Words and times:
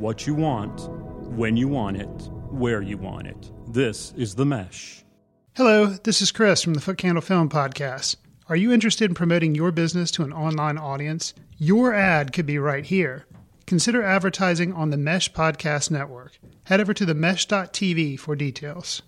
what 0.00 0.26
you 0.26 0.34
want, 0.34 0.88
when 1.36 1.58
you 1.58 1.68
want 1.68 1.98
it, 1.98 2.08
where 2.48 2.80
you 2.80 2.96
want 2.96 3.26
it. 3.26 3.52
This 3.68 4.14
is 4.16 4.34
The 4.34 4.46
Mesh. 4.46 5.04
Hello, 5.56 5.88
this 5.88 6.22
is 6.22 6.32
Chris 6.32 6.62
from 6.62 6.72
the 6.72 6.80
Foot 6.80 6.96
Candle 6.96 7.20
Film 7.20 7.50
Podcast. 7.50 8.16
Are 8.48 8.56
you 8.56 8.72
interested 8.72 9.10
in 9.10 9.14
promoting 9.14 9.54
your 9.54 9.70
business 9.70 10.10
to 10.12 10.22
an 10.22 10.32
online 10.32 10.78
audience? 10.78 11.34
Your 11.58 11.92
ad 11.92 12.32
could 12.32 12.46
be 12.46 12.58
right 12.58 12.86
here. 12.86 13.26
Consider 13.66 14.02
advertising 14.02 14.72
on 14.72 14.88
the 14.88 14.96
Mesh 14.96 15.30
Podcast 15.34 15.90
Network. 15.90 16.38
Head 16.64 16.80
over 16.80 16.94
to 16.94 17.04
the 17.04 17.12
themesh.tv 17.12 18.18
for 18.18 18.34
details. 18.34 19.02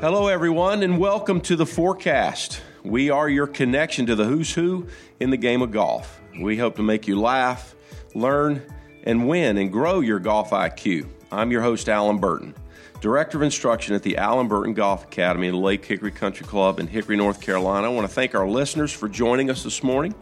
Hello, 0.00 0.28
everyone, 0.28 0.82
and 0.82 0.98
welcome 0.98 1.42
to 1.42 1.54
the 1.54 1.66
forecast. 1.66 2.62
We 2.84 3.10
are 3.10 3.28
your 3.28 3.46
connection 3.46 4.06
to 4.06 4.14
the 4.14 4.24
who's 4.24 4.54
who 4.54 4.86
in 5.18 5.30
the 5.30 5.36
game 5.36 5.62
of 5.62 5.72
golf. 5.72 6.20
We 6.40 6.56
hope 6.56 6.76
to 6.76 6.82
make 6.82 7.08
you 7.08 7.20
laugh, 7.20 7.74
learn, 8.14 8.62
and 9.02 9.28
win 9.28 9.58
and 9.58 9.72
grow 9.72 10.00
your 10.00 10.20
golf 10.20 10.50
IQ. 10.50 11.08
I'm 11.32 11.50
your 11.50 11.62
host, 11.62 11.88
Allen 11.88 12.18
Burton, 12.18 12.54
Director 13.00 13.38
of 13.38 13.42
Instruction 13.42 13.94
at 13.94 14.02
the 14.02 14.16
Allen 14.16 14.48
Burton 14.48 14.74
Golf 14.74 15.04
Academy 15.04 15.48
in 15.48 15.54
Lake 15.54 15.84
Hickory 15.84 16.12
Country 16.12 16.46
Club 16.46 16.78
in 16.78 16.86
Hickory, 16.86 17.16
North 17.16 17.40
Carolina. 17.40 17.86
I 17.86 17.90
want 17.90 18.08
to 18.08 18.14
thank 18.14 18.34
our 18.34 18.48
listeners 18.48 18.92
for 18.92 19.08
joining 19.08 19.50
us 19.50 19.64
this 19.64 19.82
morning. 19.82 20.14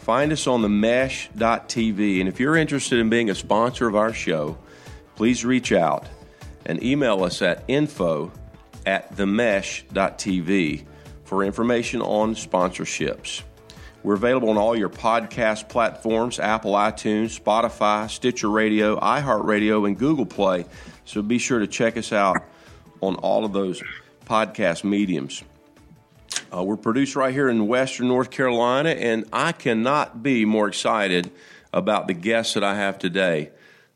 Find 0.00 0.32
us 0.32 0.46
on 0.46 0.62
the 0.62 0.68
mesh.tv. 0.68 2.20
And 2.20 2.28
if 2.28 2.40
you're 2.40 2.56
interested 2.56 2.98
in 2.98 3.08
being 3.08 3.30
a 3.30 3.34
sponsor 3.34 3.86
of 3.86 3.94
our 3.94 4.12
show, 4.12 4.56
please 5.14 5.44
reach 5.44 5.72
out 5.72 6.08
and 6.64 6.82
email 6.82 7.22
us 7.22 7.42
at 7.42 7.64
info 7.68 8.32
at 8.86 9.14
themesh.tv 9.14 10.86
for 11.32 11.42
information 11.42 12.02
on 12.02 12.34
sponsorships. 12.34 13.42
We're 14.02 14.16
available 14.16 14.50
on 14.50 14.58
all 14.58 14.76
your 14.76 14.90
podcast 14.90 15.66
platforms 15.70 16.38
Apple 16.38 16.74
iTunes, 16.74 17.40
Spotify, 17.40 18.10
Stitcher 18.10 18.50
Radio, 18.50 19.00
iHeartRadio, 19.00 19.86
and 19.86 19.98
Google 19.98 20.26
Play. 20.26 20.66
So 21.06 21.22
be 21.22 21.38
sure 21.38 21.58
to 21.58 21.66
check 21.66 21.96
us 21.96 22.12
out 22.12 22.44
on 23.00 23.14
all 23.14 23.46
of 23.46 23.54
those 23.54 23.82
podcast 24.26 24.84
mediums. 24.84 25.42
Uh, 26.54 26.64
we're 26.64 26.76
produced 26.76 27.16
right 27.16 27.32
here 27.32 27.48
in 27.48 27.66
Western 27.66 28.08
North 28.08 28.30
Carolina, 28.30 28.90
and 28.90 29.24
I 29.32 29.52
cannot 29.52 30.22
be 30.22 30.44
more 30.44 30.68
excited 30.68 31.30
about 31.72 32.08
the 32.08 32.14
guests 32.14 32.52
that 32.52 32.62
I 32.62 32.74
have 32.74 32.98
today. 32.98 33.52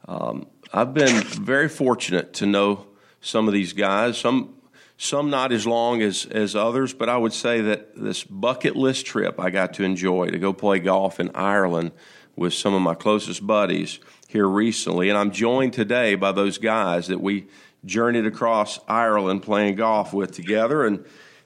Um, 0.08 0.46
I've 0.72 0.94
been 0.94 1.22
very 1.22 1.68
fortunate 1.68 2.32
to 2.32 2.46
know 2.46 2.86
some 3.20 3.46
of 3.46 3.52
these 3.52 3.74
guys. 3.74 4.16
Some 4.16 4.55
some 4.98 5.30
not 5.30 5.52
as 5.52 5.66
long 5.66 6.00
as, 6.00 6.24
as 6.26 6.56
others, 6.56 6.94
but 6.94 7.08
I 7.08 7.16
would 7.16 7.32
say 7.32 7.60
that 7.60 7.94
this 7.96 8.24
bucket 8.24 8.76
list 8.76 9.06
trip 9.06 9.38
I 9.38 9.50
got 9.50 9.74
to 9.74 9.84
enjoy 9.84 10.28
to 10.28 10.38
go 10.38 10.52
play 10.52 10.78
golf 10.78 11.20
in 11.20 11.30
Ireland 11.34 11.92
with 12.34 12.54
some 12.54 12.74
of 12.74 12.82
my 12.82 12.94
closest 12.94 13.46
buddies 13.46 13.98
here 14.28 14.48
recently. 14.48 15.08
And 15.08 15.18
I'm 15.18 15.30
joined 15.30 15.72
today 15.72 16.14
by 16.14 16.32
those 16.32 16.58
guys 16.58 17.08
that 17.08 17.20
we 17.20 17.46
journeyed 17.84 18.26
across 18.26 18.80
Ireland 18.88 19.42
playing 19.42 19.76
golf 19.76 20.12
with 20.12 20.32
together. 20.32 20.84
And 20.84 21.04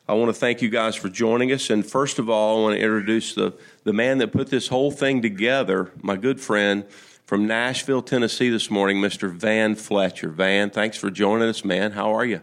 I 0.08 0.14
want 0.14 0.28
to 0.28 0.38
thank 0.38 0.62
you 0.62 0.70
guys 0.70 0.96
for 0.96 1.08
joining 1.08 1.52
us. 1.52 1.70
And 1.70 1.84
first 1.84 2.18
of 2.18 2.28
all, 2.28 2.58
I 2.58 2.62
want 2.62 2.76
to 2.76 2.82
introduce 2.82 3.34
the, 3.34 3.52
the 3.84 3.92
man 3.92 4.18
that 4.18 4.32
put 4.32 4.48
this 4.48 4.68
whole 4.68 4.90
thing 4.90 5.22
together, 5.22 5.92
my 6.02 6.16
good 6.16 6.40
friend 6.40 6.88
from 7.26 7.46
Nashville, 7.46 8.02
Tennessee 8.02 8.48
this 8.48 8.70
morning, 8.70 9.00
Mr. 9.00 9.32
Van 9.32 9.76
Fletcher. 9.76 10.30
Van, 10.30 10.70
thanks 10.70 10.96
for 10.96 11.10
joining 11.10 11.48
us, 11.48 11.64
man. 11.64 11.92
How 11.92 12.12
are 12.12 12.24
you? 12.24 12.40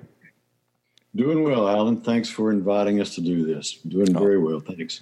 Doing 1.18 1.42
well, 1.42 1.68
Allen. 1.68 2.02
Thanks 2.02 2.30
for 2.30 2.52
inviting 2.52 3.02
us 3.02 3.16
to 3.16 3.22
do 3.22 3.44
this. 3.44 3.74
Doing 3.88 4.16
oh. 4.16 4.20
very 4.20 4.38
well. 4.38 4.60
Thanks. 4.60 5.02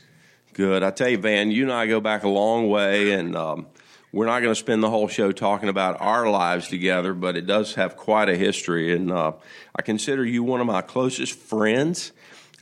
Good. 0.54 0.82
I 0.82 0.90
tell 0.92 1.10
you, 1.10 1.18
Van, 1.18 1.52
you 1.52 1.64
and 1.64 1.74
I 1.74 1.88
go 1.88 2.00
back 2.00 2.24
a 2.24 2.30
long 2.30 2.70
way, 2.70 3.12
and 3.12 3.36
um, 3.36 3.68
we're 4.14 4.26
not 4.26 4.40
going 4.40 4.54
to 4.54 4.58
spend 4.58 4.82
the 4.82 4.90
whole 4.90 5.10
show 5.10 5.34
talking 5.34 5.68
about 5.68 6.00
our 6.00 6.30
lives 6.30 6.70
together, 6.70 7.14
but 7.14 7.36
it 7.36 7.46
does 7.46 7.76
have 7.76 7.98
quite 7.98 8.30
a 8.30 8.38
history. 8.38 8.96
And 8.96 9.12
uh, 9.12 9.34
I 9.76 9.82
consider 9.82 10.24
you 10.24 10.42
one 10.42 10.62
of 10.62 10.68
my 10.68 10.82
closest 10.82 11.38
friends. 11.38 12.14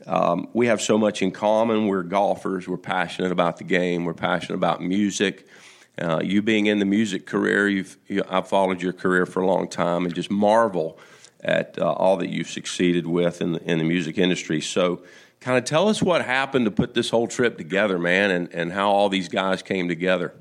Um, 0.04 0.48
we 0.52 0.66
have 0.66 0.82
so 0.82 0.98
much 0.98 1.22
in 1.22 1.30
common. 1.30 1.86
We're 1.86 2.02
golfers. 2.02 2.66
We're 2.66 2.76
passionate 2.76 3.30
about 3.30 3.58
the 3.58 3.64
game. 3.64 4.04
We're 4.04 4.14
passionate 4.14 4.56
about 4.56 4.82
music. 4.82 5.46
Uh, 5.96 6.20
you 6.24 6.42
being 6.42 6.66
in 6.66 6.80
the 6.80 6.84
music 6.84 7.24
career, 7.24 7.68
you've 7.68 7.96
you, 8.08 8.24
I've 8.28 8.48
followed 8.48 8.82
your 8.82 8.92
career 8.92 9.26
for 9.26 9.42
a 9.42 9.46
long 9.46 9.68
time, 9.68 10.06
and 10.06 10.12
just 10.12 10.28
marvel 10.28 10.98
at 11.44 11.78
uh, 11.78 11.92
all 11.92 12.16
that 12.16 12.30
you've 12.30 12.50
succeeded 12.50 13.06
with 13.06 13.40
in 13.40 13.52
the, 13.52 13.62
in 13.70 13.78
the 13.78 13.84
music 13.84 14.18
industry. 14.18 14.60
So, 14.60 15.02
kind 15.40 15.58
of 15.58 15.64
tell 15.64 15.88
us 15.88 16.02
what 16.02 16.24
happened 16.24 16.64
to 16.64 16.70
put 16.70 16.94
this 16.94 17.10
whole 17.10 17.28
trip 17.28 17.58
together, 17.58 17.98
man, 17.98 18.30
and, 18.30 18.52
and 18.54 18.72
how 18.72 18.90
all 18.90 19.08
these 19.10 19.28
guys 19.28 19.62
came 19.62 19.88
together. 19.88 20.34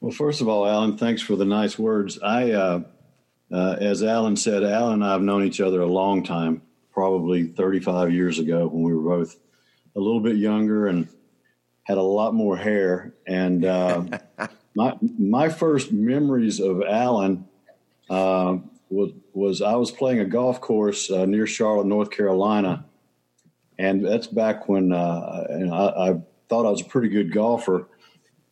Well, 0.00 0.12
first 0.12 0.40
of 0.40 0.48
all, 0.48 0.66
Allen, 0.66 0.98
thanks 0.98 1.22
for 1.22 1.36
the 1.36 1.44
nice 1.44 1.78
words. 1.78 2.18
I, 2.20 2.50
uh, 2.50 2.82
uh, 3.52 3.76
as 3.80 4.02
Allen 4.02 4.36
said, 4.36 4.64
Allen 4.64 4.94
and 4.94 5.04
I 5.04 5.12
have 5.12 5.22
known 5.22 5.44
each 5.44 5.60
other 5.60 5.80
a 5.80 5.86
long 5.86 6.24
time, 6.24 6.62
probably 6.92 7.44
35 7.44 8.12
years 8.12 8.38
ago 8.38 8.66
when 8.66 8.82
we 8.82 8.94
were 8.94 9.16
both 9.18 9.36
a 9.94 10.00
little 10.00 10.20
bit 10.20 10.36
younger 10.36 10.88
and 10.88 11.08
had 11.84 11.98
a 11.98 12.02
lot 12.02 12.34
more 12.34 12.56
hair. 12.56 13.14
And 13.26 13.64
uh, 13.64 14.04
my 14.74 14.96
my 15.18 15.48
first 15.48 15.92
memories 15.92 16.60
of 16.60 16.82
Allen 16.82 17.46
uh, 18.10 18.58
was 18.88 19.12
was 19.32 19.62
I 19.62 19.74
was 19.74 19.90
playing 19.90 20.20
a 20.20 20.24
golf 20.24 20.60
course 20.60 21.10
uh, 21.10 21.26
near 21.26 21.46
Charlotte, 21.46 21.86
North 21.86 22.10
Carolina, 22.10 22.84
and 23.78 24.04
that's 24.04 24.26
back 24.26 24.68
when 24.68 24.92
uh, 24.92 25.46
and 25.48 25.72
I, 25.72 25.86
I, 25.86 26.20
thought 26.48 26.64
I 26.64 26.70
was 26.70 26.80
a 26.80 26.84
pretty 26.84 27.08
good 27.08 27.32
golfer, 27.32 27.88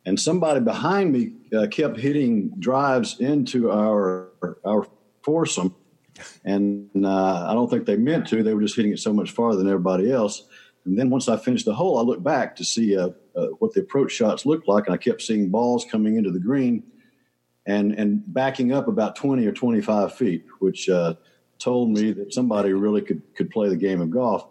and 0.05 0.19
somebody 0.19 0.59
behind 0.59 1.13
me 1.13 1.35
uh, 1.57 1.69
kept 1.69 1.99
hitting 1.99 2.51
drives 2.59 3.21
into 3.21 3.71
our 3.71 4.33
our 4.65 4.87
foursome, 5.23 5.75
and 6.45 6.89
uh, 7.05 7.47
I 7.49 7.55
don't 7.55 7.71
think 7.71 7.87
they 7.87 7.97
meant 7.97 8.27
to. 8.29 8.43
They 8.43 8.55
were 8.55 8.63
just 8.63 8.77
hitting 8.77 8.93
it 8.93 8.99
so 8.99 9.13
much 9.13 9.31
farther 9.31 9.59
than 9.59 9.69
everybody 9.69 10.11
else. 10.11 10.45
And 10.85 10.99
then 10.99 11.09
once 11.09 11.31
I 11.31 11.39
finished 11.39 11.65
the 11.65 11.75
hole, 11.75 11.99
I 11.99 12.03
looked 12.03 12.23
back 12.23 12.55
to 12.57 12.65
see 12.65 12.95
uh, 12.95 13.09
uh, 13.35 13.47
what 13.59 13.73
the 13.73 13.81
approach 13.81 14.13
shots 14.13 14.45
looked 14.45 14.69
like, 14.69 14.87
and 14.87 14.95
I 14.95 14.99
kept 14.99 15.23
seeing 15.23 15.49
balls 15.49 15.87
coming 15.91 16.17
into 16.17 16.31
the 16.31 16.41
green 16.41 16.83
and 17.67 17.93
and 17.93 18.23
backing 18.27 18.73
up 18.73 18.89
about 18.89 19.17
20 19.17 19.47
or 19.47 19.53
25 19.53 20.15
feet, 20.15 20.45
which 20.59 20.89
uh, 20.89 21.15
told 21.59 21.91
me 21.91 22.13
that 22.13 22.33
somebody 22.33 22.73
really 22.73 23.03
could 23.03 23.23
could 23.35 23.51
play 23.51 23.69
the 23.69 23.77
game 23.77 24.01
of 24.01 24.11
golf. 24.11 24.47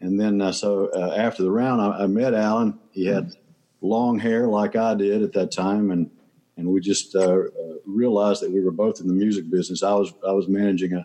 And 0.00 0.18
then 0.18 0.40
uh, 0.40 0.52
so 0.52 0.90
uh, 0.94 1.14
after 1.16 1.42
the 1.42 1.50
round, 1.50 1.80
I, 1.80 2.04
I, 2.04 2.06
met 2.06 2.34
Allen. 2.34 2.78
He 2.90 3.06
had 3.06 3.32
long 3.80 4.18
hair 4.18 4.48
like 4.48 4.74
I 4.74 4.94
did 4.94 5.22
at 5.22 5.32
that 5.32 5.50
time, 5.52 5.90
and 5.90 6.10
and 6.56 6.68
we 6.68 6.80
just 6.80 7.14
uh, 7.14 7.20
uh, 7.20 7.46
realized 7.86 8.42
that 8.42 8.50
we 8.50 8.60
were 8.60 8.72
both 8.72 9.00
in 9.00 9.06
the 9.06 9.14
music 9.14 9.50
business. 9.50 9.82
I 9.82 9.94
was 9.94 10.12
I 10.26 10.32
was 10.32 10.48
managing 10.48 10.92
a, 10.94 11.04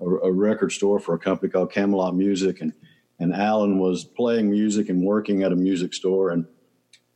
a, 0.00 0.04
a 0.04 0.32
record 0.32 0.72
store 0.72 0.98
for 0.98 1.14
a 1.14 1.18
company 1.18 1.50
called 1.50 1.72
Camelot 1.72 2.14
Music, 2.14 2.60
and 2.60 2.72
and 3.18 3.34
Allen 3.34 3.78
was 3.78 4.04
playing 4.04 4.50
music 4.50 4.88
and 4.88 5.02
working 5.02 5.42
at 5.42 5.52
a 5.52 5.56
music 5.56 5.92
store 5.92 6.30
and 6.30 6.46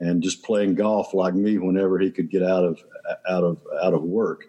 and 0.02 0.20
just 0.20 0.42
playing 0.42 0.74
golf 0.74 1.14
like 1.14 1.32
me 1.32 1.58
whenever 1.58 1.96
he 1.98 2.10
could 2.10 2.28
get 2.28 2.42
out 2.42 2.64
of 2.64 2.80
out 3.28 3.44
of 3.44 3.58
out 3.82 3.94
of 3.94 4.02
work. 4.02 4.46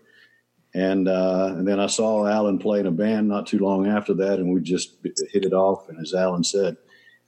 And 0.73 1.07
uh, 1.07 1.53
and 1.55 1.67
then 1.67 1.79
I 1.79 1.85
saw 1.85 2.25
Allen 2.25 2.57
play 2.57 2.79
in 2.79 2.87
a 2.87 2.91
band 2.91 3.27
not 3.27 3.45
too 3.45 3.59
long 3.59 3.87
after 3.87 4.15
that, 4.15 4.39
and 4.39 4.51
we 4.51 4.61
just 4.61 4.97
hit 5.03 5.45
it 5.45 5.53
off. 5.53 5.87
And 5.89 5.99
as 5.99 6.15
Allen 6.15 6.43
said, 6.43 6.77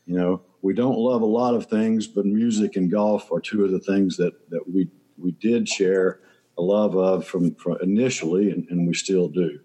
you 0.07 0.17
know, 0.17 0.41
we 0.63 0.73
don't 0.73 0.97
love 0.97 1.21
a 1.21 1.27
lot 1.27 1.53
of 1.53 1.67
things, 1.67 2.07
but 2.07 2.25
music 2.25 2.75
and 2.75 2.89
golf 2.89 3.31
are 3.31 3.39
two 3.39 3.63
of 3.63 3.71
the 3.71 3.79
things 3.79 4.17
that 4.17 4.49
that 4.49 4.67
we 4.67 4.89
we 5.17 5.31
did 5.33 5.69
share 5.69 6.19
a 6.57 6.61
love 6.61 6.95
of 6.95 7.27
from, 7.27 7.53
from 7.55 7.77
initially, 7.83 8.49
and, 8.49 8.65
and, 8.69 8.87
we 8.87 8.93
still 8.93 9.27
do. 9.27 9.59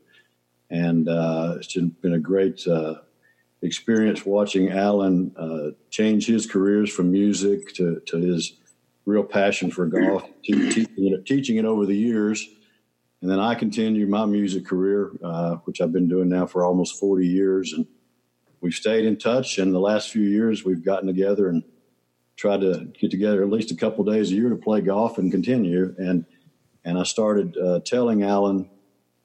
And 0.70 1.08
uh, 1.08 1.54
it's 1.58 1.72
been 1.74 2.14
a 2.14 2.18
great 2.18 2.66
uh, 2.66 2.96
experience 3.62 4.24
watching 4.24 4.70
Allen 4.70 5.34
uh, 5.36 5.76
change 5.90 6.26
his 6.26 6.46
careers 6.46 6.90
from 6.90 7.12
music 7.12 7.74
to, 7.74 8.00
to 8.06 8.16
his 8.16 8.54
real 9.04 9.24
passion 9.24 9.70
for 9.70 9.86
golf, 9.86 10.24
teaching, 10.42 10.86
it, 10.96 11.26
teaching 11.26 11.56
it 11.56 11.64
over 11.64 11.86
the 11.86 11.96
years. 11.96 12.46
And 13.22 13.30
then 13.30 13.38
I 13.38 13.54
continued 13.54 14.08
my 14.08 14.24
music 14.24 14.64
career, 14.64 15.10
uh, 15.22 15.56
which 15.64 15.80
I've 15.80 15.92
been 15.92 16.08
doing 16.08 16.28
now 16.28 16.46
for 16.46 16.64
almost 16.64 16.98
40 16.98 17.26
years. 17.26 17.72
And 17.74 17.86
we've 18.60 18.74
stayed 18.74 19.04
in 19.04 19.18
touch. 19.18 19.58
And 19.58 19.74
the 19.74 19.80
last 19.80 20.10
few 20.10 20.22
years, 20.22 20.64
we've 20.64 20.84
gotten 20.84 21.06
together 21.06 21.48
and 21.48 21.62
tried 22.36 22.62
to 22.62 22.90
get 22.98 23.10
together 23.10 23.42
at 23.42 23.50
least 23.50 23.70
a 23.70 23.76
couple 23.76 24.04
days 24.04 24.30
a 24.30 24.34
year 24.34 24.48
to 24.48 24.56
play 24.56 24.80
golf 24.80 25.18
and 25.18 25.30
continue. 25.30 25.94
And 25.98 26.24
and 26.82 26.98
I 26.98 27.02
started 27.02 27.58
uh, 27.58 27.80
telling 27.84 28.22
Allen 28.22 28.70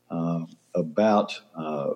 uh, 0.09 0.41
about 0.75 1.39
uh, 1.55 1.91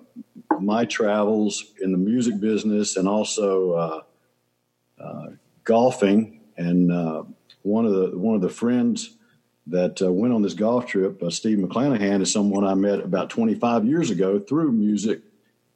my 0.60 0.86
travels 0.86 1.74
in 1.82 1.92
the 1.92 1.98
music 1.98 2.40
business 2.40 2.98
and 2.98 3.08
also 3.08 3.72
uh, 3.74 4.02
uh, 5.04 5.28
golfing. 5.64 6.42
And 6.58 6.92
uh, 6.92 7.24
one 7.62 7.86
of 7.86 7.94
the 7.94 8.18
one 8.18 8.36
of 8.36 8.42
the 8.42 8.50
friends 8.50 9.18
that 9.68 10.02
went 10.02 10.34
on 10.34 10.42
this 10.42 10.56
golf 10.56 10.88
trip, 10.88 11.22
Steve 11.30 11.60
McClanahan, 11.60 12.22
is 12.22 12.34
someone 12.34 12.66
I 12.66 12.74
met 12.74 13.02
about 13.02 13.30
25 13.30 13.86
years 13.86 14.10
ago 14.10 14.40
through 14.40 14.72
music, 14.72 15.22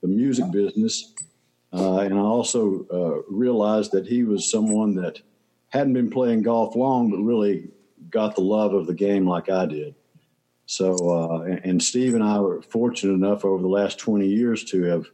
the 0.01 0.07
music 0.07 0.50
business. 0.51 1.13
and 1.71 2.13
I 2.13 2.17
also 2.17 3.23
realized 3.29 3.91
that 3.91 4.07
he 4.07 4.23
was 4.23 4.50
someone 4.50 4.95
that 4.95 5.21
hadn't 5.69 5.94
been 5.94 6.09
playing 6.09 6.41
golf 6.41 6.75
long, 6.75 7.11
but 7.11 7.17
really 7.17 7.69
got 8.09 8.35
the 8.35 8.41
love 8.41 8.73
of 8.73 8.88
the 8.88 8.94
game 8.94 9.27
like 9.27 9.50
I 9.50 9.67
did. 9.67 9.95
So, 10.65 10.95
uh, 10.95 11.42
and 11.63 11.81
Steve 11.81 12.13
and 12.13 12.24
I 12.24 12.39
were 12.39 12.62
fortunate 12.62 13.13
enough 13.13 13.44
over 13.44 13.62
the 13.62 13.68
last 13.68 14.00
20 14.00 14.25
years 14.25 14.63
to 14.65 14.83
have 14.83 15.06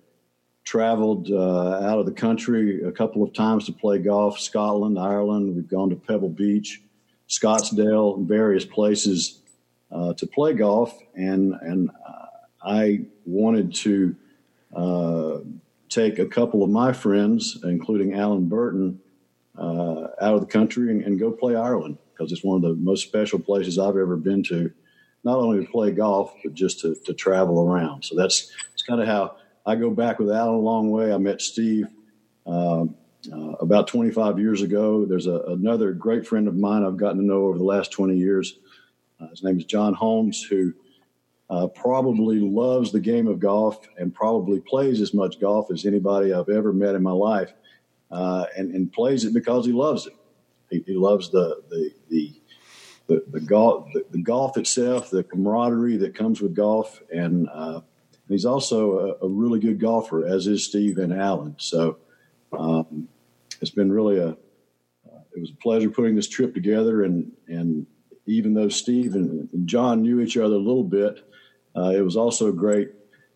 traveled 0.64 1.32
uh, 1.32 1.80
out 1.82 1.98
of 1.98 2.06
the 2.06 2.12
country 2.12 2.84
a 2.84 2.92
couple 2.92 3.24
of 3.24 3.34
times 3.34 3.66
to 3.66 3.74
play 3.74 3.98
golf 3.98 4.40
Scotland, 4.40 5.00
Ireland. 5.00 5.56
We've 5.56 5.68
gone 5.68 5.90
to 5.90 5.96
Pebble 5.96 6.30
Beach, 6.30 6.82
Scottsdale, 7.28 8.26
various 8.28 8.66
places 8.66 9.42
uh, 9.92 10.14
to 10.14 10.28
play 10.28 10.54
golf. 10.54 10.98
And, 11.16 11.54
and 11.62 11.90
I 12.62 13.06
wanted 13.26 13.74
to 13.76 14.16
uh, 14.76 15.38
take 15.90 16.20
a 16.20 16.26
couple 16.26 16.64
of 16.64 16.70
my 16.70 16.94
friends, 16.94 17.60
including 17.64 18.14
Allen 18.14 18.48
Burton, 18.48 19.00
uh, 19.58 20.08
out 20.22 20.36
of 20.36 20.42
the 20.42 20.48
country 20.48 20.92
and, 20.92 21.04
and 21.04 21.20
go 21.20 21.32
play 21.32 21.56
Ireland 21.56 21.98
because 22.14 22.32
it's 22.32 22.44
one 22.44 22.58
of 22.58 22.62
the 22.62 22.76
most 22.76 23.08
special 23.08 23.40
places 23.40 23.80
I've 23.80 23.98
ever 23.98 24.16
been 24.16 24.44
to, 24.44 24.72
not 25.24 25.38
only 25.38 25.66
to 25.66 25.72
play 25.72 25.92
golf, 25.92 26.34
but 26.44 26.54
just 26.54 26.80
to, 26.82 26.96
to 27.06 27.14
travel 27.14 27.62
around. 27.62 28.04
So 28.04 28.16
that's, 28.16 28.52
that's 28.70 28.84
kind 28.84 29.02
of 29.02 29.08
how 29.08 29.36
I 29.66 29.76
go 29.76 29.90
back 29.90 30.20
with 30.20 30.32
Allen 30.32 30.56
a 30.56 30.60
long 30.60 30.90
way. 30.92 31.14
I 31.14 31.18
met 31.18 31.42
Steve 31.42 31.88
uh, 32.46 32.86
uh, 33.32 33.52
about 33.60 33.88
25 33.88 34.40
years 34.40 34.62
ago. 34.62 35.06
There's 35.06 35.28
a, 35.28 35.42
another 35.48 35.92
great 35.92 36.26
friend 36.26 36.48
of 36.48 36.56
mine 36.56 36.84
I've 36.84 36.98
gotten 36.98 37.18
to 37.18 37.26
know 37.26 37.46
over 37.46 37.58
the 37.58 37.64
last 37.64 37.92
20 37.92 38.16
years. 38.16 38.56
Uh, 39.20 39.28
his 39.28 39.44
name 39.44 39.58
is 39.58 39.66
John 39.66 39.94
Holmes, 39.94 40.42
who 40.42 40.74
uh, 41.50 41.68
probably 41.68 42.40
loves 42.40 42.92
the 42.92 43.00
game 43.00 43.28
of 43.28 43.40
golf 43.40 43.88
and 43.98 44.14
probably 44.14 44.62
plays 44.62 45.02
as 45.02 45.14
much 45.14 45.40
golf 45.40 45.72
as 45.72 45.86
anybody 45.86 46.32
I've 46.32 46.50
ever 46.50 46.72
met 46.72 46.96
in 46.96 47.04
my 47.04 47.12
life, 47.12 47.54
uh, 48.12 48.46
and, 48.56 48.74
and 48.74 48.92
plays 48.92 49.26
it 49.26 49.34
because 49.34 49.66
he 49.66 49.74
loves 49.74 50.08
it. 50.08 50.14
He, 50.70 50.84
he 50.86 50.94
loves 50.94 51.32
the 51.32 51.62
the 51.70 51.92
the 52.10 52.39
the, 53.10 53.24
the 53.32 53.42
golf 53.42 53.90
the, 53.94 54.06
the, 54.12 54.22
golf 54.22 54.58
itself, 54.58 55.10
the 55.10 55.24
camaraderie 55.24 55.98
that 55.98 56.16
comes 56.16 56.42
with 56.42 56.56
golf, 56.56 57.02
and 57.14 57.50
uh, 57.54 57.82
he's 58.30 58.46
also 58.46 59.18
a, 59.22 59.26
a, 59.26 59.28
really 59.28 59.60
good 59.60 59.80
golfer, 59.80 60.26
as 60.26 60.48
is 60.48 60.64
Steve 60.64 60.98
and 60.98 61.12
Allen. 61.12 61.56
So 61.58 61.98
um, 62.54 63.10
it's 63.60 63.72
been 63.72 63.92
really 63.92 64.20
a 64.20 64.30
uh, 64.30 65.22
it 65.36 65.42
was 65.42 65.52
a 65.52 65.62
pleasure 65.62 65.90
putting 65.90 66.16
this 66.16 66.30
trip 66.30 66.54
together, 66.54 67.04
and 67.04 67.32
and 67.50 67.86
even 68.26 68.54
though 68.54 68.70
Steve 68.70 69.16
and, 69.16 69.50
and 69.52 69.68
John 69.68 70.04
knew 70.04 70.22
each 70.22 70.38
other 70.38 70.56
a 70.56 70.60
little 70.60 70.84
bit 70.84 71.26
uh, 71.76 71.92
it 71.96 72.02
was 72.02 72.18
also 72.18 72.52
great 72.52 72.92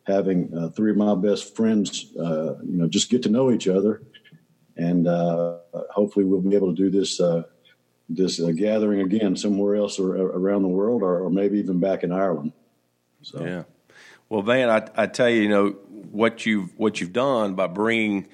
having 0.06 0.56
uh, 0.58 0.70
three 0.70 0.92
of 0.92 0.98
my 0.98 1.16
best 1.16 1.56
friends, 1.56 2.14
uh, 2.20 2.56
you 2.64 2.78
know, 2.78 2.88
just 2.88 3.10
get 3.10 3.24
to 3.24 3.30
know 3.30 3.52
each 3.52 3.68
other, 3.68 4.02
and 4.76 5.08
uh, 5.08 5.58
hopefully 5.92 6.26
we'll 6.26 6.42
be 6.42 6.56
able 6.56 6.76
to 6.76 6.76
do 6.76 6.90
this 6.90 7.20
this 8.10 8.40
uh, 8.40 8.52
gathering 8.56 9.02
again 9.02 9.36
somewhere 9.36 9.76
else 9.76 10.00
or, 10.00 10.16
around 10.16 10.64
the 10.64 10.68
world, 10.68 11.02
or, 11.02 11.20
or, 11.20 11.30
maybe 11.30 11.60
even 11.60 11.80
back 11.80 12.04
in 12.04 12.12
Ireland. 12.12 12.52
So. 13.22 13.44
Yeah. 13.44 13.64
Well, 14.30 14.42
Van, 14.42 14.70
I, 14.70 14.88
I 14.96 15.08
tell 15.08 15.30
you, 15.30 15.42
you 15.42 15.50
know 15.50 15.70
what 16.12 16.46
you've 16.46 16.78
what 16.78 17.00
you've 17.00 17.14
done 17.14 17.56
by 17.56 17.68
bringing 17.68 18.28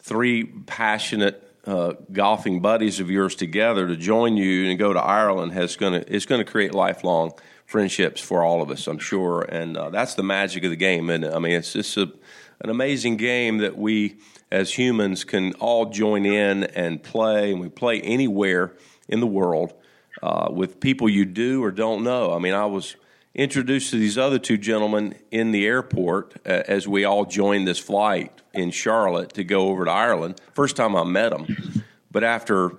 three 0.00 0.44
passionate 0.44 1.46
uh, 1.66 1.92
golfing 2.10 2.60
buddies 2.60 3.00
of 3.00 3.10
yours 3.10 3.34
together 3.34 3.86
to 3.86 3.96
join 3.96 4.36
you 4.36 4.70
and 4.70 4.78
go 4.78 4.92
to 4.92 5.00
Ireland 5.00 5.52
has 5.52 5.76
going 5.76 6.00
to 6.00 6.14
it's 6.14 6.26
going 6.26 6.44
to 6.44 6.50
create 6.50 6.74
lifelong 6.74 7.32
friendships 7.66 8.20
for 8.20 8.42
all 8.42 8.62
of 8.62 8.70
us, 8.70 8.88
I'm 8.88 8.98
sure. 8.98 9.42
And 9.42 9.76
uh, 9.76 9.90
that's 9.90 10.14
the 10.14 10.24
magic 10.24 10.64
of 10.64 10.70
the 10.70 10.76
game. 10.76 11.08
And 11.08 11.24
I 11.24 11.38
mean, 11.38 11.52
it's 11.52 11.72
just 11.72 11.96
a, 11.96 12.12
an 12.60 12.70
amazing 12.70 13.16
game 13.16 13.58
that 13.58 13.78
we 13.78 14.18
as 14.50 14.72
humans 14.74 15.22
can 15.22 15.52
all 15.54 15.86
join 15.86 16.26
in 16.26 16.64
and 16.64 17.00
play, 17.00 17.52
and 17.52 17.60
we 17.60 17.68
play 17.68 18.00
anywhere 18.00 18.74
in 19.10 19.20
the 19.20 19.26
world 19.26 19.74
uh, 20.22 20.48
with 20.50 20.80
people 20.80 21.08
you 21.08 21.24
do 21.24 21.62
or 21.62 21.70
don't 21.70 22.02
know. 22.02 22.32
I 22.32 22.38
mean, 22.38 22.54
I 22.54 22.66
was 22.66 22.96
introduced 23.34 23.90
to 23.90 23.98
these 23.98 24.18
other 24.18 24.38
two 24.38 24.58
gentlemen 24.58 25.14
in 25.30 25.52
the 25.52 25.66
airport 25.66 26.34
uh, 26.46 26.62
as 26.66 26.88
we 26.88 27.04
all 27.04 27.24
joined 27.24 27.68
this 27.68 27.78
flight 27.78 28.32
in 28.52 28.70
Charlotte 28.70 29.34
to 29.34 29.44
go 29.44 29.68
over 29.68 29.84
to 29.84 29.90
Ireland. 29.90 30.40
First 30.54 30.76
time 30.76 30.96
I 30.96 31.04
met 31.04 31.30
them, 31.30 31.84
but 32.10 32.24
after 32.24 32.72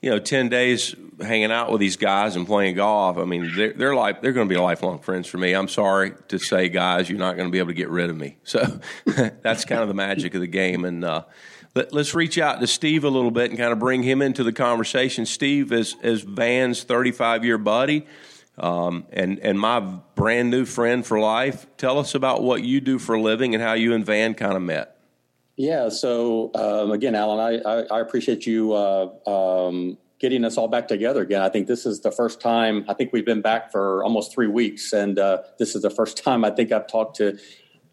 you 0.00 0.10
know, 0.10 0.18
10 0.18 0.48
days 0.48 0.94
hanging 1.20 1.50
out 1.50 1.72
with 1.72 1.80
these 1.80 1.96
guys 1.96 2.36
and 2.36 2.46
playing 2.46 2.76
golf, 2.76 3.18
I 3.18 3.24
mean, 3.24 3.52
they're, 3.56 3.72
they're 3.72 3.94
like, 3.94 4.22
they're 4.22 4.32
going 4.32 4.48
to 4.48 4.54
be 4.54 4.58
lifelong 4.58 5.00
friends 5.00 5.26
for 5.26 5.38
me. 5.38 5.52
I'm 5.54 5.68
sorry 5.68 6.12
to 6.28 6.38
say, 6.38 6.68
guys, 6.68 7.10
you're 7.10 7.18
not 7.18 7.36
going 7.36 7.48
to 7.48 7.52
be 7.52 7.58
able 7.58 7.68
to 7.68 7.74
get 7.74 7.88
rid 7.88 8.08
of 8.08 8.16
me. 8.16 8.36
So 8.44 8.80
that's 9.42 9.64
kind 9.64 9.82
of 9.82 9.88
the 9.88 9.94
magic 9.94 10.34
of 10.34 10.40
the 10.40 10.46
game. 10.46 10.84
And, 10.84 11.04
uh, 11.04 11.24
let, 11.74 11.94
us 11.94 12.14
reach 12.14 12.38
out 12.38 12.60
to 12.60 12.66
Steve 12.66 13.04
a 13.04 13.08
little 13.08 13.30
bit 13.30 13.50
and 13.50 13.58
kind 13.58 13.72
of 13.72 13.78
bring 13.78 14.02
him 14.02 14.22
into 14.22 14.42
the 14.44 14.52
conversation. 14.52 15.26
Steve 15.26 15.72
is, 15.72 15.96
is 16.02 16.22
Van's 16.22 16.82
35 16.82 17.44
year 17.44 17.58
buddy. 17.58 18.06
Um, 18.58 19.06
and 19.12 19.38
and 19.38 19.58
my 19.58 19.78
brand 19.78 20.50
new 20.50 20.64
friend 20.64 21.06
for 21.06 21.20
life. 21.20 21.66
Tell 21.76 21.98
us 21.98 22.16
about 22.16 22.42
what 22.42 22.64
you 22.64 22.80
do 22.80 22.98
for 22.98 23.14
a 23.14 23.20
living 23.20 23.54
and 23.54 23.62
how 23.62 23.74
you 23.74 23.94
and 23.94 24.04
Van 24.04 24.34
kind 24.34 24.54
of 24.54 24.62
met. 24.62 24.96
Yeah. 25.56 25.88
So 25.90 26.50
um, 26.54 26.90
again, 26.90 27.14
Allen, 27.14 27.38
I, 27.38 27.68
I, 27.68 27.82
I 27.98 28.00
appreciate 28.00 28.46
you 28.46 28.72
uh, 28.72 29.10
um, 29.28 29.98
getting 30.18 30.44
us 30.44 30.56
all 30.56 30.68
back 30.68 30.88
together 30.88 31.22
again. 31.22 31.42
I 31.42 31.48
think 31.48 31.66
this 31.66 31.86
is 31.86 32.00
the 32.00 32.10
first 32.10 32.40
time. 32.40 32.84
I 32.88 32.94
think 32.94 33.12
we've 33.12 33.24
been 33.24 33.42
back 33.42 33.70
for 33.70 34.02
almost 34.02 34.32
three 34.32 34.46
weeks, 34.46 34.92
and 34.92 35.18
uh, 35.18 35.42
this 35.58 35.74
is 35.76 35.82
the 35.82 35.90
first 35.90 36.22
time 36.22 36.44
I 36.44 36.50
think 36.50 36.72
I've 36.72 36.86
talked 36.86 37.16
to 37.16 37.38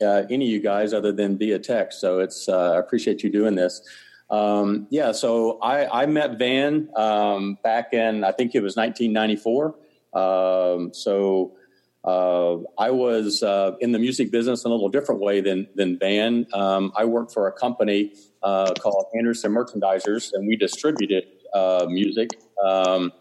uh, 0.02 0.24
any 0.30 0.46
of 0.46 0.52
you 0.52 0.60
guys 0.60 0.94
other 0.94 1.12
than 1.12 1.38
via 1.38 1.60
text. 1.60 2.00
So 2.00 2.20
it's 2.20 2.50
uh, 2.50 2.74
I 2.74 2.80
appreciate 2.80 3.24
you 3.24 3.32
doing 3.32 3.56
this. 3.56 3.82
Um, 4.30 4.88
yeah. 4.90 5.12
So 5.12 5.60
I, 5.60 6.04
I 6.04 6.06
met 6.06 6.38
Van 6.40 6.90
um, 6.96 7.58
back 7.64 7.94
in 7.94 8.24
I 8.24 8.32
think 8.32 8.56
it 8.56 8.62
was 8.62 8.76
1994. 8.76 9.76
Um, 10.14 10.94
so 10.94 11.56
uh, 12.04 12.58
I 12.78 12.92
was 12.92 13.44
uh, 13.44 13.72
in 13.80 13.92
the 13.92 14.00
music 14.00 14.32
business 14.32 14.64
in 14.64 14.72
a 14.72 14.74
little 14.74 14.90
different 14.90 15.22
way 15.22 15.42
than 15.42 15.68
than 15.76 15.98
Van. 16.00 16.46
Um, 16.54 16.92
I 16.96 17.06
worked 17.06 17.34
for 17.34 17.48
a 17.48 17.52
company 17.52 18.14
uh, 18.44 18.74
called 18.80 19.06
Anderson 19.18 19.52
Merchandisers, 19.52 20.32
and 20.34 20.48
we 20.48 20.56
distributed 20.56 21.26
uh, 21.54 21.86
music. 21.90 22.30
Um, 22.64 23.12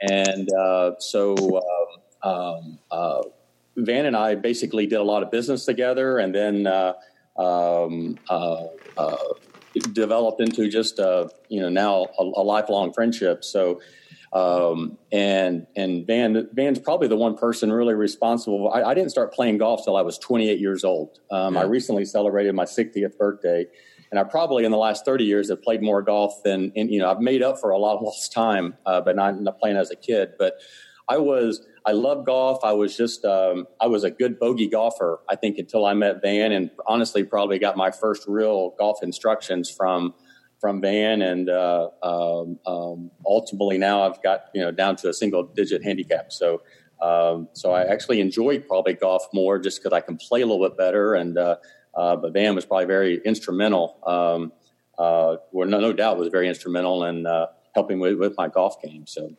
and 0.00 0.48
so 0.98 1.62
um, 2.22 2.78
Van 3.76 4.06
and 4.06 4.16
I 4.16 4.34
basically 4.34 4.86
did 4.86 4.98
a 4.98 5.02
lot 5.02 5.22
of 5.22 5.30
business 5.30 5.64
together, 5.64 6.18
and 6.18 6.34
then 6.34 6.66
um, 7.36 8.18
developed 9.92 10.40
into 10.40 10.68
just 10.68 10.98
you 11.48 11.60
know 11.60 11.68
now 11.68 12.06
a, 12.18 12.22
a 12.22 12.42
lifelong 12.42 12.92
friendship. 12.92 13.44
So. 13.44 13.80
Um, 14.34 14.96
and 15.12 15.66
and 15.76 16.06
Van 16.06 16.48
Van's 16.54 16.78
probably 16.78 17.06
the 17.06 17.18
one 17.18 17.36
person 17.36 17.70
really 17.70 17.92
responsible. 17.92 18.72
I, 18.72 18.82
I 18.82 18.94
didn't 18.94 19.10
start 19.10 19.34
playing 19.34 19.58
golf 19.58 19.84
till 19.84 19.94
I 19.94 20.00
was 20.00 20.16
28 20.16 20.58
years 20.58 20.84
old. 20.84 21.20
Um, 21.30 21.52
yeah. 21.52 21.60
I 21.60 21.64
recently 21.64 22.06
celebrated 22.06 22.54
my 22.54 22.64
60th 22.64 23.18
birthday, 23.18 23.66
and 24.10 24.18
I 24.18 24.24
probably 24.24 24.64
in 24.64 24.70
the 24.70 24.78
last 24.78 25.04
30 25.04 25.24
years 25.24 25.50
have 25.50 25.62
played 25.62 25.82
more 25.82 26.00
golf 26.00 26.42
than 26.44 26.72
and, 26.76 26.90
you 26.90 26.98
know 26.98 27.10
I've 27.10 27.20
made 27.20 27.42
up 27.42 27.58
for 27.58 27.70
a 27.70 27.78
lot 27.78 27.96
of 27.96 28.02
lost 28.02 28.32
time, 28.32 28.74
uh, 28.86 29.02
but 29.02 29.16
not, 29.16 29.40
not 29.40 29.58
playing 29.58 29.76
as 29.76 29.90
a 29.90 29.96
kid. 29.96 30.32
But 30.38 30.54
I 31.08 31.18
was 31.18 31.66
I 31.84 31.92
love 31.92 32.24
golf. 32.24 32.60
I 32.62 32.72
was 32.72 32.96
just 32.96 33.24
um, 33.24 33.66
I 33.80 33.86
was 33.86 34.04
a 34.04 34.10
good 34.10 34.38
bogey 34.38 34.68
golfer. 34.68 35.20
I 35.28 35.36
think 35.36 35.58
until 35.58 35.84
I 35.84 35.94
met 35.94 36.22
Van, 36.22 36.52
and 36.52 36.70
honestly 36.86 37.24
probably 37.24 37.58
got 37.58 37.76
my 37.76 37.90
first 37.90 38.24
real 38.28 38.74
golf 38.78 39.02
instructions 39.02 39.70
from 39.70 40.14
from 40.60 40.80
Van, 40.80 41.22
and 41.22 41.50
uh, 41.50 41.88
um, 42.02 42.58
um, 42.66 43.10
ultimately 43.26 43.78
now 43.78 44.02
I've 44.02 44.22
got 44.22 44.44
you 44.54 44.60
know 44.60 44.70
down 44.70 44.96
to 44.96 45.08
a 45.08 45.12
single 45.12 45.42
digit 45.42 45.82
handicap. 45.82 46.32
So 46.32 46.62
um, 47.00 47.48
so 47.52 47.72
I 47.72 47.82
actually 47.82 48.20
enjoy 48.20 48.60
probably 48.60 48.94
golf 48.94 49.26
more 49.34 49.58
just 49.58 49.82
because 49.82 49.92
I 49.92 50.00
can 50.00 50.16
play 50.16 50.42
a 50.42 50.46
little 50.46 50.66
bit 50.66 50.78
better. 50.78 51.14
And 51.14 51.36
uh, 51.36 51.56
uh, 51.94 52.16
but 52.16 52.32
Van 52.32 52.54
was 52.54 52.64
probably 52.64 52.86
very 52.86 53.20
instrumental. 53.24 53.98
Um, 54.06 54.52
uh, 54.98 55.38
well, 55.50 55.68
no, 55.68 55.80
no 55.80 55.92
doubt 55.92 56.16
was 56.16 56.28
very 56.28 56.48
instrumental 56.48 57.04
in 57.04 57.26
uh, 57.26 57.46
helping 57.74 57.98
with, 57.98 58.18
with 58.18 58.34
my 58.38 58.48
golf 58.48 58.80
game. 58.80 59.06
So. 59.06 59.32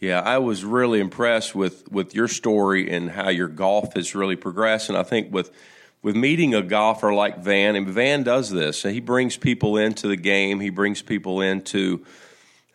Yeah, 0.00 0.20
I 0.20 0.38
was 0.38 0.64
really 0.64 1.00
impressed 1.00 1.54
with, 1.54 1.90
with 1.90 2.14
your 2.14 2.28
story 2.28 2.90
and 2.90 3.10
how 3.10 3.30
your 3.30 3.48
golf 3.48 3.94
has 3.94 4.14
really 4.14 4.36
progressed. 4.36 4.90
And 4.90 4.98
I 4.98 5.02
think 5.02 5.32
with 5.32 5.50
with 6.02 6.14
meeting 6.14 6.54
a 6.54 6.62
golfer 6.62 7.12
like 7.12 7.38
Van, 7.38 7.74
and 7.74 7.88
Van 7.88 8.22
does 8.22 8.48
this, 8.48 8.84
he 8.84 9.00
brings 9.00 9.36
people 9.36 9.76
into 9.76 10.06
the 10.06 10.16
game. 10.16 10.60
He 10.60 10.70
brings 10.70 11.02
people 11.02 11.40
into, 11.40 12.04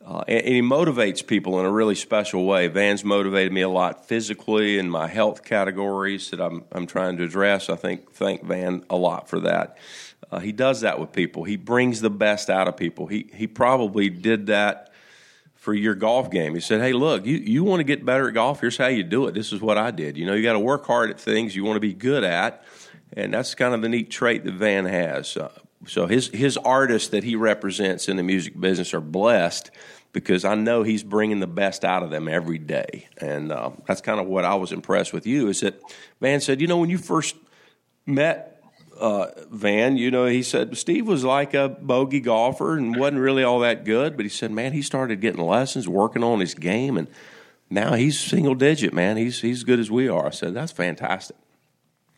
uh, 0.05 0.25
and, 0.27 0.39
and, 0.39 0.55
he 0.55 0.61
motivates 0.61 1.25
people 1.25 1.57
in 1.61 1.65
a 1.65 1.71
really 1.71 1.95
special 1.95 2.45
way. 2.45 2.67
Van's 2.67 3.05
motivated 3.05 3.53
me 3.53 3.61
a 3.61 3.69
lot 3.69 4.05
physically 4.05 4.77
in 4.77 4.89
my 4.89 5.07
health 5.07 5.45
categories 5.45 6.31
that 6.31 6.41
I'm 6.41 6.65
I'm 6.73 6.87
trying 6.87 7.15
to 7.17 7.23
address. 7.23 7.69
I 7.69 7.77
think 7.77 8.11
thank 8.11 8.43
Van 8.43 8.83
a 8.89 8.97
lot 8.97 9.29
for 9.29 9.39
that. 9.41 9.77
Uh, 10.29 10.39
he 10.39 10.51
does 10.51 10.81
that 10.81 10.99
with 10.99 11.13
people. 11.13 11.45
He 11.45 11.55
brings 11.55 12.01
the 12.01 12.09
best 12.09 12.49
out 12.49 12.67
of 12.67 12.75
people. 12.75 13.07
He 13.07 13.29
he 13.33 13.47
probably 13.47 14.09
did 14.09 14.47
that 14.47 14.90
for 15.61 15.73
your 15.73 15.95
golf 15.95 16.29
game. 16.29 16.53
He 16.53 16.59
said, 16.59 16.81
"Hey, 16.81 16.91
look, 16.91 17.25
you 17.25 17.37
you 17.37 17.63
want 17.63 17.79
to 17.79 17.85
get 17.85 18.05
better 18.05 18.27
at 18.27 18.33
golf? 18.33 18.59
Here's 18.59 18.77
how 18.77 18.87
you 18.87 19.03
do 19.03 19.27
it. 19.27 19.33
This 19.33 19.53
is 19.53 19.61
what 19.61 19.77
I 19.77 19.91
did. 19.91 20.17
You 20.17 20.25
know, 20.25 20.33
you 20.33 20.43
got 20.43 20.53
to 20.53 20.59
work 20.59 20.85
hard 20.85 21.09
at 21.09 21.19
things 21.19 21.55
you 21.55 21.63
want 21.63 21.77
to 21.77 21.81
be 21.81 21.93
good 21.93 22.25
at." 22.25 22.63
and 23.13 23.33
that's 23.33 23.55
kind 23.55 23.73
of 23.73 23.81
the 23.81 23.89
neat 23.89 24.09
trait 24.09 24.43
that 24.45 24.53
Van 24.53 24.85
has. 24.85 25.35
Uh, 25.37 25.51
so 25.85 26.07
his 26.07 26.27
his 26.27 26.57
artists 26.57 27.09
that 27.09 27.23
he 27.23 27.35
represents 27.35 28.07
in 28.07 28.17
the 28.17 28.23
music 28.23 28.59
business 28.59 28.93
are 28.93 29.01
blessed 29.01 29.71
because 30.13 30.45
I 30.45 30.55
know 30.55 30.83
he's 30.83 31.03
bringing 31.03 31.39
the 31.39 31.47
best 31.47 31.85
out 31.85 32.03
of 32.03 32.11
them 32.11 32.27
every 32.27 32.57
day. 32.57 33.07
And 33.17 33.51
uh, 33.51 33.71
that's 33.87 34.01
kind 34.01 34.19
of 34.19 34.27
what 34.27 34.43
I 34.43 34.55
was 34.55 34.71
impressed 34.71 35.13
with 35.13 35.25
you 35.25 35.47
is 35.47 35.61
that 35.61 35.81
Van 36.19 36.41
said, 36.41 36.59
you 36.59 36.67
know, 36.67 36.77
when 36.77 36.89
you 36.89 36.97
first 36.97 37.35
met 38.05 38.50
uh, 39.01 39.31
Van, 39.49 39.97
you 39.97 40.11
know, 40.11 40.27
he 40.27 40.43
said 40.43 40.77
Steve 40.77 41.07
was 41.07 41.23
like 41.23 41.53
a 41.53 41.69
bogey 41.69 42.19
golfer 42.19 42.77
and 42.77 42.95
wasn't 42.95 43.19
really 43.19 43.43
all 43.43 43.59
that 43.59 43.83
good, 43.83 44.15
but 44.15 44.25
he 44.25 44.29
said, 44.29 44.51
man, 44.51 44.73
he 44.73 44.81
started 44.81 45.19
getting 45.19 45.41
lessons, 45.41 45.87
working 45.89 46.23
on 46.23 46.39
his 46.39 46.53
game, 46.53 46.97
and 46.97 47.07
now 47.69 47.95
he's 47.95 48.19
single 48.19 48.53
digit, 48.53 48.93
man. 48.93 49.17
He's 49.17 49.41
he's 49.41 49.57
as 49.57 49.63
good 49.63 49.79
as 49.79 49.89
we 49.89 50.07
are. 50.07 50.27
I 50.27 50.29
said, 50.29 50.53
that's 50.53 50.71
fantastic. 50.71 51.35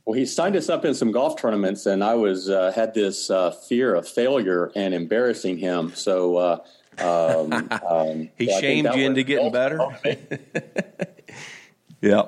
Well, 0.05 0.19
he 0.19 0.25
signed 0.25 0.57
us 0.57 0.67
up 0.67 0.83
in 0.83 0.93
some 0.93 1.13
golf 1.13 1.39
tournaments, 1.39 1.85
and 1.85 2.03
I 2.03 2.15
was 2.15 2.49
uh, 2.49 2.73
had 2.73 2.93
this 2.93 3.29
uh, 3.29 3.51
fear 3.51 3.95
of 3.95 4.05
failure 4.05 4.69
and 4.75 4.93
embarrassing 4.93 5.57
him. 5.57 5.93
So 5.95 6.35
uh, 6.35 6.63
um, 6.99 7.69
um, 7.87 8.29
he 8.37 8.51
so 8.51 8.59
shamed 8.59 8.93
you 8.93 9.05
into 9.05 9.23
getting 9.23 9.51
better. 9.53 9.79
yeah, 12.01 12.23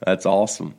that's 0.00 0.24
awesome. 0.24 0.74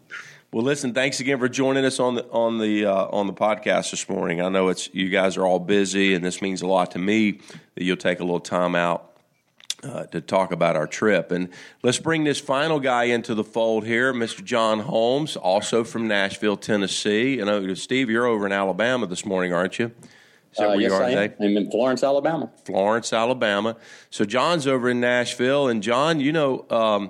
Well, 0.54 0.64
listen, 0.64 0.94
thanks 0.94 1.20
again 1.20 1.40
for 1.40 1.50
joining 1.50 1.84
us 1.84 2.00
on 2.00 2.14
the 2.14 2.30
on 2.30 2.60
the 2.60 2.86
uh, 2.86 3.08
on 3.08 3.26
the 3.26 3.34
podcast 3.34 3.90
this 3.90 4.08
morning. 4.08 4.40
I 4.40 4.50
know 4.50 4.68
it's 4.68 4.88
you 4.94 5.10
guys 5.10 5.36
are 5.36 5.48
all 5.48 5.58
busy, 5.58 6.14
and 6.14 6.24
this 6.24 6.44
means 6.44 6.62
a 6.62 6.68
lot 6.68 6.92
to 6.92 7.00
me 7.00 7.40
that 7.74 7.84
you'll 7.84 7.98
take 7.98 8.20
a 8.20 8.24
little 8.24 8.40
time 8.40 8.76
out 8.76 9.14
uh, 9.82 10.04
to 10.04 10.22
talk 10.22 10.52
about 10.52 10.76
our 10.76 10.86
trip. 10.86 11.32
And 11.32 11.50
let's 11.82 11.98
bring 11.98 12.24
this 12.24 12.40
final 12.40 12.80
guy 12.80 13.06
into 13.06 13.34
the 13.34 13.44
fold 13.44 13.84
here, 13.84 14.14
Mr. 14.14 14.44
John 14.44 14.82
Holmes, 14.82 15.36
also 15.36 15.84
from 15.84 16.08
Nashville, 16.08 16.58
Tennessee. 16.58 17.38
You 17.38 17.46
know, 17.46 17.74
Steve, 17.74 18.12
you're 18.12 18.28
over 18.28 18.46
in 18.46 18.52
Alabama 18.52 19.08
this 19.08 19.26
morning, 19.26 19.54
aren't 19.54 19.80
you? 19.80 19.92
Uh, 20.60 20.74
yes, 20.74 20.92
I 20.92 21.10
am. 21.10 21.34
I'm 21.42 21.58
in 21.58 21.72
Florence, 21.72 22.04
Alabama. 22.04 22.52
Florence, 22.64 23.12
Alabama. 23.12 23.76
So 24.12 24.24
John's 24.24 24.68
over 24.68 24.88
in 24.88 25.00
Nashville, 25.00 25.68
and 25.68 25.82
John, 25.82 26.20
you 26.20 26.32
know, 26.32 26.68
um, 26.70 27.10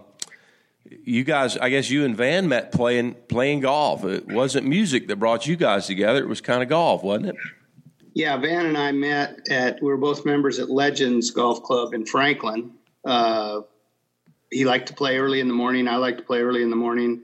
you 1.03 1.23
guys, 1.23 1.57
I 1.57 1.69
guess 1.69 1.89
you 1.89 2.05
and 2.05 2.15
Van 2.15 2.47
met 2.47 2.71
playing 2.71 3.15
playing 3.27 3.61
golf. 3.61 4.03
It 4.05 4.27
wasn't 4.27 4.67
music 4.67 5.07
that 5.07 5.17
brought 5.17 5.47
you 5.47 5.55
guys 5.55 5.87
together; 5.87 6.19
it 6.19 6.27
was 6.27 6.41
kind 6.41 6.63
of 6.63 6.69
golf, 6.69 7.03
wasn't 7.03 7.27
it? 7.27 7.35
Yeah, 8.13 8.37
Van 8.37 8.65
and 8.65 8.77
I 8.77 8.91
met 8.91 9.39
at. 9.49 9.81
We 9.81 9.87
were 9.87 9.97
both 9.97 10.25
members 10.25 10.59
at 10.59 10.69
Legends 10.69 11.31
Golf 11.31 11.63
Club 11.63 11.93
in 11.93 12.05
Franklin. 12.05 12.71
Uh, 13.05 13.61
he 14.51 14.65
liked 14.65 14.87
to 14.87 14.93
play 14.93 15.17
early 15.17 15.39
in 15.39 15.47
the 15.47 15.53
morning. 15.53 15.87
I 15.87 15.95
liked 15.95 16.19
to 16.19 16.23
play 16.23 16.41
early 16.41 16.61
in 16.61 16.69
the 16.69 16.75
morning. 16.75 17.23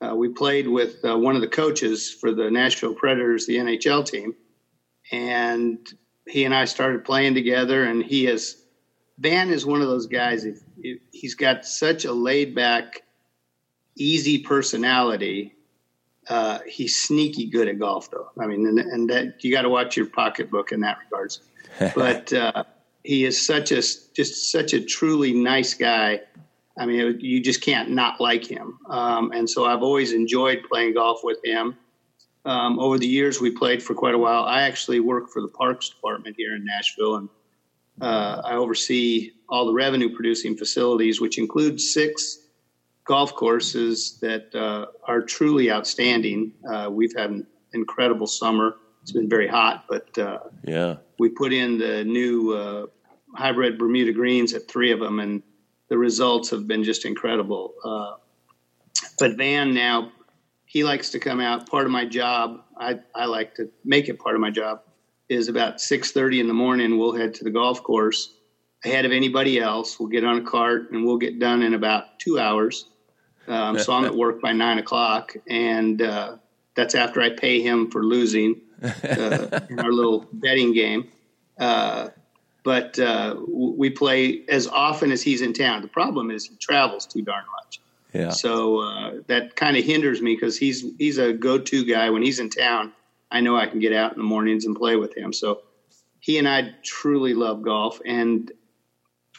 Uh, 0.00 0.14
we 0.14 0.28
played 0.28 0.66
with 0.66 1.04
uh, 1.04 1.16
one 1.16 1.36
of 1.36 1.42
the 1.42 1.48
coaches 1.48 2.10
for 2.10 2.32
the 2.32 2.50
Nashville 2.50 2.94
Predators, 2.94 3.46
the 3.46 3.56
NHL 3.56 4.04
team 4.04 4.34
and 5.12 5.92
he 6.26 6.44
and 6.44 6.54
I 6.54 6.64
started 6.64 7.04
playing 7.04 7.34
together. 7.34 7.84
And 7.84 8.02
he 8.02 8.26
is 8.26 8.61
Van 9.18 9.50
is 9.50 9.64
one 9.66 9.82
of 9.82 9.88
those 9.88 10.06
guys. 10.06 10.44
If, 10.44 10.60
if 10.78 11.00
he's 11.12 11.34
got 11.34 11.64
such 11.64 12.04
a 12.04 12.12
laid 12.12 12.54
back, 12.54 13.02
easy 13.96 14.38
personality. 14.38 15.54
Uh, 16.28 16.60
he's 16.66 17.02
sneaky 17.02 17.46
good 17.46 17.68
at 17.68 17.78
golf, 17.78 18.10
though. 18.10 18.30
I 18.40 18.46
mean, 18.46 18.66
and, 18.66 18.78
and 18.78 19.10
that 19.10 19.42
you 19.44 19.52
got 19.52 19.62
to 19.62 19.68
watch 19.68 19.96
your 19.96 20.06
pocketbook 20.06 20.72
in 20.72 20.80
that 20.80 20.98
regards. 21.04 21.40
but 21.94 22.32
uh, 22.32 22.64
he 23.04 23.24
is 23.24 23.44
such 23.44 23.72
a 23.72 23.76
just 23.76 24.52
such 24.52 24.72
a 24.72 24.80
truly 24.80 25.32
nice 25.32 25.74
guy. 25.74 26.20
I 26.78 26.86
mean, 26.86 27.20
you 27.20 27.40
just 27.42 27.60
can't 27.60 27.90
not 27.90 28.20
like 28.20 28.46
him. 28.46 28.78
Um, 28.88 29.32
and 29.32 29.48
so 29.48 29.66
I've 29.66 29.82
always 29.82 30.12
enjoyed 30.12 30.62
playing 30.70 30.94
golf 30.94 31.20
with 31.22 31.38
him. 31.44 31.76
Um, 32.44 32.78
over 32.78 32.98
the 32.98 33.06
years, 33.06 33.40
we 33.40 33.50
played 33.50 33.82
for 33.82 33.94
quite 33.94 34.14
a 34.14 34.18
while. 34.18 34.44
I 34.44 34.62
actually 34.62 35.00
work 35.00 35.28
for 35.28 35.42
the 35.42 35.48
Parks 35.48 35.90
Department 35.90 36.34
here 36.36 36.56
in 36.56 36.64
Nashville, 36.64 37.16
and 37.16 37.28
uh, 38.00 38.42
I 38.44 38.54
oversee 38.54 39.32
all 39.48 39.66
the 39.66 39.72
revenue 39.72 40.14
producing 40.14 40.56
facilities, 40.56 41.20
which 41.20 41.38
includes 41.38 41.92
six 41.92 42.38
golf 43.04 43.34
courses 43.34 44.18
that 44.20 44.54
uh, 44.54 44.86
are 45.04 45.22
truly 45.22 45.70
outstanding. 45.70 46.52
Uh, 46.68 46.88
we've 46.90 47.14
had 47.16 47.30
an 47.30 47.46
incredible 47.72 48.26
summer. 48.26 48.76
It's 49.02 49.12
been 49.12 49.28
very 49.28 49.48
hot, 49.48 49.84
but 49.88 50.16
uh, 50.16 50.38
yeah, 50.64 50.96
we 51.18 51.28
put 51.28 51.52
in 51.52 51.78
the 51.78 52.04
new 52.04 52.52
uh, 52.52 52.86
hybrid 53.34 53.78
Bermuda 53.78 54.12
greens 54.12 54.54
at 54.54 54.68
three 54.68 54.92
of 54.92 55.00
them, 55.00 55.18
and 55.18 55.42
the 55.88 55.98
results 55.98 56.50
have 56.50 56.68
been 56.68 56.84
just 56.84 57.04
incredible. 57.04 57.74
Uh, 57.84 58.14
but 59.18 59.36
Van 59.36 59.74
now 59.74 60.12
he 60.72 60.84
likes 60.84 61.10
to 61.10 61.18
come 61.18 61.38
out. 61.38 61.68
Part 61.68 61.84
of 61.84 61.92
my 61.92 62.06
job, 62.06 62.62
I, 62.78 63.00
I 63.14 63.26
like 63.26 63.54
to 63.56 63.68
make 63.84 64.08
it 64.08 64.18
part 64.18 64.34
of 64.34 64.40
my 64.40 64.50
job, 64.50 64.80
is 65.32 65.48
about 65.48 65.78
6.30 65.78 66.40
in 66.40 66.46
the 66.46 66.54
morning, 66.54 66.98
we'll 66.98 67.14
head 67.14 67.34
to 67.34 67.44
the 67.44 67.50
golf 67.50 67.82
course 67.82 68.34
ahead 68.84 69.04
of 69.04 69.12
anybody 69.12 69.58
else. 69.58 69.98
We'll 69.98 70.08
get 70.08 70.24
on 70.24 70.38
a 70.38 70.42
cart 70.42 70.90
and 70.90 71.04
we'll 71.04 71.18
get 71.18 71.38
done 71.38 71.62
in 71.62 71.74
about 71.74 72.18
two 72.18 72.38
hours. 72.38 72.86
Um, 73.48 73.78
so 73.78 73.92
I'm 73.92 74.04
at 74.04 74.14
work 74.14 74.40
by 74.40 74.52
9 74.52 74.78
o'clock. 74.78 75.34
And 75.48 76.00
uh, 76.02 76.36
that's 76.74 76.94
after 76.94 77.20
I 77.20 77.30
pay 77.30 77.60
him 77.60 77.90
for 77.90 78.04
losing 78.04 78.60
uh, 78.82 79.60
in 79.70 79.80
our 79.80 79.92
little 79.92 80.26
betting 80.32 80.72
game. 80.72 81.08
Uh, 81.58 82.08
but 82.64 82.98
uh, 82.98 83.36
we 83.48 83.90
play 83.90 84.42
as 84.48 84.68
often 84.68 85.10
as 85.10 85.22
he's 85.22 85.42
in 85.42 85.52
town. 85.52 85.82
The 85.82 85.88
problem 85.88 86.30
is 86.30 86.46
he 86.46 86.56
travels 86.56 87.06
too 87.06 87.22
darn 87.22 87.44
much. 87.56 87.80
Yeah. 88.12 88.30
So 88.30 88.80
uh, 88.80 89.12
that 89.26 89.56
kind 89.56 89.76
of 89.76 89.84
hinders 89.84 90.20
me 90.20 90.34
because 90.34 90.56
he's 90.58 90.84
he's 90.98 91.18
a 91.18 91.32
go-to 91.32 91.84
guy 91.84 92.10
when 92.10 92.22
he's 92.22 92.38
in 92.38 92.50
town. 92.50 92.92
I 93.32 93.40
know 93.40 93.56
I 93.56 93.66
can 93.66 93.80
get 93.80 93.92
out 93.92 94.12
in 94.12 94.18
the 94.18 94.24
mornings 94.24 94.66
and 94.66 94.76
play 94.76 94.96
with 94.96 95.16
him. 95.16 95.32
So 95.32 95.60
he 96.20 96.38
and 96.38 96.48
I 96.48 96.70
truly 96.84 97.34
love 97.34 97.62
golf, 97.62 98.00
and 98.06 98.50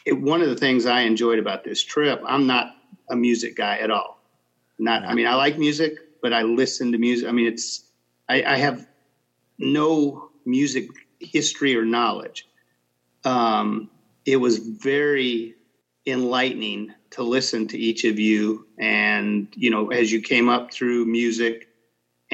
it, 0.04 0.20
one 0.20 0.42
of 0.42 0.48
the 0.48 0.56
things 0.56 0.84
I 0.86 1.02
enjoyed 1.02 1.38
about 1.38 1.64
this 1.64 1.82
trip, 1.82 2.20
I'm 2.26 2.46
not 2.46 2.66
a 3.08 3.16
music 3.16 3.56
guy 3.56 3.78
at 3.78 3.90
all. 3.90 4.20
Not, 4.78 5.04
I 5.04 5.14
mean, 5.14 5.26
I 5.26 5.34
like 5.34 5.58
music, 5.58 5.94
but 6.20 6.32
I 6.32 6.42
listen 6.42 6.92
to 6.92 6.98
music. 6.98 7.28
I 7.28 7.32
mean, 7.32 7.46
it's 7.46 7.84
I, 8.28 8.42
I 8.42 8.56
have 8.56 8.84
no 9.58 10.28
music 10.44 10.88
history 11.20 11.76
or 11.76 11.84
knowledge. 11.84 12.46
Um, 13.24 13.90
it 14.26 14.36
was 14.36 14.58
very 14.58 15.54
enlightening 16.06 16.90
to 17.12 17.22
listen 17.22 17.68
to 17.68 17.78
each 17.78 18.04
of 18.04 18.18
you 18.18 18.66
and 18.78 19.48
you 19.56 19.70
know 19.70 19.88
as 19.88 20.12
you 20.12 20.20
came 20.20 20.50
up 20.50 20.70
through 20.70 21.06
music 21.06 21.66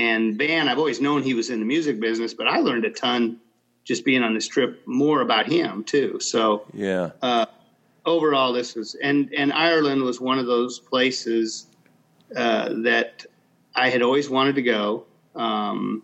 and 0.01 0.39
Van 0.39 0.69
I've 0.69 0.79
always 0.79 1.01
known 1.01 1.23
he 1.23 1.35
was 1.35 1.51
in 1.51 1.61
the 1.61 1.67
music 1.67 2.01
business 2.01 2.35
but 2.35 2.47
I 2.47 2.59
learned 2.59 2.85
a 2.85 2.91
ton 2.91 3.41
just 3.85 4.05
being 4.05 4.23
on 4.23 4.35
this 4.35 4.47
trip 4.47 4.83
more 4.87 5.21
about 5.21 5.47
him 5.47 5.85
too 5.85 6.19
so 6.21 6.65
yeah 6.73 7.11
uh, 7.23 7.47
overall 8.05 8.53
this 8.53 8.75
was 8.75 8.95
and 8.95 9.33
and 9.37 9.53
Ireland 9.53 10.03
was 10.03 10.21
one 10.21 10.39
of 10.39 10.47
those 10.47 10.79
places 10.79 11.67
uh, 12.35 12.71
that 12.83 13.27
I 13.75 13.91
had 13.91 14.03
always 14.03 14.29
wanted 14.31 14.55
to 14.57 14.63
go 14.63 15.05
um, 15.35 16.03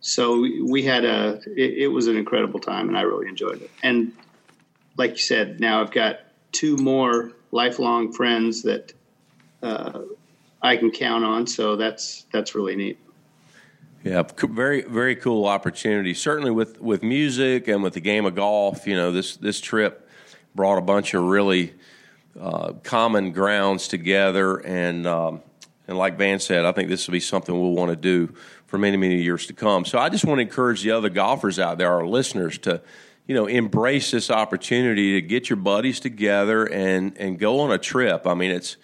so 0.00 0.40
we 0.40 0.82
had 0.82 1.04
a 1.04 1.40
it, 1.56 1.84
it 1.84 1.88
was 1.88 2.06
an 2.06 2.16
incredible 2.16 2.60
time 2.60 2.88
and 2.88 2.98
I 2.98 3.02
really 3.02 3.28
enjoyed 3.28 3.62
it 3.62 3.70
and 3.82 4.12
like 4.96 5.12
you 5.12 5.24
said 5.32 5.60
now 5.60 5.80
I've 5.80 5.92
got 5.92 6.20
two 6.52 6.76
more 6.76 7.32
lifelong 7.50 8.12
friends 8.12 8.62
that 8.62 8.92
uh, 9.62 10.00
I 10.62 10.76
can 10.76 10.90
count 10.90 11.24
on. 11.24 11.46
So 11.46 11.76
that's 11.76 12.26
that's 12.32 12.54
really 12.54 12.76
neat. 12.76 12.98
Yeah, 14.04 14.24
very 14.36 14.82
very 14.82 15.14
cool 15.14 15.46
opportunity. 15.46 16.12
Certainly 16.14 16.50
with 16.50 16.80
with 16.80 17.04
music 17.04 17.68
and 17.68 17.84
with 17.84 17.94
the 17.94 18.00
game 18.00 18.26
of 18.26 18.34
golf, 18.34 18.86
you 18.86 18.96
know 18.96 19.12
this 19.12 19.36
this 19.36 19.60
trip 19.60 20.08
brought 20.56 20.78
a 20.78 20.82
bunch 20.82 21.14
of 21.14 21.22
really 21.22 21.72
uh, 22.38 22.72
common 22.82 23.30
grounds 23.30 23.86
together, 23.86 24.56
and 24.56 25.06
um, 25.06 25.40
and 25.86 25.96
like 25.96 26.18
Van 26.18 26.40
said, 26.40 26.64
I 26.64 26.72
think 26.72 26.88
this 26.88 27.06
will 27.06 27.12
be 27.12 27.20
something 27.20 27.54
we'll 27.54 27.74
want 27.74 27.90
to 27.90 27.96
do 27.96 28.34
for 28.66 28.76
many 28.76 28.96
many 28.96 29.22
years 29.22 29.46
to 29.46 29.52
come. 29.52 29.84
So 29.84 29.98
I 29.98 30.08
just 30.08 30.24
want 30.24 30.38
to 30.38 30.42
encourage 30.42 30.82
the 30.82 30.90
other 30.90 31.08
golfers 31.08 31.60
out 31.60 31.78
there, 31.78 31.92
our 31.92 32.04
listeners, 32.04 32.58
to 32.58 32.80
you 33.26 33.36
know, 33.36 33.46
embrace 33.46 34.10
this 34.10 34.30
opportunity 34.30 35.12
to 35.12 35.22
get 35.22 35.48
your 35.48 35.58
buddies 35.58 36.00
together 36.00 36.64
and 36.64 37.16
and 37.18 37.38
go 37.38 37.60
on 37.60 37.70
a 37.70 37.78
trip. 37.78 38.26
I 38.26 38.34
mean, 38.34 38.50
it's 38.50 38.76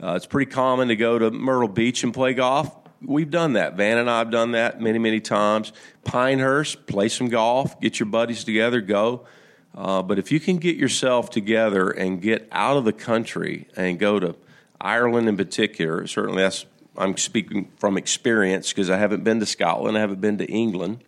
uh, 0.00 0.12
it's 0.12 0.26
pretty 0.26 0.50
common 0.50 0.88
to 0.88 0.96
go 0.96 1.18
to 1.18 1.32
Myrtle 1.32 1.66
Beach 1.68 2.04
and 2.04 2.14
play 2.14 2.34
golf. 2.34 2.83
We've 3.02 3.30
done 3.30 3.54
that. 3.54 3.74
Van 3.74 3.98
and 3.98 4.10
I 4.10 4.18
have 4.18 4.30
done 4.30 4.52
that 4.52 4.80
many, 4.80 4.98
many 4.98 5.20
times. 5.20 5.72
Pinehurst, 6.04 6.86
play 6.86 7.08
some 7.08 7.28
golf, 7.28 7.78
get 7.80 7.98
your 7.98 8.06
buddies 8.06 8.44
together, 8.44 8.80
go. 8.80 9.26
Uh, 9.74 10.02
but 10.02 10.18
if 10.18 10.30
you 10.32 10.40
can 10.40 10.58
get 10.58 10.76
yourself 10.76 11.30
together 11.30 11.90
and 11.90 12.22
get 12.22 12.48
out 12.52 12.76
of 12.76 12.84
the 12.84 12.92
country 12.92 13.68
and 13.76 13.98
go 13.98 14.20
to 14.20 14.36
Ireland 14.80 15.28
in 15.28 15.36
particular, 15.36 16.06
certainly 16.06 16.42
that's 16.42 16.66
I'm 16.96 17.16
speaking 17.16 17.72
from 17.76 17.96
experience 17.96 18.68
because 18.68 18.88
I 18.88 18.98
haven't 18.98 19.24
been 19.24 19.40
to 19.40 19.46
Scotland, 19.46 19.96
I 19.96 20.00
haven't 20.00 20.20
been 20.20 20.38
to 20.38 20.46
England 20.46 21.02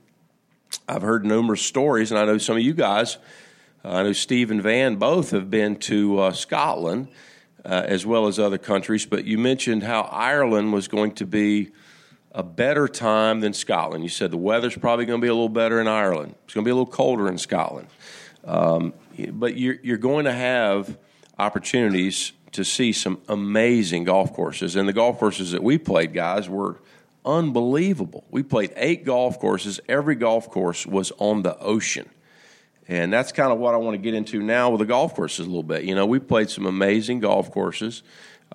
I've 0.89 1.03
heard 1.03 1.25
numerous 1.25 1.63
stories, 1.63 2.11
and 2.11 2.19
I 2.19 2.25
know 2.25 2.39
some 2.39 2.57
of 2.57 2.63
you 2.63 2.75
guys, 2.75 3.19
uh, 3.85 3.91
I 3.91 4.03
know 4.03 4.13
Steve 4.13 4.51
and 4.51 4.63
Van 4.63 4.97
both 4.97 5.31
have 5.31 5.51
been 5.51 5.77
to 5.77 6.19
uh, 6.19 6.33
Scotland 6.33 7.09
uh, 7.67 7.83
as 7.85 8.07
well 8.07 8.29
as 8.29 8.39
other 8.39 8.59
countries, 8.59 9.05
but 9.05 9.25
you 9.25 9.39
mentioned 9.39 9.83
how 9.83 10.03
Ireland 10.03 10.73
was 10.73 10.87
going 10.87 11.13
to 11.15 11.27
be 11.27 11.73
a 12.31 12.43
better 12.43 12.87
time 12.87 13.41
than 13.41 13.53
Scotland. 13.53 14.05
You 14.05 14.11
said 14.11 14.31
the 14.31 14.37
weather's 14.37 14.77
probably 14.77 15.05
going 15.05 15.21
to 15.21 15.25
be 15.25 15.29
a 15.29 15.35
little 15.35 15.49
better 15.49 15.81
in 15.81 15.89
Ireland, 15.89 16.37
it's 16.45 16.55
going 16.55 16.65
to 16.65 16.69
be 16.69 16.71
a 16.71 16.75
little 16.75 16.91
colder 16.91 17.29
in 17.29 17.39
Scotland. 17.39 17.89
Um, 18.45 18.95
but 19.31 19.57
you're, 19.57 19.77
you're 19.83 19.97
going 19.97 20.27
to 20.27 20.33
have 20.33 20.97
opportunities 21.39 22.33
to 22.53 22.65
see 22.65 22.93
some 22.93 23.21
amazing 23.29 24.05
golf 24.05 24.33
courses. 24.33 24.77
And 24.77 24.89
the 24.89 24.93
golf 24.93 25.19
courses 25.19 25.51
that 25.51 25.63
we 25.63 25.79
played, 25.79 26.15
guys, 26.15 26.49
were 26.49 26.81
unbelievable. 27.25 28.25
We 28.31 28.45
played 28.45 28.73
eight 28.77 29.05
golf 29.05 29.41
courses. 29.41 29.81
Every 29.89 30.15
golf 30.15 30.49
course 30.49 30.87
was 30.87 31.13
on 31.19 31.43
the 31.43 31.59
ocean. 31.59 32.09
And 32.89 33.13
that's 33.13 33.33
kind 33.33 33.53
of 33.53 33.59
what 33.59 33.75
I 33.75 33.79
want 33.79 33.95
to 33.95 33.99
get 33.99 34.15
into 34.15 34.41
now 34.41 34.71
with 34.71 34.79
the 34.79 34.87
golf 34.87 35.15
courses 35.15 35.41
a 35.41 35.49
little 35.49 35.63
bit. 35.63 35.85
You 35.85 35.95
know, 35.95 36.07
we 36.07 36.19
played 36.19 36.51
some 36.51 36.67
amazing 36.67 37.21
golf 37.21 37.51
courses. 37.51 38.03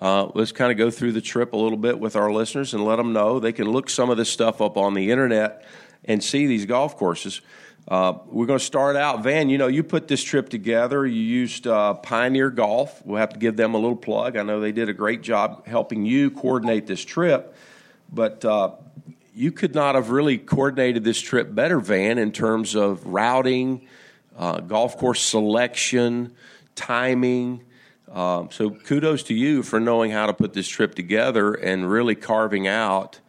Uh, 0.00 0.28
let's 0.34 0.52
kind 0.52 0.72
of 0.72 0.78
go 0.78 0.90
through 0.90 1.12
the 1.12 1.20
trip 1.20 1.52
a 1.52 1.56
little 1.56 1.76
bit 1.76 1.98
with 1.98 2.16
our 2.16 2.32
listeners 2.32 2.72
and 2.72 2.84
let 2.84 2.96
them 2.96 3.12
know 3.12 3.38
they 3.38 3.52
can 3.52 3.70
look 3.70 3.90
some 3.90 4.08
of 4.08 4.16
this 4.16 4.30
stuff 4.30 4.62
up 4.62 4.76
on 4.78 4.94
the 4.94 5.10
internet 5.10 5.66
and 6.04 6.24
see 6.24 6.46
these 6.46 6.64
golf 6.64 6.96
courses. 6.96 7.42
Uh, 7.86 8.14
we're 8.26 8.46
going 8.46 8.58
to 8.58 8.64
start 8.64 8.96
out, 8.96 9.22
Van. 9.22 9.50
You 9.50 9.58
know, 9.58 9.66
you 9.66 9.82
put 9.82 10.08
this 10.08 10.22
trip 10.22 10.48
together. 10.48 11.06
You 11.06 11.20
used 11.20 11.66
uh, 11.66 11.94
Pioneer 11.94 12.48
Golf. 12.48 13.04
We'll 13.04 13.18
have 13.18 13.34
to 13.34 13.38
give 13.38 13.56
them 13.56 13.74
a 13.74 13.78
little 13.78 13.96
plug. 13.96 14.36
I 14.36 14.44
know 14.44 14.60
they 14.60 14.72
did 14.72 14.88
a 14.88 14.94
great 14.94 15.22
job 15.22 15.66
helping 15.66 16.06
you 16.06 16.30
coordinate 16.30 16.86
this 16.86 17.04
trip, 17.04 17.54
but 18.10 18.44
uh, 18.44 18.72
you 19.34 19.52
could 19.52 19.74
not 19.74 19.94
have 19.94 20.10
really 20.10 20.38
coordinated 20.38 21.04
this 21.04 21.20
trip 21.20 21.54
better, 21.54 21.80
Van, 21.80 22.18
in 22.18 22.32
terms 22.32 22.74
of 22.74 23.04
routing 23.04 23.86
uh, 24.36 24.60
golf 24.60 24.96
course 24.98 25.20
selection, 25.20 26.34
timing. 26.74 27.64
Um, 28.10 28.50
so 28.50 28.70
kudos 28.70 29.22
to 29.24 29.34
you 29.34 29.62
for 29.62 29.80
knowing 29.80 30.10
how 30.10 30.26
to 30.26 30.34
put 30.34 30.52
this 30.52 30.68
trip 30.68 30.94
together 30.94 31.54
and 31.54 31.90
really 31.90 32.14
carving 32.14 32.66
out 32.66 33.20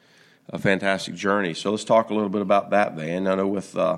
a 0.50 0.60
fantastic 0.60 1.16
journey. 1.16 1.54
So 1.54 1.72
let's 1.72 1.86
talk 1.86 2.10
a 2.10 2.14
little 2.14 2.30
bit 2.30 2.42
about 2.42 2.72
that, 2.72 2.96
Van. 2.96 3.28
I 3.28 3.36
know 3.36 3.48
with 3.48 3.78
uh, 3.78 3.98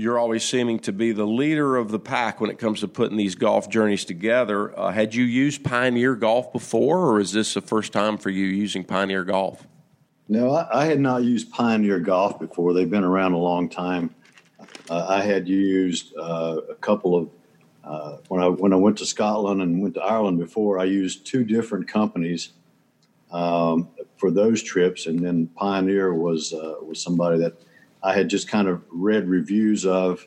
you're 0.00 0.18
always 0.18 0.44
seeming 0.44 0.78
to 0.80 0.92
be 0.92 1.12
the 1.12 1.26
leader 1.26 1.76
of 1.76 1.90
the 1.90 1.98
pack 1.98 2.40
when 2.40 2.50
it 2.50 2.58
comes 2.58 2.80
to 2.80 2.88
putting 2.88 3.16
these 3.16 3.34
golf 3.34 3.68
journeys 3.68 4.04
together. 4.04 4.76
Uh, 4.78 4.90
had 4.90 5.14
you 5.14 5.24
used 5.24 5.62
Pioneer 5.62 6.14
Golf 6.14 6.52
before, 6.52 7.06
or 7.06 7.20
is 7.20 7.32
this 7.32 7.54
the 7.54 7.60
first 7.60 7.92
time 7.92 8.16
for 8.16 8.30
you 8.30 8.46
using 8.46 8.82
Pioneer 8.82 9.24
Golf? 9.24 9.66
No, 10.28 10.52
I, 10.52 10.82
I 10.82 10.86
had 10.86 11.00
not 11.00 11.22
used 11.22 11.50
Pioneer 11.50 12.00
Golf 12.00 12.38
before. 12.38 12.72
They've 12.72 12.90
been 12.90 13.04
around 13.04 13.32
a 13.32 13.38
long 13.38 13.68
time. 13.68 14.14
Uh, 14.90 15.06
I 15.08 15.22
had 15.22 15.48
used 15.48 16.16
uh, 16.16 16.56
a 16.68 16.74
couple 16.74 17.14
of 17.14 17.30
uh, 17.84 18.16
when 18.28 18.42
I 18.42 18.48
when 18.48 18.72
I 18.72 18.76
went 18.76 18.98
to 18.98 19.06
Scotland 19.06 19.62
and 19.62 19.80
went 19.80 19.94
to 19.94 20.02
Ireland 20.02 20.38
before. 20.38 20.78
I 20.78 20.84
used 20.84 21.26
two 21.26 21.44
different 21.44 21.88
companies 21.88 22.52
um, 23.30 23.88
for 24.16 24.30
those 24.30 24.62
trips, 24.62 25.06
and 25.06 25.24
then 25.24 25.46
Pioneer 25.46 26.12
was 26.12 26.52
uh, 26.52 26.74
was 26.82 27.00
somebody 27.00 27.38
that 27.38 27.54
I 28.02 28.14
had 28.14 28.28
just 28.28 28.48
kind 28.48 28.68
of 28.68 28.82
read 28.90 29.28
reviews 29.28 29.86
of, 29.86 30.26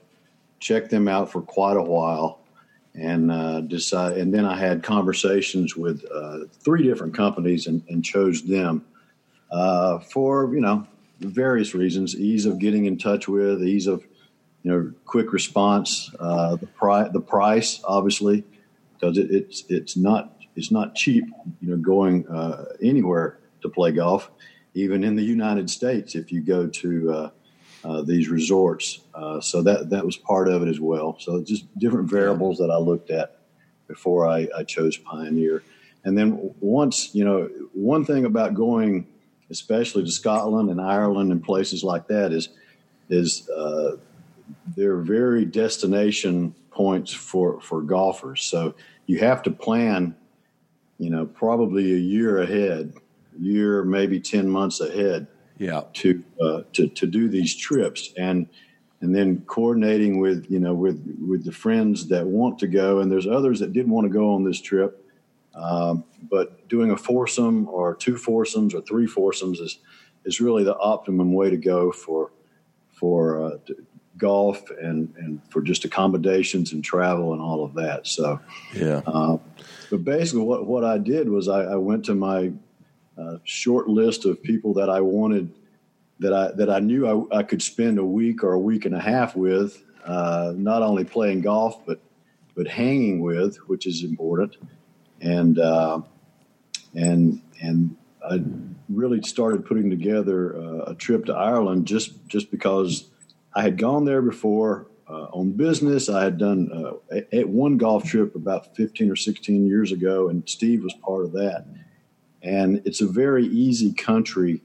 checked 0.59 0.89
them 0.89 1.07
out 1.07 1.29
for 1.29 1.41
quite 1.41 1.75
a 1.75 1.83
while, 1.83 2.39
and 2.95 3.31
uh, 3.31 3.61
decided. 3.61 4.17
And 4.19 4.33
then 4.33 4.45
I 4.45 4.57
had 4.57 4.81
conversations 4.81 5.75
with 5.75 6.05
uh, 6.09 6.45
three 6.63 6.83
different 6.83 7.13
companies 7.13 7.67
and, 7.67 7.83
and 7.89 8.03
chose 8.03 8.43
them 8.43 8.85
for 10.09 10.55
you 10.55 10.61
know 10.61 10.87
various 11.19 11.75
reasons: 11.75 12.15
ease 12.15 12.45
of 12.45 12.59
getting 12.59 12.85
in 12.85 12.97
touch 12.97 13.27
with, 13.27 13.61
ease 13.61 13.87
of 13.87 14.05
you 14.63 14.71
know, 14.71 14.93
quick 15.05 15.33
response. 15.33 16.09
Uh, 16.19 16.55
the 16.55 16.67
price, 16.67 17.11
the 17.11 17.21
price, 17.21 17.81
obviously, 17.83 18.43
because 18.93 19.17
it, 19.17 19.29
it's 19.29 19.63
it's 19.69 19.95
not 19.97 20.41
it's 20.55 20.71
not 20.71 20.95
cheap. 20.95 21.25
You 21.61 21.71
know, 21.71 21.77
going 21.77 22.27
uh, 22.27 22.65
anywhere 22.81 23.39
to 23.61 23.69
play 23.69 23.91
golf, 23.91 24.31
even 24.73 25.03
in 25.03 25.15
the 25.15 25.23
United 25.23 25.69
States, 25.69 26.15
if 26.15 26.31
you 26.31 26.41
go 26.41 26.67
to 26.67 27.11
uh, 27.11 27.29
uh 27.83 28.01
these 28.01 28.29
resorts. 28.29 29.01
Uh, 29.13 29.41
so 29.41 29.61
that 29.61 29.89
that 29.89 30.05
was 30.05 30.17
part 30.17 30.47
of 30.47 30.63
it 30.63 30.69
as 30.69 30.79
well. 30.79 31.17
So 31.19 31.43
just 31.43 31.65
different 31.77 32.09
variables 32.09 32.57
that 32.59 32.71
I 32.71 32.77
looked 32.77 33.11
at 33.11 33.39
before 33.87 34.27
I, 34.27 34.47
I 34.57 34.63
chose 34.63 34.97
Pioneer. 34.97 35.61
And 36.05 36.17
then 36.17 36.53
once 36.61 37.13
you 37.13 37.25
know, 37.25 37.49
one 37.73 38.05
thing 38.05 38.23
about 38.23 38.53
going, 38.53 39.07
especially 39.49 40.05
to 40.05 40.11
Scotland 40.11 40.69
and 40.69 40.79
Ireland 40.79 41.33
and 41.33 41.43
places 41.43 41.83
like 41.83 42.07
that, 42.07 42.31
is 42.31 42.47
is 43.09 43.49
uh, 43.49 43.97
they're 44.75 44.97
very 44.97 45.45
destination 45.45 46.55
points 46.71 47.13
for 47.13 47.59
for 47.61 47.81
golfers. 47.81 48.43
So 48.43 48.75
you 49.05 49.19
have 49.19 49.43
to 49.43 49.51
plan, 49.51 50.15
you 50.97 51.09
know, 51.09 51.25
probably 51.25 51.93
a 51.93 51.97
year 51.97 52.41
ahead, 52.41 52.93
year 53.39 53.83
maybe 53.83 54.19
ten 54.19 54.49
months 54.49 54.79
ahead. 54.79 55.27
Yeah. 55.57 55.83
To 55.93 56.23
uh, 56.41 56.61
to 56.73 56.87
to 56.87 57.07
do 57.07 57.29
these 57.29 57.55
trips 57.55 58.11
and 58.17 58.47
and 59.03 59.13
then 59.13 59.41
coordinating 59.41 60.19
with 60.19 60.49
you 60.49 60.59
know 60.59 60.73
with 60.73 61.03
with 61.27 61.45
the 61.45 61.51
friends 61.51 62.07
that 62.07 62.25
want 62.25 62.57
to 62.59 62.67
go 62.67 62.99
and 62.99 63.11
there's 63.11 63.27
others 63.27 63.59
that 63.59 63.73
didn't 63.73 63.91
want 63.91 64.05
to 64.05 64.09
go 64.11 64.33
on 64.33 64.43
this 64.43 64.59
trip 64.59 65.05
um, 65.55 66.05
but 66.31 66.67
doing 66.69 66.89
a 66.89 66.97
foursome 66.97 67.67
or 67.67 67.95
two 67.95 68.17
foursomes 68.17 68.73
or 68.73 68.81
three 68.81 69.05
foursomes 69.05 69.59
is 69.59 69.79
is 70.25 70.39
really 70.39 70.63
the 70.63 70.77
optimum 70.77 71.33
way 71.33 71.49
to 71.49 71.57
go 71.57 71.91
for 71.91 72.31
for 72.91 73.43
uh, 73.43 73.57
golf 74.23 74.59
and, 74.87 75.13
and 75.17 75.41
for 75.49 75.61
just 75.61 75.85
accommodations 75.85 76.73
and 76.73 76.83
travel 76.83 77.33
and 77.33 77.41
all 77.41 77.63
of 77.63 77.73
that. 77.73 78.07
So, 78.07 78.39
yeah. 78.73 79.01
Uh, 79.05 79.37
but 79.89 80.03
basically, 80.03 80.45
what, 80.51 80.65
what 80.65 80.83
I 80.83 80.97
did 80.97 81.27
was 81.27 81.47
I, 81.47 81.61
I 81.75 81.75
went 81.75 82.05
to 82.05 82.15
my 82.15 82.51
uh, 83.17 83.37
short 83.43 83.87
list 83.87 84.25
of 84.25 84.41
people 84.41 84.73
that 84.75 84.89
I 84.89 85.01
wanted 85.01 85.51
that 86.19 86.33
I 86.33 86.51
that 86.55 86.69
I 86.69 86.79
knew 86.79 87.01
I, 87.11 87.39
I 87.39 87.43
could 87.43 87.61
spend 87.61 87.99
a 87.99 88.05
week 88.05 88.43
or 88.43 88.53
a 88.53 88.59
week 88.59 88.85
and 88.85 88.95
a 88.95 88.99
half 88.99 89.35
with, 89.35 89.83
uh, 90.05 90.53
not 90.55 90.81
only 90.81 91.03
playing 91.03 91.41
golf 91.41 91.85
but 91.85 91.99
but 92.55 92.67
hanging 92.67 93.19
with, 93.21 93.57
which 93.67 93.85
is 93.85 94.03
important, 94.03 94.57
and 95.21 95.59
uh, 95.59 95.99
and 96.95 97.41
and 97.61 97.95
I 98.23 98.41
really 98.89 99.21
started 99.23 99.65
putting 99.65 99.89
together 99.89 100.55
uh, 100.55 100.91
a 100.91 100.95
trip 100.95 101.25
to 101.25 101.33
Ireland 101.33 101.87
just 101.87 102.09
just 102.27 102.51
because 102.51 103.09
I 103.55 103.61
had 103.61 103.77
gone 103.77 104.05
there 104.05 104.21
before 104.21 104.87
uh, 105.07 105.27
on 105.33 105.51
business. 105.51 106.09
I 106.09 106.23
had 106.23 106.37
done 106.37 106.69
uh, 106.73 107.17
a, 107.31 107.43
one 107.43 107.77
golf 107.77 108.03
trip 108.05 108.35
about 108.35 108.75
15 108.75 109.11
or 109.11 109.15
16 109.15 109.65
years 109.65 109.91
ago, 109.91 110.29
and 110.29 110.47
Steve 110.47 110.83
was 110.83 110.93
part 111.03 111.25
of 111.25 111.33
that. 111.33 111.65
And 112.41 112.81
it's 112.85 113.01
a 113.01 113.07
very 113.07 113.45
easy 113.45 113.93
country 113.93 114.61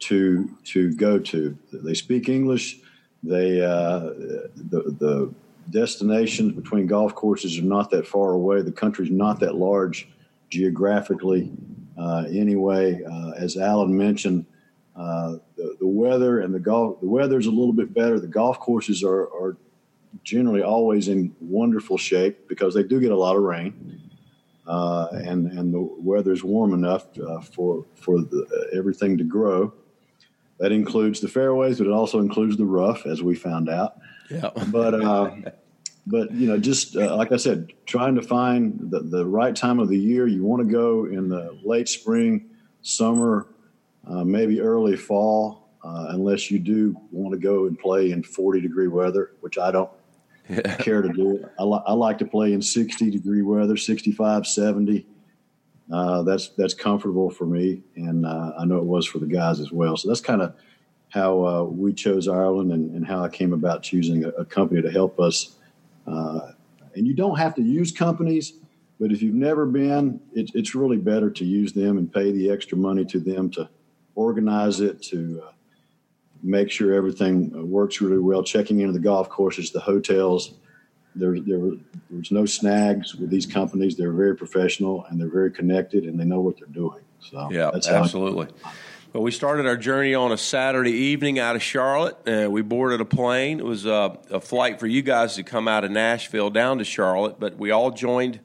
to 0.00 0.48
to 0.64 0.92
go 0.94 1.18
to. 1.18 1.56
They 1.72 1.94
speak 1.94 2.28
English. 2.28 2.80
They 3.22 3.60
uh, 3.62 4.00
the 4.00 4.94
the 4.98 5.34
destinations 5.70 6.52
between 6.52 6.86
golf 6.86 7.14
courses 7.14 7.58
are 7.58 7.62
not 7.62 7.90
that 7.90 8.06
far 8.06 8.32
away. 8.32 8.62
The 8.62 8.72
country's 8.72 9.10
not 9.10 9.40
that 9.40 9.56
large 9.56 10.08
geographically. 10.50 11.52
Uh, 11.98 12.24
anyway, 12.30 13.02
uh, 13.04 13.30
as 13.30 13.56
Allen 13.56 13.96
mentioned, 13.96 14.46
uh, 15.00 15.38
the, 15.56 15.76
the 15.80 15.86
weather 15.86 16.40
and 16.40 16.54
the 16.54 16.60
golf, 16.60 17.00
the 17.00 17.08
weather's 17.08 17.46
a 17.46 17.50
little 17.50 17.72
bit 17.72 17.94
better. 17.94 18.20
The 18.20 18.26
golf 18.26 18.60
courses 18.60 19.02
are, 19.02 19.22
are 19.22 19.56
generally 20.24 20.62
always 20.62 21.08
in 21.08 21.34
wonderful 21.40 21.96
shape 21.96 22.48
because 22.48 22.74
they 22.74 22.82
do 22.82 23.00
get 23.00 23.10
a 23.10 23.16
lot 23.16 23.34
of 23.34 23.42
rain. 23.42 23.98
Uh, 24.66 25.08
and 25.12 25.46
and 25.58 25.72
the 25.72 25.80
weather's 25.80 26.44
warm 26.44 26.74
enough 26.74 27.06
uh, 27.18 27.40
for 27.40 27.86
for 27.94 28.20
the, 28.20 28.46
uh, 28.46 28.78
everything 28.78 29.16
to 29.16 29.24
grow. 29.24 29.72
That 30.58 30.70
includes 30.70 31.20
the 31.20 31.28
fairways, 31.28 31.78
but 31.78 31.86
it 31.86 31.92
also 31.92 32.18
includes 32.20 32.58
the 32.58 32.66
rough, 32.66 33.06
as 33.06 33.22
we 33.22 33.34
found 33.34 33.70
out. 33.70 33.98
Yeah. 34.30 34.50
But 34.66 35.02
uh, 35.02 35.30
but 36.06 36.30
you 36.32 36.46
know, 36.46 36.58
just 36.58 36.94
uh, 36.94 37.16
like 37.16 37.32
I 37.32 37.36
said, 37.36 37.72
trying 37.86 38.16
to 38.16 38.22
find 38.22 38.90
the, 38.90 39.00
the 39.00 39.24
right 39.24 39.56
time 39.56 39.80
of 39.80 39.88
the 39.88 39.98
year. 39.98 40.26
You 40.26 40.44
want 40.44 40.60
to 40.66 40.70
go 40.70 41.06
in 41.06 41.30
the 41.30 41.58
late 41.64 41.88
spring, 41.88 42.50
summer, 42.82 43.46
uh, 44.10 44.24
maybe 44.24 44.60
early 44.60 44.96
fall, 44.96 45.68
uh, 45.84 46.06
unless 46.08 46.50
you 46.50 46.58
do 46.58 46.96
want 47.12 47.32
to 47.32 47.38
go 47.38 47.66
and 47.66 47.78
play 47.78 48.10
in 48.10 48.22
40 48.22 48.60
degree 48.60 48.88
weather, 48.88 49.32
which 49.40 49.56
I 49.56 49.70
don't 49.70 49.90
yeah. 50.48 50.76
care 50.78 51.00
to 51.00 51.08
do. 51.08 51.48
I, 51.58 51.62
li- 51.62 51.82
I, 51.86 51.92
like 51.92 52.18
to 52.18 52.24
play 52.24 52.52
in 52.52 52.60
60 52.60 53.10
degree 53.10 53.42
weather, 53.42 53.76
65, 53.76 54.46
70. 54.46 55.06
Uh, 55.92 56.22
that's 56.22 56.50
that's 56.50 56.74
comfortable 56.74 57.30
for 57.30 57.46
me, 57.46 57.82
and 57.96 58.24
uh, 58.24 58.52
I 58.56 58.64
know 58.64 58.76
it 58.76 58.84
was 58.84 59.06
for 59.06 59.18
the 59.18 59.26
guys 59.26 59.58
as 59.58 59.72
well. 59.72 59.96
So 59.96 60.06
that's 60.06 60.20
kind 60.20 60.40
of 60.40 60.54
how 61.08 61.44
uh, 61.44 61.62
we 61.64 61.92
chose 61.92 62.28
Ireland, 62.28 62.70
and, 62.70 62.94
and, 62.94 63.04
how 63.04 63.24
I 63.24 63.28
came 63.28 63.52
about 63.52 63.82
choosing 63.82 64.24
a, 64.24 64.28
a 64.28 64.44
company 64.44 64.80
to 64.82 64.90
help 64.90 65.18
us. 65.18 65.56
Uh, 66.06 66.52
and 66.94 67.08
you 67.08 67.14
don't 67.14 67.36
have 67.36 67.56
to 67.56 67.62
use 67.62 67.90
companies, 67.90 68.52
but 69.00 69.10
if 69.10 69.20
you've 69.20 69.34
never 69.34 69.66
been, 69.66 70.20
it, 70.32 70.52
it's 70.54 70.76
really 70.76 70.96
better 70.96 71.28
to 71.28 71.44
use 71.44 71.72
them 71.72 71.98
and 71.98 72.12
pay 72.12 72.30
the 72.30 72.52
extra 72.52 72.78
money 72.78 73.04
to 73.06 73.18
them 73.18 73.50
to 73.50 73.68
organize 74.20 74.80
it, 74.80 75.02
to 75.02 75.42
uh, 75.44 75.52
make 76.42 76.70
sure 76.70 76.92
everything 76.92 77.52
uh, 77.56 77.64
works 77.64 78.00
really 78.00 78.18
well, 78.18 78.42
checking 78.42 78.80
into 78.80 78.92
the 78.92 78.98
golf 78.98 79.28
courses, 79.28 79.70
the 79.70 79.80
hotels. 79.80 80.52
There, 81.14 81.40
there, 81.40 81.72
there's 82.08 82.30
no 82.30 82.46
snags 82.46 83.16
with 83.16 83.30
these 83.30 83.46
companies. 83.46 83.96
They're 83.96 84.12
very 84.12 84.36
professional 84.36 85.04
and 85.06 85.20
they're 85.20 85.30
very 85.30 85.50
connected 85.50 86.04
and 86.04 86.20
they 86.20 86.24
know 86.24 86.40
what 86.40 86.58
they're 86.58 86.68
doing. 86.68 87.00
So 87.20 87.48
yeah, 87.50 87.70
absolutely. 87.74 88.48
Well, 89.12 89.24
we 89.24 89.32
started 89.32 89.66
our 89.66 89.76
journey 89.76 90.14
on 90.14 90.30
a 90.30 90.36
Saturday 90.36 90.92
evening 90.92 91.40
out 91.40 91.56
of 91.56 91.62
Charlotte. 91.62 92.16
Uh, 92.28 92.48
we 92.48 92.62
boarded 92.62 93.00
a 93.00 93.04
plane. 93.04 93.58
It 93.58 93.66
was 93.66 93.84
a, 93.84 94.16
a, 94.30 94.40
flight 94.40 94.78
for 94.78 94.86
you 94.86 95.02
guys 95.02 95.34
to 95.34 95.42
come 95.42 95.66
out 95.66 95.82
of 95.82 95.90
Nashville 95.90 96.48
down 96.48 96.78
to 96.78 96.84
Charlotte, 96.84 97.40
but 97.40 97.56
we 97.56 97.72
all 97.72 97.90
joined 97.90 98.38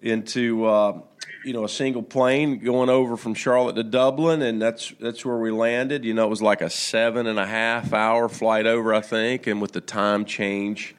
into 0.00 0.64
uh, 0.64 1.00
you 1.44 1.52
know 1.52 1.64
a 1.64 1.68
single 1.68 2.02
plane 2.02 2.58
going 2.58 2.88
over 2.88 3.16
from 3.16 3.34
Charlotte 3.34 3.76
to 3.76 3.82
Dublin, 3.82 4.42
and 4.42 4.60
that's 4.60 4.92
that's 5.00 5.24
where 5.24 5.36
we 5.36 5.50
landed. 5.50 6.04
You 6.04 6.14
know, 6.14 6.26
it 6.26 6.30
was 6.30 6.42
like 6.42 6.60
a 6.60 6.70
seven 6.70 7.26
and 7.26 7.38
a 7.38 7.46
half 7.46 7.92
hour 7.92 8.28
flight 8.28 8.66
over, 8.66 8.94
I 8.94 9.00
think, 9.00 9.46
and 9.46 9.60
with 9.60 9.72
the 9.72 9.80
time 9.80 10.24
change. 10.24 10.94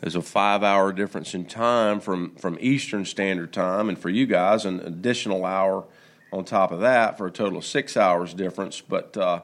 There's 0.00 0.16
a 0.16 0.22
five 0.22 0.62
hour 0.62 0.92
difference 0.92 1.34
in 1.34 1.44
time 1.44 2.00
from, 2.00 2.34
from 2.36 2.56
Eastern 2.60 3.04
Standard 3.04 3.52
Time, 3.52 3.88
and 3.88 3.98
for 3.98 4.08
you 4.08 4.26
guys, 4.26 4.64
an 4.64 4.80
additional 4.80 5.44
hour 5.44 5.84
on 6.32 6.44
top 6.44 6.72
of 6.72 6.80
that 6.80 7.18
for 7.18 7.26
a 7.26 7.30
total 7.30 7.58
of 7.58 7.66
six 7.66 7.96
hours 7.96 8.32
difference. 8.32 8.80
But 8.80 9.16
uh, 9.16 9.42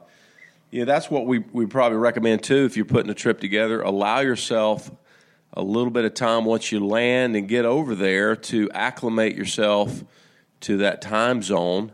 yeah, 0.71 0.85
that's 0.85 1.11
what 1.11 1.27
we, 1.27 1.41
we 1.53 1.67
probably 1.67 1.99
recommend 1.99 2.43
too 2.43 2.65
if 2.65 2.77
you're 2.77 2.87
putting 2.87 3.11
a 3.11 3.15
trip 3.15 3.41
together. 3.41 3.83
Allow 3.83 4.21
yourself 4.21 4.91
a 5.53 5.63
little 5.63 5.91
bit 5.91 6.05
of 6.05 6.15
time 6.15 6.45
once 6.45 6.73
you 6.73 6.85
land 6.85 7.37
and 7.37 7.49
get 7.49 7.65
over 7.65 7.95
there 7.95 8.37
to 8.37 8.71
acclimate 8.73 9.37
yourself 9.37 10.05
to 10.61 10.79
that 10.79 11.03
time 11.03 11.43
zone 11.43 11.93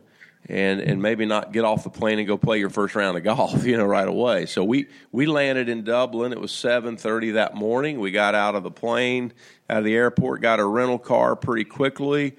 and 0.49 0.81
and 0.81 1.01
maybe 1.01 1.25
not 1.25 1.53
get 1.53 1.65
off 1.65 1.85
the 1.85 1.91
plane 1.91 2.19
and 2.19 2.27
go 2.27 2.37
play 2.37 2.59
your 2.59 2.71
first 2.71 2.95
round 2.95 3.17
of 3.17 3.25
golf, 3.25 3.65
you 3.67 3.77
know, 3.77 3.85
right 3.85 4.09
away. 4.09 4.47
So 4.47 4.65
we 4.65 4.89
we 5.11 5.27
landed 5.27 5.69
in 5.69 5.85
Dublin. 5.85 6.33
It 6.33 6.41
was 6.41 6.53
seven 6.53 6.97
thirty 6.97 7.33
that 7.33 7.55
morning. 7.55 8.01
We 8.01 8.11
got 8.11 8.35
out 8.35 8.55
of 8.55 8.63
the 8.63 8.71
plane, 8.71 9.33
out 9.71 9.79
of 9.79 9.85
the 9.85 9.95
airport, 9.95 10.43
got 10.43 10.61
a 10.61 10.65
rental 10.65 10.99
car 10.99 11.37
pretty 11.37 11.65
quickly, 11.65 12.37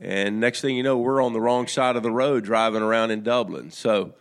and 0.00 0.40
next 0.40 0.60
thing 0.60 0.76
you 0.76 0.82
know, 0.82 0.98
we're 0.98 1.22
on 1.22 1.32
the 1.32 1.40
wrong 1.40 1.66
side 1.66 1.96
of 1.96 2.02
the 2.02 2.10
road 2.10 2.44
driving 2.44 2.82
around 2.82 3.10
in 3.10 3.22
Dublin. 3.22 3.70
So, 3.70 4.14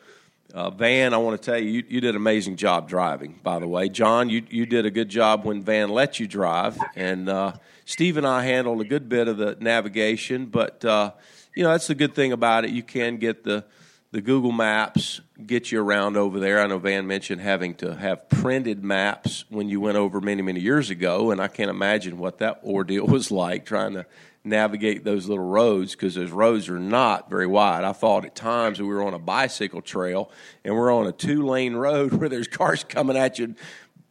uh, 0.53 0.69
Van, 0.69 1.13
I 1.13 1.17
want 1.17 1.41
to 1.41 1.45
tell 1.51 1.59
you, 1.59 1.69
you, 1.69 1.83
you, 1.89 2.01
did 2.01 2.11
an 2.11 2.15
amazing 2.15 2.55
job 2.55 2.87
driving, 2.87 3.41
by 3.43 3.59
the 3.59 3.67
way. 3.67 3.89
John, 3.89 4.29
you, 4.29 4.43
you 4.49 4.65
did 4.65 4.85
a 4.85 4.91
good 4.91 5.09
job 5.09 5.43
when 5.43 5.61
Van 5.61 5.89
let 5.89 6.17
you 6.17 6.27
drive. 6.27 6.77
And 6.95 7.27
uh, 7.27 7.53
Steve 7.83 8.15
and 8.15 8.25
I 8.25 8.45
handled 8.45 8.79
a 8.79 8.85
good 8.85 9.09
bit 9.09 9.27
of 9.27 9.35
the 9.35 9.57
navigation. 9.59 10.45
But, 10.45 10.85
uh, 10.85 11.11
you 11.55 11.63
know, 11.63 11.71
that's 11.71 11.87
the 11.87 11.95
good 11.95 12.13
thing 12.13 12.33
about 12.33 12.65
it. 12.65 12.71
You 12.71 12.83
can 12.83 13.17
get 13.17 13.45
the, 13.45 13.63
the 14.11 14.21
Google 14.21 14.51
Maps, 14.51 15.21
get 15.45 15.71
you 15.71 15.81
around 15.81 16.17
over 16.17 16.39
there. 16.39 16.61
I 16.61 16.67
know 16.67 16.77
Van 16.77 17.07
mentioned 17.07 17.41
having 17.41 17.75
to 17.75 17.95
have 17.95 18.29
printed 18.29 18.83
maps 18.83 19.45
when 19.49 19.69
you 19.69 19.79
went 19.79 19.97
over 19.97 20.19
many, 20.19 20.41
many 20.41 20.59
years 20.59 20.89
ago. 20.89 21.31
And 21.31 21.41
I 21.41 21.47
can't 21.47 21.69
imagine 21.69 22.17
what 22.17 22.39
that 22.39 22.59
ordeal 22.63 23.07
was 23.07 23.31
like 23.31 23.65
trying 23.65 23.93
to 23.93 24.05
navigate 24.43 25.03
those 25.03 25.27
little 25.27 25.45
roads 25.45 25.93
because 25.93 26.13
those 26.13 26.29
roads 26.29 26.69
are 26.69 26.77
not 26.77 27.29
very 27.29 27.47
wide. 27.47 27.83
I 27.83 27.93
thought 27.93 28.25
at 28.25 28.35
times 28.35 28.79
we 28.79 28.87
were 28.87 29.01
on 29.01 29.13
a 29.13 29.19
bicycle 29.19 29.81
trail 29.81 30.29
and 30.63 30.75
we're 30.75 30.93
on 30.93 31.07
a 31.07 31.11
two 31.11 31.45
lane 31.45 31.73
road 31.75 32.13
where 32.13 32.29
there's 32.29 32.47
cars 32.47 32.83
coming 32.83 33.17
at 33.17 33.39
you, 33.39 33.55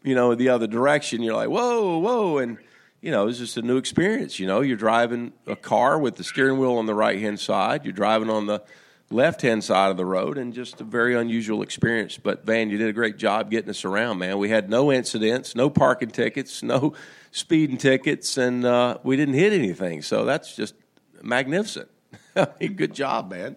you 0.02 0.14
know, 0.14 0.34
the 0.34 0.48
other 0.48 0.66
direction. 0.66 1.22
You're 1.22 1.36
like, 1.36 1.50
whoa, 1.50 1.98
whoa. 1.98 2.38
And, 2.38 2.58
you 3.04 3.10
know, 3.10 3.28
it's 3.28 3.36
just 3.36 3.58
a 3.58 3.62
new 3.62 3.76
experience. 3.76 4.38
You 4.38 4.46
know, 4.46 4.62
you're 4.62 4.78
driving 4.78 5.34
a 5.46 5.56
car 5.56 5.98
with 5.98 6.16
the 6.16 6.24
steering 6.24 6.58
wheel 6.58 6.78
on 6.78 6.86
the 6.86 6.94
right 6.94 7.20
hand 7.20 7.38
side, 7.38 7.84
you're 7.84 7.92
driving 7.92 8.30
on 8.30 8.46
the 8.46 8.62
left 9.10 9.42
hand 9.42 9.62
side 9.62 9.90
of 9.90 9.98
the 9.98 10.06
road, 10.06 10.38
and 10.38 10.54
just 10.54 10.80
a 10.80 10.84
very 10.84 11.14
unusual 11.14 11.60
experience. 11.60 12.16
But, 12.16 12.46
Van, 12.46 12.70
you 12.70 12.78
did 12.78 12.88
a 12.88 12.94
great 12.94 13.18
job 13.18 13.50
getting 13.50 13.68
us 13.68 13.84
around, 13.84 14.20
man. 14.20 14.38
We 14.38 14.48
had 14.48 14.70
no 14.70 14.90
incidents, 14.90 15.54
no 15.54 15.68
parking 15.68 16.12
tickets, 16.12 16.62
no 16.62 16.94
speeding 17.30 17.76
tickets, 17.76 18.38
and 18.38 18.64
uh, 18.64 18.96
we 19.02 19.18
didn't 19.18 19.34
hit 19.34 19.52
anything. 19.52 20.00
So 20.00 20.24
that's 20.24 20.56
just 20.56 20.74
magnificent. 21.22 21.90
Good 22.58 22.94
job, 22.94 23.30
man. 23.30 23.56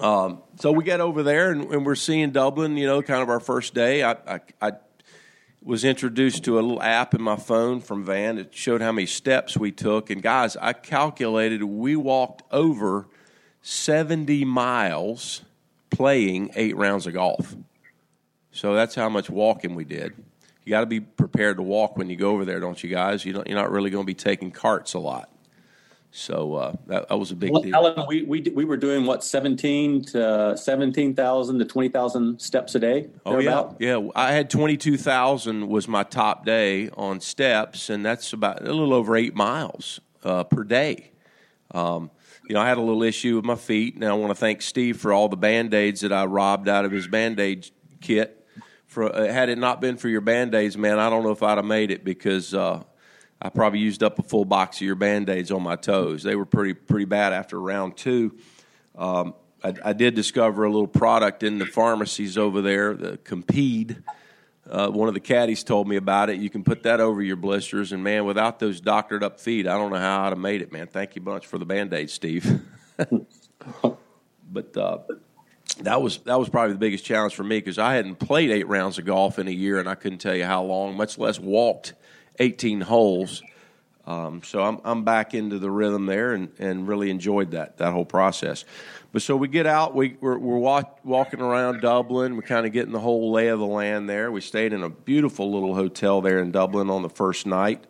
Um, 0.00 0.40
so 0.58 0.72
we 0.72 0.84
get 0.84 1.02
over 1.02 1.22
there, 1.22 1.52
and, 1.52 1.70
and, 1.70 1.84
we're 1.84 1.96
seeing 1.96 2.30
Dublin. 2.30 2.78
You 2.78 2.86
know, 2.86 3.02
kind 3.02 3.20
of 3.20 3.28
our 3.28 3.40
first 3.40 3.74
day. 3.74 4.02
I, 4.02 4.12
I, 4.12 4.40
I, 4.62 4.72
was 5.62 5.84
introduced 5.84 6.44
to 6.44 6.58
a 6.58 6.60
little 6.60 6.82
app 6.82 7.14
in 7.14 7.22
my 7.22 7.36
phone 7.36 7.80
from 7.80 8.04
Van. 8.04 8.38
It 8.38 8.54
showed 8.54 8.80
how 8.80 8.92
many 8.92 9.06
steps 9.06 9.56
we 9.56 9.72
took, 9.72 10.10
and 10.10 10.22
guys, 10.22 10.56
I 10.56 10.72
calculated 10.72 11.62
we 11.62 11.96
walked 11.96 12.42
over 12.50 13.06
seventy 13.62 14.44
miles 14.44 15.42
playing 15.90 16.50
eight 16.54 16.76
rounds 16.76 17.06
of 17.06 17.14
golf. 17.14 17.54
So 18.52 18.74
that's 18.74 18.94
how 18.94 19.08
much 19.08 19.28
walking 19.28 19.74
we 19.74 19.84
did 19.84 20.14
you 20.64 20.70
got 20.70 20.80
to 20.80 20.86
be 20.86 21.00
prepared 21.00 21.56
to 21.56 21.62
walk 21.62 21.96
when 21.96 22.10
you 22.10 22.16
go 22.16 22.30
over 22.30 22.44
there, 22.44 22.60
don't 22.60 22.82
you 22.82 22.90
guys? 22.90 23.24
You 23.24 23.32
don't, 23.32 23.46
you're 23.48 23.58
not 23.58 23.70
really 23.70 23.90
going 23.90 24.04
to 24.04 24.06
be 24.06 24.14
taking 24.14 24.50
carts 24.50 24.94
a 24.94 24.98
lot. 24.98 25.28
So 26.12 26.54
uh, 26.54 26.76
that, 26.86 27.08
that, 27.08 27.18
was 27.18 27.30
a 27.30 27.36
big 27.36 27.52
well, 27.52 27.62
deal. 27.62 27.74
Allen, 27.74 28.04
we, 28.08 28.22
we, 28.22 28.40
we 28.40 28.64
were 28.64 28.76
doing 28.76 29.06
what, 29.06 29.22
17 29.22 30.04
to 30.06 30.56
17,000 30.56 31.58
to 31.58 31.64
20,000 31.64 32.40
steps 32.40 32.74
a 32.74 32.80
day? 32.80 33.08
Oh, 33.24 33.38
yeah. 33.38 33.70
Yeah. 33.78 34.08
I 34.16 34.32
had 34.32 34.50
22,000 34.50 35.68
was 35.68 35.86
my 35.86 36.02
top 36.02 36.44
day 36.44 36.90
on 36.96 37.20
steps, 37.20 37.90
and 37.90 38.04
that's 38.04 38.32
about 38.32 38.60
a 38.62 38.64
little 38.64 38.92
over 38.92 39.16
eight 39.16 39.36
miles 39.36 40.00
uh, 40.24 40.42
per 40.44 40.64
day. 40.64 41.12
Um, 41.70 42.10
you 42.48 42.54
know, 42.54 42.60
I 42.60 42.68
had 42.68 42.78
a 42.78 42.82
little 42.82 43.04
issue 43.04 43.36
with 43.36 43.44
my 43.44 43.54
feet, 43.54 43.94
and 43.94 44.04
I 44.04 44.12
want 44.14 44.30
to 44.30 44.34
thank 44.34 44.62
Steve 44.62 44.96
for 44.96 45.12
all 45.12 45.28
the 45.28 45.36
band 45.36 45.72
aids 45.74 46.00
that 46.00 46.12
I 46.12 46.24
robbed 46.24 46.68
out 46.68 46.84
of 46.84 46.90
his 46.90 47.06
band 47.06 47.38
aid 47.38 47.70
kit 48.00 48.40
for 48.90 49.04
uh, 49.04 49.32
had 49.32 49.48
it 49.48 49.56
not 49.56 49.80
been 49.80 49.96
for 49.96 50.08
your 50.08 50.20
band 50.20 50.52
aids, 50.52 50.76
man, 50.76 50.98
I 50.98 51.08
don't 51.08 51.22
know 51.22 51.30
if 51.30 51.44
I'd 51.44 51.58
have 51.58 51.64
made 51.64 51.92
it 51.92 52.04
because 52.04 52.52
uh, 52.52 52.82
I 53.42 53.48
probably 53.48 53.78
used 53.78 54.02
up 54.02 54.18
a 54.18 54.22
full 54.22 54.44
box 54.44 54.78
of 54.78 54.82
your 54.82 54.96
band 54.96 55.30
aids 55.30 55.50
on 55.50 55.62
my 55.62 55.76
toes. 55.76 56.22
They 56.22 56.36
were 56.36 56.44
pretty 56.44 56.74
pretty 56.74 57.06
bad 57.06 57.32
after 57.32 57.60
round 57.60 57.96
two. 57.96 58.36
Um, 58.96 59.34
I, 59.64 59.74
I, 59.84 59.92
did 59.92 60.14
discover 60.14 60.64
a 60.64 60.70
little 60.70 60.86
product 60.86 61.42
in 61.42 61.58
the 61.58 61.64
pharmacies 61.66 62.36
over 62.36 62.60
there, 62.60 62.94
the 62.94 63.16
Compeed. 63.18 64.02
Uh, 64.68 64.88
one 64.88 65.08
of 65.08 65.14
the 65.14 65.20
caddies 65.20 65.64
told 65.64 65.88
me 65.88 65.96
about 65.96 66.28
it. 66.28 66.38
You 66.38 66.50
can 66.50 66.64
put 66.64 66.82
that 66.82 67.00
over 67.00 67.22
your 67.22 67.36
blisters, 67.36 67.92
and 67.92 68.04
man, 68.04 68.24
without 68.24 68.58
those 68.58 68.80
doctored 68.80 69.24
up 69.24 69.40
feet, 69.40 69.66
I 69.66 69.76
don't 69.76 69.90
know 69.90 69.98
how 69.98 70.24
I'd 70.24 70.30
have 70.30 70.38
made 70.38 70.60
it, 70.60 70.70
man. 70.70 70.86
Thank 70.86 71.16
you 71.16 71.22
much 71.22 71.46
for 71.46 71.58
the 71.58 71.64
band 71.64 71.94
aid, 71.94 72.10
Steve. 72.10 72.62
but 72.96 74.76
uh, 74.76 74.98
that 75.80 76.02
was 76.02 76.18
that 76.18 76.38
was 76.38 76.48
probably 76.48 76.74
the 76.74 76.78
biggest 76.78 77.04
challenge 77.04 77.34
for 77.34 77.44
me 77.44 77.58
because 77.58 77.78
I 77.78 77.94
hadn't 77.94 78.16
played 78.16 78.50
eight 78.50 78.68
rounds 78.68 78.98
of 78.98 79.06
golf 79.06 79.38
in 79.38 79.48
a 79.48 79.52
year, 79.52 79.78
and 79.78 79.88
I 79.88 79.94
couldn't 79.94 80.18
tell 80.18 80.34
you 80.34 80.44
how 80.44 80.62
long, 80.62 80.96
much 80.96 81.16
less 81.18 81.40
walked 81.40 81.94
eighteen 82.40 82.80
holes. 82.80 83.42
Um, 84.06 84.42
so 84.42 84.62
I'm 84.62 84.80
I'm 84.84 85.04
back 85.04 85.34
into 85.34 85.60
the 85.60 85.70
rhythm 85.70 86.06
there, 86.06 86.32
and, 86.32 86.50
and 86.58 86.88
really 86.88 87.10
enjoyed 87.10 87.52
that 87.52 87.78
that 87.78 87.92
whole 87.92 88.04
process. 88.04 88.64
But 89.12 89.22
so 89.22 89.36
we 89.36 89.48
get 89.48 89.66
out, 89.66 89.94
we 89.94 90.16
we're, 90.20 90.38
we're 90.38 90.58
walk, 90.58 91.00
walking 91.04 91.40
around 91.40 91.80
Dublin, 91.80 92.36
we're 92.36 92.42
kind 92.42 92.66
of 92.66 92.72
getting 92.72 92.92
the 92.92 93.00
whole 93.00 93.32
lay 93.32 93.48
of 93.48 93.58
the 93.58 93.66
land 93.66 94.08
there. 94.08 94.30
We 94.30 94.40
stayed 94.40 94.72
in 94.72 94.82
a 94.82 94.90
beautiful 94.90 95.52
little 95.52 95.74
hotel 95.74 96.20
there 96.20 96.40
in 96.40 96.50
Dublin 96.52 96.90
on 96.90 97.02
the 97.02 97.08
first 97.08 97.46
night. 97.46 97.84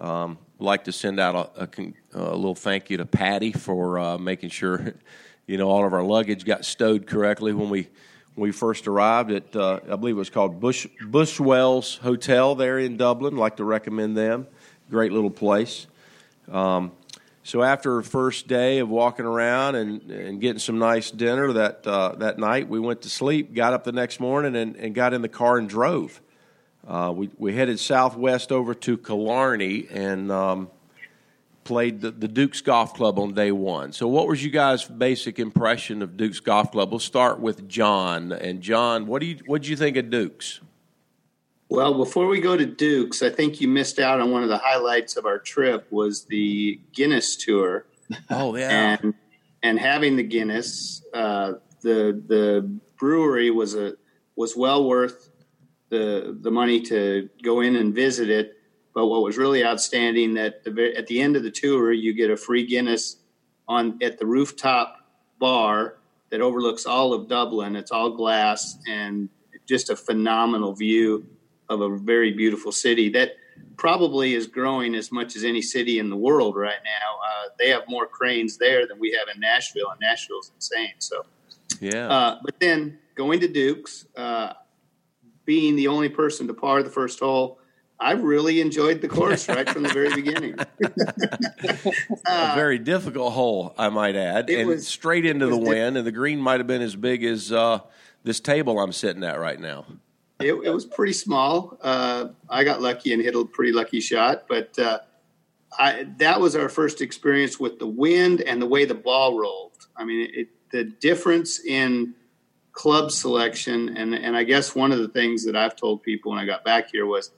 Um, 0.00 0.38
like 0.58 0.84
to 0.84 0.92
send 0.92 1.20
out 1.20 1.52
a, 1.56 1.64
a, 1.64 1.68
a, 2.14 2.36
little 2.36 2.54
thank 2.54 2.88
you 2.90 2.96
to 2.96 3.04
Patty 3.04 3.52
for 3.52 3.98
uh, 3.98 4.18
making 4.18 4.50
sure 4.50 4.94
you 5.46 5.58
know, 5.58 5.68
all 5.68 5.84
of 5.86 5.92
our 5.92 6.02
luggage 6.02 6.44
got 6.44 6.64
stowed 6.64 7.06
correctly 7.06 7.52
when 7.52 7.68
we 7.68 7.88
we 8.36 8.50
first 8.50 8.88
arrived 8.88 9.30
at 9.30 9.54
uh, 9.54 9.80
I 9.90 9.96
believe 9.96 10.16
it 10.16 10.18
was 10.18 10.30
called 10.30 10.60
Bush 10.60 10.86
Buswells 11.00 11.98
Hotel 11.98 12.54
there 12.54 12.78
in 12.78 12.96
Dublin. 12.96 13.36
Like 13.36 13.56
to 13.56 13.64
recommend 13.64 14.16
them. 14.16 14.46
Great 14.90 15.12
little 15.12 15.30
place. 15.30 15.86
Um, 16.50 16.92
so 17.42 17.62
after 17.62 17.96
our 17.96 18.02
first 18.02 18.48
day 18.48 18.78
of 18.78 18.88
walking 18.88 19.26
around 19.26 19.74
and, 19.74 20.10
and 20.10 20.40
getting 20.40 20.58
some 20.58 20.78
nice 20.78 21.10
dinner 21.10 21.52
that 21.52 21.86
uh, 21.86 22.14
that 22.16 22.38
night, 22.38 22.68
we 22.68 22.80
went 22.80 23.02
to 23.02 23.10
sleep. 23.10 23.54
Got 23.54 23.72
up 23.72 23.84
the 23.84 23.92
next 23.92 24.18
morning 24.18 24.56
and, 24.56 24.76
and 24.76 24.94
got 24.94 25.14
in 25.14 25.22
the 25.22 25.28
car 25.28 25.58
and 25.58 25.68
drove. 25.68 26.20
Uh, 26.86 27.12
we 27.14 27.30
we 27.38 27.54
headed 27.54 27.78
southwest 27.78 28.50
over 28.50 28.74
to 28.74 28.96
Killarney 28.96 29.86
and 29.90 30.32
um, 30.32 30.70
played 31.64 32.00
the, 32.00 32.10
the, 32.10 32.28
Dooks 32.28 32.62
Golf 32.62 32.94
Club 32.94 33.18
on 33.18 33.34
day 33.34 33.50
one. 33.50 33.92
So, 33.92 34.06
what 34.06 34.28
was 34.28 34.44
you 34.44 34.50
guys' 34.50 34.84
basic 34.84 35.38
impression 35.38 36.02
of 36.02 36.16
Dooks 36.16 36.42
Golf 36.42 36.72
Club? 36.72 36.90
We'll 36.90 36.98
start 36.98 37.40
with 37.40 37.68
John. 37.68 38.32
And 38.32 38.60
John, 38.60 39.06
what 39.06 39.20
do 39.20 39.26
you 39.26 39.38
what 39.46 39.62
did 39.62 39.68
you 39.68 39.76
think 39.76 39.96
of 39.96 40.06
Dooks? 40.06 40.60
Well, 41.68 41.94
before 41.94 42.26
we 42.26 42.40
go 42.40 42.56
to 42.56 42.66
Dooks, 42.66 43.22
I 43.26 43.30
think 43.30 43.60
you 43.60 43.68
missed 43.68 43.98
out 43.98 44.20
on 44.20 44.30
one 44.30 44.42
of 44.42 44.48
the 44.48 44.58
highlights 44.58 45.16
of 45.16 45.26
our 45.26 45.38
trip 45.38 45.90
was 45.90 46.26
the 46.26 46.78
Guinness 46.92 47.36
tour. 47.36 47.86
Oh 48.28 48.54
yeah, 48.54 48.98
and 49.02 49.14
and 49.62 49.78
having 49.78 50.16
the 50.16 50.22
Guinness, 50.22 51.02
uh, 51.14 51.54
the 51.80 52.22
the 52.26 52.78
brewery 52.98 53.50
was 53.50 53.74
a 53.74 53.94
was 54.36 54.54
well 54.54 54.86
worth 54.86 55.30
the 55.88 56.36
the 56.40 56.50
money 56.50 56.80
to 56.82 57.30
go 57.42 57.60
in 57.60 57.76
and 57.76 57.94
visit 57.94 58.28
it 58.28 58.53
but 58.94 59.06
what 59.06 59.22
was 59.22 59.36
really 59.36 59.64
outstanding 59.64 60.34
that 60.34 60.62
the, 60.64 60.94
at 60.96 61.06
the 61.08 61.20
end 61.20 61.36
of 61.36 61.42
the 61.42 61.50
tour, 61.50 61.92
you 61.92 62.14
get 62.14 62.30
a 62.30 62.36
free 62.36 62.64
Guinness 62.64 63.16
on 63.66 63.98
at 64.02 64.18
the 64.18 64.26
rooftop 64.26 65.08
bar 65.38 65.96
that 66.30 66.40
overlooks 66.40 66.86
all 66.86 67.12
of 67.12 67.28
Dublin. 67.28 67.76
It's 67.76 67.90
all 67.90 68.10
glass 68.10 68.78
and 68.88 69.28
just 69.66 69.90
a 69.90 69.96
phenomenal 69.96 70.74
view 70.74 71.26
of 71.68 71.80
a 71.80 71.96
very 71.96 72.32
beautiful 72.32 72.70
city 72.70 73.08
that 73.10 73.32
probably 73.76 74.34
is 74.34 74.46
growing 74.46 74.94
as 74.94 75.10
much 75.10 75.36
as 75.36 75.44
any 75.44 75.62
city 75.62 75.98
in 75.98 76.08
the 76.08 76.16
world 76.16 76.56
right 76.56 76.78
now. 76.84 77.18
Uh, 77.26 77.48
they 77.58 77.68
have 77.70 77.82
more 77.88 78.06
cranes 78.06 78.56
there 78.56 78.86
than 78.86 78.98
we 78.98 79.12
have 79.12 79.34
in 79.34 79.40
Nashville, 79.40 79.90
and 79.90 80.00
Nashville's 80.00 80.52
insane. 80.54 80.94
So 80.98 81.24
Yeah. 81.80 82.08
Uh, 82.08 82.38
but 82.44 82.58
then 82.60 82.98
going 83.14 83.40
to 83.40 83.48
Dooks, 83.48 84.06
uh, 84.16 84.52
being 85.44 85.76
the 85.76 85.88
only 85.88 86.08
person 86.08 86.46
to 86.46 86.54
par 86.54 86.82
the 86.82 86.90
first 86.90 87.20
hole, 87.20 87.58
I 88.04 88.12
really 88.12 88.60
enjoyed 88.60 89.00
the 89.00 89.08
course 89.08 89.48
right 89.56 89.66
from 89.68 89.82
the 89.82 89.88
very 89.88 90.14
beginning. 90.14 90.56
a 92.26 92.54
very 92.54 92.78
difficult 92.78 93.32
hole, 93.32 93.74
I 93.78 93.88
might 93.88 94.14
add, 94.14 94.50
It 94.50 94.60
and 94.60 94.68
was- 94.68 94.86
straight 94.86 95.24
into 95.24 95.46
the 95.46 95.56
wind, 95.56 95.96
and 95.96 96.06
the 96.06 96.12
green 96.12 96.38
might 96.38 96.60
have 96.60 96.66
been 96.66 96.82
as 96.82 96.96
big 96.96 97.24
as 97.24 97.50
uh, 97.50 97.80
this 98.22 98.40
table 98.40 98.78
I'm 98.78 98.92
sitting 98.92 99.24
at 99.24 99.40
right 99.40 99.58
now. 99.58 99.86
it, 100.38 100.52
it 100.52 100.70
was 100.70 100.84
pretty 100.84 101.14
small. 101.14 101.78
Uh, 101.80 102.28
I 102.48 102.62
got 102.64 102.82
lucky 102.82 103.14
and 103.14 103.22
hit 103.22 103.34
a 103.34 103.44
pretty 103.46 103.72
lucky 103.72 104.00
shot, 104.00 104.44
but 104.48 104.78
uh, 104.78 104.98
I, 105.78 106.06
that 106.18 106.40
was 106.40 106.56
our 106.56 106.68
first 106.68 107.00
experience 107.00 107.58
with 107.58 107.78
the 107.78 107.86
wind 107.86 108.42
and 108.42 108.60
the 108.60 108.66
way 108.66 108.84
the 108.84 108.94
ball 108.94 109.38
rolled. 109.38 109.72
I 109.96 110.04
mean, 110.04 110.28
it, 110.34 110.48
the 110.70 110.84
difference 110.84 111.58
in 111.64 112.14
club 112.72 113.12
selection, 113.12 113.96
and 113.96 114.14
and 114.14 114.36
I 114.36 114.42
guess 114.44 114.74
one 114.74 114.92
of 114.92 114.98
the 114.98 115.08
things 115.08 115.44
that 115.46 115.56
I've 115.56 115.76
told 115.76 116.02
people 116.02 116.32
when 116.32 116.40
I 116.40 116.44
got 116.46 116.64
back 116.64 116.90
here 116.90 117.06
was, 117.06 117.30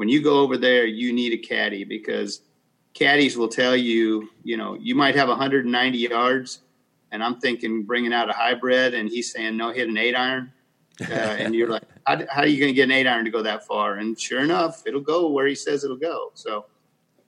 when 0.00 0.08
you 0.08 0.22
go 0.22 0.38
over 0.38 0.56
there, 0.56 0.86
you 0.86 1.12
need 1.12 1.34
a 1.34 1.36
caddy 1.36 1.84
because 1.84 2.40
caddies 2.94 3.36
will 3.36 3.48
tell 3.48 3.76
you, 3.76 4.30
you 4.42 4.56
know, 4.56 4.72
you 4.80 4.94
might 4.94 5.14
have 5.14 5.28
190 5.28 5.98
yards, 5.98 6.60
and 7.12 7.22
I'm 7.22 7.38
thinking 7.38 7.82
bringing 7.82 8.10
out 8.10 8.30
a 8.30 8.32
hybrid, 8.32 8.94
and 8.94 9.10
he's 9.10 9.30
saying 9.30 9.58
no, 9.58 9.72
hit 9.72 9.90
an 9.90 9.98
eight 9.98 10.14
iron, 10.14 10.52
uh, 11.02 11.04
and 11.12 11.54
you're 11.54 11.68
like, 11.68 11.82
how, 12.06 12.16
how 12.30 12.40
are 12.40 12.46
you 12.46 12.58
going 12.58 12.70
to 12.70 12.74
get 12.74 12.84
an 12.84 12.92
eight 12.92 13.06
iron 13.06 13.26
to 13.26 13.30
go 13.30 13.42
that 13.42 13.66
far? 13.66 13.96
And 13.96 14.18
sure 14.18 14.40
enough, 14.40 14.84
it'll 14.86 15.02
go 15.02 15.28
where 15.28 15.46
he 15.46 15.54
says 15.54 15.84
it'll 15.84 15.98
go. 15.98 16.30
So, 16.32 16.64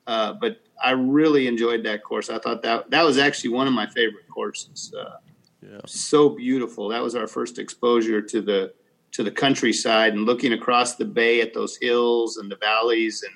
uh, 0.06 0.32
but 0.40 0.62
I 0.82 0.92
really 0.92 1.48
enjoyed 1.48 1.84
that 1.84 2.02
course. 2.02 2.30
I 2.30 2.38
thought 2.38 2.62
that 2.62 2.90
that 2.90 3.04
was 3.04 3.18
actually 3.18 3.50
one 3.50 3.66
of 3.66 3.74
my 3.74 3.86
favorite 3.86 4.30
courses. 4.30 4.94
Uh, 4.98 5.16
Yeah. 5.60 5.80
So 5.84 6.30
beautiful. 6.30 6.88
That 6.88 7.02
was 7.02 7.14
our 7.14 7.26
first 7.26 7.58
exposure 7.58 8.22
to 8.22 8.40
the 8.40 8.72
to 9.12 9.22
the 9.22 9.30
countryside 9.30 10.14
and 10.14 10.24
looking 10.24 10.52
across 10.52 10.96
the 10.96 11.04
bay 11.04 11.40
at 11.40 11.54
those 11.54 11.76
hills 11.76 12.36
and 12.38 12.50
the 12.50 12.56
valleys 12.56 13.22
and 13.22 13.34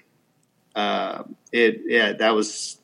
uh, 0.75 1.23
it 1.53 1.81
yeah 1.87 2.13
that 2.13 2.35
was 2.35 2.79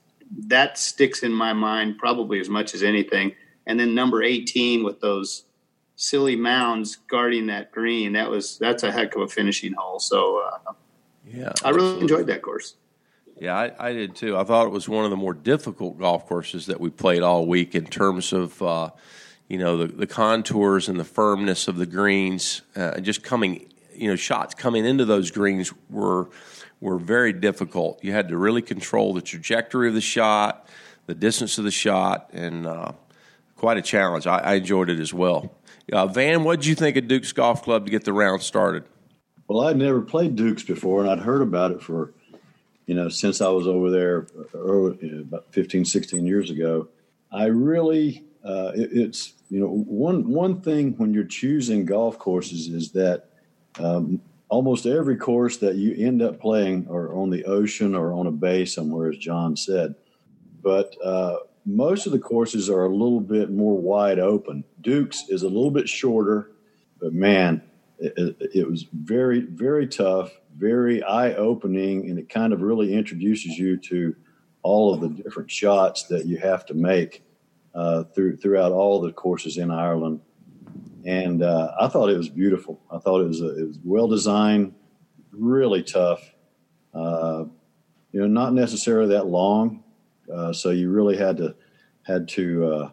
that 0.47 0.79
sticks 0.79 1.23
in 1.23 1.33
my 1.33 1.53
mind 1.53 1.99
probably 1.99 2.41
as 2.41 2.49
much 2.49 2.75
as 2.75 2.83
anything. 2.83 3.33
And 3.67 3.79
then 3.79 3.95
number 3.95 4.23
eighteen 4.23 4.83
with 4.83 5.01
those 5.01 5.45
silly 5.97 6.37
mounds 6.37 6.97
guarding 7.09 7.47
that 7.47 7.71
green 7.71 8.13
that 8.15 8.31
was 8.31 8.59
that's 8.59 8.83
a 8.83 8.91
heck 8.91 9.15
of 9.15 9.23
a 9.23 9.29
finishing 9.29 9.75
hole. 9.75 9.99
So 10.01 10.43
uh, 10.43 10.73
Yeah, 11.27 11.53
I 11.63 11.71
really 11.71 11.87
absolutely. 11.87 12.01
enjoyed 12.01 12.27
that 12.27 12.43
course. 12.43 12.77
Yeah, 13.39 13.57
I, 13.57 13.89
I 13.89 13.93
did 13.93 14.15
too. 14.15 14.37
I 14.37 14.45
thought 14.45 14.67
it 14.67 14.73
was 14.73 14.89
one 14.89 15.05
of 15.05 15.11
the 15.11 15.17
more 15.17 15.35
difficult 15.35 15.99
golf 15.99 16.27
courses 16.27 16.67
that 16.67 16.81
we 16.81 16.91
played 16.91 17.23
all 17.23 17.47
week 17.47 17.75
in 17.75 17.87
terms 17.87 18.33
of, 18.33 18.61
uh, 18.63 18.91
you 19.53 19.59
know, 19.59 19.77
the, 19.77 19.87
the 19.87 20.07
contours 20.07 20.89
and 20.89 20.99
the 20.99 21.05
firmness 21.05 21.69
of 21.69 21.77
the 21.77 21.85
greens. 21.85 22.63
Uh, 22.75 22.99
just 23.01 23.23
coming, 23.23 23.71
you 23.95 24.09
know, 24.09 24.17
shots 24.17 24.55
coming 24.55 24.87
into 24.87 25.05
those 25.05 25.31
greens 25.31 25.71
were 25.91 26.31
were 26.81 26.97
very 26.97 27.35
difficult. 27.35 28.03
You 28.03 28.13
had 28.13 28.29
to 28.31 28.39
really 28.39 28.63
control 28.63 29.13
the 29.13 29.21
trajectory 29.21 29.89
of 29.89 29.95
the 29.95 30.01
shot, 30.01 30.67
the 31.05 31.15
distance 31.15 31.59
of 31.59 31.65
the 31.65 31.71
shot, 31.71 32.31
and 32.33 32.67
uh, 32.67 32.93
quite 33.55 33.77
a 33.77 33.83
challenge. 33.83 34.27
I, 34.27 34.39
I 34.39 34.55
enjoyed 34.55 34.89
it 34.89 34.99
as 34.99 35.13
well. 35.13 35.55
Uh, 35.93 36.07
Van, 36.07 36.45
what 36.45 36.61
did 36.61 36.67
you 36.67 36.75
think 36.75 36.97
of 36.97 37.05
Dooks 37.05 37.35
Golf 37.35 37.63
Club 37.63 37.85
to 37.85 37.91
get 37.91 38.05
the 38.05 38.15
round 38.15 38.43
started? 38.43 38.85
Well, 39.49 39.69
I'd 39.69 39.77
never 39.77 40.01
played 40.01 40.35
Dooks 40.35 40.67
before, 40.67 41.03
and 41.03 41.11
I'd 41.11 41.19
heard 41.19 41.43
about 41.43 41.73
it 41.73 41.83
for, 41.83 42.15
you 42.87 42.95
know, 42.95 43.11
since 43.11 43.43
I 43.43 43.51
was 43.51 43.67
over 43.67 43.91
there 43.91 44.27
early, 44.55 45.21
about 45.21 45.53
15, 45.53 45.85
16 45.85 46.27
years 46.27 46.51
ago. 46.51 46.89
I 47.31 47.47
really, 47.47 48.25
uh, 48.45 48.73
it, 48.75 48.91
it's, 48.93 49.35
you 49.51 49.61
know, 49.61 49.69
one 49.69 50.29
one 50.29 50.61
thing 50.61 50.95
when 50.97 51.15
you're 51.15 51.25
choosing 51.25 51.85
golf 51.85 52.19
courses 52.19 52.69
is 52.69 52.91
that 52.93 53.27
um, 53.79 54.21
almost 54.49 54.87
every 54.87 55.17
course 55.17 55.57
that 55.59 55.77
you 55.77 55.95
end 56.05 56.23
up 56.23 56.41
playing 56.41 56.87
are 56.91 57.15
on 57.15 57.31
the 57.31 57.45
ocean 57.45 57.95
or 57.95 58.13
on 58.13 58.27
a 58.27 58.31
bay 58.31 58.65
somewhere, 58.65 59.11
as 59.11 59.19
John 59.19 59.57
said. 59.57 59.95
But 60.63 60.95
uh, 61.03 61.37
most 61.65 62.07
of 62.07 62.13
the 62.13 62.19
courses 62.19 62.69
are 62.69 62.85
a 62.85 62.89
little 62.89 63.21
bit 63.21 63.51
more 63.51 63.79
wide 63.79 64.19
open. 64.19 64.65
Dooks 64.83 65.21
is 65.29 65.43
a 65.43 65.49
little 65.49 65.71
bit 65.71 65.89
shorter, 65.89 66.53
but 67.01 67.13
man, 67.13 67.63
it, 67.99 68.13
it, 68.17 68.51
it 68.55 68.71
was 68.71 68.87
very, 68.93 69.41
very 69.41 69.87
tough, 69.87 70.33
very 70.57 71.03
eye 71.03 71.35
opening, 71.35 72.11
and 72.11 72.19
it 72.19 72.29
kind 72.29 72.53
of 72.53 72.61
really 72.61 72.93
introduces 72.93 73.59
you 73.59 73.77
to 73.77 74.15
all 74.63 74.93
of 74.93 75.01
the 75.01 75.09
different 75.09 75.51
shots 75.51 76.05
that 76.05 76.27
you 76.27 76.39
have 76.39 76.67
to 76.67 76.75
make 76.75 77.25
uh, 77.75 78.05
through 78.05 78.37
throughout 78.37 78.73
all 78.73 79.01
the 79.01 79.13
courses 79.13 79.59
in 79.59 79.71
Ireland. 79.71 80.21
And 81.05 81.43
uh, 81.43 81.73
I 81.81 81.89
thought 81.89 82.11
it 82.11 82.17
was 82.17 82.29
beautiful. 82.29 82.81
I 82.91 82.99
thought 82.99 83.21
it 83.21 83.29
was 83.29 83.41
a, 83.41 83.59
it 83.59 83.67
was 83.67 83.79
well 83.85 84.07
designed, 84.07 84.75
really 85.33 85.83
tough. 85.83 86.23
Uh, 86.95 87.45
you 88.13 88.21
know, 88.21 88.27
not 88.27 88.53
necessarily 88.53 89.15
that 89.15 89.27
long, 89.27 89.83
uh, 90.33 90.53
so 90.53 90.71
you 90.71 90.91
really 90.91 91.17
had 91.17 91.37
to 91.39 91.55
had 92.03 92.29
to 92.29 92.73
uh, 92.73 92.91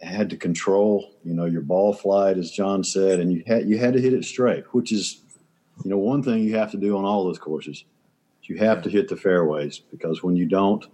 had 0.00 0.30
to 0.30 0.36
control, 0.36 1.14
you 1.24 1.34
know, 1.34 1.44
your 1.44 1.62
ball 1.62 1.92
flight, 1.92 2.38
as 2.38 2.50
John 2.50 2.84
said, 2.84 3.20
and 3.20 3.32
you 3.32 3.42
had 3.46 3.68
you 3.68 3.78
had 3.78 3.94
to 3.94 4.00
hit 4.00 4.14
it 4.14 4.24
straight, 4.24 4.64
which 4.72 4.92
is, 4.92 5.22
you 5.84 5.90
know, 5.90 5.98
one 5.98 6.22
thing 6.22 6.44
you 6.44 6.56
have 6.56 6.70
to 6.70 6.76
do 6.76 6.96
on 6.96 7.04
all 7.04 7.24
those 7.24 7.38
courses. 7.38 7.84
You 8.42 8.56
have 8.56 8.80
to 8.84 8.88
hit 8.88 9.08
the 9.08 9.16
fairways 9.16 9.78
because 9.78 10.22
when 10.22 10.34
you 10.34 10.46
don't, 10.46 10.86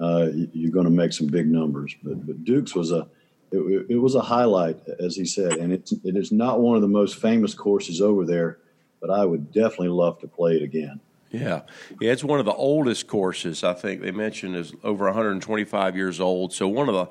uh, 0.00 0.28
you- 0.32 0.48
you're 0.52 0.70
going 0.70 0.84
to 0.84 0.90
make 0.90 1.12
some 1.12 1.26
big 1.26 1.48
numbers. 1.48 1.94
But, 2.02 2.26
but 2.26 2.44
Dooks 2.44 2.74
was 2.74 2.92
a 2.92 3.06
it, 3.50 3.86
it 3.88 3.96
was 3.96 4.14
a 4.14 4.20
highlight, 4.20 4.76
as 5.00 5.16
he 5.16 5.24
said, 5.24 5.54
and 5.54 5.72
it's 5.72 5.92
it 6.04 6.16
is 6.16 6.30
not 6.32 6.60
one 6.60 6.76
of 6.76 6.82
the 6.82 6.88
most 6.88 7.16
famous 7.16 7.54
courses 7.54 8.00
over 8.02 8.26
there, 8.26 8.58
but 9.00 9.08
I 9.10 9.24
would 9.24 9.52
definitely 9.52 9.88
love 9.88 10.18
to 10.20 10.28
play 10.28 10.56
it 10.56 10.62
again. 10.62 11.00
Yeah, 11.30 11.62
yeah, 12.00 12.12
it's 12.12 12.24
one 12.24 12.40
of 12.40 12.46
the 12.46 12.52
oldest 12.54 13.06
courses. 13.06 13.64
I 13.64 13.72
think 13.74 14.02
they 14.02 14.10
mentioned 14.10 14.54
is 14.56 14.72
over 14.84 15.04
125 15.06 15.96
years 15.96 16.20
old. 16.20 16.52
So 16.52 16.68
one 16.68 16.88
of 16.88 16.94
the 16.94 17.08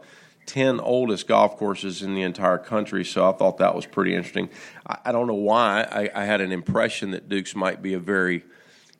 10 0.47 0.79
oldest 0.79 1.27
golf 1.27 1.57
courses 1.57 2.01
in 2.01 2.13
the 2.15 2.21
entire 2.23 2.57
country. 2.57 3.03
So 3.03 3.27
I 3.29 3.33
thought 3.33 3.57
that 3.57 3.75
was 3.75 3.85
pretty 3.85 4.15
interesting. 4.15 4.49
I, 4.87 4.97
I 5.05 5.11
don't 5.11 5.27
know 5.27 5.33
why 5.33 5.87
I, 5.91 6.21
I 6.21 6.25
had 6.25 6.41
an 6.41 6.51
impression 6.51 7.11
that 7.11 7.27
Dooks 7.29 7.55
might 7.55 7.81
be 7.81 7.93
a 7.93 7.99
very 7.99 8.43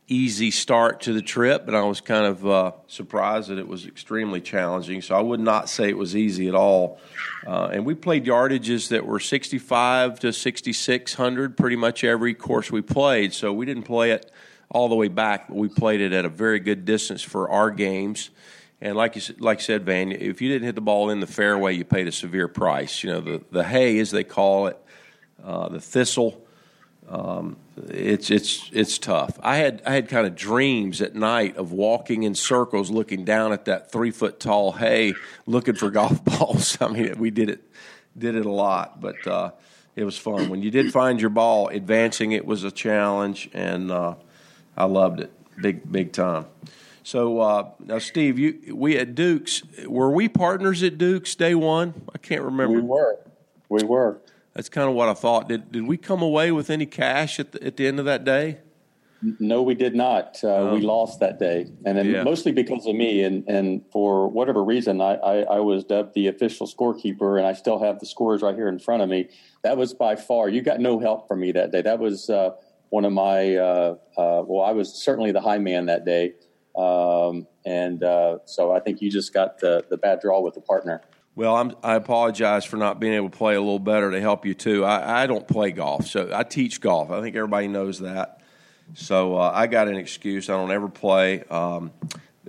easy 0.09 0.51
start 0.51 1.01
to 1.01 1.13
the 1.13 1.21
trip, 1.21 1.65
but 1.65 1.75
I 1.75 1.81
was 1.83 1.99
kind 1.99 2.25
of 2.25 2.47
uh, 2.47 2.71
surprised 2.87 3.49
that 3.49 3.57
it 3.57 3.67
was 3.67 3.85
extremely 3.85 4.39
challenging. 4.39 5.01
So 5.01 5.15
I 5.15 5.21
would 5.21 5.41
not 5.41 5.69
say 5.69 5.89
it 5.89 5.97
was 5.97 6.15
easy 6.15 6.47
at 6.47 6.55
all. 6.55 6.99
Uh, 7.45 7.69
and 7.73 7.85
we 7.85 7.93
played 7.93 8.25
yardages 8.25 8.89
that 8.89 9.05
were 9.05 9.19
65 9.19 10.19
to 10.21 10.31
6600 10.31 11.57
pretty 11.57 11.75
much 11.75 12.03
every 12.03 12.33
course 12.33 12.71
we 12.71 12.81
played. 12.81 13.33
So 13.33 13.51
we 13.51 13.65
didn't 13.65 13.83
play 13.83 14.11
it 14.11 14.31
all 14.69 14.87
the 14.87 14.95
way 14.95 15.09
back, 15.09 15.49
but 15.49 15.57
we 15.57 15.67
played 15.67 15.99
it 15.99 16.13
at 16.13 16.23
a 16.23 16.29
very 16.29 16.59
good 16.59 16.85
distance 16.85 17.21
for 17.21 17.49
our 17.49 17.69
games. 17.69 18.29
And 18.79 18.95
like 18.95 19.15
you 19.15 19.35
like 19.39 19.57
I 19.57 19.61
said, 19.61 19.85
Van, 19.85 20.11
if 20.11 20.41
you 20.41 20.49
didn't 20.49 20.65
hit 20.65 20.75
the 20.75 20.81
ball 20.81 21.09
in 21.09 21.19
the 21.19 21.27
fairway, 21.27 21.73
you 21.73 21.83
paid 21.83 22.07
a 22.07 22.11
severe 22.11 22.47
price. 22.47 23.03
You 23.03 23.09
know 23.09 23.21
the 23.21 23.41
the 23.49 23.63
hay, 23.63 23.97
as 23.97 24.11
they 24.11 24.23
call 24.23 24.67
it, 24.67 24.77
uh, 25.43 25.67
the 25.69 25.81
thistle. 25.81 26.46
Um, 27.09 27.55
it's 27.87 28.29
it's 28.29 28.69
it's 28.73 28.97
tough. 28.97 29.39
I 29.41 29.57
had 29.57 29.81
I 29.85 29.93
had 29.93 30.09
kind 30.09 30.27
of 30.27 30.35
dreams 30.35 31.01
at 31.01 31.15
night 31.15 31.55
of 31.55 31.71
walking 31.71 32.23
in 32.23 32.35
circles, 32.35 32.89
looking 32.89 33.23
down 33.23 33.53
at 33.53 33.65
that 33.65 33.91
three 33.91 34.11
foot 34.11 34.39
tall 34.39 34.73
hay, 34.73 35.13
looking 35.45 35.75
for 35.75 35.89
golf 35.89 36.23
balls. 36.25 36.77
I 36.81 36.87
mean, 36.89 37.17
we 37.17 37.31
did 37.31 37.49
it 37.49 37.63
did 38.17 38.35
it 38.35 38.45
a 38.45 38.51
lot, 38.51 38.99
but 38.99 39.25
uh, 39.25 39.51
it 39.95 40.03
was 40.03 40.17
fun. 40.17 40.49
When 40.49 40.61
you 40.61 40.71
did 40.71 40.91
find 40.91 41.21
your 41.21 41.29
ball, 41.29 41.69
advancing 41.69 42.33
it 42.33 42.45
was 42.45 42.63
a 42.63 42.71
challenge, 42.71 43.49
and 43.53 43.89
uh, 43.89 44.15
I 44.75 44.85
loved 44.85 45.21
it 45.21 45.31
big 45.61 45.89
big 45.89 46.11
time. 46.11 46.45
So 47.03 47.39
uh, 47.39 47.69
now, 47.79 47.99
Steve, 47.99 48.37
you 48.37 48.75
we 48.75 48.97
at 48.97 49.15
Dooks 49.15 49.63
were 49.87 50.11
we 50.11 50.27
partners 50.27 50.83
at 50.83 50.97
Dooks 50.97 51.37
day 51.37 51.55
one? 51.55 51.93
I 52.13 52.17
can't 52.17 52.41
remember. 52.41 52.75
We 52.75 52.81
were. 52.81 53.17
We 53.69 53.83
were. 53.83 54.19
That's 54.57 54.69
kind 54.69 54.89
of 54.89 54.95
what 54.95 55.07
I 55.07 55.13
thought. 55.13 55.47
Did 55.47 55.71
did 55.71 55.85
we 55.85 55.97
come 55.97 56.23
away 56.23 56.51
with 56.51 56.71
any 56.71 56.87
cash 56.87 57.39
at 57.39 57.51
the, 57.51 57.63
at 57.63 57.77
the 57.77 57.85
end 57.85 57.99
of 57.99 58.05
that 58.05 58.23
day? 58.25 58.57
No, 59.39 59.61
we 59.61 59.75
did 59.75 59.95
not. 59.95 60.43
Uh, 60.43 60.71
we 60.73 60.81
lost 60.81 61.19
that 61.19 61.37
day, 61.37 61.67
and 61.85 61.95
then 61.95 62.09
Yeah. 62.09 62.23
mostly 62.23 62.51
because 62.51 62.87
of 62.87 62.95
me. 62.95 63.23
And, 63.23 63.47
and 63.47 63.83
for 63.91 64.27
whatever 64.27 64.63
reason, 64.63 64.99
I, 64.99 65.13
I, 65.15 65.57
I 65.57 65.59
was 65.59 65.83
dubbed 65.83 66.15
the 66.15 66.27
official 66.27 66.65
scorekeeper, 66.65 67.37
and 67.37 67.45
I 67.45 67.53
still 67.53 67.77
have 67.79 67.99
the 67.99 68.07
scores 68.07 68.41
right 68.41 68.55
here 68.55 68.67
in 68.67 68.79
front 68.79 69.03
of 69.03 69.09
me. 69.09 69.29
That 69.61 69.77
was 69.77 69.93
by 69.93 70.15
far. 70.15 70.49
You 70.49 70.63
got 70.63 70.79
no 70.79 70.99
help 70.99 71.27
from 71.27 71.39
me 71.41 71.51
that 71.51 71.71
day. 71.71 71.83
That 71.83 71.99
was 71.99 72.27
uh, 72.27 72.51
one 72.89 73.05
of 73.05 73.13
my. 73.13 73.55
Uh, 73.55 73.95
uh, 74.17 74.41
well, 74.43 74.63
I 74.63 74.71
was 74.71 74.91
certainly 74.91 75.31
the 75.31 75.41
high 75.41 75.59
man 75.59 75.85
that 75.85 76.03
day, 76.03 76.33
um, 76.75 77.45
and 77.63 78.03
uh, 78.03 78.39
so 78.45 78.71
I 78.71 78.79
think 78.79 79.03
you 79.03 79.11
just 79.11 79.35
got 79.35 79.59
the 79.59 79.85
the 79.87 79.97
bad 79.97 80.19
draw 80.19 80.41
with 80.41 80.55
the 80.55 80.61
partner. 80.61 81.01
Well, 81.37 81.55
I'm, 81.55 81.75
I 81.83 81.93
apologize 81.93 82.65
for 82.65 82.77
not 82.77 82.99
being 82.99 83.13
able 83.13 83.29
to 83.29 83.37
play 83.37 83.53
a 83.53 83.59
little 83.59 83.77
better 83.77 84.09
to 84.09 84.19
help 84.19 84.43
you 84.43 84.55
too. 84.55 84.83
I, 84.83 85.21
I 85.21 85.27
don't 85.27 85.47
play 85.47 85.69
golf, 85.69 86.07
so 86.07 86.31
I 86.33 86.41
teach 86.41 86.81
golf. 86.81 87.11
I 87.11 87.21
think 87.21 87.35
everybody 87.35 87.67
knows 87.67 87.99
that. 87.99 88.41
So 88.95 89.37
uh, 89.37 89.51
I 89.53 89.67
got 89.67 89.87
an 89.87 89.97
excuse. 89.97 90.49
I 90.49 90.53
don't 90.53 90.71
ever 90.71 90.89
play. 90.89 91.43
Um, 91.43 91.91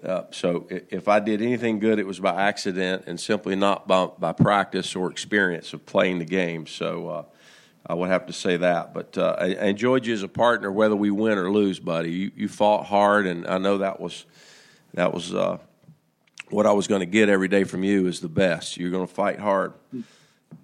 Uh, 0.03 0.22
so 0.31 0.66
if 0.70 1.07
I 1.07 1.20
did 1.20 1.42
anything 1.42 1.81
good, 1.81 1.98
it 1.98 2.07
was 2.07 2.18
by 2.18 2.48
accident 2.48 3.05
and 3.07 3.20
simply 3.20 3.57
not 3.57 3.87
by, 3.87 4.07
by 4.18 4.33
practice 4.33 4.96
or 4.96 5.11
experience 5.11 5.74
of 5.74 5.85
playing 5.85 6.20
the 6.20 6.24
game. 6.24 6.66
So 6.66 7.09
uh, 7.09 7.22
I 7.87 7.94
would 7.94 8.09
have 8.09 8.27
to 8.27 8.33
say 8.33 8.57
that. 8.57 8.94
But 8.94 9.18
uh, 9.18 9.37
I, 9.38 9.44
I, 9.46 9.64
enjoyed 9.64 10.07
you 10.07 10.14
as 10.14 10.22
a 10.22 10.29
partner, 10.29 10.70
whether 10.72 10.96
we 10.96 11.11
win 11.11 11.37
or 11.37 11.51
lose, 11.51 11.81
buddy. 11.81 12.12
You, 12.12 12.31
you 12.37 12.48
fought 12.48 12.87
hard, 12.87 13.27
and 13.27 13.46
I 13.46 13.59
know 13.59 13.79
that 13.79 14.01
was 14.01 14.24
that 14.94 15.12
was 15.12 15.35
uh, 15.35 15.59
what 16.50 16.66
I 16.66 16.72
was 16.72 16.87
going 16.87 17.00
to 17.00 17.06
get 17.06 17.28
every 17.28 17.48
day 17.48 17.64
from 17.64 17.84
you 17.84 18.06
is 18.06 18.20
the 18.20 18.28
best. 18.28 18.76
You're 18.76 18.90
going 18.90 19.06
to 19.06 19.12
fight 19.12 19.38
hard. 19.38 19.72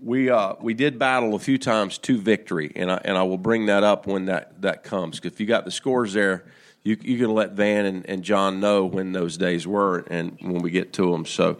We 0.02 0.30
uh, 0.30 0.54
we 0.60 0.74
did 0.74 0.98
battle 0.98 1.34
a 1.34 1.38
few 1.38 1.58
times 1.58 1.98
to 1.98 2.18
victory, 2.18 2.72
and 2.74 2.90
I 2.90 3.00
and 3.04 3.16
I 3.18 3.22
will 3.22 3.38
bring 3.38 3.66
that 3.66 3.84
up 3.84 4.06
when 4.06 4.26
that 4.26 4.62
that 4.62 4.82
comes. 4.82 5.20
If 5.22 5.40
you 5.40 5.46
got 5.46 5.64
the 5.64 5.70
scores 5.70 6.12
there 6.14 6.44
you 6.84 6.98
you 7.02 7.18
can 7.18 7.34
let 7.34 7.52
Van 7.52 7.86
and, 7.86 8.06
and 8.06 8.22
John 8.22 8.60
know 8.60 8.84
when 8.84 9.12
those 9.12 9.36
days 9.36 9.66
were 9.66 10.04
and 10.10 10.36
when 10.40 10.62
we 10.62 10.70
get 10.70 10.92
to 10.94 11.10
them. 11.10 11.26
So. 11.26 11.58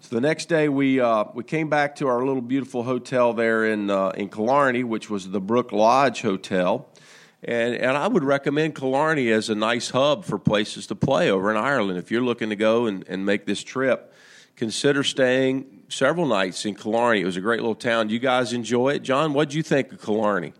So 0.00 0.14
the 0.14 0.22
next 0.22 0.46
day 0.46 0.70
we 0.70 1.00
uh, 1.00 1.24
we 1.34 1.44
came 1.44 1.68
back 1.68 1.96
to 1.96 2.08
our 2.08 2.24
little 2.24 2.40
beautiful 2.40 2.82
hotel 2.82 3.34
there 3.34 3.66
in 3.66 3.90
uh, 3.90 4.08
in 4.10 4.30
Killarney, 4.30 4.82
which 4.82 5.10
was 5.10 5.30
the 5.30 5.40
Brook 5.40 5.70
Lodge 5.70 6.22
Hotel, 6.22 6.88
and 7.42 7.74
and 7.74 7.96
I 7.96 8.08
would 8.08 8.24
recommend 8.24 8.74
Killarney 8.74 9.30
as 9.30 9.48
a 9.48 9.54
nice 9.54 9.90
hub 9.90 10.24
for 10.24 10.38
places 10.38 10.86
to 10.88 10.94
play 10.94 11.30
over 11.30 11.50
in 11.50 11.56
Ireland. 11.56 11.98
If 11.98 12.10
you're 12.10 12.22
looking 12.22 12.50
to 12.50 12.56
go 12.56 12.86
and, 12.86 13.04
and 13.08 13.24
make 13.24 13.46
this 13.46 13.62
trip, 13.62 14.12
consider 14.56 15.04
staying 15.04 15.84
several 15.88 16.26
nights 16.26 16.64
in 16.64 16.74
Killarney. 16.74 17.20
It 17.20 17.24
was 17.24 17.36
a 17.36 17.40
great 17.40 17.60
little 17.60 17.74
town. 17.74 18.10
You 18.10 18.18
guys 18.18 18.52
enjoy 18.52 18.90
it, 18.90 19.02
John? 19.02 19.32
What 19.32 19.48
did 19.48 19.54
you 19.54 19.62
think 19.62 19.92
of 19.92 20.02
Killarney? 20.02 20.52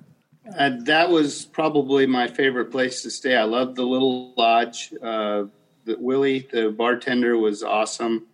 Uh, 0.57 0.71
that 0.85 1.11
was 1.11 1.45
probably 1.45 2.07
my 2.07 2.27
favorite 2.27 2.71
place 2.71 3.03
to 3.03 3.11
stay. 3.11 3.37
I 3.37 3.43
loved 3.43 3.77
the 3.77 3.83
little 3.83 4.33
lodge. 4.35 4.93
Uh, 5.03 5.45
the, 5.85 5.97
Willie, 5.99 6.49
the 6.51 6.71
bartender, 6.71 7.37
was 7.37 7.63
awesome, 7.63 8.27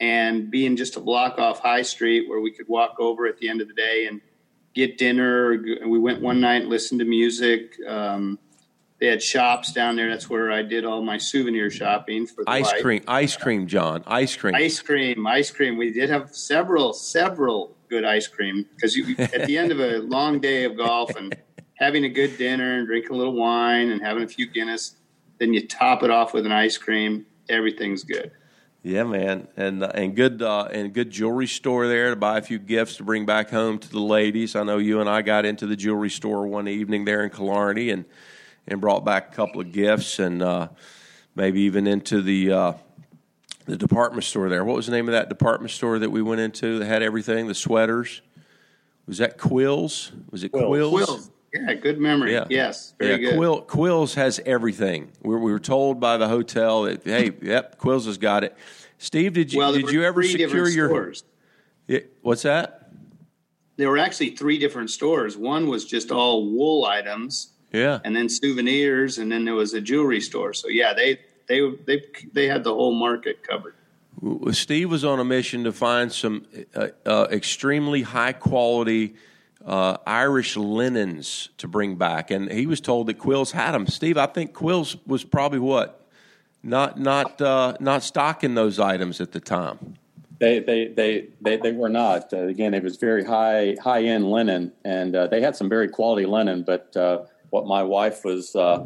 and 0.00 0.50
being 0.50 0.76
just 0.76 0.96
a 0.96 1.00
block 1.00 1.38
off 1.38 1.60
High 1.60 1.82
Street 1.82 2.28
where 2.28 2.40
we 2.40 2.52
could 2.52 2.68
walk 2.68 2.96
over 2.98 3.26
at 3.26 3.38
the 3.38 3.48
end 3.48 3.60
of 3.60 3.68
the 3.68 3.74
day 3.74 4.06
and 4.06 4.20
get 4.78 4.98
dinner. 4.98 5.62
We 5.86 5.98
went 5.98 6.22
one 6.22 6.40
night, 6.40 6.62
and 6.62 6.70
listened 6.70 7.00
to 7.00 7.06
music. 7.06 7.74
Um, 7.86 8.38
they 9.00 9.06
had 9.06 9.22
shops 9.22 9.72
down 9.72 9.96
there. 9.96 10.08
That's 10.10 10.28
where 10.28 10.50
I 10.50 10.62
did 10.62 10.84
all 10.84 11.02
my 11.02 11.18
souvenir 11.18 11.70
shopping 11.70 12.26
for 12.26 12.44
ice 12.46 12.72
cream. 12.80 13.02
Ice 13.06 13.36
cream, 13.36 13.66
John. 13.66 14.02
Ice 14.06 14.34
cream. 14.34 14.54
Ice 14.54 14.80
cream. 14.80 15.26
Ice 15.26 15.50
cream. 15.50 15.76
We 15.76 15.92
did 15.92 16.10
have 16.10 16.34
several, 16.34 16.92
several 16.92 17.76
good 17.88 18.04
ice 18.04 18.26
cream 18.26 18.66
because 18.74 18.98
at 19.32 19.46
the 19.46 19.56
end 19.56 19.70
of 19.72 19.80
a 19.80 19.98
long 20.02 20.40
day 20.40 20.64
of 20.64 20.76
golf 20.76 21.14
and 21.16 21.34
having 21.74 22.04
a 22.04 22.08
good 22.08 22.36
dinner 22.38 22.78
and 22.78 22.86
drinking 22.86 23.12
a 23.12 23.16
little 23.16 23.34
wine 23.34 23.90
and 23.90 24.02
having 24.02 24.24
a 24.24 24.28
few 24.28 24.46
Guinness, 24.46 24.96
then 25.38 25.54
you 25.54 25.66
top 25.66 26.02
it 26.02 26.10
off 26.10 26.34
with 26.34 26.44
an 26.44 26.52
ice 26.52 26.76
cream. 26.76 27.24
Everything's 27.48 28.02
good. 28.02 28.32
Yeah, 28.82 29.02
man, 29.02 29.48
and 29.56 29.82
uh, 29.82 29.90
and 29.92 30.14
good 30.14 30.40
uh, 30.40 30.68
and 30.70 30.94
good 30.94 31.10
jewelry 31.10 31.48
store 31.48 31.88
there 31.88 32.10
to 32.10 32.16
buy 32.16 32.38
a 32.38 32.42
few 32.42 32.60
gifts 32.60 32.96
to 32.98 33.02
bring 33.02 33.26
back 33.26 33.50
home 33.50 33.78
to 33.80 33.88
the 33.90 34.00
ladies. 34.00 34.54
I 34.54 34.62
know 34.62 34.78
you 34.78 35.00
and 35.00 35.10
I 35.10 35.22
got 35.22 35.44
into 35.44 35.66
the 35.66 35.74
jewelry 35.74 36.10
store 36.10 36.46
one 36.46 36.68
evening 36.68 37.04
there 37.04 37.24
in 37.24 37.30
Killarney 37.30 37.90
and 37.90 38.04
and 38.68 38.80
brought 38.80 39.04
back 39.04 39.32
a 39.32 39.34
couple 39.34 39.60
of 39.60 39.72
gifts 39.72 40.20
and 40.20 40.42
uh, 40.42 40.68
maybe 41.34 41.62
even 41.62 41.88
into 41.88 42.22
the 42.22 42.52
uh, 42.52 42.72
the 43.66 43.76
department 43.76 44.24
store 44.24 44.48
there. 44.48 44.64
What 44.64 44.76
was 44.76 44.86
the 44.86 44.92
name 44.92 45.08
of 45.08 45.12
that 45.12 45.28
department 45.28 45.72
store 45.72 45.98
that 45.98 46.10
we 46.10 46.22
went 46.22 46.40
into 46.40 46.78
that 46.78 46.86
had 46.86 47.02
everything? 47.02 47.48
The 47.48 47.54
sweaters. 47.54 48.22
Was 49.08 49.18
that 49.18 49.38
Quills? 49.38 50.12
Was 50.30 50.44
it 50.44 50.52
Quills? 50.52 50.90
Quills. 50.90 51.30
Yeah, 51.52 51.74
good 51.74 51.98
memory. 51.98 52.32
Yeah. 52.32 52.46
Yes, 52.50 52.94
very 52.98 53.12
yeah, 53.12 53.30
good. 53.30 53.36
Quill, 53.36 53.62
Quills 53.62 54.14
has 54.14 54.40
everything. 54.44 55.10
We, 55.22 55.36
we, 55.36 55.50
were 55.50 55.58
told 55.58 55.98
by 55.98 56.16
the 56.16 56.28
hotel 56.28 56.82
that 56.82 57.04
hey, 57.04 57.32
yep, 57.40 57.78
Quills 57.78 58.06
has 58.06 58.18
got 58.18 58.44
it. 58.44 58.56
Steve, 58.98 59.32
did 59.32 59.52
you 59.52 59.58
well, 59.58 59.72
did 59.72 59.90
you 59.90 60.04
ever 60.04 60.22
secure 60.22 60.68
your? 60.68 60.88
Stores. 60.88 61.24
Yeah, 61.86 62.00
what's 62.22 62.42
that? 62.42 62.92
There 63.76 63.88
were 63.88 63.98
actually 63.98 64.30
three 64.30 64.58
different 64.58 64.90
stores. 64.90 65.36
One 65.36 65.68
was 65.68 65.84
just 65.84 66.10
all 66.10 66.44
wool 66.44 66.84
items. 66.84 67.52
Yeah. 67.72 68.00
And 68.04 68.16
then 68.16 68.28
souvenirs, 68.28 69.18
and 69.18 69.30
then 69.30 69.44
there 69.44 69.54
was 69.54 69.74
a 69.74 69.80
jewelry 69.80 70.20
store. 70.20 70.52
So 70.52 70.68
yeah, 70.68 70.94
they 70.94 71.20
they 71.46 71.60
they 71.86 72.02
they 72.32 72.48
had 72.48 72.64
the 72.64 72.74
whole 72.74 72.94
market 72.94 73.42
covered. 73.42 73.74
Steve 74.52 74.90
was 74.90 75.04
on 75.04 75.20
a 75.20 75.24
mission 75.24 75.64
to 75.64 75.72
find 75.72 76.12
some 76.12 76.44
uh, 76.74 76.88
uh, 77.06 77.28
extremely 77.30 78.02
high 78.02 78.32
quality 78.32 79.14
uh, 79.64 79.96
Irish 80.06 80.56
linens 80.56 81.50
to 81.58 81.68
bring 81.68 81.96
back, 81.96 82.30
and 82.30 82.50
he 82.50 82.66
was 82.66 82.80
told 82.80 83.06
that 83.08 83.18
Quills 83.18 83.52
had 83.52 83.72
them. 83.72 83.86
Steve, 83.86 84.16
I 84.16 84.26
think 84.26 84.52
Quills 84.52 84.96
was 85.06 85.24
probably 85.24 85.58
what 85.58 86.06
not 86.62 86.98
not 86.98 87.40
uh, 87.40 87.74
not 87.80 88.02
stocking 88.02 88.54
those 88.54 88.78
items 88.78 89.20
at 89.20 89.32
the 89.32 89.40
time. 89.40 89.94
They 90.38 90.60
they 90.60 90.88
they 90.88 91.28
they, 91.40 91.56
they 91.56 91.72
were 91.72 91.88
not. 91.88 92.32
Uh, 92.32 92.46
again, 92.46 92.74
it 92.74 92.82
was 92.82 92.96
very 92.96 93.24
high 93.24 93.76
high 93.82 94.04
end 94.04 94.30
linen, 94.30 94.72
and 94.84 95.14
uh, 95.14 95.26
they 95.26 95.40
had 95.40 95.56
some 95.56 95.68
very 95.68 95.88
quality 95.88 96.26
linen. 96.26 96.62
But 96.62 96.96
uh, 96.96 97.24
what 97.50 97.66
my 97.66 97.82
wife 97.82 98.24
was 98.24 98.54
uh, 98.54 98.80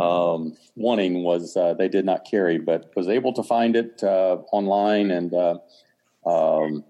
um, 0.00 0.56
wanting 0.74 1.22
was 1.22 1.56
they 1.78 1.88
did 1.88 2.04
not 2.04 2.24
carry, 2.24 2.58
but 2.58 2.90
was 2.96 3.08
able 3.08 3.32
to 3.34 3.42
find 3.42 3.76
it 3.76 4.02
online 4.02 5.10
and 5.10 5.32
um, 6.26 6.84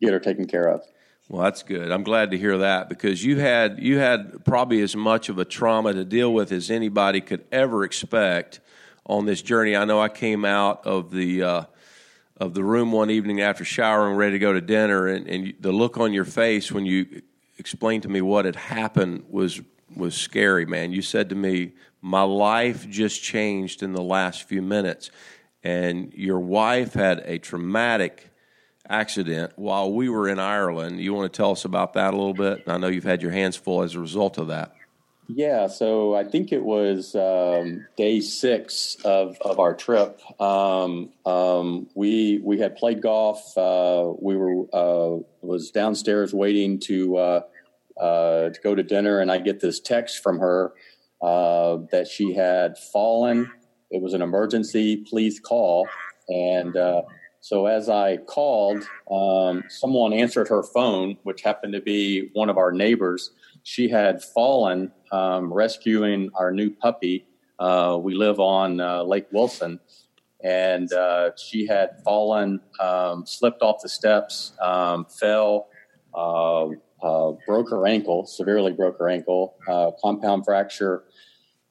get 0.00 0.12
her 0.12 0.20
taken 0.20 0.46
care 0.46 0.68
of. 0.68 0.84
Well, 1.34 1.42
that's 1.42 1.64
good. 1.64 1.90
I'm 1.90 2.04
glad 2.04 2.30
to 2.30 2.38
hear 2.38 2.58
that 2.58 2.88
because 2.88 3.24
you 3.24 3.40
had 3.40 3.80
you 3.80 3.98
had 3.98 4.44
probably 4.44 4.82
as 4.82 4.94
much 4.94 5.28
of 5.28 5.36
a 5.36 5.44
trauma 5.44 5.92
to 5.92 6.04
deal 6.04 6.32
with 6.32 6.52
as 6.52 6.70
anybody 6.70 7.20
could 7.20 7.44
ever 7.50 7.82
expect 7.82 8.60
on 9.04 9.26
this 9.26 9.42
journey. 9.42 9.74
I 9.74 9.84
know 9.84 10.00
I 10.00 10.10
came 10.10 10.44
out 10.44 10.86
of 10.86 11.10
the 11.10 11.42
uh, 11.42 11.62
of 12.36 12.54
the 12.54 12.62
room 12.62 12.92
one 12.92 13.10
evening 13.10 13.40
after 13.40 13.64
showering, 13.64 14.14
ready 14.14 14.34
to 14.34 14.38
go 14.38 14.52
to 14.52 14.60
dinner, 14.60 15.08
and, 15.08 15.26
and 15.26 15.54
the 15.58 15.72
look 15.72 15.98
on 15.98 16.12
your 16.12 16.24
face 16.24 16.70
when 16.70 16.86
you 16.86 17.22
explained 17.58 18.04
to 18.04 18.08
me 18.08 18.20
what 18.20 18.44
had 18.44 18.54
happened 18.54 19.24
was 19.28 19.60
was 19.96 20.14
scary, 20.14 20.66
man. 20.66 20.92
You 20.92 21.02
said 21.02 21.30
to 21.30 21.34
me, 21.34 21.72
"My 22.00 22.22
life 22.22 22.88
just 22.88 23.24
changed 23.24 23.82
in 23.82 23.92
the 23.92 24.02
last 24.02 24.44
few 24.44 24.62
minutes," 24.62 25.10
and 25.64 26.12
your 26.14 26.38
wife 26.38 26.94
had 26.94 27.24
a 27.26 27.38
traumatic 27.38 28.30
accident 28.88 29.52
while 29.56 29.92
we 29.92 30.08
were 30.08 30.28
in 30.28 30.38
Ireland. 30.38 31.00
You 31.00 31.14
want 31.14 31.32
to 31.32 31.36
tell 31.36 31.52
us 31.52 31.64
about 31.64 31.94
that 31.94 32.14
a 32.14 32.16
little 32.16 32.34
bit? 32.34 32.64
I 32.66 32.78
know 32.78 32.88
you've 32.88 33.04
had 33.04 33.22
your 33.22 33.30
hands 33.30 33.56
full 33.56 33.82
as 33.82 33.94
a 33.94 34.00
result 34.00 34.38
of 34.38 34.48
that. 34.48 34.74
Yeah, 35.26 35.68
so 35.68 36.14
I 36.14 36.24
think 36.24 36.52
it 36.52 36.62
was 36.62 37.14
um, 37.14 37.86
day 37.96 38.20
six 38.20 38.96
of, 39.04 39.38
of 39.40 39.58
our 39.58 39.74
trip. 39.74 40.20
Um, 40.38 41.10
um, 41.24 41.88
we 41.94 42.40
we 42.44 42.58
had 42.58 42.76
played 42.76 43.00
golf. 43.00 43.56
Uh, 43.56 44.12
we 44.20 44.36
were 44.36 44.66
uh, 44.72 45.22
was 45.40 45.70
downstairs 45.70 46.34
waiting 46.34 46.78
to 46.80 47.16
uh, 47.16 47.40
uh 47.98 48.50
to 48.50 48.60
go 48.62 48.74
to 48.74 48.82
dinner, 48.82 49.20
and 49.20 49.32
I 49.32 49.38
get 49.38 49.60
this 49.60 49.80
text 49.80 50.22
from 50.22 50.40
her 50.40 50.74
uh, 51.22 51.78
that 51.90 52.06
she 52.06 52.34
had 52.34 52.76
fallen. 52.76 53.50
It 53.90 54.02
was 54.02 54.12
an 54.12 54.20
emergency. 54.20 54.96
Please 55.08 55.40
call. 55.40 55.88
And 56.28 56.76
uh, 56.76 57.02
so 57.44 57.66
as 57.66 57.90
I 57.90 58.16
called, 58.16 58.88
um, 59.10 59.64
someone 59.68 60.14
answered 60.14 60.48
her 60.48 60.62
phone, 60.62 61.18
which 61.24 61.42
happened 61.42 61.74
to 61.74 61.80
be 61.82 62.30
one 62.32 62.48
of 62.48 62.56
our 62.56 62.72
neighbors. 62.72 63.32
She 63.64 63.86
had 63.86 64.24
fallen 64.24 64.90
um, 65.12 65.52
rescuing 65.52 66.30
our 66.36 66.50
new 66.50 66.70
puppy. 66.70 67.26
Uh, 67.58 67.98
we 68.02 68.14
live 68.14 68.40
on 68.40 68.80
uh, 68.80 69.02
Lake 69.02 69.26
Wilson, 69.30 69.78
and 70.42 70.90
uh, 70.94 71.32
she 71.36 71.66
had 71.66 72.02
fallen, 72.02 72.60
um, 72.80 73.26
slipped 73.26 73.60
off 73.60 73.82
the 73.82 73.90
steps, 73.90 74.54
um, 74.62 75.04
fell, 75.04 75.68
uh, 76.14 76.68
uh, 77.02 77.32
broke 77.46 77.68
her 77.68 77.86
ankle, 77.86 78.24
severely 78.24 78.72
broke 78.72 78.98
her 78.98 79.10
ankle, 79.10 79.54
uh, 79.68 79.90
compound 80.02 80.46
fracture, 80.46 81.04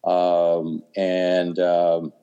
um, 0.03 0.83
and 0.95 1.57
um, 1.57 2.13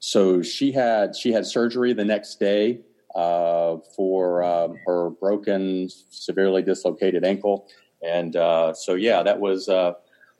so 0.00 0.42
she 0.42 0.72
had 0.72 1.16
she 1.16 1.32
had 1.32 1.46
surgery 1.46 1.92
the 1.92 2.04
next 2.04 2.38
day 2.38 2.80
uh, 3.14 3.78
for 3.96 4.42
uh, 4.42 4.68
her 4.86 5.10
broken, 5.10 5.88
severely 6.10 6.62
dislocated 6.62 7.24
ankle, 7.24 7.68
and 8.02 8.36
uh, 8.36 8.72
so 8.74 8.94
yeah, 8.94 9.22
that 9.22 9.40
was 9.40 9.68
uh, 9.68 9.94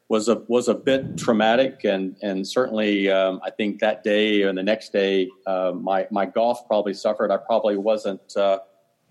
was 0.08 0.28
a 0.28 0.42
was 0.48 0.68
a 0.68 0.74
bit 0.74 1.16
traumatic, 1.16 1.84
and 1.84 2.16
and 2.22 2.46
certainly 2.46 3.10
um, 3.10 3.40
I 3.44 3.50
think 3.50 3.80
that 3.80 4.04
day 4.04 4.42
and 4.42 4.56
the 4.56 4.62
next 4.62 4.92
day, 4.92 5.28
uh, 5.46 5.72
my 5.74 6.06
my 6.10 6.26
golf 6.26 6.66
probably 6.66 6.94
suffered. 6.94 7.30
I 7.30 7.36
probably 7.36 7.76
wasn't. 7.76 8.36
Uh, 8.36 8.58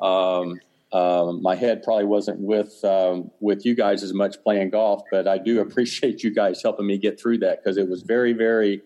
um, 0.01 0.59
um, 0.93 1.41
my 1.41 1.55
head 1.55 1.83
probably 1.83 2.05
wasn't 2.05 2.39
with 2.39 2.83
um, 2.85 3.31
with 3.41 3.65
you 3.65 3.75
guys 3.75 4.03
as 4.03 4.13
much 4.13 4.41
playing 4.43 4.69
golf, 4.69 5.03
but 5.11 5.27
I 5.27 5.37
do 5.37 5.59
appreciate 5.59 6.23
you 6.23 6.33
guys 6.33 6.61
helping 6.63 6.87
me 6.87 6.97
get 6.97 7.19
through 7.19 7.39
that 7.39 7.61
because 7.61 7.77
it 7.77 7.89
was 7.89 8.03
very, 8.03 8.33
very 8.33 8.81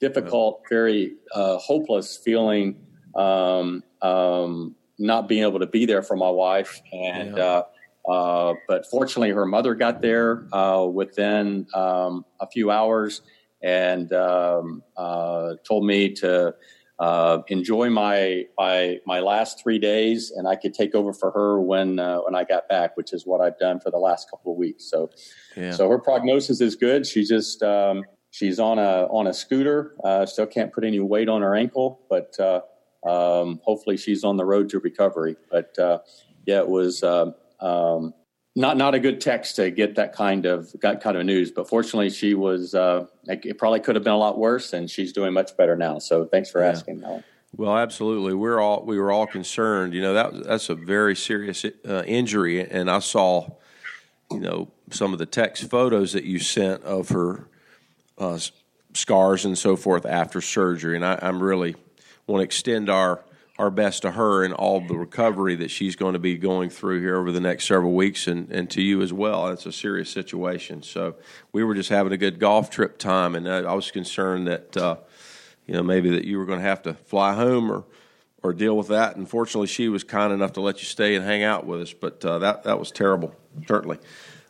difficult, 0.00 0.62
very 0.68 1.14
uh, 1.34 1.58
hopeless 1.58 2.16
feeling, 2.16 2.76
um, 3.14 3.82
um, 4.02 4.74
not 4.98 5.28
being 5.28 5.42
able 5.42 5.60
to 5.60 5.66
be 5.66 5.86
there 5.86 6.02
for 6.02 6.16
my 6.16 6.30
wife. 6.30 6.80
And 6.92 7.36
yeah. 7.36 7.62
uh, 8.06 8.10
uh, 8.10 8.54
but 8.66 8.86
fortunately, 8.86 9.30
her 9.30 9.46
mother 9.46 9.74
got 9.74 10.00
there 10.00 10.46
uh, 10.52 10.84
within 10.84 11.66
um, 11.74 12.24
a 12.40 12.46
few 12.46 12.70
hours, 12.70 13.22
and 13.62 14.12
um, 14.12 14.82
uh, 14.96 15.54
told 15.66 15.84
me 15.84 16.12
to 16.14 16.54
uh, 16.98 17.42
enjoy 17.48 17.90
my, 17.90 18.44
my 18.58 18.98
my 19.06 19.20
last 19.20 19.62
three 19.62 19.78
days, 19.78 20.30
and 20.30 20.48
I 20.48 20.56
could 20.56 20.74
take 20.74 20.94
over 20.94 21.12
for 21.12 21.30
her 21.30 21.60
when 21.60 21.98
uh, 21.98 22.18
when 22.18 22.34
I 22.34 22.44
got 22.44 22.68
back, 22.68 22.96
which 22.96 23.12
is 23.12 23.26
what 23.26 23.40
I've 23.40 23.58
done 23.58 23.80
for 23.80 23.90
the 23.90 23.98
last 23.98 24.30
couple 24.30 24.52
of 24.52 24.58
weeks. 24.58 24.90
So, 24.90 25.10
yeah. 25.56 25.72
so 25.72 25.88
her 25.88 25.98
prognosis 25.98 26.60
is 26.60 26.76
good. 26.76 27.06
She 27.06 27.24
just 27.24 27.62
um, 27.62 28.04
she's 28.30 28.58
on 28.58 28.78
a 28.78 29.06
on 29.10 29.26
a 29.26 29.34
scooter. 29.34 29.94
Uh, 30.02 30.26
still 30.26 30.46
can't 30.46 30.72
put 30.72 30.84
any 30.84 31.00
weight 31.00 31.28
on 31.28 31.42
her 31.42 31.54
ankle, 31.54 32.00
but 32.08 32.38
uh, 32.38 32.60
um, 33.08 33.60
hopefully 33.62 33.96
she's 33.96 34.24
on 34.24 34.36
the 34.36 34.44
road 34.44 34.68
to 34.70 34.78
recovery. 34.78 35.36
But 35.50 35.78
uh, 35.78 35.98
yeah, 36.46 36.58
it 36.60 36.68
was. 36.68 37.02
Um, 37.02 37.34
um 37.60 38.14
not 38.56 38.76
not 38.76 38.94
a 38.94 38.98
good 38.98 39.20
text 39.20 39.56
to 39.56 39.70
get 39.70 39.94
that 39.94 40.12
kind 40.12 40.44
of 40.44 40.74
got 40.80 41.00
kind 41.00 41.16
of 41.16 41.24
news. 41.24 41.50
But 41.50 41.68
fortunately, 41.68 42.10
she 42.10 42.34
was. 42.34 42.74
Uh, 42.74 43.06
it 43.26 43.58
probably 43.58 43.80
could 43.80 43.94
have 43.94 44.04
been 44.04 44.12
a 44.12 44.18
lot 44.18 44.38
worse, 44.38 44.72
and 44.72 44.90
she's 44.90 45.12
doing 45.12 45.32
much 45.32 45.56
better 45.56 45.76
now. 45.76 45.98
So 45.98 46.24
thanks 46.24 46.50
for 46.50 46.60
yeah. 46.60 46.70
asking, 46.70 47.02
Allen. 47.04 47.24
Well, 47.56 47.76
absolutely. 47.76 48.34
We're 48.34 48.60
all 48.60 48.84
we 48.84 48.98
were 48.98 49.12
all 49.12 49.26
concerned. 49.26 49.94
You 49.94 50.02
know 50.02 50.14
that 50.14 50.44
that's 50.44 50.68
a 50.68 50.74
very 50.74 51.14
serious 51.14 51.64
uh, 51.64 52.02
injury, 52.06 52.60
and 52.68 52.90
I 52.90 52.98
saw, 52.98 53.48
you 54.30 54.40
know, 54.40 54.70
some 54.90 55.12
of 55.12 55.18
the 55.18 55.26
text 55.26 55.70
photos 55.70 56.12
that 56.12 56.24
you 56.24 56.38
sent 56.38 56.82
of 56.82 57.10
her 57.10 57.48
uh, 58.20 58.38
scars 58.94 59.44
and 59.44 59.58
so 59.58 59.74
forth 59.74 60.06
after 60.06 60.40
surgery, 60.40 60.94
and 60.94 61.04
I, 61.04 61.18
I'm 61.20 61.42
really 61.42 61.74
want 62.26 62.40
to 62.40 62.44
extend 62.44 62.88
our 62.88 63.24
our 63.60 63.70
best 63.70 64.00
to 64.00 64.10
her 64.12 64.42
and 64.42 64.54
all 64.54 64.80
the 64.80 64.96
recovery 64.96 65.54
that 65.54 65.70
she's 65.70 65.94
going 65.94 66.14
to 66.14 66.18
be 66.18 66.38
going 66.38 66.70
through 66.70 66.98
here 66.98 67.18
over 67.18 67.30
the 67.30 67.42
next 67.42 67.66
several 67.66 67.92
weeks 67.92 68.26
and, 68.26 68.50
and 68.50 68.70
to 68.70 68.80
you 68.80 69.02
as 69.02 69.12
well. 69.12 69.48
It's 69.48 69.66
a 69.66 69.72
serious 69.72 70.08
situation. 70.08 70.82
So 70.82 71.16
we 71.52 71.62
were 71.62 71.74
just 71.74 71.90
having 71.90 72.10
a 72.10 72.16
good 72.16 72.38
golf 72.38 72.70
trip 72.70 72.96
time, 72.96 73.34
and 73.34 73.46
I, 73.46 73.74
was 73.74 73.90
concerned 73.90 74.46
that, 74.46 74.74
uh, 74.78 74.96
you 75.66 75.74
know, 75.74 75.82
maybe 75.82 76.08
that 76.12 76.24
you 76.24 76.38
were 76.38 76.46
going 76.46 76.60
to 76.60 76.64
have 76.64 76.80
to 76.84 76.94
fly 76.94 77.34
home 77.34 77.70
or, 77.70 77.84
or 78.42 78.54
deal 78.54 78.74
with 78.78 78.88
that. 78.88 79.16
And 79.16 79.28
fortunately, 79.28 79.66
she 79.66 79.90
was 79.90 80.04
kind 80.04 80.32
enough 80.32 80.54
to 80.54 80.62
let 80.62 80.78
you 80.78 80.86
stay 80.86 81.14
and 81.14 81.22
hang 81.22 81.42
out 81.42 81.66
with 81.66 81.82
us, 81.82 81.92
but 81.92 82.24
uh, 82.24 82.38
that, 82.38 82.62
that 82.62 82.78
was 82.78 82.90
terrible, 82.90 83.34
certainly. 83.68 83.98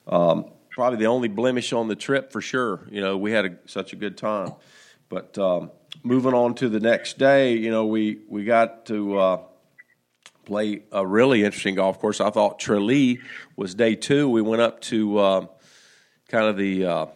Um, 0.07 0.45
probably 0.71 0.99
the 0.99 1.07
only 1.07 1.29
blemish 1.29 1.73
on 1.73 1.89
the 1.89 1.97
trip 1.97 2.33
for 2.33 2.41
sure. 2.41 2.87
You 2.91 3.01
know, 3.01 3.17
we 3.17 3.33
had 3.33 3.47
a, 3.47 3.59
such 3.67 3.93
a 3.93 3.97
good 3.97 4.17
time. 4.17 4.53
But 5.09 5.37
um, 5.39 5.71
moving 6.03 6.35
on 6.35 6.55
to 6.57 6.69
the 6.69 6.81
next 6.81 7.19
day, 7.19 7.57
you 7.57 7.71
know, 7.71 7.87
we 7.87 8.21
we 8.29 8.45
got 8.45 8.87
to 8.87 9.19
uh, 9.19 9.43
play 10.45 10.83
a 10.93 11.07
really 11.07 11.45
interesting 11.45 11.75
golf 11.77 11.99
course. 11.99 12.21
I 12.21 12.31
thought 12.31 12.59
Tralee 12.59 13.21
was 13.57 13.75
day 13.75 13.95
two. 13.95 14.29
We 14.29 14.43
went 14.43 14.63
up 14.63 14.81
to 14.83 15.19
uh, 15.19 15.47
kind 16.29 16.47
of 16.47 16.57
the, 16.57 16.87
uh, 16.87 17.07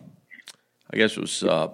I 0.92 0.96
guess 0.96 1.16
it 1.16 1.20
was 1.20 1.42
uh, 1.42 1.68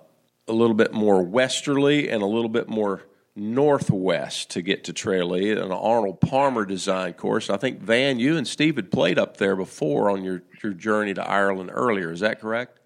a 0.49 0.53
little 0.53 0.74
bit 0.74 0.93
more 0.93 1.22
westerly 1.22 2.09
and 2.11 2.22
a 2.22 2.26
little 2.26 2.49
bit 2.49 2.68
more 2.68 3.03
northwest 3.37 4.51
to 4.51 4.62
get 4.62 4.85
to 4.85 4.93
Tralee, 4.93 5.53
an 5.53 5.72
Arnold 5.72 6.20
Palmer 6.20 6.64
design 6.64 7.12
course. 7.14 7.51
I 7.51 7.57
think 7.57 7.81
Van, 7.81 8.18
you 8.18 8.37
and 8.37 8.47
Steve 8.47 8.76
had 8.76 8.91
played 8.91 9.18
up 9.18 9.37
there 9.37 9.57
before 9.57 10.11
on 10.11 10.24
your 10.24 10.43
your 10.62 10.72
journey 10.72 11.14
to 11.14 11.26
Ireland 11.26 11.70
earlier. 11.72 12.12
Is 12.12 12.20
that 12.20 12.41
correct? 12.41 12.81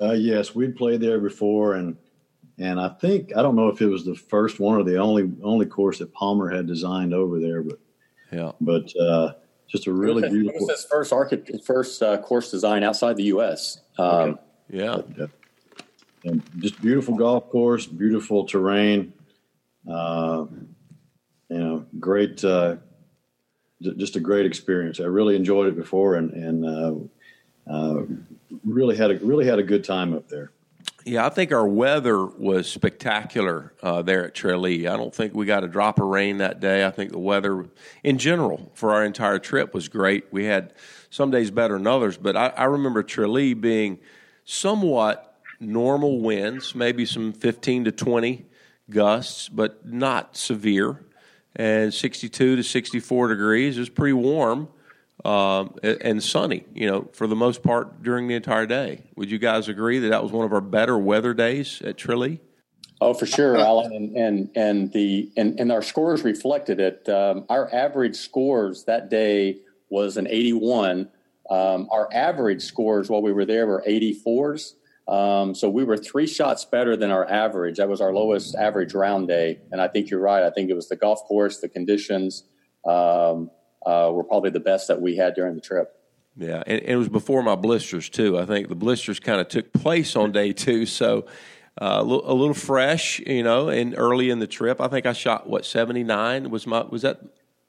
Uh, 0.00 0.12
yes, 0.12 0.54
we'd 0.54 0.76
played 0.76 1.00
there 1.00 1.20
before, 1.20 1.74
and 1.74 1.96
and 2.58 2.78
I 2.80 2.88
think 2.88 3.36
I 3.36 3.42
don't 3.42 3.56
know 3.56 3.68
if 3.68 3.80
it 3.80 3.86
was 3.86 4.04
the 4.04 4.14
first 4.14 4.60
one 4.60 4.78
or 4.78 4.84
the 4.84 4.98
only 4.98 5.30
only 5.42 5.66
course 5.66 5.98
that 5.98 6.12
Palmer 6.12 6.50
had 6.50 6.66
designed 6.66 7.14
over 7.14 7.40
there, 7.40 7.62
but 7.62 7.78
yeah, 8.32 8.52
but 8.60 8.94
uh, 8.96 9.32
just 9.68 9.86
a 9.86 9.92
really 9.92 10.22
it 10.22 10.26
was, 10.26 10.32
beautiful. 10.32 10.60
It 10.60 10.62
was 10.62 10.80
his 10.80 10.86
first 10.90 11.12
archi- 11.12 11.60
first 11.64 12.02
uh, 12.02 12.18
course 12.18 12.50
design 12.50 12.82
outside 12.82 13.16
the 13.16 13.24
U.S. 13.24 13.80
Um, 13.98 14.08
okay. 14.08 14.40
Yeah, 14.68 14.98
but, 15.16 15.30
and 16.24 16.42
just 16.58 16.80
beautiful 16.82 17.14
golf 17.14 17.48
course, 17.50 17.86
beautiful 17.86 18.44
terrain. 18.44 19.12
Uh, 19.88 20.46
you 21.48 21.58
know, 21.58 21.86
great, 22.00 22.44
uh, 22.44 22.76
just 23.80 24.16
a 24.16 24.20
great 24.20 24.46
experience. 24.46 25.00
I 25.00 25.04
really 25.04 25.36
enjoyed 25.36 25.68
it 25.68 25.76
before, 25.76 26.16
and 26.16 26.32
and 26.32 26.64
uh, 26.64 27.72
uh, 27.72 28.02
really 28.64 28.96
had 28.96 29.10
a 29.10 29.18
really 29.18 29.46
had 29.46 29.58
a 29.58 29.62
good 29.62 29.84
time 29.84 30.14
up 30.14 30.28
there. 30.28 30.50
Yeah, 31.04 31.24
I 31.24 31.28
think 31.28 31.52
our 31.52 31.66
weather 31.66 32.26
was 32.26 32.68
spectacular 32.68 33.72
uh, 33.80 34.02
there 34.02 34.26
at 34.26 34.34
Tralee. 34.34 34.88
I 34.88 34.96
don't 34.96 35.14
think 35.14 35.34
we 35.34 35.46
got 35.46 35.62
a 35.62 35.68
drop 35.68 36.00
of 36.00 36.06
rain 36.06 36.38
that 36.38 36.58
day. 36.58 36.84
I 36.84 36.90
think 36.90 37.12
the 37.12 37.20
weather 37.20 37.66
in 38.02 38.18
general 38.18 38.72
for 38.74 38.92
our 38.92 39.04
entire 39.04 39.38
trip 39.38 39.72
was 39.72 39.86
great. 39.86 40.24
We 40.32 40.46
had 40.46 40.74
some 41.10 41.30
days 41.30 41.52
better 41.52 41.74
than 41.74 41.86
others, 41.86 42.16
but 42.16 42.36
I, 42.36 42.48
I 42.48 42.64
remember 42.64 43.04
Tralee 43.04 43.54
being 43.54 44.00
somewhat 44.44 45.40
normal 45.60 46.20
winds, 46.20 46.74
maybe 46.74 47.06
some 47.06 47.32
15 47.32 47.84
to 47.84 47.92
20 47.92 48.44
gusts, 48.90 49.48
but 49.48 49.86
not 49.86 50.36
severe. 50.36 51.04
And 51.54 51.92
62 51.92 52.56
to 52.56 52.62
64 52.62 53.28
degrees. 53.28 53.78
is 53.78 53.88
pretty 53.88 54.12
warm 54.12 54.68
um, 55.24 55.74
and 55.82 56.22
sunny, 56.22 56.64
you 56.74 56.86
know, 56.86 57.08
for 57.12 57.26
the 57.26 57.36
most 57.36 57.62
part 57.62 58.02
during 58.02 58.28
the 58.28 58.34
entire 58.34 58.66
day. 58.66 59.04
Would 59.16 59.30
you 59.30 59.38
guys 59.38 59.68
agree 59.68 59.98
that 60.00 60.08
that 60.08 60.22
was 60.22 60.32
one 60.32 60.44
of 60.44 60.52
our 60.52 60.60
better 60.60 60.98
weather 60.98 61.34
days 61.34 61.80
at 61.82 61.96
Tralee? 61.96 62.40
Oh, 63.00 63.12
for 63.12 63.26
sure, 63.26 63.58
Allen, 63.58 63.92
and 63.92 64.16
and 64.16 64.50
and 64.54 64.92
the 64.92 65.30
and, 65.36 65.60
and 65.60 65.70
our 65.70 65.82
scores 65.82 66.22
reflected 66.22 66.80
it. 66.80 67.06
Um, 67.08 67.44
our 67.50 67.72
average 67.74 68.16
scores 68.16 68.84
that 68.84 69.10
day 69.10 69.58
was 69.90 70.16
an 70.16 70.26
81. 70.26 71.08
Um, 71.50 71.88
our 71.90 72.08
average 72.12 72.62
scores 72.62 73.10
while 73.10 73.20
we 73.20 73.32
were 73.32 73.44
there 73.44 73.66
were 73.66 73.84
84s. 73.86 74.74
Um, 75.08 75.54
so 75.54 75.70
we 75.70 75.84
were 75.84 75.96
three 75.96 76.26
shots 76.26 76.64
better 76.64 76.96
than 76.96 77.10
our 77.10 77.28
average. 77.30 77.76
That 77.76 77.88
was 77.88 78.00
our 78.00 78.12
lowest 78.12 78.56
average 78.56 78.92
round 78.92 79.28
day, 79.28 79.60
and 79.70 79.80
I 79.80 79.88
think 79.88 80.10
you're 80.10 80.20
right. 80.20 80.42
I 80.42 80.50
think 80.50 80.68
it 80.68 80.74
was 80.74 80.88
the 80.88 80.96
golf 80.96 81.22
course, 81.24 81.58
the 81.60 81.68
conditions, 81.68 82.42
um, 82.84 83.50
uh, 83.84 84.10
were 84.12 84.24
probably 84.24 84.50
the 84.50 84.60
best 84.60 84.88
that 84.88 85.00
we 85.00 85.16
had 85.16 85.34
during 85.34 85.54
the 85.54 85.60
trip. 85.60 85.92
Yeah, 86.36 86.62
and, 86.66 86.80
and 86.80 86.90
it 86.90 86.96
was 86.96 87.08
before 87.08 87.42
my 87.42 87.54
blisters 87.54 88.08
too. 88.08 88.38
I 88.38 88.44
think 88.46 88.68
the 88.68 88.74
blisters 88.74 89.20
kind 89.20 89.40
of 89.40 89.48
took 89.48 89.72
place 89.72 90.16
on 90.16 90.32
day 90.32 90.52
two, 90.52 90.86
so 90.86 91.26
uh, 91.80 91.98
a, 91.98 92.02
little, 92.02 92.30
a, 92.30 92.34
little, 92.34 92.54
fresh, 92.54 93.20
you 93.20 93.42
know. 93.42 93.68
And 93.68 93.94
early 93.96 94.30
in 94.30 94.40
the 94.40 94.46
trip, 94.46 94.80
I 94.80 94.88
think 94.88 95.06
I 95.06 95.12
shot 95.12 95.48
what 95.48 95.64
seventy 95.64 96.02
nine 96.02 96.50
was 96.50 96.66
my 96.66 96.82
was 96.82 97.02
that 97.02 97.20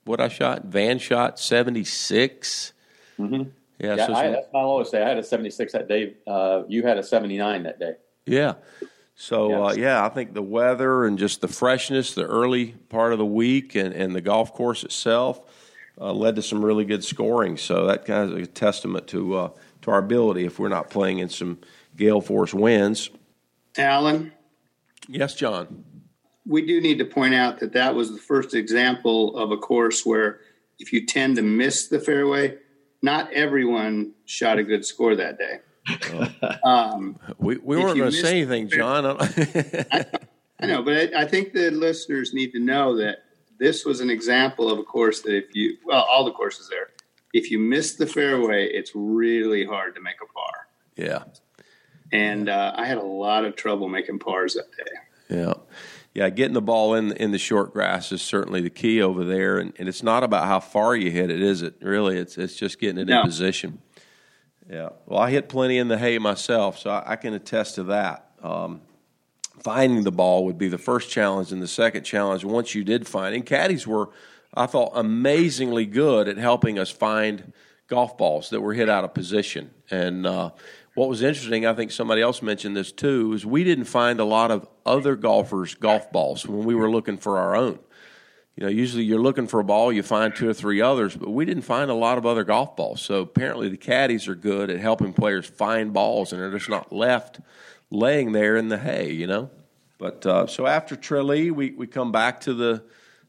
what 0.06 0.20
I 0.20 0.28
shot? 0.28 0.66
Van 0.66 0.98
shot 0.98 1.40
seventy 1.40 1.84
six. 1.84 2.74
Mm-hmm. 3.20 3.50
Yeah, 3.80 3.96
yeah 3.96 4.08
so 4.08 4.14
I, 4.14 4.30
that's 4.30 4.48
my 4.54 4.62
lowest 4.62 4.92
day. 4.92 5.04
I 5.04 5.08
had 5.08 5.18
a 5.18 5.24
seventy 5.24 5.50
six 5.50 5.74
that 5.74 5.88
day. 5.88 6.16
Uh, 6.26 6.64
you 6.68 6.84
had 6.84 6.98
a 6.98 7.04
seventy 7.04 7.38
nine 7.38 7.64
that 7.64 7.80
day. 7.80 7.94
Yeah. 8.26 8.56
So 9.16 9.50
yes. 9.50 9.78
uh, 9.78 9.82
yeah, 9.82 10.06
I 10.06 10.10
think 10.10 10.34
the 10.34 10.44
weather 10.44 11.06
and 11.06 11.18
just 11.18 11.42
the 11.42 11.48
freshness, 11.48 12.14
the 12.14 12.26
early 12.26 12.76
part 12.90 13.14
of 13.14 13.18
the 13.18 13.26
week, 13.26 13.74
and, 13.76 13.94
and 13.94 14.16
the 14.16 14.22
golf 14.22 14.54
course 14.54 14.84
itself 14.84 15.42
uh, 16.00 16.14
led 16.14 16.36
to 16.36 16.42
some 16.44 16.64
really 16.64 16.86
good 16.86 17.04
scoring. 17.04 17.58
So 17.58 17.88
that 17.88 18.06
kind 18.06 18.32
of 18.32 18.38
is 18.38 18.48
a 18.48 18.52
testament 18.52 19.08
to 19.08 19.36
uh, 19.36 19.50
to 19.82 19.92
our 19.92 20.00
ability 20.00 20.46
if 20.46 20.60
we're 20.60 20.70
not 20.70 20.90
playing 20.90 21.20
in 21.20 21.30
some 21.30 21.60
gale 21.96 22.22
force 22.22 22.54
winds. 22.54 23.10
Allen. 23.78 24.32
Yes, 25.08 25.36
John. 25.36 25.84
We 26.46 26.66
do 26.66 26.80
need 26.80 27.00
to 27.00 27.06
point 27.06 27.34
out 27.34 27.60
that 27.60 27.74
that 27.74 27.96
was 27.96 28.12
the 28.12 28.20
first 28.20 28.54
example 28.54 29.36
of 29.38 29.52
a 29.52 29.58
course 29.58 30.06
where 30.06 30.40
if 30.80 30.94
you 30.94 31.06
tend 31.06 31.36
to 31.38 31.42
miss 31.42 31.88
the 31.88 32.00
fairway, 32.00 32.58
not 33.02 33.32
everyone 33.34 34.14
shot 34.26 34.60
a 34.60 34.64
good 34.64 34.86
score 34.86 35.16
that 35.16 35.38
day. 35.38 35.60
um, 36.64 37.18
we 37.38 37.58
we 37.58 37.78
weren't 37.78 37.98
going 37.98 38.12
to 38.12 38.18
say 38.18 38.42
anything, 38.42 38.68
John. 38.68 39.06
I, 39.06 40.06
I, 40.60 40.66
know, 40.66 40.84
but 40.84 41.16
I, 41.16 41.22
I 41.22 41.26
think 41.26 41.54
the 41.54 41.72
listeners 41.72 42.34
need 42.34 42.52
to 42.52 42.60
know 42.60 42.98
that 42.98 43.20
this 43.60 43.86
was 43.86 44.02
an 44.02 44.10
example 44.10 44.72
of 44.72 44.80
a 44.80 44.84
course 44.84 45.22
that 45.22 45.36
if 45.36 45.56
you 45.56 45.78
well 45.86 46.06
all 46.10 46.24
the 46.24 46.32
courses 46.32 46.70
there 46.70 46.90
if 47.34 47.52
you 47.52 47.60
miss 47.60 47.96
the 47.96 48.06
fairway 48.06 48.68
it's 48.68 48.92
really 48.96 49.66
hard 49.66 49.96
to 49.96 50.02
make 50.02 50.16
a 50.22 50.34
par 50.34 50.68
yeah 50.96 51.24
and 52.12 52.50
uh, 52.50 52.74
i 52.76 52.86
had 52.86 52.98
a 52.98 53.04
lot 53.04 53.46
of 53.46 53.56
trouble 53.56 53.88
making 53.88 54.20
pars 54.20 54.54
that 54.54 54.72
day 54.72 55.38
yeah 55.38 55.54
yeah 56.18 56.30
getting 56.30 56.54
the 56.54 56.62
ball 56.62 56.94
in 56.94 57.14
in 57.14 57.32
the 57.32 57.38
short 57.38 57.72
grass 57.72 58.12
is 58.12 58.22
certainly 58.22 58.60
the 58.60 58.70
key 58.70 59.02
over 59.02 59.24
there 59.24 59.58
and, 59.58 59.74
and 59.80 59.88
it's 59.88 60.04
not 60.04 60.24
about 60.24 60.48
how 60.48 60.60
far 60.60 60.96
you 60.96 61.10
hit 61.10 61.30
it 61.30 61.42
is 61.42 61.62
it 61.62 61.76
really 61.82 62.18
it's 62.18 62.38
it's 62.38 62.56
just 62.56 62.80
getting 62.80 62.98
it 62.98 63.08
no. 63.08 63.22
in 63.22 63.26
position 63.26 63.82
yeah 64.70 64.90
well 65.06 65.20
i 65.20 65.30
hit 65.30 65.48
plenty 65.48 65.78
in 65.78 65.88
the 65.88 65.98
hay 65.98 66.18
myself 66.18 66.78
so 66.78 66.90
i, 66.90 67.14
I 67.14 67.16
can 67.16 67.34
attest 67.34 67.76
to 67.76 67.84
that 67.84 68.32
um, 68.42 68.82
finding 69.60 70.04
the 70.04 70.12
ball 70.12 70.46
would 70.46 70.58
be 70.58 70.68
the 70.68 70.78
first 70.78 71.10
challenge, 71.10 71.52
and 71.52 71.62
the 71.62 71.68
second 71.68 72.04
challenge, 72.04 72.44
once 72.44 72.76
you 72.76 72.84
did 72.84 73.08
find, 73.08 73.36
and 73.36 73.46
caddies 73.46 73.88
were, 73.88 74.10
I 74.54 74.66
thought, 74.66 74.92
amazingly 74.96 75.86
good 75.86 76.28
at 76.28 76.38
helping 76.38 76.80
us 76.80 76.90
find 76.90 77.54
golf 77.88 78.18
balls 78.18 78.50
that 78.50 78.62
were 78.62 78.74
hit 78.74 78.90
out 78.90 79.04
of 79.04 79.14
position. 79.14 79.72
And 79.90 80.26
uh, 80.26 80.52
what 80.98 81.10
was 81.10 81.22
interesting, 81.22 81.68
I 81.68 81.74
think 81.74 81.92
somebody 81.92 82.24
else 82.24 82.42
mentioned 82.42 82.76
this 82.76 82.92
too, 82.92 83.32
is 83.34 83.46
we 83.46 83.64
didn't 83.64 83.86
find 83.86 84.20
a 84.20 84.26
lot 84.26 84.50
of 84.50 84.68
other 84.84 85.16
golfers' 85.16 85.76
golf 85.76 86.12
balls 86.12 86.48
when 86.48 86.66
we 86.66 86.74
were 86.74 86.90
looking 86.90 87.18
for 87.18 87.38
our 87.38 87.56
own. 87.56 87.78
You 88.56 88.64
know, 88.64 88.70
usually 88.70 89.04
you're 89.04 89.22
looking 89.22 89.46
for 89.46 89.60
a 89.60 89.64
ball, 89.64 89.94
you 89.94 90.02
find 90.02 90.36
two 90.36 90.50
or 90.50 90.56
three 90.56 90.82
others, 90.82 91.16
but 91.16 91.30
we 91.30 91.46
didn't 91.46 91.62
find 91.62 91.92
a 91.92 91.94
lot 91.94 92.18
of 92.18 92.26
other 92.26 92.44
golf 92.44 92.76
balls. 92.76 93.00
So 93.00 93.22
apparently 93.22 93.70
the 93.70 93.78
caddies 93.78 94.28
are 94.28 94.34
good 94.34 94.72
at 94.72 94.80
helping 94.80 95.14
players 95.14 95.46
find 95.46 95.94
balls, 95.94 96.34
and 96.34 96.42
they're 96.42 96.50
just 96.50 96.68
not 96.68 96.92
left 96.92 97.42
laying 97.92 98.32
there 98.32 98.58
in 98.58 98.70
the 98.70 98.80
hay, 98.80 99.12
you 99.12 99.28
know. 99.28 99.52
But 100.00 100.26
uh, 100.26 100.48
so 100.48 100.66
after 100.66 100.96
Tralee, 100.96 101.52
we 101.52 101.72
we 101.72 101.86
come 101.86 102.12
back 102.12 102.42
to 102.42 102.56
the 102.56 102.84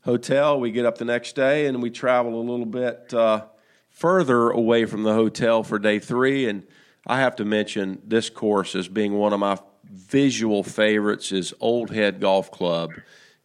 hotel. 0.05 0.59
We 0.59 0.71
get 0.71 0.87
up 0.87 0.97
the 0.97 1.05
next 1.05 1.35
day 1.35 1.67
and 1.67 1.83
we 1.83 1.91
travel 1.91 2.41
a 2.41 2.41
little 2.41 2.65
bit 2.65 3.13
uh, 3.13 3.45
further 3.91 4.49
away 4.49 4.87
from 4.87 5.03
the 5.03 5.13
hotel 5.13 5.63
for 5.63 5.79
day 5.79 5.99
three. 5.99 6.49
And 6.49 6.67
I 7.09 7.21
have 7.21 7.37
to 7.37 7.45
mention 7.45 8.03
this 8.07 8.29
course 8.29 8.75
as 8.75 8.87
being 8.87 9.15
one 9.15 9.33
of 9.33 9.41
my 9.41 9.59
visual 9.85 10.63
favorites 10.63 11.33
is 11.33 11.55
Old 11.59 11.91
Head 11.91 12.21
Golf 12.21 12.51
Club 12.51 12.93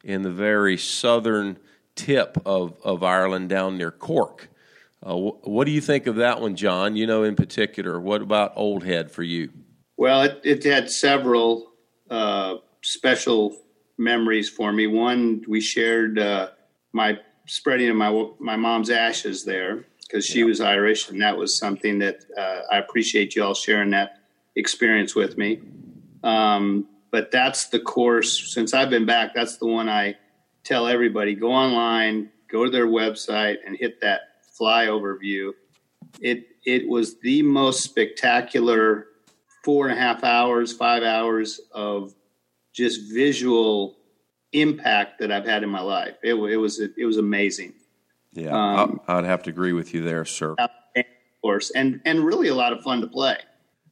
in 0.03 0.21
the 0.21 0.31
very 0.31 0.77
southern 0.77 1.57
tip 1.95 2.37
of, 2.45 2.77
of 2.83 3.03
Ireland 3.03 3.47
down 3.47 3.77
near 3.77 3.91
Cork. 3.91 4.49
Uh, 5.01 5.15
wh- 5.15 5.47
what 5.47 5.65
do 5.65 5.71
you 5.71 5.79
think 5.79 6.07
of 6.07 6.17
that 6.17 6.41
one, 6.41 6.57
John? 6.57 6.97
You 6.97 7.07
know, 7.07 7.23
in 7.23 7.37
particular, 7.37 7.99
what 8.01 8.21
about 8.21 8.51
Old 8.57 8.83
Head 8.83 9.09
for 9.09 9.23
you? 9.23 9.49
Well, 9.95 10.23
it, 10.23 10.41
it 10.43 10.63
had 10.65 10.91
several 10.91 11.71
uh, 12.09 12.55
special 12.81 13.57
memories 13.97 14.49
for 14.49 14.73
me. 14.73 14.87
One, 14.87 15.45
we 15.47 15.61
shared 15.61 16.19
uh, 16.19 16.49
my 16.91 17.19
spreading 17.45 17.89
of 17.89 17.95
my 17.95 18.27
my 18.39 18.55
mom's 18.55 18.89
ashes 18.89 19.43
there 19.43 19.85
because 20.13 20.27
she 20.27 20.39
yeah. 20.39 20.45
was 20.45 20.61
Irish, 20.61 21.09
and 21.09 21.19
that 21.21 21.35
was 21.35 21.57
something 21.57 21.97
that 21.97 22.23
uh, 22.37 22.59
I 22.71 22.77
appreciate 22.77 23.35
you 23.35 23.43
all 23.43 23.55
sharing 23.55 23.89
that 23.91 24.19
experience 24.55 25.15
with 25.15 25.39
me. 25.39 25.59
Um, 26.23 26.87
but 27.09 27.31
that's 27.31 27.69
the 27.69 27.79
course 27.79 28.53
since 28.53 28.75
I've 28.75 28.91
been 28.91 29.07
back. 29.07 29.33
That's 29.33 29.57
the 29.57 29.65
one 29.65 29.89
I 29.89 30.15
tell 30.63 30.87
everybody: 30.87 31.33
go 31.33 31.51
online, 31.51 32.29
go 32.47 32.63
to 32.63 32.69
their 32.69 32.85
website, 32.85 33.57
and 33.65 33.75
hit 33.75 34.01
that 34.01 34.21
flyover 34.59 35.19
view. 35.19 35.55
It 36.21 36.45
it 36.63 36.87
was 36.87 37.19
the 37.21 37.41
most 37.41 37.81
spectacular 37.81 39.07
four 39.63 39.87
and 39.87 39.97
a 39.97 39.99
half 39.99 40.23
hours, 40.23 40.71
five 40.73 41.01
hours 41.01 41.59
of 41.71 42.13
just 42.71 43.11
visual 43.11 43.97
impact 44.51 45.19
that 45.19 45.31
I've 45.31 45.45
had 45.45 45.63
in 45.63 45.69
my 45.69 45.81
life. 45.81 46.17
It, 46.21 46.35
it 46.35 46.57
was 46.57 46.79
it 46.79 47.05
was 47.05 47.17
amazing. 47.17 47.73
Yeah, 48.33 48.81
um, 48.81 48.99
I'd 49.07 49.25
have 49.25 49.43
to 49.43 49.49
agree 49.49 49.73
with 49.73 49.93
you 49.93 50.01
there, 50.01 50.25
sir. 50.25 50.55
Of 50.59 50.69
course, 51.41 51.71
and 51.71 52.01
and 52.05 52.25
really 52.25 52.47
a 52.47 52.55
lot 52.55 52.73
of 52.73 52.81
fun 52.81 53.01
to 53.01 53.07
play. 53.07 53.37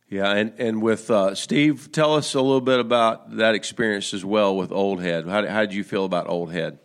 Yeah, 0.08 0.32
and 0.32 0.54
and 0.58 0.82
with 0.82 1.10
uh, 1.10 1.36
Steve, 1.36 1.92
tell 1.92 2.16
us 2.16 2.34
a 2.34 2.42
little 2.42 2.62
bit 2.62 2.80
about 2.80 3.38
that 3.38 3.56
experience 3.56 4.14
as 4.14 4.26
well 4.26 4.58
with 4.58 4.72
Old 4.72 5.02
Head. 5.02 5.28
How, 5.28 5.48
how 5.48 5.62
did 5.62 5.74
you 5.74 5.84
feel 5.84 6.06
about 6.06 6.28
Old 6.28 6.52
Head? 6.52 6.80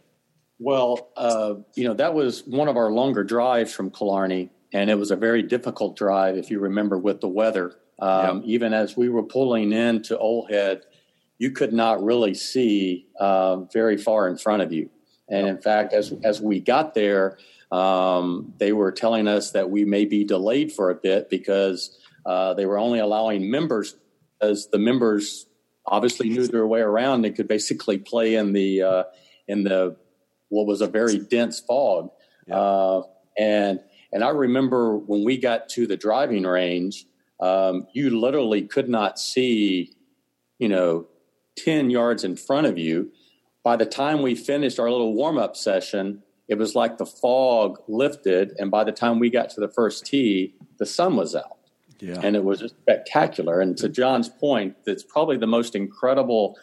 Well, 0.58 1.10
uh, 1.16 1.54
you 1.74 1.84
know 1.84 1.94
that 1.94 2.14
was 2.14 2.44
one 2.46 2.68
of 2.68 2.76
our 2.76 2.90
longer 2.90 3.24
drives 3.24 3.72
from 3.72 3.90
Killarney, 3.90 4.50
and 4.72 4.90
it 4.90 4.94
was 4.94 5.10
a 5.10 5.16
very 5.16 5.42
difficult 5.42 5.96
drive 5.96 6.36
if 6.36 6.50
you 6.50 6.60
remember 6.60 6.98
with 6.98 7.20
the 7.20 7.28
weather. 7.28 7.74
Um, 7.98 8.38
yep. 8.38 8.44
Even 8.46 8.74
as 8.74 8.96
we 8.96 9.08
were 9.08 9.22
pulling 9.22 9.72
into 9.72 10.16
Old 10.18 10.50
Head, 10.50 10.82
you 11.38 11.50
could 11.50 11.72
not 11.72 12.02
really 12.04 12.34
see 12.34 13.08
uh, 13.18 13.56
very 13.72 13.96
far 13.96 14.28
in 14.28 14.36
front 14.36 14.62
of 14.62 14.72
you. 14.72 14.90
And 15.28 15.46
in 15.46 15.58
fact, 15.58 15.92
as 15.92 16.12
as 16.22 16.40
we 16.40 16.60
got 16.60 16.94
there, 16.94 17.38
um, 17.72 18.54
they 18.58 18.72
were 18.72 18.92
telling 18.92 19.26
us 19.26 19.52
that 19.52 19.70
we 19.70 19.84
may 19.84 20.04
be 20.04 20.24
delayed 20.24 20.72
for 20.72 20.90
a 20.90 20.94
bit 20.94 21.28
because 21.28 21.98
uh, 22.24 22.54
they 22.54 22.66
were 22.66 22.78
only 22.78 22.98
allowing 22.98 23.50
members, 23.50 23.96
as 24.40 24.68
the 24.68 24.78
members 24.78 25.46
obviously 25.86 26.28
knew 26.28 26.46
their 26.46 26.66
way 26.66 26.80
around 26.80 27.24
and 27.24 27.34
could 27.34 27.48
basically 27.48 27.98
play 27.98 28.34
in 28.34 28.52
the 28.52 28.82
uh, 28.82 29.04
in 29.48 29.64
the 29.64 29.96
what 30.48 30.66
was 30.66 30.80
a 30.80 30.86
very 30.86 31.18
dense 31.18 31.60
fog. 31.60 32.10
Yeah. 32.46 32.56
Uh, 32.56 33.02
and 33.38 33.80
and 34.12 34.24
I 34.24 34.30
remember 34.30 34.96
when 34.96 35.24
we 35.24 35.36
got 35.36 35.68
to 35.70 35.86
the 35.86 35.96
driving 35.96 36.44
range, 36.44 37.06
um, 37.40 37.86
you 37.92 38.18
literally 38.18 38.62
could 38.62 38.88
not 38.88 39.18
see, 39.18 39.94
you 40.58 40.68
know, 40.68 41.06
10 41.58 41.90
yards 41.90 42.24
in 42.24 42.36
front 42.36 42.66
of 42.66 42.78
you. 42.78 43.10
By 43.66 43.74
the 43.74 43.84
time 43.84 44.22
we 44.22 44.36
finished 44.36 44.78
our 44.78 44.88
little 44.88 45.12
warm 45.12 45.38
up 45.38 45.56
session, 45.56 46.22
it 46.46 46.56
was 46.56 46.76
like 46.76 46.98
the 46.98 47.04
fog 47.04 47.80
lifted. 47.88 48.52
And 48.60 48.70
by 48.70 48.84
the 48.84 48.92
time 48.92 49.18
we 49.18 49.28
got 49.28 49.50
to 49.50 49.60
the 49.60 49.66
first 49.66 50.06
tee, 50.06 50.54
the 50.78 50.86
sun 50.86 51.16
was 51.16 51.34
out. 51.34 51.58
Yeah. 51.98 52.20
And 52.22 52.36
it 52.36 52.44
was 52.44 52.60
just 52.60 52.76
spectacular. 52.76 53.60
And 53.60 53.76
to 53.78 53.88
John's 53.88 54.28
point, 54.28 54.76
it's 54.86 55.02
probably 55.02 55.36
the 55.36 55.48
most 55.48 55.74
incredible 55.74 56.56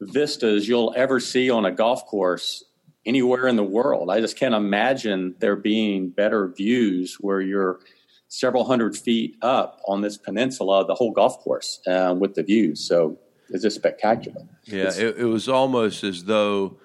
vistas 0.00 0.66
you'll 0.66 0.92
ever 0.96 1.20
see 1.20 1.50
on 1.50 1.64
a 1.64 1.70
golf 1.70 2.04
course 2.04 2.64
anywhere 3.06 3.46
in 3.46 3.54
the 3.54 3.62
world. 3.62 4.10
I 4.10 4.20
just 4.20 4.36
can't 4.36 4.56
imagine 4.56 5.36
there 5.38 5.54
being 5.54 6.08
better 6.08 6.48
views 6.48 7.16
where 7.20 7.40
you're 7.40 7.78
several 8.26 8.64
hundred 8.64 8.96
feet 8.96 9.36
up 9.40 9.80
on 9.86 10.00
this 10.00 10.18
peninsula, 10.18 10.84
the 10.84 10.96
whole 10.96 11.12
golf 11.12 11.38
course 11.38 11.80
uh, 11.86 12.12
with 12.18 12.34
the 12.34 12.42
views. 12.42 12.80
So 12.84 13.20
it's 13.54 13.62
just 13.62 13.76
spectacular. 13.76 14.42
Yeah, 14.64 14.92
it, 14.94 15.18
it, 15.18 15.24
was 15.24 15.48
almost 15.48 16.02
as 16.02 16.24
though 16.24 16.78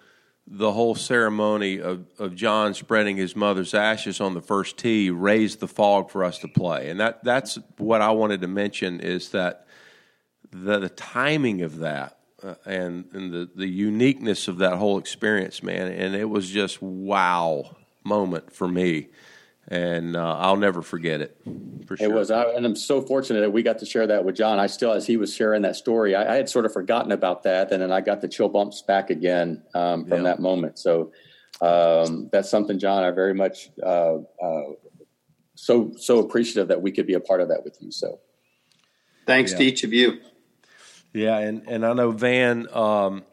the 0.46 0.72
whole 0.72 0.94
ceremony 0.94 1.82
of, 1.82 2.06
of 2.20 2.36
John 2.36 2.76
spreading 2.76 3.18
his 3.18 3.36
mother's 3.36 3.74
ashes 3.74 4.22
on 4.22 4.36
the 4.36 4.42
first 4.42 4.78
tee 4.78 5.10
raised 5.10 5.60
the 5.60 5.68
fog 5.68 6.12
for 6.12 6.24
us 6.24 6.38
to 6.40 6.48
play, 6.48 6.90
and 6.90 7.00
that 7.00 7.24
that's 7.24 7.58
what 7.78 8.02
I 8.02 8.12
wanted 8.12 8.42
to 8.42 8.48
mention 8.48 9.00
is 9.00 9.30
that 9.30 9.66
the, 10.52 10.80
the 10.80 10.90
timing 10.90 11.64
of 11.64 11.80
that 11.80 12.20
uh, 12.44 12.56
and 12.66 13.06
and 13.14 13.34
the 13.34 13.50
the 13.56 13.68
uniqueness 13.68 14.48
of 14.48 14.60
that 14.60 14.74
whole 14.74 15.00
experience, 15.00 15.64
man, 15.64 15.92
and 15.92 16.16
it 16.16 16.30
was 16.30 16.50
just 16.50 16.82
wow 16.82 17.76
moment 18.04 18.54
for 18.54 18.68
me 18.68 19.10
and 19.70 20.16
uh, 20.16 20.38
I'll 20.38 20.58
never 20.58 20.82
forget 20.82 21.22
it. 21.22 21.38
For 21.86 21.96
sure. 21.96 22.10
It 22.10 22.14
was, 22.14 22.32
I, 22.32 22.44
and 22.52 22.66
I'm 22.66 22.76
so 22.76 23.02
fortunate 23.02 23.42
that 23.42 23.52
we 23.52 23.62
got 23.62 23.80
to 23.80 23.86
share 23.86 24.08
that 24.08 24.26
with 24.26 24.36
John. 24.36 24.60
I 24.60 24.68
still, 24.68 24.92
as 24.92 25.06
he 25.06 25.16
was 25.16 25.34
sharing 25.34 25.62
that 25.62 25.76
story, 25.76 26.16
I, 26.16 26.34
I 26.34 26.36
had 26.36 26.50
sort 26.50 26.66
of 26.66 26.74
forgotten 26.74 27.12
about 27.12 27.44
that, 27.44 27.72
and 27.72 27.82
then 27.82 27.92
I 27.92 28.02
got 28.02 28.22
the 28.22 28.28
chill 28.28 28.50
bumps 28.50 28.82
back 28.82 29.12
again 29.12 29.64
um, 29.76 30.06
from 30.06 30.18
yeah. 30.18 30.24
that 30.24 30.40
moment. 30.40 30.80
So 30.80 31.12
um, 31.62 32.30
that's 32.32 32.50
something, 32.50 32.80
John. 32.80 33.04
I 33.04 33.12
very 33.12 33.36
much 33.36 33.70
uh, 33.82 34.18
uh, 34.42 34.64
so 35.56 35.92
so 35.98 36.20
appreciative 36.20 36.70
that 36.70 36.82
we 36.82 36.92
could 36.92 37.06
be 37.06 37.14
a 37.14 37.20
part 37.20 37.42
of 37.42 37.50
that 37.50 37.64
with 37.64 37.78
you. 37.80 37.92
So 37.92 38.20
thanks 39.28 39.52
yeah. 39.52 39.58
to 39.60 39.64
each 39.66 39.84
of 39.84 39.94
you. 39.94 40.20
Yeah, 41.14 41.38
and 41.38 41.64
and 41.68 41.86
I 41.86 41.94
know 41.94 42.12
Van. 42.12 42.68
Um, 42.74 43.24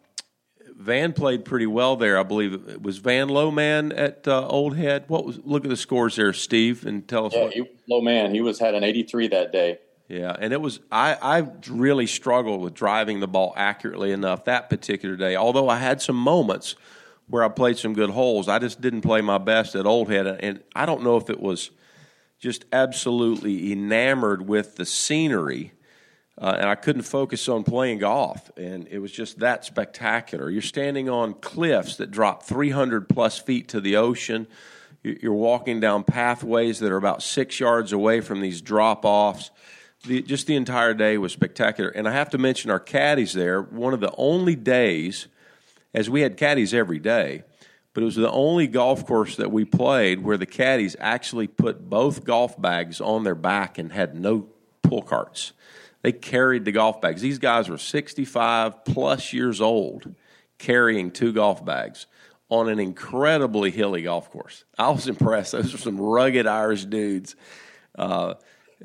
Van 0.76 1.14
played 1.14 1.44
pretty 1.44 1.66
well 1.66 1.96
there. 1.96 2.18
I 2.18 2.22
believe 2.22 2.52
it 2.68 2.82
was 2.82 2.98
Van 2.98 3.28
low 3.28 3.50
man 3.50 3.92
at 3.92 4.28
uh, 4.28 4.46
Old 4.46 4.76
Head. 4.76 5.04
What 5.08 5.24
was 5.24 5.40
look 5.42 5.64
at 5.64 5.70
the 5.70 5.76
scores 5.76 6.16
there, 6.16 6.32
Steve, 6.32 6.84
and 6.84 7.06
tell 7.08 7.26
us. 7.26 7.32
Yeah, 7.34 7.44
what, 7.44 7.54
he 7.54 7.64
low 7.88 8.00
man. 8.02 8.34
He 8.34 8.42
was 8.42 8.58
had 8.58 8.74
an 8.74 8.84
eighty 8.84 9.02
three 9.02 9.28
that 9.28 9.52
day. 9.52 9.78
Yeah, 10.08 10.36
and 10.38 10.52
it 10.52 10.60
was 10.60 10.80
I 10.92 11.14
I 11.14 11.48
really 11.68 12.06
struggled 12.06 12.60
with 12.60 12.74
driving 12.74 13.20
the 13.20 13.26
ball 13.26 13.54
accurately 13.56 14.12
enough 14.12 14.44
that 14.44 14.68
particular 14.68 15.16
day. 15.16 15.34
Although 15.34 15.68
I 15.68 15.78
had 15.78 16.02
some 16.02 16.16
moments 16.16 16.76
where 17.28 17.42
I 17.42 17.48
played 17.48 17.78
some 17.78 17.94
good 17.94 18.10
holes, 18.10 18.46
I 18.48 18.58
just 18.58 18.80
didn't 18.80 19.00
play 19.00 19.22
my 19.22 19.38
best 19.38 19.74
at 19.74 19.86
Old 19.86 20.10
Head, 20.10 20.26
and 20.26 20.62
I 20.74 20.84
don't 20.84 21.02
know 21.02 21.16
if 21.16 21.30
it 21.30 21.40
was 21.40 21.70
just 22.38 22.66
absolutely 22.70 23.72
enamored 23.72 24.46
with 24.46 24.76
the 24.76 24.84
scenery 24.84 25.72
uh, 26.38 26.56
and 26.58 26.68
I 26.68 26.74
couldn't 26.74 27.02
focus 27.02 27.48
on 27.48 27.64
playing 27.64 27.98
golf. 27.98 28.50
And 28.56 28.86
it 28.88 28.98
was 28.98 29.10
just 29.10 29.38
that 29.38 29.64
spectacular. 29.64 30.50
You're 30.50 30.62
standing 30.62 31.08
on 31.08 31.34
cliffs 31.34 31.96
that 31.96 32.10
drop 32.10 32.42
300 32.42 33.08
plus 33.08 33.38
feet 33.38 33.68
to 33.68 33.80
the 33.80 33.96
ocean. 33.96 34.46
You're 35.02 35.32
walking 35.32 35.80
down 35.80 36.04
pathways 36.04 36.80
that 36.80 36.92
are 36.92 36.96
about 36.96 37.22
six 37.22 37.58
yards 37.58 37.92
away 37.92 38.20
from 38.20 38.40
these 38.40 38.60
drop 38.60 39.04
offs. 39.04 39.50
The, 40.06 40.20
just 40.20 40.46
the 40.46 40.56
entire 40.56 40.94
day 40.94 41.16
was 41.16 41.32
spectacular. 41.32 41.88
And 41.88 42.06
I 42.06 42.12
have 42.12 42.30
to 42.30 42.38
mention 42.38 42.70
our 42.70 42.80
caddies 42.80 43.32
there. 43.32 43.62
One 43.62 43.94
of 43.94 44.00
the 44.00 44.12
only 44.18 44.56
days, 44.56 45.28
as 45.94 46.10
we 46.10 46.20
had 46.20 46.36
caddies 46.36 46.74
every 46.74 46.98
day, 46.98 47.44
but 47.94 48.02
it 48.02 48.04
was 48.06 48.16
the 48.16 48.30
only 48.30 48.66
golf 48.66 49.06
course 49.06 49.36
that 49.36 49.50
we 49.50 49.64
played 49.64 50.22
where 50.22 50.36
the 50.36 50.44
caddies 50.44 50.96
actually 51.00 51.46
put 51.46 51.88
both 51.88 52.24
golf 52.24 52.60
bags 52.60 53.00
on 53.00 53.24
their 53.24 53.34
back 53.34 53.78
and 53.78 53.90
had 53.90 54.14
no 54.14 54.48
pull 54.82 55.00
carts. 55.00 55.52
They 56.06 56.12
carried 56.12 56.64
the 56.64 56.70
golf 56.70 57.00
bags. 57.00 57.20
These 57.20 57.40
guys 57.40 57.68
were 57.68 57.78
65 57.78 58.84
plus 58.84 59.32
years 59.32 59.60
old 59.60 60.14
carrying 60.56 61.10
two 61.10 61.32
golf 61.32 61.64
bags 61.64 62.06
on 62.48 62.68
an 62.68 62.78
incredibly 62.78 63.72
hilly 63.72 64.02
golf 64.02 64.30
course. 64.30 64.62
I 64.78 64.90
was 64.90 65.08
impressed. 65.08 65.50
Those 65.50 65.74
are 65.74 65.78
some 65.78 66.00
rugged 66.00 66.46
Irish 66.46 66.84
dudes. 66.84 67.34
Uh, 67.98 68.34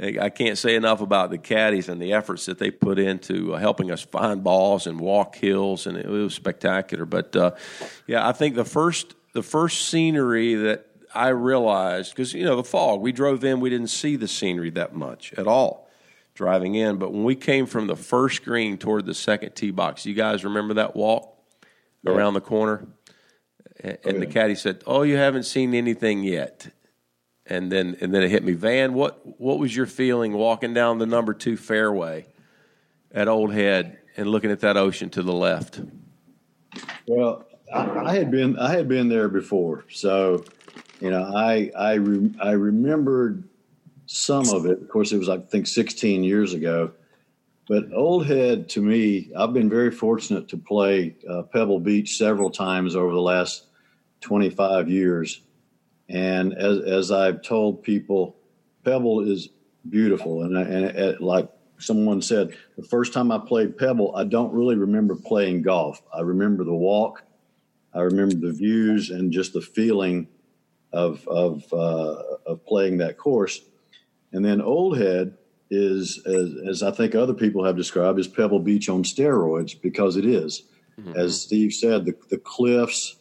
I 0.02 0.30
can't 0.30 0.58
say 0.58 0.74
enough 0.74 1.00
about 1.00 1.30
the 1.30 1.38
caddies 1.38 1.90
and 1.90 2.02
the 2.02 2.14
efforts 2.14 2.48
that 2.48 2.58
they 2.58 2.72
put 2.72 2.98
into 2.98 3.54
uh, 3.54 3.60
helping 3.60 3.92
us 3.92 4.02
find 4.02 4.44
balls 4.44 4.88
and 4.88 5.00
walk 5.00 5.36
hills, 5.36 5.86
and 5.86 5.98
it 5.98 6.08
was 6.08 6.34
spectacular. 6.34 7.06
But 7.06 7.36
uh, 7.36 7.52
yeah, 8.08 8.28
I 8.28 8.32
think 8.32 8.56
the 8.56 8.66
first 8.66 9.14
the 9.34 9.44
first 9.44 9.90
scenery 9.90 10.56
that 10.56 10.88
I 11.14 11.28
realized 11.28 12.16
because 12.16 12.34
you 12.34 12.46
know 12.46 12.56
the 12.56 12.64
fog, 12.64 13.00
we 13.00 13.12
drove 13.12 13.44
in, 13.44 13.60
we 13.60 13.70
didn't 13.70 13.92
see 13.92 14.16
the 14.16 14.28
scenery 14.28 14.72
that 14.72 14.96
much 14.96 15.34
at 15.34 15.46
all 15.46 15.88
driving 16.42 16.74
in. 16.74 16.98
But 16.98 17.14
when 17.14 17.24
we 17.24 17.36
came 17.36 17.68
from 17.68 17.86
the 17.86 17.96
first 17.96 18.44
green 18.44 18.80
toward 18.80 19.06
the 19.06 19.14
second 19.14 19.56
tee 19.56 19.70
box, 19.70 20.08
you 20.08 20.16
guys 20.16 20.44
remember 20.44 20.74
that 20.74 20.96
walk 20.96 21.38
yeah. 22.02 22.14
around 22.14 22.34
the 22.34 22.42
corner? 22.42 22.88
Oh, 22.88 23.90
and, 23.90 23.98
oh, 24.04 24.10
yeah. 24.10 24.20
the 24.20 24.26
caddy 24.26 24.56
said, 24.56 24.84
"Oh, 24.88 25.04
you 25.04 25.18
haven't 25.18 25.44
seen 25.44 25.76
anything 25.76 26.24
yet." 26.24 26.74
And 27.46 27.72
then 27.72 27.96
and 28.02 28.14
then 28.14 28.24
it 28.24 28.32
hit 28.32 28.44
me, 28.44 28.54
Van. 28.54 28.96
What 28.96 29.40
what 29.40 29.60
was 29.60 29.76
your 29.76 29.86
feeling 29.86 30.34
walking 30.34 30.74
down 30.74 30.98
the 30.98 31.06
number 31.06 31.34
two 31.36 31.58
fairway 31.58 32.26
at 33.12 33.28
Old 33.28 33.54
Head 33.54 34.00
and 34.18 34.28
looking 34.28 34.50
at 34.50 34.62
that 34.62 34.78
ocean 34.78 35.12
to 35.12 35.22
the 35.22 35.34
left? 35.34 35.80
Well, 37.08 37.46
I, 37.72 37.86
I 37.86 38.16
had 38.16 38.32
been 38.32 38.58
I 38.58 38.72
had 38.72 38.88
been 38.88 39.10
there 39.10 39.30
before, 39.30 39.86
so 39.92 40.44
you 41.00 41.12
know 41.12 41.24
I 41.24 41.72
I 41.78 41.94
re, 41.94 42.32
I 42.42 42.52
remembered 42.52 43.44
some 44.12 44.50
of 44.50 44.66
it. 44.66 44.82
Of 44.82 44.90
course, 44.90 45.12
it 45.12 45.18
was 45.18 45.30
I 45.30 45.38
think 45.38 45.68
16 45.68 46.24
years 46.24 46.54
ago. 46.54 46.92
But 47.68 47.94
Old 47.94 48.26
Head, 48.26 48.68
to 48.70 48.82
me, 48.82 49.32
I've 49.38 49.54
been 49.54 49.70
very 49.70 49.92
fortunate 49.92 50.50
to 50.50 50.58
play 50.58 51.16
uh, 51.30 51.44
Pebble 51.44 51.80
Beach 51.80 52.18
several 52.18 52.50
times 52.50 52.96
over 52.96 53.14
the 53.14 53.22
last 53.22 53.68
25 54.20 54.90
years. 54.90 55.42
And 56.10 56.54
as, 56.54 56.80
as 56.80 57.12
I've 57.12 57.42
told 57.42 57.84
people, 57.84 58.36
Pebble 58.84 59.22
is 59.22 59.50
beautiful. 59.90 60.44
And, 60.44 60.58
and 60.58 60.86
it, 60.86 61.22
like 61.22 61.50
someone 61.78 62.22
said, 62.22 62.58
the 62.78 62.84
first 62.84 63.14
time 63.14 63.32
I 63.32 63.38
played 63.38 63.78
Pebble, 63.78 64.14
I 64.16 64.26
don't 64.26 64.52
really 64.52 64.76
remember 64.76 65.16
playing 65.16 65.62
golf. 65.62 66.02
I 66.14 66.20
remember 66.22 66.66
the 66.66 66.74
walk, 66.74 67.24
I 67.94 68.02
remember 68.02 68.36
the 68.36 68.52
views, 68.52 69.10
and 69.10 69.32
just 69.32 69.54
the 69.54 69.62
feeling 69.62 70.28
of 70.92 71.26
of 71.30 71.64
uh, 71.72 72.22
of 72.46 72.66
playing 72.66 72.98
that 72.98 73.18
course. 73.18 73.62
And 74.34 74.44
then 74.44 74.62
Old 74.62 74.98
Head 74.98 75.38
is, 75.70 76.22
as, 76.26 76.54
as, 76.68 76.84
I 76.84 76.92
think 76.92 77.16
other 77.16 77.34
people 77.34 77.64
have 77.64 77.78
described, 77.78 78.20
is 78.20 78.28
Pebble 78.28 78.60
Beach 78.60 78.90
on 78.90 79.04
steroids 79.04 79.80
because 79.80 80.18
it 80.18 80.26
is. 80.26 80.64
Mm-hmm. 81.00 81.18
As 81.18 81.42
Steve 81.42 81.74
said, 81.74 82.06
the, 82.06 82.16
the 82.30 82.38
cliffs, 82.38 83.18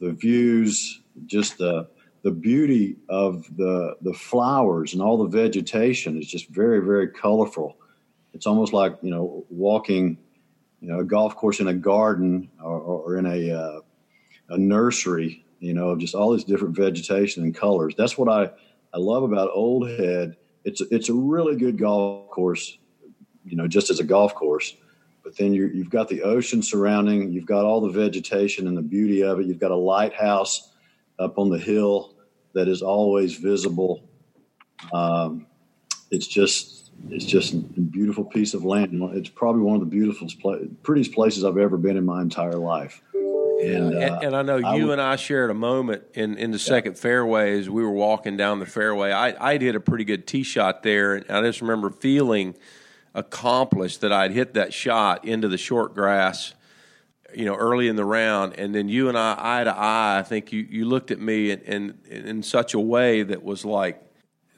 the 0.00 0.12
views, 0.12 1.00
just 1.26 1.58
the 1.58 1.88
the 2.22 2.32
beauty 2.32 2.96
of 3.08 3.46
the 3.56 3.94
the 4.00 4.12
flowers 4.12 4.92
and 4.92 5.00
all 5.00 5.16
the 5.16 5.28
vegetation 5.28 6.18
is 6.18 6.26
just 6.26 6.48
very 6.48 6.80
very 6.80 7.08
colorful. 7.08 7.76
It's 8.34 8.48
almost 8.48 8.72
like 8.72 8.96
you 9.00 9.10
know 9.10 9.46
walking, 9.48 10.18
you 10.80 10.88
know, 10.88 10.98
a 10.98 11.04
golf 11.04 11.36
course 11.36 11.60
in 11.60 11.68
a 11.68 11.72
garden 11.72 12.50
or, 12.60 12.80
or 12.80 13.16
in 13.16 13.26
a 13.26 13.52
uh, 13.52 13.80
a 14.48 14.58
nursery. 14.58 15.44
You 15.60 15.72
know, 15.72 15.96
just 15.96 16.16
all 16.16 16.32
these 16.32 16.44
different 16.44 16.76
vegetation 16.76 17.44
and 17.44 17.54
colors. 17.54 17.94
That's 17.96 18.18
what 18.18 18.28
I 18.28 18.50
I 18.96 18.98
love 18.98 19.24
about 19.24 19.50
Old 19.52 19.90
Head. 19.90 20.36
It's 20.64 20.80
it's 20.90 21.10
a 21.10 21.14
really 21.14 21.54
good 21.54 21.76
golf 21.76 22.30
course. 22.30 22.78
You 23.44 23.54
know, 23.54 23.68
just 23.68 23.90
as 23.90 24.00
a 24.00 24.04
golf 24.04 24.34
course. 24.34 24.74
But 25.22 25.36
then 25.36 25.52
you 25.52 25.66
you've 25.66 25.90
got 25.90 26.08
the 26.08 26.22
ocean 26.22 26.62
surrounding. 26.62 27.30
You've 27.30 27.44
got 27.44 27.66
all 27.66 27.82
the 27.82 27.90
vegetation 27.90 28.66
and 28.66 28.74
the 28.74 28.82
beauty 28.82 29.22
of 29.22 29.38
it. 29.38 29.46
You've 29.46 29.58
got 29.58 29.70
a 29.70 29.76
lighthouse 29.76 30.72
up 31.18 31.38
on 31.38 31.50
the 31.50 31.58
hill 31.58 32.14
that 32.54 32.68
is 32.68 32.80
always 32.80 33.34
visible. 33.34 34.02
Um, 34.94 35.46
it's 36.10 36.26
just 36.26 36.90
it's 37.10 37.26
just 37.26 37.52
a 37.52 37.56
beautiful 37.58 38.24
piece 38.24 38.54
of 38.54 38.64
land. 38.64 38.98
It's 39.14 39.28
probably 39.28 39.60
one 39.60 39.74
of 39.74 39.80
the 39.80 39.86
beautiful, 39.86 40.26
prettiest 40.82 41.12
places 41.12 41.44
I've 41.44 41.58
ever 41.58 41.76
been 41.76 41.98
in 41.98 42.06
my 42.06 42.22
entire 42.22 42.56
life. 42.56 43.02
And, 43.62 43.94
uh, 43.94 44.18
and, 44.22 44.36
I 44.36 44.42
know 44.42 44.56
you 44.56 44.86
would, 44.86 44.92
and 44.92 45.00
I 45.00 45.16
shared 45.16 45.50
a 45.50 45.54
moment 45.54 46.04
in, 46.14 46.36
in 46.36 46.50
the 46.50 46.58
second 46.58 46.98
fairway 46.98 47.58
as 47.58 47.70
we 47.70 47.82
were 47.82 47.90
walking 47.90 48.36
down 48.36 48.58
the 48.58 48.66
fairway. 48.66 49.12
I, 49.12 49.52
I 49.52 49.56
did 49.56 49.74
a 49.74 49.80
pretty 49.80 50.04
good 50.04 50.26
tee 50.26 50.42
shot 50.42 50.82
there, 50.82 51.14
and 51.14 51.30
I 51.30 51.42
just 51.42 51.62
remember 51.62 51.90
feeling 51.90 52.54
accomplished 53.14 54.02
that 54.02 54.12
I'd 54.12 54.32
hit 54.32 54.54
that 54.54 54.74
shot 54.74 55.24
into 55.24 55.48
the 55.48 55.56
short 55.56 55.94
grass 55.94 56.52
you 57.34 57.44
know, 57.44 57.54
early 57.54 57.88
in 57.88 57.96
the 57.96 58.04
round, 58.04 58.54
and 58.58 58.74
then 58.74 58.88
you 58.88 59.08
and 59.08 59.18
I, 59.18 59.36
eye 59.38 59.64
to 59.64 59.76
eye, 59.76 60.18
I 60.18 60.22
think 60.22 60.52
you, 60.52 60.66
you 60.70 60.86
looked 60.86 61.10
at 61.10 61.20
me 61.20 61.50
in, 61.50 61.60
in, 61.60 61.98
in 62.08 62.42
such 62.42 62.72
a 62.72 62.80
way 62.80 63.22
that 63.24 63.42
was 63.42 63.64
like, 63.64 64.02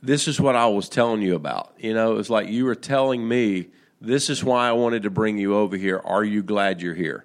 this 0.01 0.29
is 0.29 0.41
what 0.41 0.55
I 0.55 0.67
was 0.67 0.89
telling 0.89 1.23
you 1.23 1.35
about. 1.35 1.75
You 1.79 1.95
know, 1.95 2.13
it 2.13 2.15
was 2.15 2.31
like 2.31 2.49
you 2.49 2.67
were 2.67 2.77
telling 2.77 3.27
me, 3.27 3.69
this 4.01 4.31
is 4.31 4.45
why 4.45 4.69
I 4.69 4.73
wanted 4.73 5.03
to 5.03 5.11
bring 5.11 5.39
you 5.39 5.57
over 5.57 5.77
here. 5.77 6.01
Are 6.05 6.23
you 6.23 6.43
glad 6.43 6.81
you're 6.81 6.95
here? 6.95 7.25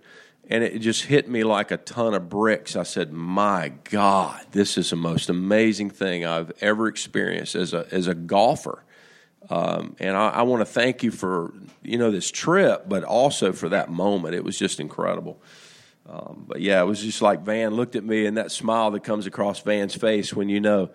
And 0.50 0.64
it 0.64 0.80
just 0.80 1.06
hit 1.06 1.30
me 1.30 1.44
like 1.44 1.72
a 1.72 1.78
ton 1.78 2.14
of 2.14 2.30
bricks. 2.30 2.76
I 2.76 2.84
said, 2.84 3.14
my 3.14 3.72
God, 3.86 4.46
this 4.52 4.78
is 4.78 4.90
the 4.90 4.98
most 4.98 5.30
amazing 5.30 5.90
thing 5.90 6.26
I've 6.26 6.52
ever 6.60 6.88
experienced 6.88 7.56
as 7.56 7.74
a, 7.74 7.88
as 7.92 8.08
a 8.08 8.14
golfer. 8.14 8.84
Um, 9.50 9.96
and 10.00 10.16
I, 10.16 10.30
I 10.30 10.42
want 10.44 10.62
to 10.62 10.66
thank 10.66 11.04
you 11.04 11.12
for 11.12 11.54
you 11.82 11.98
know 11.98 12.12
this 12.12 12.32
trip, 12.32 12.88
but 12.88 13.04
also 13.04 13.52
for 13.52 13.70
that 13.70 13.90
moment. 13.90 14.36
It 14.36 14.44
was 14.44 14.58
just 14.58 14.80
incredible. 14.80 15.42
Um, 16.10 16.46
but 16.48 16.62
yeah, 16.62 16.82
it 16.82 16.86
was 16.86 17.02
just 17.02 17.22
like 17.22 17.42
Van 17.42 17.74
looked 17.74 17.96
at 17.96 18.04
me 18.04 18.26
and 18.26 18.38
that 18.38 18.52
smile 18.52 18.92
that 18.92 19.04
comes 19.04 19.26
across 19.26 19.62
Van's 19.62 19.96
face 19.96 20.34
when 20.34 20.50
you 20.50 20.60
know. 20.60 20.90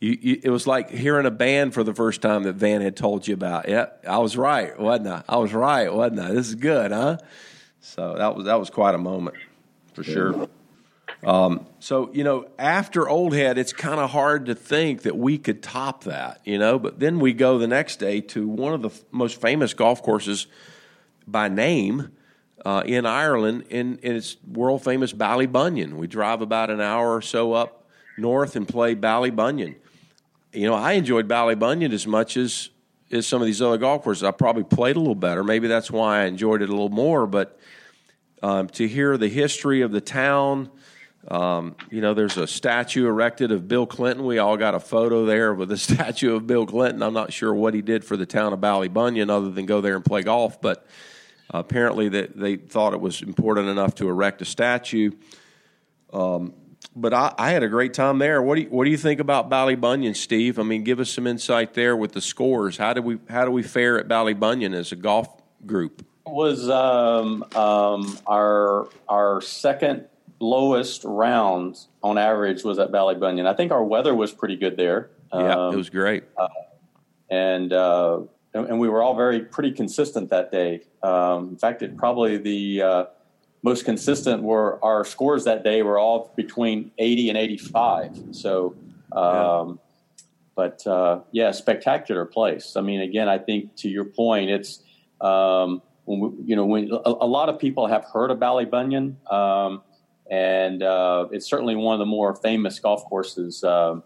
You, 0.00 0.18
you, 0.20 0.40
it 0.42 0.50
was 0.50 0.66
like 0.66 0.90
hearing 0.90 1.24
a 1.24 1.30
band 1.30 1.72
for 1.72 1.82
the 1.82 1.94
first 1.94 2.20
time 2.20 2.42
that 2.42 2.54
Van 2.54 2.82
had 2.82 2.96
told 2.96 3.26
you 3.26 3.32
about. 3.32 3.68
Yeah, 3.68 3.86
I 4.06 4.18
was 4.18 4.36
right, 4.36 4.78
wasn't 4.78 5.08
I? 5.08 5.22
I 5.26 5.36
was 5.36 5.54
right, 5.54 5.90
wasn't 5.90 6.20
I? 6.20 6.32
This 6.32 6.48
is 6.48 6.56
good, 6.56 6.90
huh? 6.90 7.18
So 7.84 8.14
that 8.16 8.34
was 8.34 8.46
that 8.46 8.58
was 8.58 8.70
quite 8.70 8.94
a 8.94 8.98
moment 8.98 9.36
for 9.92 10.02
sure. 10.02 10.48
Um, 11.22 11.66
so 11.80 12.10
you 12.14 12.24
know, 12.24 12.48
after 12.58 13.06
Old 13.06 13.34
Head, 13.34 13.58
it's 13.58 13.74
kind 13.74 14.00
of 14.00 14.10
hard 14.10 14.46
to 14.46 14.54
think 14.54 15.02
that 15.02 15.16
we 15.16 15.36
could 15.36 15.62
top 15.62 16.04
that, 16.04 16.40
you 16.44 16.58
know. 16.58 16.78
But 16.78 16.98
then 16.98 17.20
we 17.20 17.34
go 17.34 17.58
the 17.58 17.68
next 17.68 17.96
day 17.96 18.22
to 18.22 18.48
one 18.48 18.72
of 18.72 18.80
the 18.80 18.88
f- 18.88 19.04
most 19.10 19.38
famous 19.38 19.74
golf 19.74 20.02
courses 20.02 20.46
by 21.26 21.48
name 21.48 22.10
uh, 22.64 22.82
in 22.86 23.04
Ireland, 23.04 23.64
in, 23.68 23.98
in 23.98 24.16
its 24.16 24.38
world 24.50 24.82
famous 24.82 25.12
Ballybunion. 25.12 25.96
We 25.96 26.06
drive 26.06 26.40
about 26.40 26.70
an 26.70 26.80
hour 26.80 27.14
or 27.14 27.22
so 27.22 27.52
up 27.52 27.86
north 28.16 28.56
and 28.56 28.66
play 28.66 28.94
Ballybunion. 28.96 29.74
You 30.54 30.68
know, 30.68 30.74
I 30.74 30.92
enjoyed 30.92 31.28
Ballybunion 31.28 31.92
as 31.92 32.06
much 32.06 32.38
as 32.38 32.70
as 33.12 33.26
some 33.26 33.42
of 33.42 33.46
these 33.46 33.60
other 33.60 33.76
golf 33.76 34.02
courses. 34.02 34.24
I 34.24 34.30
probably 34.30 34.64
played 34.64 34.96
a 34.96 34.98
little 34.98 35.14
better. 35.14 35.44
Maybe 35.44 35.68
that's 35.68 35.90
why 35.90 36.22
I 36.22 36.24
enjoyed 36.24 36.62
it 36.62 36.70
a 36.70 36.72
little 36.72 36.88
more. 36.88 37.26
But 37.26 37.58
um, 38.44 38.68
to 38.68 38.86
hear 38.86 39.16
the 39.16 39.28
history 39.28 39.80
of 39.80 39.90
the 39.90 40.00
town 40.00 40.70
um, 41.28 41.74
you 41.90 42.00
know, 42.00 42.12
there's 42.12 42.36
a 42.36 42.46
statue 42.46 43.06
erected 43.06 43.50
of 43.50 43.66
Bill 43.66 43.86
Clinton. 43.86 44.26
We 44.26 44.38
all 44.38 44.56
got 44.56 44.74
a 44.74 44.80
photo 44.80 45.24
there 45.24 45.54
with 45.54 45.72
a 45.72 45.78
statue 45.78 46.34
of 46.36 46.46
Bill 46.46 46.66
Clinton. 46.66 47.02
I'm 47.02 47.14
not 47.14 47.32
sure 47.32 47.54
what 47.54 47.74
he 47.74 47.82
did 47.82 48.04
for 48.04 48.16
the 48.16 48.26
town 48.26 48.52
of 48.52 48.60
Ballybunion 48.60 49.30
other 49.30 49.50
than 49.50 49.66
go 49.66 49.80
there 49.80 49.96
and 49.96 50.04
play 50.04 50.22
golf, 50.22 50.60
but 50.60 50.86
apparently 51.50 52.08
they, 52.08 52.26
they 52.26 52.56
thought 52.56 52.92
it 52.92 53.00
was 53.00 53.22
important 53.22 53.68
enough 53.68 53.94
to 53.96 54.08
erect 54.08 54.42
a 54.42 54.44
statue. 54.44 55.12
Um, 56.12 56.52
but 56.94 57.14
I, 57.14 57.34
I, 57.38 57.50
had 57.50 57.62
a 57.62 57.68
great 57.68 57.94
time 57.94 58.18
there. 58.18 58.40
What 58.40 58.56
do 58.56 58.60
you, 58.62 58.68
what 58.68 58.84
do 58.84 58.90
you 58.90 58.96
think 58.96 59.18
about 59.18 59.50
Ballybunion, 59.50 60.14
Steve? 60.14 60.58
I 60.58 60.62
mean, 60.62 60.84
give 60.84 61.00
us 61.00 61.10
some 61.10 61.26
insight 61.26 61.74
there 61.74 61.96
with 61.96 62.12
the 62.12 62.20
scores. 62.20 62.76
How 62.76 62.92
did 62.92 63.04
we 63.04 63.18
how 63.28 63.44
do 63.44 63.50
we 63.50 63.64
fare 63.64 63.98
at 63.98 64.06
Ballybunion 64.06 64.74
as 64.74 64.92
a 64.92 64.96
golf 64.96 65.28
group? 65.66 66.06
Was 66.26 66.68
um, 66.70 67.44
um, 67.54 68.18
our 68.26 68.88
our 69.08 69.40
second 69.42 70.06
lowest 70.40 71.04
round 71.04 71.78
on 72.02 72.18
average 72.18 72.64
was 72.64 72.78
at 72.78 72.90
Ballybunion. 72.90 73.46
I 73.46 73.54
think 73.54 73.72
our 73.72 73.84
weather 73.84 74.14
was 74.14 74.32
pretty 74.32 74.56
good 74.56 74.76
there. 74.76 75.10
Yeah, 75.32 75.66
um, 75.66 75.74
it 75.74 75.76
was 75.76 75.90
great. 75.90 76.24
Uh, 76.36 76.48
and, 77.30 77.72
uh, 77.72 78.20
and 78.52 78.78
we 78.78 78.88
were 78.88 79.02
all 79.02 79.16
very 79.16 79.40
pretty 79.40 79.72
consistent 79.72 80.30
that 80.30 80.52
day. 80.52 80.82
Um, 81.02 81.50
in 81.50 81.56
fact, 81.56 81.82
it 81.82 81.96
probably 81.96 82.36
the 82.36 82.82
uh, 82.82 83.04
most 83.62 83.84
consistent 83.84 84.42
were 84.42 84.82
our 84.84 85.04
scores 85.04 85.44
that 85.44 85.64
day 85.64 85.82
were 85.82 85.98
all 85.98 86.32
between 86.36 86.92
80 86.98 87.30
and 87.30 87.38
85. 87.38 88.22
So, 88.32 88.76
um, 89.12 89.22
yeah. 89.22 89.74
but 90.54 90.86
uh, 90.86 91.20
yeah, 91.32 91.50
spectacular 91.50 92.24
place. 92.26 92.76
I 92.76 92.80
mean, 92.80 93.00
again, 93.00 93.28
I 93.28 93.38
think 93.38 93.74
to 93.76 93.88
your 93.88 94.04
point, 94.04 94.50
it's 94.50 94.80
um, 95.20 95.82
when 96.04 96.36
you 96.44 96.56
know 96.56 96.66
when 96.66 96.90
a, 96.90 97.10
a, 97.10 97.26
lot 97.26 97.48
of 97.48 97.58
people 97.58 97.86
have 97.86 98.04
heard 98.04 98.30
of 98.30 98.38
Ballybunion. 98.38 99.14
Um, 99.32 99.82
and 100.30 100.82
uh, 100.82 101.28
it's 101.32 101.46
certainly 101.46 101.76
one 101.76 101.94
of 101.94 101.98
the 101.98 102.06
more 102.06 102.34
famous 102.34 102.78
golf 102.78 103.04
courses 103.04 103.62
uh, 103.62 104.00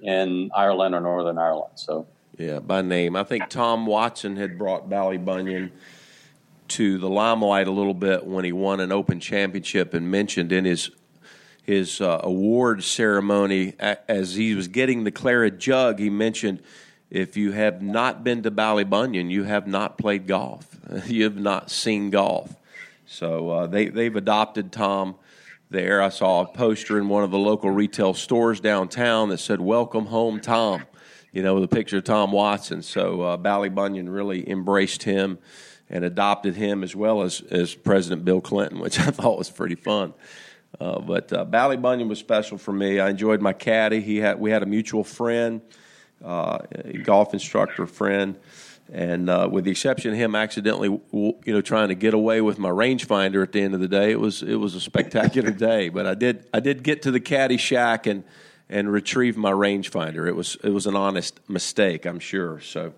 in 0.00 0.50
Ireland 0.54 0.94
or 0.94 1.00
Northern 1.00 1.38
Ireland. 1.38 1.72
So, 1.76 2.06
yeah, 2.36 2.58
by 2.58 2.82
name, 2.82 3.14
I 3.14 3.22
think 3.22 3.48
Tom 3.48 3.86
Watson 3.86 4.36
had 4.36 4.58
brought 4.58 4.88
Ballybunion 4.88 5.70
to 6.68 6.98
the 6.98 7.08
limelight 7.08 7.66
a 7.66 7.70
little 7.70 7.94
bit 7.94 8.26
when 8.26 8.44
he 8.44 8.52
won 8.52 8.80
an 8.80 8.92
Open 8.92 9.20
Championship 9.20 9.94
and 9.94 10.10
mentioned 10.10 10.52
in 10.52 10.64
his 10.64 10.90
his 11.62 12.00
uh, 12.00 12.20
award 12.24 12.82
ceremony 12.82 13.74
as 13.78 14.34
he 14.34 14.54
was 14.56 14.66
getting 14.66 15.04
the 15.04 15.12
claret 15.12 15.58
jug, 15.58 15.98
he 16.00 16.10
mentioned. 16.10 16.60
If 17.10 17.36
you 17.36 17.50
have 17.52 17.82
not 17.82 18.22
been 18.22 18.44
to 18.44 18.50
Ballybunion, 18.52 19.30
you 19.30 19.42
have 19.42 19.66
not 19.66 19.98
played 19.98 20.28
golf. 20.28 20.66
you 21.06 21.24
have 21.24 21.36
not 21.36 21.70
seen 21.70 22.10
golf. 22.10 22.54
So 23.06 23.50
uh, 23.50 23.66
they 23.66 23.88
they've 23.88 24.14
adopted 24.14 24.70
Tom 24.70 25.16
there. 25.68 26.00
I 26.00 26.10
saw 26.10 26.42
a 26.42 26.46
poster 26.46 26.96
in 26.98 27.08
one 27.08 27.24
of 27.24 27.32
the 27.32 27.38
local 27.38 27.70
retail 27.70 28.14
stores 28.14 28.60
downtown 28.60 29.30
that 29.30 29.38
said 29.38 29.60
"Welcome 29.60 30.06
Home, 30.06 30.40
Tom." 30.40 30.84
You 31.32 31.42
know, 31.42 31.54
with 31.54 31.64
a 31.64 31.68
picture 31.68 31.98
of 31.98 32.04
Tom 32.04 32.30
Watson. 32.30 32.82
So 32.82 33.22
uh, 33.22 33.36
Ballybunion 33.36 34.12
really 34.12 34.48
embraced 34.48 35.02
him 35.02 35.38
and 35.88 36.04
adopted 36.04 36.54
him 36.54 36.84
as 36.84 36.94
well 36.94 37.22
as 37.22 37.40
as 37.50 37.74
President 37.74 38.24
Bill 38.24 38.40
Clinton, 38.40 38.78
which 38.78 39.00
I 39.00 39.10
thought 39.10 39.36
was 39.36 39.50
pretty 39.50 39.74
fun. 39.74 40.14
Uh, 40.78 41.00
but 41.00 41.32
uh, 41.32 41.44
Ballybunion 41.44 42.08
was 42.08 42.20
special 42.20 42.56
for 42.56 42.72
me. 42.72 43.00
I 43.00 43.10
enjoyed 43.10 43.40
my 43.40 43.52
caddy. 43.52 44.00
He 44.00 44.18
had 44.18 44.38
we 44.38 44.52
had 44.52 44.62
a 44.62 44.66
mutual 44.66 45.02
friend, 45.02 45.60
uh, 46.24 46.58
golf 47.02 47.32
instructor 47.32 47.86
friend, 47.86 48.36
And 48.92 49.30
uh, 49.30 49.48
with 49.50 49.64
the 49.64 49.70
exception 49.70 50.12
of 50.12 50.18
him 50.18 50.34
accidentally, 50.34 50.88
you 50.88 51.38
know, 51.46 51.60
trying 51.60 51.88
to 51.88 51.94
get 51.94 52.12
away 52.12 52.40
with 52.40 52.58
my 52.58 52.68
rangefinder 52.68 53.42
at 53.42 53.52
the 53.52 53.60
end 53.60 53.74
of 53.74 53.80
the 53.80 53.88
day, 53.88 54.10
it 54.10 54.20
was 54.20 54.42
it 54.42 54.56
was 54.56 54.74
a 54.74 54.80
spectacular 54.80 55.50
day. 55.70 55.88
But 55.88 56.06
I 56.06 56.14
did 56.14 56.46
I 56.52 56.60
did 56.60 56.82
get 56.82 57.02
to 57.02 57.10
the 57.10 57.20
caddy 57.20 57.56
shack 57.56 58.06
and 58.06 58.24
and 58.68 58.92
retrieve 58.92 59.36
my 59.36 59.52
rangefinder. 59.52 60.28
It 60.28 60.34
was 60.34 60.56
it 60.62 60.70
was 60.70 60.86
an 60.86 60.96
honest 60.96 61.40
mistake, 61.48 62.04
I'm 62.04 62.20
sure. 62.20 62.60
So 62.60 62.92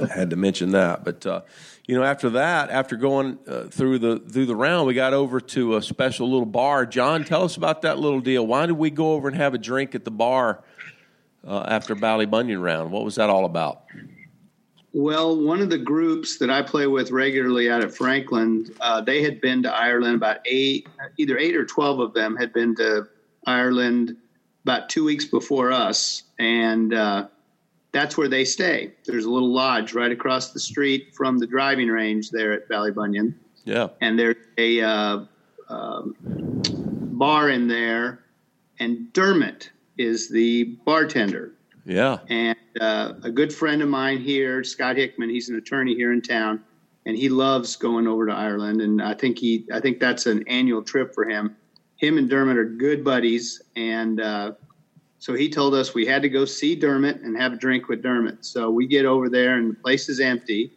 I 0.00 0.06
had 0.06 0.30
to 0.30 0.36
mention 0.36 0.70
that. 0.72 1.04
But 1.04 1.26
uh, 1.26 1.40
you 1.86 1.96
know, 1.96 2.04
after 2.04 2.30
that, 2.30 2.70
after 2.70 2.96
going 2.96 3.38
uh, 3.46 3.64
through 3.64 3.98
the 3.98 4.18
through 4.18 4.46
the 4.46 4.56
round, 4.56 4.86
we 4.86 4.94
got 4.94 5.14
over 5.14 5.40
to 5.40 5.76
a 5.76 5.82
special 5.82 6.30
little 6.30 6.46
bar. 6.46 6.84
John, 6.86 7.24
tell 7.24 7.44
us 7.44 7.56
about 7.56 7.82
that 7.82 7.98
little 7.98 8.20
deal. 8.20 8.46
Why 8.46 8.66
did 8.66 8.72
we 8.72 8.90
go 8.90 9.12
over 9.12 9.26
and 9.28 9.36
have 9.36 9.54
a 9.54 9.58
drink 9.58 9.94
at 9.94 10.04
the 10.04 10.10
bar 10.10 10.62
uh, 11.46 11.64
after 11.68 11.94
Ballybunion 11.94 12.62
round? 12.62 12.90
What 12.90 13.04
was 13.04 13.14
that 13.16 13.30
all 13.30 13.44
about? 13.44 13.84
Well, 14.92 15.36
one 15.36 15.60
of 15.60 15.68
the 15.70 15.78
groups 15.78 16.38
that 16.38 16.50
I 16.50 16.62
play 16.62 16.86
with 16.86 17.10
regularly 17.10 17.70
out 17.70 17.82
at 17.82 17.94
Franklin, 17.94 18.74
uh, 18.80 19.00
they 19.00 19.22
had 19.22 19.40
been 19.40 19.62
to 19.64 19.72
Ireland. 19.72 20.16
About 20.16 20.38
eight, 20.46 20.88
either 21.18 21.36
eight 21.38 21.54
or 21.54 21.64
twelve 21.66 22.00
of 22.00 22.14
them 22.14 22.36
had 22.36 22.52
been 22.52 22.74
to 22.76 23.06
Ireland 23.46 24.16
about 24.64 24.88
two 24.88 25.04
weeks 25.04 25.24
before 25.24 25.72
us, 25.72 26.24
and 26.38 26.94
uh, 26.94 27.28
that's 27.92 28.16
where 28.16 28.28
they 28.28 28.44
stay. 28.44 28.92
There's 29.04 29.26
a 29.26 29.30
little 29.30 29.52
lodge 29.52 29.92
right 29.94 30.10
across 30.10 30.52
the 30.52 30.60
street 30.60 31.14
from 31.14 31.38
the 31.38 31.46
driving 31.46 31.88
range 31.88 32.30
there 32.30 32.52
at 32.52 32.68
Ballybunion. 32.68 33.34
Yeah, 33.64 33.88
and 34.00 34.18
there's 34.18 34.36
a 34.56 34.80
uh, 34.80 35.24
um, 35.68 36.16
bar 37.12 37.50
in 37.50 37.68
there, 37.68 38.20
and 38.80 39.12
Dermot 39.12 39.70
is 39.98 40.30
the 40.30 40.64
bartender 40.84 41.52
yeah. 41.88 42.18
And 42.28 42.58
uh, 42.80 43.14
a 43.22 43.30
good 43.30 43.52
friend 43.52 43.80
of 43.80 43.88
mine 43.88 44.20
here, 44.20 44.62
Scott 44.62 44.96
Hickman, 44.96 45.30
he's 45.30 45.48
an 45.48 45.56
attorney 45.56 45.94
here 45.94 46.12
in 46.12 46.20
town, 46.20 46.62
and 47.06 47.16
he 47.16 47.30
loves 47.30 47.76
going 47.76 48.06
over 48.06 48.26
to 48.26 48.32
Ireland. 48.32 48.82
And 48.82 49.02
I 49.02 49.14
think 49.14 49.38
he, 49.38 49.66
I 49.72 49.80
think 49.80 49.98
that's 49.98 50.26
an 50.26 50.46
annual 50.48 50.82
trip 50.82 51.14
for 51.14 51.26
him. 51.26 51.56
Him 51.96 52.18
and 52.18 52.28
Dermot 52.28 52.58
are 52.58 52.66
good 52.66 53.02
buddies, 53.02 53.62
and 53.74 54.20
uh, 54.20 54.52
so 55.18 55.32
he 55.34 55.48
told 55.48 55.74
us 55.74 55.94
we 55.94 56.04
had 56.04 56.20
to 56.22 56.28
go 56.28 56.44
see 56.44 56.76
Dermot 56.76 57.22
and 57.22 57.36
have 57.36 57.54
a 57.54 57.56
drink 57.56 57.88
with 57.88 58.02
Dermot. 58.02 58.44
So 58.44 58.70
we 58.70 58.86
get 58.86 59.06
over 59.06 59.30
there, 59.30 59.56
and 59.56 59.70
the 59.72 59.80
place 59.80 60.10
is 60.10 60.20
empty. 60.20 60.74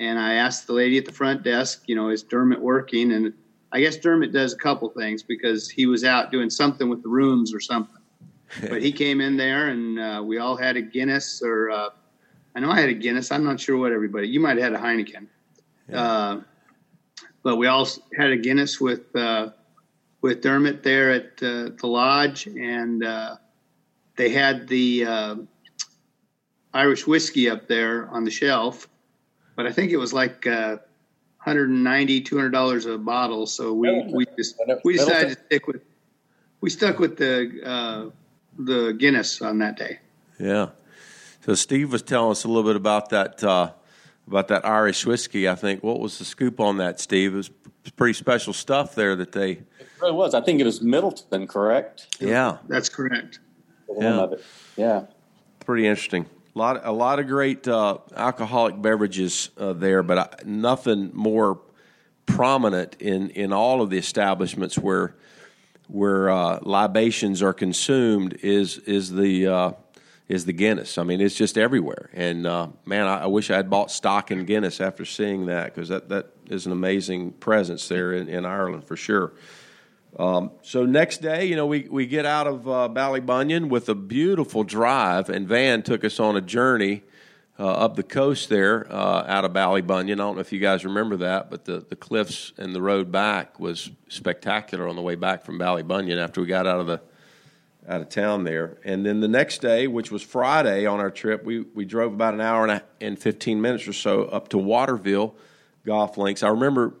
And 0.00 0.18
I 0.18 0.34
asked 0.34 0.66
the 0.66 0.72
lady 0.72 0.98
at 0.98 1.06
the 1.06 1.12
front 1.12 1.44
desk, 1.44 1.84
you 1.86 1.94
know, 1.94 2.08
is 2.08 2.24
Dermot 2.24 2.60
working? 2.60 3.12
And 3.12 3.32
I 3.72 3.80
guess 3.80 3.96
Dermot 3.96 4.32
does 4.32 4.52
a 4.52 4.56
couple 4.56 4.88
things 4.90 5.22
because 5.22 5.70
he 5.70 5.86
was 5.86 6.02
out 6.04 6.32
doing 6.32 6.50
something 6.50 6.88
with 6.88 7.02
the 7.02 7.08
rooms 7.08 7.54
or 7.54 7.60
something 7.60 7.99
but 8.68 8.82
he 8.82 8.92
came 8.92 9.20
in 9.20 9.36
there 9.36 9.68
and 9.68 9.98
uh, 9.98 10.22
we 10.24 10.38
all 10.38 10.56
had 10.56 10.76
a 10.76 10.82
Guinness 10.82 11.42
or 11.42 11.70
uh, 11.70 11.90
I 12.54 12.60
know 12.60 12.70
I 12.70 12.80
had 12.80 12.88
a 12.88 12.94
Guinness. 12.94 13.30
I'm 13.30 13.44
not 13.44 13.60
sure 13.60 13.76
what 13.76 13.92
everybody. 13.92 14.28
You 14.28 14.40
might 14.40 14.58
have 14.58 14.72
had 14.72 14.72
a 14.72 14.78
Heineken, 14.78 15.26
yeah. 15.88 16.02
uh, 16.02 16.40
but 17.42 17.56
we 17.56 17.66
all 17.68 17.86
had 18.16 18.30
a 18.30 18.36
Guinness 18.36 18.80
with 18.80 19.14
uh, 19.14 19.50
with 20.20 20.42
Dermot 20.42 20.82
there 20.82 21.12
at 21.12 21.42
uh, 21.42 21.70
the 21.78 21.86
lodge, 21.86 22.46
and 22.46 23.04
uh, 23.04 23.36
they 24.16 24.30
had 24.30 24.66
the 24.66 25.46
Irish 26.74 27.06
whiskey 27.06 27.48
up 27.48 27.68
there 27.68 28.08
on 28.08 28.24
the 28.24 28.30
shelf. 28.30 28.88
But 29.56 29.66
I 29.66 29.72
think 29.72 29.92
it 29.92 29.96
was 29.96 30.12
like 30.12 30.44
190 30.44 32.20
200 32.20 32.50
dollars 32.50 32.86
a 32.86 32.98
bottle. 32.98 33.46
So 33.46 33.72
we 33.72 34.02
we 34.12 34.26
just 34.36 34.56
we 34.84 34.94
decided 34.94 35.36
to 35.36 35.44
stick 35.44 35.68
with 35.68 35.82
we 36.60 36.68
stuck 36.68 36.98
with 36.98 37.16
the 37.16 38.12
the 38.64 38.92
Guinness 38.92 39.40
on 39.42 39.58
that 39.58 39.76
day. 39.76 39.98
Yeah. 40.38 40.70
So 41.44 41.54
Steve 41.54 41.92
was 41.92 42.02
telling 42.02 42.32
us 42.32 42.44
a 42.44 42.48
little 42.48 42.62
bit 42.62 42.76
about 42.76 43.10
that 43.10 43.42
uh, 43.42 43.72
about 44.26 44.48
that 44.48 44.64
Irish 44.64 45.04
whiskey. 45.06 45.48
I 45.48 45.54
think 45.54 45.82
what 45.82 46.00
was 46.00 46.18
the 46.18 46.24
scoop 46.24 46.60
on 46.60 46.76
that, 46.78 47.00
Steve? 47.00 47.34
It 47.34 47.36
was 47.36 47.50
pretty 47.96 48.14
special 48.14 48.52
stuff 48.52 48.94
there 48.94 49.16
that 49.16 49.32
they. 49.32 49.52
It 49.52 49.66
really 50.00 50.12
was. 50.12 50.34
I 50.34 50.40
think 50.40 50.60
it 50.60 50.64
was 50.64 50.80
Midleton, 50.80 51.48
correct? 51.48 52.16
Yeah, 52.20 52.58
that's 52.68 52.88
correct. 52.88 53.40
Yeah. 53.98 54.26
yeah. 54.76 55.02
Pretty 55.64 55.86
interesting. 55.86 56.26
A 56.54 56.58
lot, 56.58 56.80
a 56.84 56.92
lot 56.92 57.18
of 57.18 57.26
great 57.26 57.66
uh, 57.68 57.98
alcoholic 58.16 58.80
beverages 58.80 59.50
uh, 59.56 59.72
there, 59.72 60.02
but 60.02 60.18
I, 60.18 60.28
nothing 60.44 61.10
more 61.14 61.60
prominent 62.26 62.96
in 63.00 63.30
in 63.30 63.52
all 63.52 63.82
of 63.82 63.90
the 63.90 63.98
establishments 63.98 64.78
where 64.78 65.16
where 65.90 66.30
uh, 66.30 66.58
libations 66.62 67.42
are 67.42 67.52
consumed 67.52 68.38
is 68.42 68.78
is 68.78 69.12
the 69.12 69.46
uh, 69.46 69.72
is 70.28 70.44
the 70.44 70.52
Guinness. 70.52 70.96
I 70.96 71.02
mean, 71.02 71.20
it's 71.20 71.34
just 71.34 71.58
everywhere. 71.58 72.08
And 72.12 72.46
uh, 72.46 72.68
man, 72.84 73.08
I, 73.08 73.22
I, 73.22 73.26
wish 73.26 73.50
I 73.50 73.56
had 73.56 73.68
bought 73.68 73.90
stock 73.90 74.30
in 74.30 74.44
Guinness 74.44 74.80
after 74.80 75.04
seeing 75.04 75.46
that 75.46 75.74
because 75.74 75.88
that, 75.88 76.08
that 76.10 76.26
is 76.48 76.66
an 76.66 76.72
amazing 76.72 77.32
presence 77.32 77.88
there 77.88 78.12
in, 78.12 78.28
in 78.28 78.46
Ireland 78.46 78.84
for 78.84 78.96
sure. 78.96 79.32
Um, 80.16 80.52
so 80.62 80.86
next 80.86 81.18
day, 81.18 81.46
you 81.46 81.56
know, 81.56 81.66
we, 81.66 81.88
we 81.90 82.06
get 82.06 82.26
out 82.26 82.46
of 82.46 82.68
uh, 82.68 82.88
Ballybunion 82.92 83.68
with 83.70 83.88
a 83.88 83.94
beautiful 83.96 84.62
drive, 84.62 85.28
and 85.28 85.48
Van 85.48 85.82
took 85.82 86.04
us 86.04 86.20
on 86.20 86.36
a 86.36 86.40
journey 86.40 87.02
uh, 87.60 87.64
up 87.64 87.94
the 87.94 88.02
coast 88.02 88.48
there 88.48 88.90
uh, 88.90 89.24
out 89.28 89.44
of 89.44 89.52
Ballybunion. 89.52 90.14
I 90.14 90.16
don't 90.16 90.36
know 90.36 90.40
if 90.40 90.50
you 90.50 90.60
guys 90.60 90.82
remember 90.86 91.18
that, 91.18 91.50
but 91.50 91.66
the, 91.66 91.84
the 91.86 91.94
cliffs 91.94 92.54
and 92.56 92.74
the 92.74 92.80
road 92.80 93.12
back 93.12 93.60
was 93.60 93.90
spectacular 94.08 94.88
on 94.88 94.96
the 94.96 95.02
way 95.02 95.14
back 95.14 95.44
from 95.44 95.58
Ballybunion 95.58 96.16
after 96.16 96.40
we 96.40 96.46
got 96.46 96.66
out 96.66 96.80
of 96.80 96.86
the 96.86 97.02
out 97.86 98.00
of 98.00 98.08
town 98.08 98.44
there. 98.44 98.78
And 98.84 99.04
then 99.04 99.20
the 99.20 99.28
next 99.28 99.60
day, 99.60 99.86
which 99.86 100.10
was 100.10 100.22
Friday 100.22 100.86
on 100.86 101.00
our 101.00 101.10
trip, 101.10 101.44
we, 101.44 101.60
we 101.60 101.84
drove 101.84 102.12
about 102.14 102.34
an 102.34 102.40
hour 102.40 102.62
and, 102.62 102.72
a, 102.72 102.82
and 103.00 103.18
15 103.18 103.60
minutes 103.60 103.88
or 103.88 103.92
so 103.92 104.24
up 104.24 104.48
to 104.48 104.58
Waterville 104.58 105.34
Golf 105.84 106.16
Links. 106.16 106.42
I 106.42 106.48
remember 106.48 106.94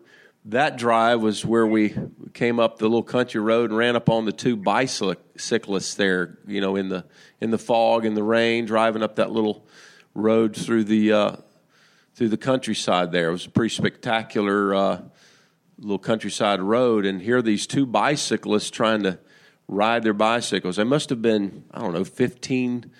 that 0.46 0.76
drive 0.76 1.20
was 1.20 1.44
where 1.44 1.66
we 1.66 1.94
came 2.34 2.58
up 2.58 2.78
the 2.78 2.86
little 2.86 3.02
country 3.02 3.40
road 3.40 3.70
and 3.70 3.78
ran 3.78 3.94
up 3.94 4.08
on 4.08 4.24
the 4.24 4.32
two 4.32 4.56
bicyclists 4.56 5.94
there, 5.94 6.38
you 6.46 6.60
know, 6.60 6.76
in 6.76 6.88
the 6.88 7.04
in 7.40 7.50
the 7.50 7.58
fog 7.58 8.04
and 8.04 8.16
the 8.16 8.22
rain, 8.22 8.66
driving 8.66 9.02
up 9.02 9.16
that 9.16 9.30
little 9.30 9.66
rode 10.14 10.56
through 10.56 10.84
the 10.84 11.12
uh, 11.12 11.36
through 12.14 12.28
the 12.28 12.36
countryside. 12.36 13.12
There 13.12 13.28
it 13.28 13.32
was 13.32 13.46
a 13.46 13.50
pretty 13.50 13.74
spectacular 13.74 14.74
uh, 14.74 15.02
little 15.78 15.98
countryside 15.98 16.60
road, 16.60 17.04
and 17.04 17.20
here 17.20 17.42
these 17.42 17.66
two 17.66 17.86
bicyclists 17.86 18.70
trying 18.70 19.02
to 19.04 19.18
ride 19.68 20.02
their 20.02 20.14
bicycles. 20.14 20.76
They 20.76 20.84
must 20.84 21.10
have 21.10 21.22
been 21.22 21.64
I 21.70 21.80
don't 21.80 21.92
know 21.92 22.04
fifteen 22.04 22.90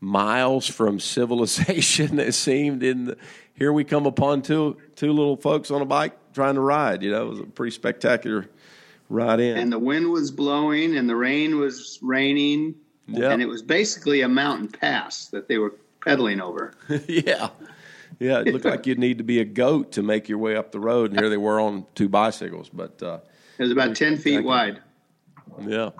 miles 0.00 0.66
from 0.66 1.00
civilization. 1.00 2.18
It 2.18 2.32
seemed 2.32 2.82
in 2.82 3.06
the, 3.06 3.18
here 3.54 3.72
we 3.72 3.84
come 3.84 4.06
upon 4.06 4.42
two 4.42 4.76
two 4.94 5.12
little 5.12 5.36
folks 5.36 5.70
on 5.70 5.82
a 5.82 5.86
bike 5.86 6.16
trying 6.34 6.54
to 6.54 6.60
ride. 6.60 7.02
You 7.02 7.10
know, 7.10 7.26
it 7.26 7.30
was 7.30 7.40
a 7.40 7.44
pretty 7.44 7.74
spectacular 7.74 8.48
ride 9.08 9.40
in. 9.40 9.56
And 9.56 9.72
the 9.72 9.78
wind 9.78 10.10
was 10.10 10.30
blowing, 10.30 10.96
and 10.96 11.08
the 11.08 11.16
rain 11.16 11.58
was 11.58 11.98
raining. 12.02 12.74
Yep. 13.08 13.32
And 13.32 13.42
it 13.42 13.46
was 13.46 13.62
basically 13.62 14.22
a 14.22 14.28
mountain 14.28 14.68
pass 14.68 15.28
that 15.28 15.46
they 15.46 15.58
were 15.58 15.76
pedaling 16.06 16.40
over. 16.40 16.72
yeah. 17.08 17.50
Yeah, 18.18 18.40
it 18.40 18.46
looked 18.46 18.64
like 18.64 18.86
you'd 18.86 18.98
need 18.98 19.18
to 19.18 19.24
be 19.24 19.40
a 19.40 19.44
goat 19.44 19.92
to 19.92 20.02
make 20.02 20.28
your 20.28 20.38
way 20.38 20.56
up 20.56 20.72
the 20.72 20.80
road, 20.80 21.10
and 21.10 21.20
here 21.20 21.28
they 21.28 21.36
were 21.36 21.60
on 21.60 21.84
two 21.94 22.08
bicycles. 22.08 22.70
But 22.70 23.02
uh, 23.02 23.18
it 23.58 23.62
was 23.64 23.72
about 23.72 23.94
ten 23.94 24.16
feet 24.16 24.42
wide. 24.42 24.80
Yeah. 25.60 25.90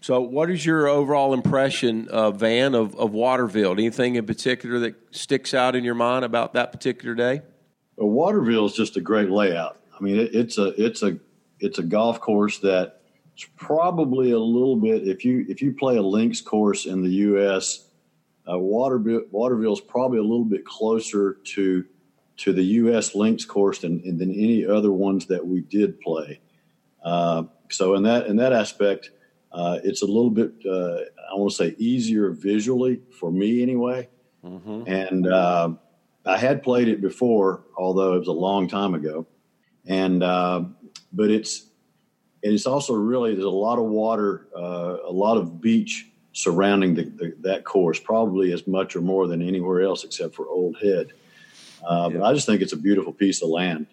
So, 0.00 0.20
what 0.20 0.50
is 0.50 0.64
your 0.64 0.86
overall 0.86 1.34
impression, 1.34 2.08
uh, 2.08 2.30
Van, 2.30 2.74
of, 2.74 2.94
of 2.94 3.12
Waterville? 3.12 3.72
Anything 3.72 4.14
in 4.14 4.24
particular 4.24 4.78
that 4.78 4.94
sticks 5.10 5.52
out 5.52 5.74
in 5.74 5.84
your 5.84 5.94
mind 5.94 6.24
about 6.24 6.54
that 6.54 6.72
particular 6.72 7.14
day? 7.14 7.42
Well, 7.96 8.08
Waterville 8.08 8.66
is 8.66 8.72
just 8.72 8.96
a 8.96 9.00
great 9.00 9.28
layout. 9.28 9.78
I 9.98 10.02
mean, 10.02 10.18
it, 10.18 10.34
it's 10.34 10.56
a 10.56 10.68
it's 10.82 11.02
a 11.02 11.18
it's 11.60 11.78
a 11.78 11.82
golf 11.82 12.18
course 12.20 12.60
that 12.60 13.02
it's 13.34 13.46
probably 13.56 14.30
a 14.30 14.38
little 14.38 14.76
bit 14.76 15.06
if 15.06 15.22
you 15.22 15.44
if 15.48 15.60
you 15.60 15.74
play 15.74 15.96
a 15.96 16.02
links 16.02 16.40
course 16.40 16.86
in 16.86 17.02
the 17.02 17.10
U.S 17.10 17.85
uh, 18.50 18.58
Waterville, 18.58 19.22
Waterville 19.30 19.72
is 19.72 19.80
probably 19.80 20.18
a 20.18 20.22
little 20.22 20.44
bit 20.44 20.64
closer 20.64 21.34
to 21.44 21.84
to 22.38 22.52
the 22.52 22.62
U.S. 22.62 23.14
links 23.14 23.46
course 23.46 23.78
than, 23.78 24.18
than 24.18 24.30
any 24.30 24.66
other 24.66 24.92
ones 24.92 25.24
that 25.26 25.46
we 25.46 25.62
did 25.62 25.98
play. 26.02 26.38
Uh, 27.02 27.44
so 27.70 27.94
in 27.94 28.02
that 28.02 28.26
in 28.26 28.36
that 28.36 28.52
aspect, 28.52 29.10
uh, 29.52 29.78
it's 29.82 30.02
a 30.02 30.06
little 30.06 30.30
bit 30.30 30.52
uh, 30.68 30.98
I 31.30 31.34
want 31.34 31.50
to 31.52 31.56
say 31.56 31.74
easier 31.78 32.30
visually 32.30 33.00
for 33.18 33.30
me 33.30 33.62
anyway. 33.62 34.08
Mm-hmm. 34.44 34.82
And 34.86 35.26
uh, 35.26 35.70
I 36.24 36.36
had 36.36 36.62
played 36.62 36.88
it 36.88 37.00
before, 37.00 37.64
although 37.76 38.14
it 38.14 38.18
was 38.18 38.28
a 38.28 38.32
long 38.32 38.68
time 38.68 38.94
ago. 38.94 39.26
And 39.86 40.22
uh, 40.22 40.64
but 41.12 41.30
it's 41.30 41.66
and 42.42 42.52
it's 42.52 42.66
also 42.66 42.94
really 42.94 43.32
there's 43.32 43.44
a 43.44 43.50
lot 43.50 43.78
of 43.78 43.86
water, 43.86 44.48
uh, 44.56 44.98
a 45.04 45.12
lot 45.12 45.36
of 45.36 45.60
beach 45.60 46.06
surrounding 46.36 46.94
the, 46.94 47.04
the, 47.04 47.34
that 47.40 47.64
course, 47.64 47.98
probably 47.98 48.52
as 48.52 48.66
much 48.66 48.94
or 48.94 49.00
more 49.00 49.26
than 49.26 49.40
anywhere 49.40 49.80
else 49.80 50.04
except 50.04 50.34
for 50.34 50.46
Old 50.46 50.76
Head. 50.82 51.12
Uh, 51.82 52.10
yeah. 52.12 52.18
But 52.18 52.26
I 52.26 52.34
just 52.34 52.44
think 52.44 52.60
it's 52.60 52.74
a 52.74 52.76
beautiful 52.76 53.12
piece 53.14 53.42
of 53.42 53.48
land. 53.48 53.86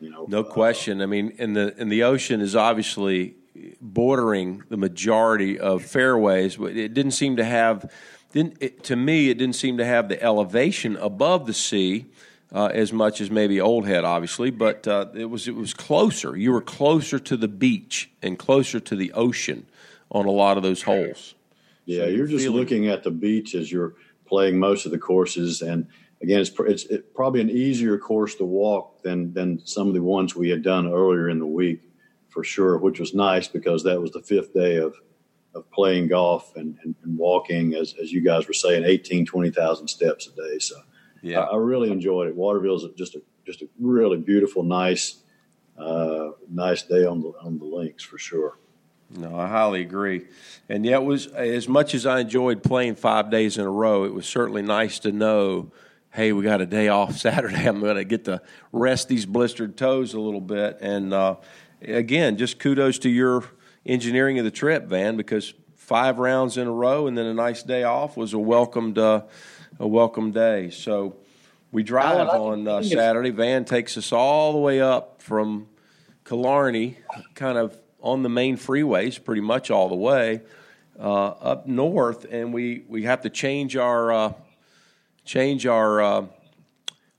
You 0.00 0.10
know, 0.10 0.24
no 0.26 0.42
question. 0.42 1.02
I 1.02 1.06
mean, 1.06 1.34
and 1.38 1.54
the 1.54 1.74
and 1.78 1.92
the 1.92 2.02
ocean 2.04 2.40
is 2.40 2.56
obviously 2.56 3.34
bordering 3.80 4.62
the 4.70 4.78
majority 4.78 5.58
of 5.58 5.84
fairways, 5.84 6.56
but 6.56 6.74
it 6.74 6.94
didn't 6.94 7.12
seem 7.12 7.36
to 7.36 7.44
have 7.44 7.92
didn't 8.32 8.56
it, 8.60 8.82
to 8.84 8.96
me 8.96 9.28
it 9.28 9.36
didn't 9.38 9.56
seem 9.56 9.76
to 9.76 9.84
have 9.84 10.08
the 10.08 10.20
elevation 10.22 10.96
above 10.96 11.46
the 11.46 11.54
sea 11.54 12.06
uh, 12.52 12.66
as 12.66 12.92
much 12.92 13.20
as 13.20 13.30
maybe 13.30 13.60
Old 13.60 13.86
Head, 13.86 14.04
obviously, 14.04 14.50
but 14.50 14.88
uh, 14.88 15.06
it 15.14 15.26
was 15.26 15.48
it 15.48 15.54
was 15.54 15.74
closer. 15.74 16.34
You 16.34 16.52
were 16.52 16.62
closer 16.62 17.18
to 17.18 17.36
the 17.36 17.48
beach 17.48 18.10
and 18.22 18.38
closer 18.38 18.80
to 18.80 18.96
the 18.96 19.12
ocean 19.12 19.66
on 20.10 20.24
a 20.26 20.30
lot 20.30 20.56
of 20.56 20.62
those 20.62 20.82
holes. 20.82 21.34
Yeah, 21.86 22.04
so 22.04 22.08
you're 22.08 22.26
just 22.26 22.44
feeling, 22.44 22.58
looking 22.58 22.88
at 22.88 23.02
the 23.02 23.10
beach 23.10 23.54
as 23.54 23.70
you're 23.70 23.94
playing 24.26 24.58
most 24.58 24.86
of 24.86 24.92
the 24.92 24.98
courses, 24.98 25.62
and 25.62 25.86
again, 26.22 26.40
it's 26.40 26.52
it's 26.60 26.84
it, 26.86 27.14
probably 27.14 27.40
an 27.40 27.50
easier 27.50 27.98
course 27.98 28.34
to 28.36 28.44
walk 28.44 29.02
than 29.02 29.32
than 29.32 29.64
some 29.66 29.88
of 29.88 29.94
the 29.94 30.02
ones 30.02 30.34
we 30.34 30.48
had 30.48 30.62
done 30.62 30.86
earlier 30.86 31.28
in 31.28 31.38
the 31.38 31.46
week, 31.46 31.82
for 32.28 32.42
sure. 32.42 32.78
Which 32.78 33.00
was 33.00 33.14
nice 33.14 33.48
because 33.48 33.84
that 33.84 34.00
was 34.00 34.12
the 34.12 34.22
fifth 34.22 34.54
day 34.54 34.76
of 34.76 34.94
of 35.54 35.70
playing 35.70 36.08
golf 36.08 36.56
and, 36.56 36.76
and, 36.82 36.94
and 37.04 37.16
walking, 37.16 37.74
as 37.74 37.94
as 38.02 38.12
you 38.12 38.20
guys 38.20 38.48
were 38.48 38.54
saying, 38.54 38.84
18, 38.84 39.24
20,000 39.24 39.86
steps 39.86 40.26
a 40.26 40.34
day. 40.34 40.58
So, 40.58 40.74
yeah, 41.22 41.40
I, 41.40 41.52
I, 41.52 41.56
really 41.56 41.92
enjoyed 41.92 42.28
it. 42.28 42.34
Waterville's 42.34 42.86
just 42.96 43.14
a 43.14 43.22
just 43.46 43.62
a 43.62 43.68
really 43.78 44.16
beautiful, 44.16 44.62
nice, 44.62 45.22
uh, 45.78 46.30
nice 46.50 46.82
day 46.82 47.04
on 47.04 47.20
the 47.20 47.32
on 47.42 47.58
the 47.58 47.64
links 47.64 48.02
for 48.02 48.18
sure. 48.18 48.58
No, 49.16 49.38
I 49.38 49.48
highly 49.48 49.80
agree. 49.80 50.26
And 50.68 50.84
yet, 50.84 51.04
was 51.04 51.26
as 51.28 51.68
much 51.68 51.94
as 51.94 52.06
I 52.06 52.20
enjoyed 52.20 52.62
playing 52.62 52.96
five 52.96 53.30
days 53.30 53.58
in 53.58 53.64
a 53.64 53.70
row, 53.70 54.04
it 54.04 54.14
was 54.14 54.26
certainly 54.26 54.62
nice 54.62 54.98
to 55.00 55.12
know, 55.12 55.70
hey, 56.12 56.32
we 56.32 56.42
got 56.42 56.60
a 56.60 56.66
day 56.66 56.88
off 56.88 57.16
Saturday. 57.18 57.66
I'm 57.66 57.80
going 57.80 57.96
to 57.96 58.04
get 58.04 58.24
to 58.24 58.40
rest 58.72 59.08
these 59.08 59.26
blistered 59.26 59.76
toes 59.76 60.14
a 60.14 60.20
little 60.20 60.40
bit. 60.40 60.78
And 60.80 61.12
uh, 61.12 61.36
again, 61.82 62.36
just 62.36 62.58
kudos 62.58 62.98
to 63.00 63.10
your 63.10 63.44
engineering 63.86 64.38
of 64.38 64.44
the 64.44 64.50
trip, 64.50 64.86
Van, 64.86 65.16
because 65.16 65.54
five 65.74 66.18
rounds 66.18 66.56
in 66.56 66.66
a 66.66 66.72
row 66.72 67.06
and 67.06 67.16
then 67.16 67.26
a 67.26 67.34
nice 67.34 67.62
day 67.62 67.84
off 67.84 68.16
was 68.16 68.32
a 68.32 68.38
welcomed 68.38 68.98
uh, 68.98 69.22
a 69.78 69.86
welcome 69.86 70.30
day. 70.30 70.70
So 70.70 71.16
we 71.72 71.82
drive 71.82 72.28
on 72.28 72.66
uh, 72.66 72.82
Saturday. 72.82 73.30
Van 73.30 73.64
takes 73.64 73.98
us 73.98 74.12
all 74.12 74.52
the 74.52 74.58
way 74.58 74.80
up 74.80 75.20
from 75.20 75.66
Killarney, 76.24 76.98
kind 77.34 77.58
of 77.58 77.76
on 78.04 78.22
the 78.22 78.28
main 78.28 78.56
freeways 78.56 79.22
pretty 79.22 79.40
much 79.40 79.70
all 79.70 79.88
the 79.88 79.96
way 79.96 80.42
uh, 81.00 81.28
up 81.28 81.66
north, 81.66 82.26
and 82.30 82.52
we, 82.52 82.84
we 82.86 83.04
have 83.04 83.22
to 83.22 83.30
change 83.30 83.76
our 83.76 84.12
uh, 84.12 84.32
change 85.24 85.66
our 85.66 86.02
uh, 86.02 86.26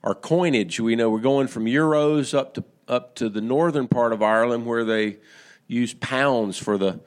our 0.04 0.14
coinage. 0.14 0.80
We 0.80 0.96
know 0.96 1.10
we're 1.10 1.20
going 1.20 1.48
from 1.48 1.66
euros 1.66 2.38
up 2.38 2.54
to 2.54 2.64
up 2.88 3.16
to 3.16 3.30
the 3.30 3.42
northern 3.42 3.88
part 3.88 4.14
of 4.14 4.22
Ireland 4.22 4.68
where 4.68 4.86
they 4.86 5.18
use 5.68 5.94
pounds 5.96 6.58
for 6.58 6.78
the 6.78 7.02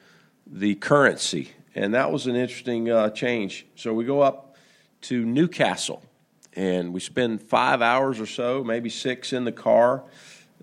the 0.44 0.74
currency, 0.74 1.52
and 1.74 1.94
that 1.94 2.10
was 2.10 2.26
an 2.26 2.34
interesting 2.34 2.90
uh, 2.90 3.10
change. 3.10 3.64
So 3.76 3.94
we 3.94 4.04
go 4.04 4.20
up 4.20 4.56
to 5.02 5.24
Newcastle, 5.24 6.02
and 6.54 6.92
we 6.92 6.98
spend 6.98 7.42
five 7.42 7.80
hours 7.80 8.18
or 8.18 8.26
so, 8.26 8.64
maybe 8.64 8.90
six, 8.90 9.32
in 9.32 9.44
the 9.44 9.52
car 9.52 10.02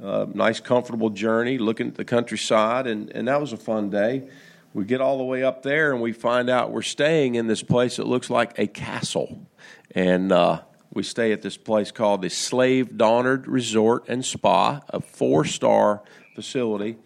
uh, 0.01 0.25
nice, 0.33 0.59
comfortable 0.59 1.09
journey, 1.09 1.57
looking 1.57 1.87
at 1.87 1.95
the 1.95 2.05
countryside, 2.05 2.87
and, 2.87 3.09
and 3.11 3.27
that 3.27 3.39
was 3.39 3.53
a 3.53 3.57
fun 3.57 3.89
day. 3.89 4.27
We 4.73 4.83
get 4.83 4.99
all 4.99 5.17
the 5.17 5.23
way 5.23 5.43
up 5.43 5.63
there, 5.63 5.93
and 5.93 6.01
we 6.01 6.11
find 6.11 6.49
out 6.49 6.71
we're 6.71 6.81
staying 6.81 7.35
in 7.35 7.47
this 7.47 7.63
place 7.63 7.95
that 7.95 8.07
looks 8.07 8.29
like 8.29 8.59
a 8.59 8.67
castle. 8.67 9.47
And 9.91 10.33
uh, 10.33 10.61
we 10.93 11.03
stay 11.03 11.31
at 11.31 11.41
this 11.41 11.55
place 11.55 11.91
called 11.91 12.21
the 12.21 12.29
Slieve 12.29 12.97
Donard 12.97 13.47
Resort 13.47 14.05
and 14.09 14.25
Spa, 14.25 14.81
a 14.89 14.99
four 14.99 15.45
star 15.45 16.03
facility. 16.35 16.97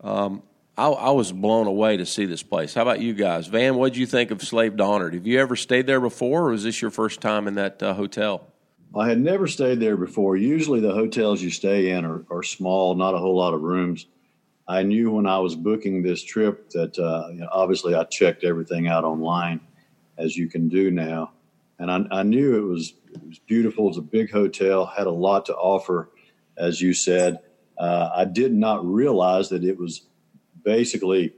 Um, 0.00 0.42
I, 0.76 0.88
I, 0.88 1.10
was 1.10 1.30
blown 1.30 1.66
away 1.68 1.98
to 1.98 2.06
see 2.06 2.24
this 2.24 2.42
place. 2.42 2.74
How 2.74 2.82
about 2.82 3.00
you 3.00 3.14
guys? 3.14 3.46
Van, 3.46 3.76
what 3.76 3.92
did 3.92 3.98
you 3.98 4.06
think 4.06 4.32
of 4.32 4.42
Slieve 4.42 4.76
Donard? 4.76 5.14
Have 5.14 5.26
you 5.26 5.38
ever 5.38 5.54
stayed 5.54 5.86
there 5.86 6.00
before, 6.00 6.48
or 6.48 6.50
was 6.50 6.64
this 6.64 6.82
your 6.82 6.90
first 6.90 7.20
time 7.20 7.46
in 7.46 7.54
that 7.54 7.80
uh, 7.82 7.94
hotel? 7.94 8.51
I 8.94 9.08
had 9.08 9.20
never 9.20 9.46
stayed 9.46 9.80
there 9.80 9.96
before. 9.96 10.36
Usually, 10.36 10.80
the 10.80 10.92
hotels 10.92 11.40
you 11.40 11.50
stay 11.50 11.90
in 11.90 12.04
are, 12.04 12.24
are 12.30 12.42
small, 12.42 12.94
not 12.94 13.14
a 13.14 13.18
whole 13.18 13.36
lot 13.36 13.54
of 13.54 13.62
rooms. 13.62 14.06
I 14.68 14.82
knew 14.82 15.10
when 15.10 15.26
I 15.26 15.38
was 15.38 15.56
booking 15.56 16.02
this 16.02 16.22
trip 16.22 16.70
that 16.70 16.98
uh, 16.98 17.28
you 17.32 17.40
know, 17.40 17.48
obviously 17.50 17.94
I 17.94 18.04
checked 18.04 18.44
everything 18.44 18.88
out 18.88 19.04
online, 19.04 19.60
as 20.18 20.36
you 20.36 20.48
can 20.48 20.68
do 20.68 20.90
now, 20.90 21.32
and 21.78 21.90
I, 21.90 22.20
I 22.20 22.22
knew 22.22 22.56
it 22.56 22.68
was 22.68 22.94
it 23.12 23.26
was 23.26 23.38
beautiful. 23.38 23.86
It 23.86 23.88
was 23.88 23.98
a 23.98 24.02
big 24.02 24.30
hotel, 24.30 24.86
had 24.86 25.06
a 25.06 25.10
lot 25.12 25.46
to 25.46 25.54
offer, 25.54 26.10
as 26.56 26.80
you 26.80 26.94
said. 26.94 27.40
Uh, 27.78 28.10
I 28.14 28.24
did 28.24 28.52
not 28.52 28.86
realize 28.86 29.48
that 29.48 29.64
it 29.64 29.78
was 29.78 30.02
basically 30.64 31.34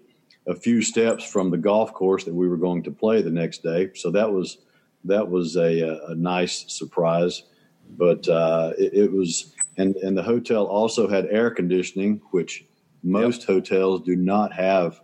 a 0.46 0.54
few 0.54 0.82
steps 0.82 1.24
from 1.24 1.50
the 1.50 1.56
golf 1.56 1.94
course 1.94 2.24
that 2.24 2.34
we 2.34 2.48
were 2.48 2.56
going 2.56 2.82
to 2.82 2.90
play 2.90 3.22
the 3.22 3.30
next 3.30 3.62
day. 3.62 3.90
So 3.94 4.10
that 4.10 4.30
was 4.30 4.58
that 5.04 5.28
was 5.28 5.56
a, 5.56 5.98
a 6.08 6.14
nice 6.14 6.64
surprise. 6.68 7.44
But 7.96 8.26
uh, 8.28 8.72
it, 8.78 8.94
it, 8.94 9.12
was, 9.12 9.54
and, 9.76 9.94
and 9.96 10.16
the 10.16 10.22
hotel 10.22 10.64
also 10.64 11.06
had 11.08 11.26
air 11.26 11.50
conditioning, 11.50 12.20
which 12.30 12.64
most 13.02 13.40
yep. 13.40 13.48
hotels 13.48 14.02
do 14.02 14.16
not 14.16 14.52
have 14.52 15.00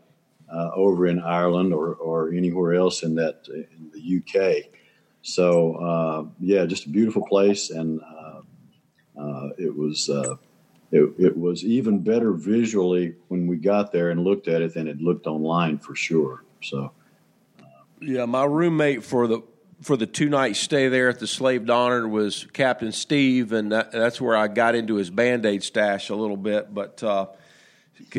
uh, 0.53 0.71
over 0.75 1.07
in 1.07 1.21
Ireland 1.21 1.73
or, 1.73 1.95
or 1.95 2.33
anywhere 2.33 2.75
else 2.75 3.03
in 3.03 3.15
that 3.17 3.47
in 3.49 3.91
the 3.93 4.19
UK. 4.19 4.73
So 5.23 5.75
uh, 5.75 6.25
yeah, 6.41 6.65
just 6.65 6.87
a 6.87 6.89
beautiful 6.89 7.27
place, 7.27 7.71
and 7.71 8.01
uh, 8.01 8.41
uh, 9.21 9.49
it 9.59 9.75
was 9.75 10.09
uh, 10.09 10.37
it, 10.91 11.13
it, 11.19 11.37
was 11.37 11.63
even 11.63 12.01
better 12.01 12.33
visually 12.33 13.15
when 13.29 13.47
we 13.47 13.57
got 13.57 13.93
there 13.93 14.11
and 14.11 14.25
looked 14.25 14.49
at 14.49 14.63
it 14.63 14.75
than 14.75 14.89
it 14.89 15.01
looked 15.01 15.27
online 15.27 15.79
for 15.79 15.95
sure. 15.95 16.45
So 16.63 16.93
yeah, 18.01 18.25
my 18.25 18.45
roommate 18.45 19.05
for 19.05 19.27
the 19.27 19.43
for 19.81 19.97
the 19.97 20.07
two 20.07 20.29
night 20.29 20.57
stay 20.57 20.89
there 20.89 21.09
at 21.09 21.19
the 21.19 21.27
Slieve 21.27 21.65
Donard 21.65 22.11
was 22.11 22.47
Captain 22.53 22.93
Steve, 22.93 23.53
and 23.53 23.73
that, 23.73 23.93
that's 23.93 24.21
where 24.21 24.37
I 24.37 24.49
got 24.49 24.75
into 24.75 24.97
his 24.97 25.11
band 25.11 25.47
aid 25.47 25.63
stash 25.63 26.11
a 26.11 26.15
little 26.15 26.37
bit. 26.37 26.73
But 26.73 27.03
uh, 27.03 27.27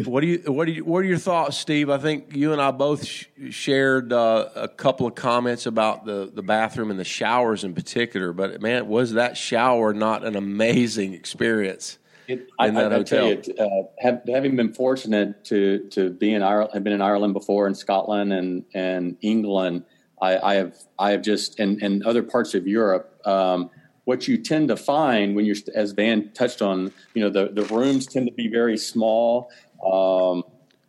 what 0.06 0.22
do 0.22 0.28
you 0.28 0.52
what 0.52 0.66
do 0.66 0.72
you 0.72 0.84
what 0.84 1.00
are 1.00 1.08
your 1.08 1.18
thoughts, 1.18 1.58
Steve? 1.58 1.90
I 1.90 1.98
think 1.98 2.36
you 2.36 2.52
and 2.52 2.62
I 2.62 2.72
both 2.72 3.06
sh- 3.06 3.26
shared 3.52 4.12
uh, 4.12 4.50
a 4.56 4.68
couple 4.68 5.06
of 5.06 5.16
comments 5.16 5.66
about 5.66 6.06
the 6.06 6.32
the 6.34 6.44
bathroom 6.44 6.90
and 6.90 7.00
the 7.00 7.06
showers 7.06 7.64
in 7.64 7.74
particular. 7.74 8.34
But 8.34 8.62
man, 8.62 8.88
was 8.88 9.14
that 9.14 9.38
shower 9.38 9.94
not 9.94 10.24
an 10.26 10.36
amazing 10.36 11.14
experience? 11.14 12.00
It, 12.28 12.48
I, 12.58 12.70
I, 12.70 13.00
I 13.00 13.04
tell 13.04 13.28
you, 13.28 13.42
uh, 13.60 13.68
have, 14.00 14.22
having 14.28 14.56
been 14.56 14.74
fortunate 14.74 15.46
to 15.46 15.90
to 15.90 16.10
be 16.10 16.34
in 16.34 16.42
Ireland, 16.42 16.72
have 16.74 16.84
been 16.84 16.94
in 16.94 17.02
Ireland 17.02 17.34
before, 17.34 17.68
in 17.68 17.76
Scotland 17.76 18.34
and 18.34 18.66
and 18.74 19.18
England 19.22 19.84
I, 20.22 20.52
I 20.52 20.54
have 20.56 20.76
I 21.00 21.12
have 21.12 21.22
just 21.22 21.60
and 21.60 21.82
and 21.82 22.04
other 22.04 22.24
parts 22.24 22.54
of 22.54 22.68
Europe. 22.68 23.20
Um, 23.26 23.70
what 24.06 24.28
you 24.28 24.38
tend 24.38 24.68
to 24.70 24.76
find 24.76 25.36
when 25.36 25.46
you're, 25.46 25.56
as 25.76 25.92
Van 25.92 26.32
touched 26.34 26.62
on, 26.62 26.92
you 27.14 27.22
know, 27.22 27.30
the 27.30 27.50
the 27.54 27.64
rooms 27.74 28.06
tend 28.06 28.28
to 28.28 28.34
be 28.34 28.48
very 28.48 28.78
small. 28.78 29.52
Um, 29.86 30.44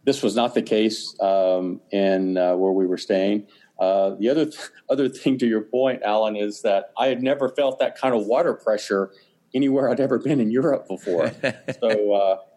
this 0.05 0.22
was 0.22 0.35
not 0.35 0.55
the 0.55 0.62
case 0.62 1.14
um, 1.20 1.80
in 1.91 2.37
uh, 2.37 2.57
where 2.57 2.72
we 2.72 2.87
were 2.87 2.99
staying. 2.99 3.47
Uh, 3.78 4.14
the 4.18 4.28
other 4.28 4.45
th- 4.45 4.70
other 4.89 5.09
thing 5.09 5.39
to 5.39 5.47
your 5.47 5.62
point, 5.62 6.03
Allen, 6.03 6.37
is 6.37 6.62
that 6.62 6.93
I 6.99 7.09
had 7.09 7.22
never 7.22 7.49
felt 7.49 7.78
that 7.80 7.99
kind 7.99 8.14
of 8.14 8.26
water 8.26 8.55
pressure 8.55 9.11
anywhere 9.55 9.91
I'd 9.91 10.01
ever 10.01 10.18
been 10.18 10.41
in 10.41 10.51
Europe 10.51 10.89
before. 10.89 11.33
so 11.80 12.12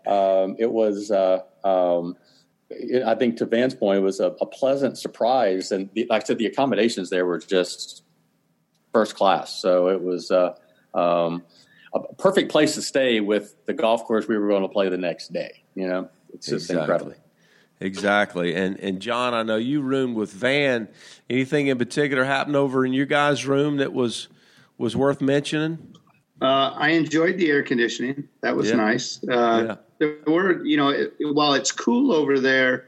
uh, 0.08 0.44
um, 0.44 0.56
it 0.60 0.72
was 0.72 1.12
uh, 1.12 1.42
um, 1.64 2.16
I 3.06 3.14
think 3.16 3.38
to 3.38 3.46
Van's 3.46 3.76
point, 3.76 4.00
it 4.00 4.02
was 4.02 4.20
a, 4.20 4.36
a 4.42 4.46
pleasant 4.46 4.98
surprise, 4.98 5.72
and 5.72 5.90
the, 5.94 6.08
like 6.10 6.24
I 6.24 6.26
said, 6.26 6.40
the 6.40 6.48
accommodations 6.48 7.10
there 7.10 7.26
were 7.26 7.40
just 7.40 8.04
first 8.92 9.16
class. 9.16 9.60
So 9.60 9.90
it 9.90 10.02
was 10.02 10.32
uh, 10.32 10.56
um, 10.94 11.44
a 11.94 12.00
perfect 12.16 12.52
place 12.52 12.74
to 12.76 12.82
stay 12.82 13.20
with 13.20 13.56
the 13.66 13.74
golf 13.74 14.06
course 14.06 14.28
we 14.28 14.38
were 14.38 14.48
going 14.48 14.64
to 14.64 14.70
play 14.70 14.90
the 14.90 14.98
next 14.98 15.32
day. 15.32 15.64
You 15.76 15.88
know, 15.88 16.10
it's 16.34 16.48
just 16.48 16.70
exactly. 16.70 16.82
incredible. 16.82 17.14
Exactly, 17.82 18.56
and 18.56 18.80
and 18.80 19.00
John, 19.02 19.34
I 19.34 19.44
know 19.44 19.58
you 19.58 19.82
roomed 19.82 20.16
with 20.16 20.32
Van. 20.32 20.88
Anything 21.30 21.68
in 21.68 21.78
particular 21.78 22.24
happened 22.24 22.56
over 22.56 22.86
in 22.86 22.94
your 22.94 23.06
guys' 23.06 23.46
room 23.46 23.78
that 23.78 23.94
was 23.94 24.30
was 24.78 24.96
worth 24.96 25.22
mentioning? 25.22 25.94
Uh, 26.42 26.72
I 26.76 26.90
enjoyed 26.90 27.38
the 27.38 27.50
air 27.50 27.64
conditioning. 27.64 28.28
That 28.42 28.56
was 28.56 28.70
yeah. 28.70 28.76
nice. 28.76 29.20
Uh, 29.24 29.66
yeah 29.68 29.76
there 29.98 30.18
were, 30.28 30.64
you 30.66 30.78
know, 30.78 30.90
it, 30.90 31.14
while 31.20 31.54
it's 31.54 31.72
cool 31.72 32.12
over 32.12 32.40
there, 32.40 32.88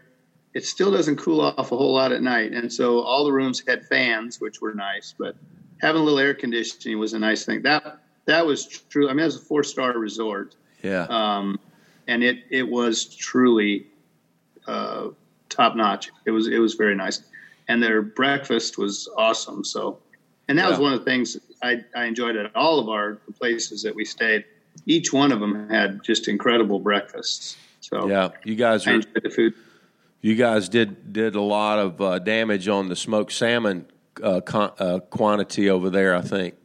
it 0.53 0.65
still 0.65 0.91
doesn't 0.91 1.17
cool 1.17 1.41
off 1.41 1.71
a 1.71 1.77
whole 1.77 1.93
lot 1.93 2.11
at 2.11 2.21
night. 2.21 2.51
And 2.51 2.71
so 2.71 3.01
all 3.01 3.25
the 3.25 3.31
rooms 3.31 3.63
had 3.67 3.85
fans, 3.85 4.41
which 4.41 4.61
were 4.61 4.73
nice, 4.73 5.13
but 5.17 5.35
having 5.81 6.01
a 6.01 6.03
little 6.03 6.19
air 6.19 6.33
conditioning 6.33 6.99
was 6.99 7.13
a 7.13 7.19
nice 7.19 7.45
thing. 7.45 7.61
That 7.61 7.99
that 8.25 8.45
was 8.45 8.65
true. 8.65 9.09
I 9.09 9.13
mean, 9.13 9.21
it 9.21 9.25
was 9.25 9.35
a 9.37 9.39
four 9.39 9.63
star 9.63 9.97
resort. 9.97 10.55
Yeah. 10.83 11.05
Um, 11.09 11.59
and 12.07 12.23
it 12.23 12.39
it 12.49 12.63
was 12.63 13.05
truly 13.05 13.87
uh, 14.67 15.09
top 15.49 15.75
notch. 15.75 16.11
It 16.25 16.31
was 16.31 16.47
it 16.47 16.59
was 16.59 16.73
very 16.73 16.95
nice, 16.95 17.21
and 17.67 17.81
their 17.81 18.01
breakfast 18.01 18.77
was 18.77 19.09
awesome. 19.17 19.63
So, 19.63 19.99
and 20.47 20.57
that 20.57 20.63
yeah. 20.63 20.69
was 20.69 20.79
one 20.79 20.93
of 20.93 20.99
the 20.99 21.05
things 21.05 21.37
I, 21.61 21.83
I 21.95 22.05
enjoyed 22.05 22.35
at 22.35 22.55
all 22.55 22.79
of 22.79 22.89
our 22.89 23.15
places 23.37 23.81
that 23.83 23.95
we 23.95 24.05
stayed 24.05 24.45
each 24.85 25.11
one 25.11 25.31
of 25.31 25.39
them 25.39 25.69
had 25.69 26.03
just 26.03 26.27
incredible 26.27 26.79
breakfasts. 26.79 27.57
So 27.81 28.07
yeah, 28.07 28.29
you 28.43 28.55
guys 28.55 28.85
are 28.87 29.01
the 29.01 29.29
food. 29.29 29.53
You 30.21 30.35
guys 30.35 30.69
did 30.69 31.13
did 31.13 31.35
a 31.35 31.41
lot 31.41 31.79
of 31.79 32.01
uh, 32.01 32.19
damage 32.19 32.67
on 32.67 32.89
the 32.89 32.95
smoked 32.95 33.31
salmon 33.31 33.85
uh, 34.21 34.41
con- 34.41 34.73
uh, 34.79 34.99
quantity 34.99 35.69
over 35.69 35.89
there. 35.89 36.15
I 36.15 36.21
think 36.21 36.55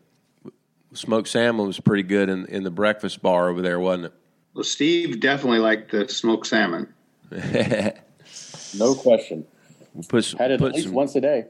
smoked 0.95 1.29
salmon 1.29 1.67
was 1.67 1.79
pretty 1.79 2.03
good 2.03 2.29
in 2.29 2.47
in 2.47 2.65
the 2.65 2.71
breakfast 2.71 3.23
bar 3.23 3.49
over 3.49 3.63
there, 3.63 3.79
wasn't 3.79 4.07
it? 4.07 4.13
Well, 4.55 4.65
Steve 4.65 5.21
definitely 5.21 5.61
liked 5.61 5.93
the 5.93 6.09
smoked 6.09 6.47
salmon. 6.47 6.93
No 8.75 8.95
question. 8.95 9.47
We 9.95 10.03
put 10.03 10.25
some, 10.25 10.39
Had 10.39 10.51
it 10.53 10.59
put 10.59 10.71
at 10.71 10.75
least 10.75 10.87
some, 10.87 10.95
once 10.95 11.15
a 11.17 11.21
day. 11.21 11.47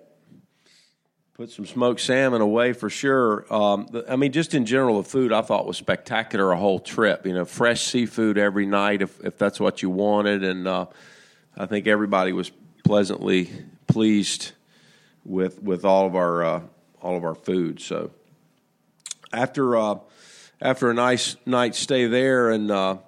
Put 1.35 1.51
some 1.51 1.65
smoked 1.65 2.01
salmon 2.01 2.43
away 2.43 2.73
for 2.73 2.91
sure. 2.91 3.53
Um, 3.53 3.89
I 4.09 4.17
mean, 4.17 4.33
just 4.33 4.55
in 4.55 4.67
general, 4.67 5.03
the 5.03 5.09
food 5.09 5.33
I 5.33 5.41
thought 5.43 5.67
was 5.67 5.79
spectacular 5.79 6.53
a 6.53 6.59
whole 6.59 6.79
trip. 6.79 7.27
You 7.27 7.33
know, 7.33 7.45
fresh 7.45 7.83
seafood 7.83 8.39
every 8.39 8.67
night 8.67 9.03
if 9.03 9.19
if 9.25 9.39
that's 9.39 9.59
what 9.59 9.83
you 9.83 9.91
wanted, 9.91 10.45
and 10.45 10.69
uh, 10.69 10.87
I 11.57 11.67
think 11.67 11.87
everybody 11.87 12.33
was 12.33 12.51
pleasantly 12.85 13.51
pleased 13.87 14.53
with 15.25 15.63
with 15.63 15.85
all 15.85 16.07
of 16.07 16.15
our 16.15 16.45
uh, 16.45 16.61
all 17.01 17.17
of 17.17 17.25
our 17.25 17.35
food. 17.35 17.81
So 17.81 18.11
after 19.33 19.77
uh, 19.77 19.99
after 20.61 20.91
a 20.91 20.95
nice 20.95 21.37
night 21.47 21.75
stay 21.75 22.09
there, 22.09 22.51
and 22.51 22.71
uh, 22.71 22.99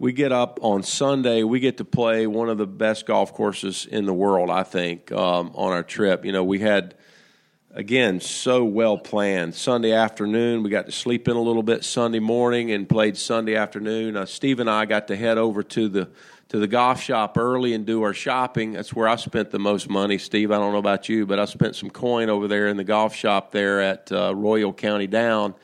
we 0.00 0.12
get 0.12 0.32
up 0.32 0.58
on 0.62 0.82
Sunday, 0.82 1.44
we 1.44 1.60
get 1.60 1.76
to 1.76 1.84
play 1.84 2.26
one 2.26 2.48
of 2.48 2.58
the 2.58 2.66
best 2.66 3.06
golf 3.06 3.32
courses 3.32 3.86
in 3.86 4.04
the 4.04 4.14
world. 4.14 4.50
I 4.50 4.64
think 4.64 5.12
um, 5.12 5.52
on 5.54 5.72
our 5.72 5.84
trip, 5.84 6.24
you 6.24 6.32
know, 6.32 6.42
we 6.42 6.58
had 6.58 6.94
again 7.78 8.20
so 8.20 8.64
well 8.64 8.98
planned. 8.98 9.54
Sunday 9.54 9.92
afternoon, 9.92 10.64
we 10.64 10.68
got 10.68 10.86
to 10.86 10.92
sleep 10.92 11.28
in 11.28 11.36
a 11.36 11.40
little 11.40 11.62
bit 11.62 11.84
Sunday 11.84 12.18
morning 12.18 12.72
and 12.72 12.88
played 12.88 13.16
Sunday 13.16 13.54
afternoon. 13.54 14.16
Uh, 14.16 14.26
Steve 14.26 14.58
and 14.58 14.68
I 14.68 14.84
got 14.84 15.06
to 15.08 15.16
head 15.16 15.38
over 15.38 15.62
to 15.62 15.88
the 15.88 16.10
to 16.48 16.58
the 16.58 16.66
golf 16.66 17.00
shop 17.00 17.38
early 17.38 17.74
and 17.74 17.86
do 17.86 18.02
our 18.02 18.14
shopping. 18.14 18.72
That's 18.72 18.94
where 18.94 19.06
I 19.06 19.16
spent 19.16 19.50
the 19.50 19.58
most 19.58 19.88
money. 19.88 20.18
Steve, 20.18 20.50
I 20.50 20.56
don't 20.56 20.72
know 20.72 20.78
about 20.78 21.08
you, 21.08 21.24
but 21.24 21.38
I 21.38 21.44
spent 21.44 21.76
some 21.76 21.90
coin 21.90 22.30
over 22.30 22.48
there 22.48 22.68
in 22.68 22.76
the 22.78 22.84
golf 22.84 23.14
shop 23.14 23.52
there 23.52 23.80
at 23.80 24.10
uh, 24.10 24.34
Royal 24.34 24.72
County 24.72 25.06
Down. 25.06 25.54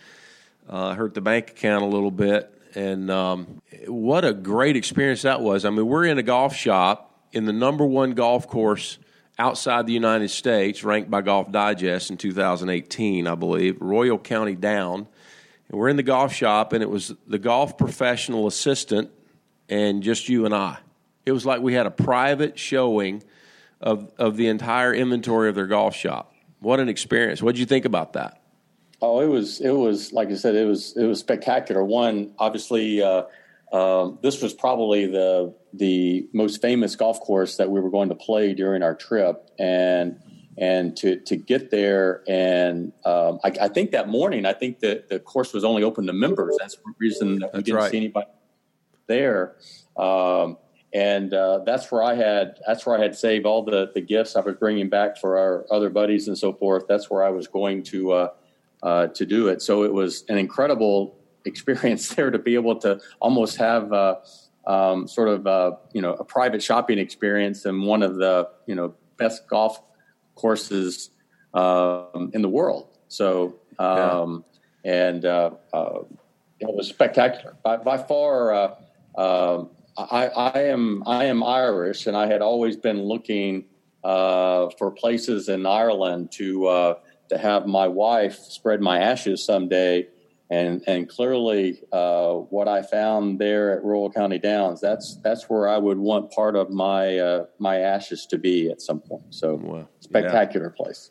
Uh, 0.69 0.95
hurt 0.95 1.15
the 1.15 1.21
bank 1.21 1.51
account 1.51 1.83
a 1.83 1.87
little 1.87 2.11
bit, 2.13 2.51
and 2.75 3.11
um, 3.11 3.61
what 3.87 4.25
a 4.25 4.33
great 4.33 4.77
experience 4.77 5.23
that 5.23 5.41
was. 5.41 5.65
I 5.65 5.71
mean, 5.71 5.87
we're 5.87 6.05
in 6.05 6.19
a 6.19 6.23
golf 6.23 6.55
shop 6.55 7.19
in 7.33 7.45
the 7.45 7.53
number 7.53 7.85
one 7.85 8.13
golf 8.13 8.47
course 8.47 8.99
outside 9.39 9.87
the 9.87 9.93
United 9.93 10.29
States, 10.29 10.85
ranked 10.85 11.11
by 11.11 11.23
Golf 11.23 11.51
Digest 11.51 12.11
in 12.11 12.17
2018, 12.17 13.27
I 13.27 13.35
believe, 13.35 13.81
Royal 13.81 14.19
County 14.19 14.55
Down. 14.55 15.07
And 15.69 15.79
we're 15.79 15.89
in 15.89 15.97
the 15.97 16.03
golf 16.03 16.33
shop, 16.33 16.73
and 16.73 16.83
it 16.83 16.91
was 16.91 17.15
the 17.27 17.39
golf 17.39 17.79
professional 17.79 18.47
assistant 18.47 19.11
and 19.69 20.03
just 20.03 20.29
you 20.29 20.45
and 20.45 20.55
I. 20.55 20.79
It 21.27 21.33
was 21.33 21.47
like 21.47 21.63
we 21.63 21.75
had 21.75 21.87
a 21.87 21.91
private 21.91 22.59
showing 22.59 23.23
of 23.81 24.13
of 24.19 24.37
the 24.37 24.49
entire 24.49 24.95
inventory 24.95 25.49
of 25.49 25.55
their 25.55 25.67
golf 25.67 25.97
shop. 25.97 26.35
What 26.61 26.81
an 26.81 26.89
experience! 26.89 27.43
What 27.43 27.55
did 27.55 27.61
you 27.61 27.67
think 27.67 27.85
about 27.85 28.13
that? 28.13 28.41
Oh, 29.01 29.21
it 29.21 29.27
was 29.27 29.61
it 29.61 29.71
was 29.71 30.13
like 30.13 30.29
I 30.29 30.35
said, 30.35 30.55
it 30.55 30.67
was 30.67 30.97
it 30.97 31.07
was 31.07 31.21
spectacular. 31.21 31.83
One, 31.83 32.33
obviously, 32.39 33.03
uh, 33.03 33.25
um, 33.75 34.21
this 34.23 34.41
was 34.41 34.55
probably 34.55 35.07
the 35.07 35.53
the 35.73 36.29
most 36.33 36.63
famous 36.63 36.95
golf 36.95 37.19
course 37.19 37.57
that 37.57 37.69
we 37.69 37.81
were 37.81 37.91
going 37.91 38.09
to 38.09 38.15
play 38.15 38.55
during 38.55 38.85
our 38.85 38.95
trip, 38.95 39.51
and 39.59 40.21
and 40.57 40.97
to 40.99 41.19
to 41.23 41.35
get 41.35 41.73
there, 41.73 42.23
and 42.29 42.93
um, 43.05 43.41
I, 43.43 43.51
I 43.63 43.69
think 43.69 43.91
that 43.91 44.09
morning, 44.09 44.47
I 44.47 44.53
think 44.53 44.79
that 44.81 45.09
the 45.09 45.19
course 45.19 45.53
was 45.53 45.65
only 45.65 45.83
open 45.83 46.07
to 46.07 46.13
members. 46.13 46.57
That's 46.61 46.77
the 46.77 46.95
reason 47.01 47.41
that 47.41 47.53
we 47.53 47.59
That's 47.59 47.65
didn't 47.65 47.79
right. 47.81 47.91
see 47.91 47.97
anybody 47.97 48.27
there. 49.09 49.57
Um, 49.97 50.59
and 50.93 51.35
uh, 51.35 51.65
that's 51.67 51.91
where 51.91 52.05
I 52.05 52.15
had 52.15 52.61
that's 52.65 52.87
where 52.87 52.97
I 52.97 53.03
had 53.03 53.17
saved 53.17 53.45
all 53.45 53.65
the 53.65 53.91
the 53.93 54.01
gifts 54.01 54.37
I 54.37 54.41
was 54.41 54.55
bringing 54.55 54.89
back 54.89 55.19
for 55.19 55.37
our 55.37 55.67
other 55.73 55.91
buddies 55.91 56.29
and 56.29 56.39
so 56.39 56.53
forth. 56.53 56.85
That's 56.89 57.11
where 57.11 57.25
I 57.25 57.31
was 57.31 57.49
going 57.49 57.83
to 57.85 58.13
uh, 58.13 58.29
uh, 58.85 59.07
to 59.09 59.27
do 59.27 59.49
it. 59.49 59.63
So 59.63 59.83
it 59.83 59.93
was 59.93 60.25
an 60.29 60.39
incredible 60.39 61.19
experience 61.45 62.09
there 62.15 62.31
to 62.31 62.39
be 62.39 62.55
able 62.55 62.77
to 62.81 63.01
almost 63.21 63.57
have 63.57 63.93
uh, 63.93 64.17
um, 64.67 65.07
sort 65.07 65.29
of 65.29 65.47
uh, 65.47 65.73
you 65.93 66.03
know 66.03 66.15
a 66.15 66.25
private 66.25 66.63
shopping 66.63 66.99
experience 66.99 67.67
in 67.67 67.83
one 67.83 68.03
of 68.03 68.17
the 68.17 68.49
you 68.67 68.75
know 68.75 68.95
best 69.17 69.47
golf 69.49 69.81
courses 70.35 71.11
um, 71.53 72.31
in 72.33 72.43
the 72.43 72.49
world. 72.49 72.89
So 73.09 73.57
um, 73.79 74.45
and 74.85 75.25
uh, 75.25 75.51
uh, 75.73 76.01
it 76.61 76.75
was 76.75 76.89
spectacular 76.89 77.57
by, 77.63 77.79
by 77.79 77.99
far. 77.99 78.53
Uh, 78.53 78.75
um, 79.17 79.71
I, 79.97 80.27
I 80.29 80.59
am 80.65 81.03
I 81.07 81.25
am 81.27 81.43
Irish, 81.43 82.07
and 82.07 82.17
I 82.17 82.27
had 82.27 82.43
always 82.43 82.77
been 82.77 83.03
looking 83.03 83.67
uh, 84.03 84.69
for 84.79 84.91
places 84.91 85.49
in 85.49 85.67
Ireland 85.67 86.33
to 86.33 86.67
uh, 86.67 86.95
to 87.29 87.39
have 87.39 87.67
my 87.67 87.89
wife 87.89 88.37
spread 88.37 88.81
my 88.81 88.99
ashes 88.99 89.45
someday. 89.45 90.09
And 90.51 90.83
and 90.87 91.09
clearly, 91.09 91.81
uh, 91.91 92.35
what 92.35 92.69
I 92.69 92.83
found 92.83 93.39
there 93.39 93.73
at 93.73 93.83
Royal 93.83 94.11
County 94.11 94.39
Downs 94.39 94.81
that's 94.81 95.17
that's 95.25 95.45
where 95.45 95.69
I 95.69 95.79
would 95.79 95.99
want 95.99 96.31
part 96.33 96.55
of 96.55 96.71
my 96.71 97.19
uh, 97.19 97.47
my 97.59 97.79
ashes 97.79 98.27
to 98.27 98.39
be 98.39 98.71
at 98.71 98.83
some 98.83 99.01
point. 99.01 99.23
So 99.31 99.55
Wow. 99.55 99.89
spectacular 100.01 100.71
place. 100.71 101.11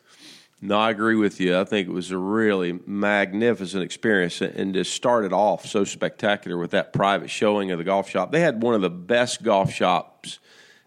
No, 0.60 0.78
I 0.78 0.90
agree 0.90 1.16
with 1.16 1.40
you. 1.40 1.58
I 1.58 1.64
think 1.64 1.88
it 1.88 1.92
was 1.92 2.10
a 2.10 2.16
really 2.16 2.80
magnificent 2.86 3.82
experience, 3.82 4.40
and 4.40 4.72
to 4.74 4.84
start 4.84 5.24
it 5.24 5.32
off 5.32 5.66
so 5.66 5.84
spectacular 5.84 6.56
with 6.56 6.70
that 6.70 6.92
private 6.92 7.28
showing 7.28 7.70
of 7.70 7.78
the 7.78 7.84
golf 7.84 8.08
shop. 8.08 8.32
They 8.32 8.40
had 8.40 8.62
one 8.62 8.74
of 8.74 8.80
the 8.80 8.88
best 8.88 9.42
golf 9.42 9.72
shops 9.72 10.38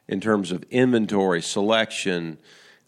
in 0.08 0.20
terms 0.20 0.52
of 0.52 0.64
inventory 0.72 1.42
selection. 1.42 2.40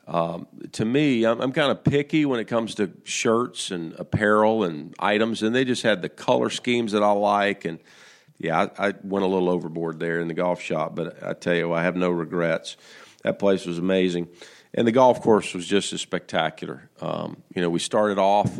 Um, 0.09 0.47
to 0.71 0.85
me, 0.85 1.23
I'm, 1.23 1.39
I'm 1.39 1.51
kind 1.51 1.71
of 1.71 1.83
picky 1.83 2.25
when 2.25 2.39
it 2.39 2.45
comes 2.45 2.73
to 2.75 2.91
shirts 3.03 3.69
and 3.69 3.93
apparel 3.99 4.63
and 4.63 4.95
items, 4.97 5.43
and 5.43 5.53
they 5.53 5.63
just 5.63 5.83
had 5.83 6.01
the 6.01 6.09
color 6.09 6.49
schemes 6.49 6.93
that 6.93 7.03
I 7.03 7.11
like. 7.11 7.63
And 7.63 7.77
yeah, 8.39 8.69
I, 8.77 8.87
I 8.87 8.93
went 9.03 9.23
a 9.23 9.27
little 9.27 9.49
overboard 9.49 9.99
there 9.99 10.19
in 10.19 10.27
the 10.27 10.33
golf 10.33 10.61
shop, 10.61 10.95
but 10.95 11.23
I 11.23 11.33
tell 11.33 11.55
you, 11.55 11.71
I 11.73 11.83
have 11.83 11.95
no 11.95 12.09
regrets. 12.09 12.75
That 13.23 13.37
place 13.37 13.67
was 13.67 13.77
amazing, 13.77 14.29
and 14.73 14.87
the 14.87 14.91
golf 14.91 15.21
course 15.21 15.53
was 15.53 15.67
just 15.67 15.93
as 15.93 16.01
spectacular. 16.01 16.89
Um, 17.01 17.43
you 17.53 17.61
know, 17.61 17.69
we 17.69 17.79
started 17.79 18.17
off. 18.17 18.59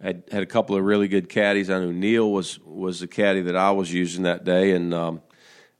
Had 0.00 0.24
had 0.30 0.42
a 0.42 0.46
couple 0.46 0.76
of 0.76 0.84
really 0.84 1.08
good 1.08 1.28
caddies. 1.28 1.70
I 1.70 1.78
know 1.80 1.90
Neil 1.90 2.30
was 2.30 2.60
was 2.60 3.00
the 3.00 3.08
caddy 3.08 3.40
that 3.42 3.56
I 3.56 3.70
was 3.72 3.92
using 3.92 4.24
that 4.24 4.44
day, 4.44 4.72
and 4.72 4.92
um, 4.94 5.22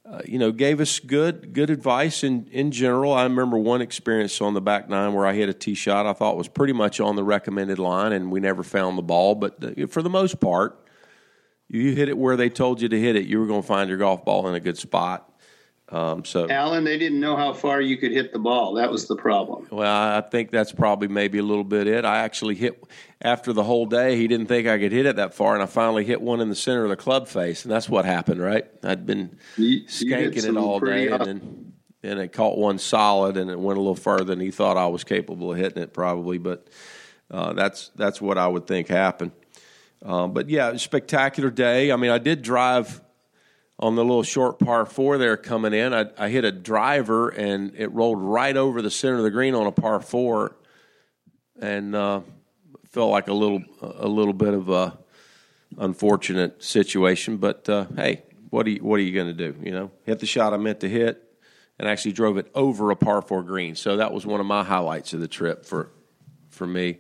uh, 0.07 0.21
you 0.27 0.39
know, 0.39 0.53
gave 0.53 0.81
us 0.81 1.01
good 1.01 1.55
good 1.55 1.71
advice 1.71 2.23
in 2.23 2.47
in 2.51 2.71
general. 2.71 3.13
I 3.13 3.23
remember 3.23 3.57
one 3.57 3.81
experience 3.81 4.41
on 4.41 4.53
the 4.53 4.61
back 4.61 4.89
nine 4.89 5.15
where 5.15 5.27
I 5.27 5.33
hit 5.33 5.49
a 5.49 5.55
tee 5.55 5.75
shot 5.75 6.07
I 6.07 6.13
thought 6.13 6.37
was 6.37 6.49
pretty 6.49 6.75
much 6.75 7.01
on 7.01 7.17
the 7.17 7.25
recommended 7.25 7.79
line, 7.79 8.13
and 8.13 8.31
we 8.31 8.41
never 8.41 8.63
found 8.63 8.99
the 8.99 9.03
ball. 9.03 9.35
But 9.35 9.65
uh, 9.65 9.87
for 9.87 10.03
the 10.03 10.11
most 10.11 10.41
part, 10.41 10.79
you 11.69 11.93
hit 11.93 12.09
it 12.09 12.19
where 12.19 12.37
they 12.37 12.51
told 12.51 12.83
you 12.83 12.89
to 12.89 13.01
hit 13.01 13.17
it. 13.17 13.27
You 13.27 13.41
were 13.41 13.47
going 13.47 13.63
to 13.63 13.67
find 13.67 13.89
your 13.89 13.99
golf 13.99 14.25
ball 14.25 14.47
in 14.47 14.55
a 14.55 14.61
good 14.61 14.77
spot. 14.77 15.34
Um, 15.91 16.25
so, 16.25 16.49
Allen, 16.49 16.83
they 16.85 16.97
didn't 16.99 17.21
know 17.21 17.37
how 17.37 17.53
far 17.53 17.81
you 17.81 17.99
could 17.99 18.11
hit 18.11 18.33
the 18.33 18.39
ball. 18.39 18.75
That 18.75 18.91
was 18.91 19.07
the 19.07 19.17
problem. 19.17 19.67
well, 19.71 20.17
I 20.17 20.23
think 20.23 20.51
that's 20.51 20.73
probably 20.73 21.09
maybe 21.09 21.39
a 21.39 21.43
little 21.43 21.63
bit 21.65 21.87
it. 21.87 22.05
I 22.07 22.21
actually 22.21 22.55
hit 22.55 22.83
after 23.21 23.53
the 23.53 23.63
whole 23.63 23.85
day. 23.85 24.17
He 24.17 24.27
didn't 24.27 24.47
think 24.47 24.67
I 24.67 24.79
could 24.79 24.93
hit 24.93 25.05
it 25.05 25.17
that 25.17 25.35
far, 25.35 25.53
and 25.55 25.63
I 25.63 25.67
finally 25.67 26.05
hit 26.05 26.23
one 26.23 26.41
in 26.41 26.49
the 26.49 26.55
center 26.55 26.85
of 26.85 26.89
the 26.91 26.97
club 26.97 27.29
face, 27.29 27.65
and 27.65 27.73
that's 27.73 27.89
what 27.89 28.07
happened, 28.07 28.41
right? 28.41 28.67
I'd 28.83 29.05
been 29.05 29.37
You- 29.59 29.67
you 29.69 29.85
skanking 29.87 30.49
it 30.49 30.57
all 30.57 30.81
day, 30.81 31.09
and 31.09 31.25
then 31.25 31.73
and 32.03 32.19
it 32.19 32.33
caught 32.33 32.59
one 32.59 32.79
solid, 32.79 33.37
and 33.37 33.51
it 33.51 33.59
went 33.59 33.79
a 33.79 33.81
little 33.81 33.95
further 33.95 34.25
than 34.25 34.41
he 34.41 34.51
thought 34.51 34.77
I 34.77 34.87
was 34.89 35.05
capable 35.05 35.53
of 35.53 35.59
hitting 35.59 35.83
it, 35.83 35.93
probably. 35.93 36.39
But 36.39 36.67
uh, 37.31 37.53
that's 37.53 37.91
that's 37.95 38.21
what 38.23 38.39
I 38.39 38.47
would 38.49 38.67
think 38.67 38.89
happened. 38.89 39.33
Um, 40.03 40.33
but 40.33 40.49
yeah, 40.49 40.77
spectacular 40.77 41.51
day. 41.51 41.93
I 41.93 41.97
mean, 41.97 42.11
I 42.11 42.19
did 42.19 42.43
drive 42.43 43.01
on 43.79 43.97
the 43.97 44.05
little 44.05 44.23
short 44.23 44.59
par 44.59 44.87
four 44.87 45.19
there 45.19 45.37
coming 45.37 45.73
in. 45.73 45.93
I, 45.93 46.07
I 46.17 46.29
hit 46.29 46.45
a 46.45 46.53
driver, 46.53 47.29
and 47.29 47.75
it 47.77 47.93
rolled 47.93 48.21
right 48.21 48.57
over 48.57 48.83
the 48.83 48.91
center 48.91 49.17
of 49.17 49.25
the 49.25 49.31
green 49.31 49.55
on 49.55 49.67
a 49.67 49.73
par 49.73 50.01
four, 50.01 50.57
and 51.61 51.95
uh, 51.95 52.21
felt 52.91 53.11
like 53.11 53.29
a 53.29 53.33
little 53.33 53.63
a 53.81 54.09
little 54.09 54.33
bit 54.33 54.55
of 54.55 54.69
a 54.69 54.99
unfortunate 55.79 56.63
situation. 56.63 57.37
But 57.37 57.69
uh, 57.69 57.87
hey, 57.97 58.23
what 58.51 58.67
are 58.67 58.71
you, 58.71 58.85
what 58.85 59.01
are 59.01 59.03
you 59.03 59.13
going 59.13 59.37
to 59.37 59.53
do? 59.53 59.59
You 59.63 59.73
know, 59.73 59.91
hit 60.05 60.21
the 60.21 60.27
shot 60.27 60.53
I 60.55 60.57
meant 60.57 60.81
to 60.81 60.89
hit, 60.89 61.21
and 61.79 61.89
actually 61.89 62.13
drove 62.13 62.39
it 62.39 62.51
over 62.55 62.91
a 62.91 62.97
par 62.97 63.23
four 63.23 63.43
green. 63.43 63.75
So 63.75 63.97
that 63.97 64.13
was 64.13 64.25
one 64.25 64.41
of 64.41 64.47
my 64.47 64.63
highlights 64.63 65.13
of 65.13 65.21
the 65.21 65.29
trip 65.29 65.67
for 65.67 65.91
for 66.51 66.67
me. 66.67 66.99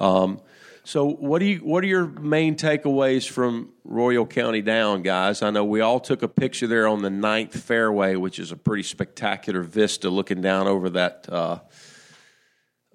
Um, 0.00 0.40
so 0.86 1.04
what 1.04 1.40
do 1.40 1.46
you 1.46 1.58
what 1.58 1.82
are 1.82 1.88
your 1.88 2.06
main 2.06 2.54
takeaways 2.54 3.28
from 3.28 3.72
Royal 3.82 4.24
County 4.24 4.62
Down, 4.62 5.02
guys? 5.02 5.42
I 5.42 5.50
know 5.50 5.64
we 5.64 5.80
all 5.80 5.98
took 5.98 6.22
a 6.22 6.28
picture 6.28 6.68
there 6.68 6.86
on 6.86 7.02
the 7.02 7.10
ninth 7.10 7.60
fairway, 7.60 8.14
which 8.14 8.38
is 8.38 8.52
a 8.52 8.56
pretty 8.56 8.84
spectacular 8.84 9.62
vista 9.62 10.08
looking 10.08 10.40
down 10.40 10.68
over 10.68 10.90
that. 10.90 11.26
Uh, 11.28 11.58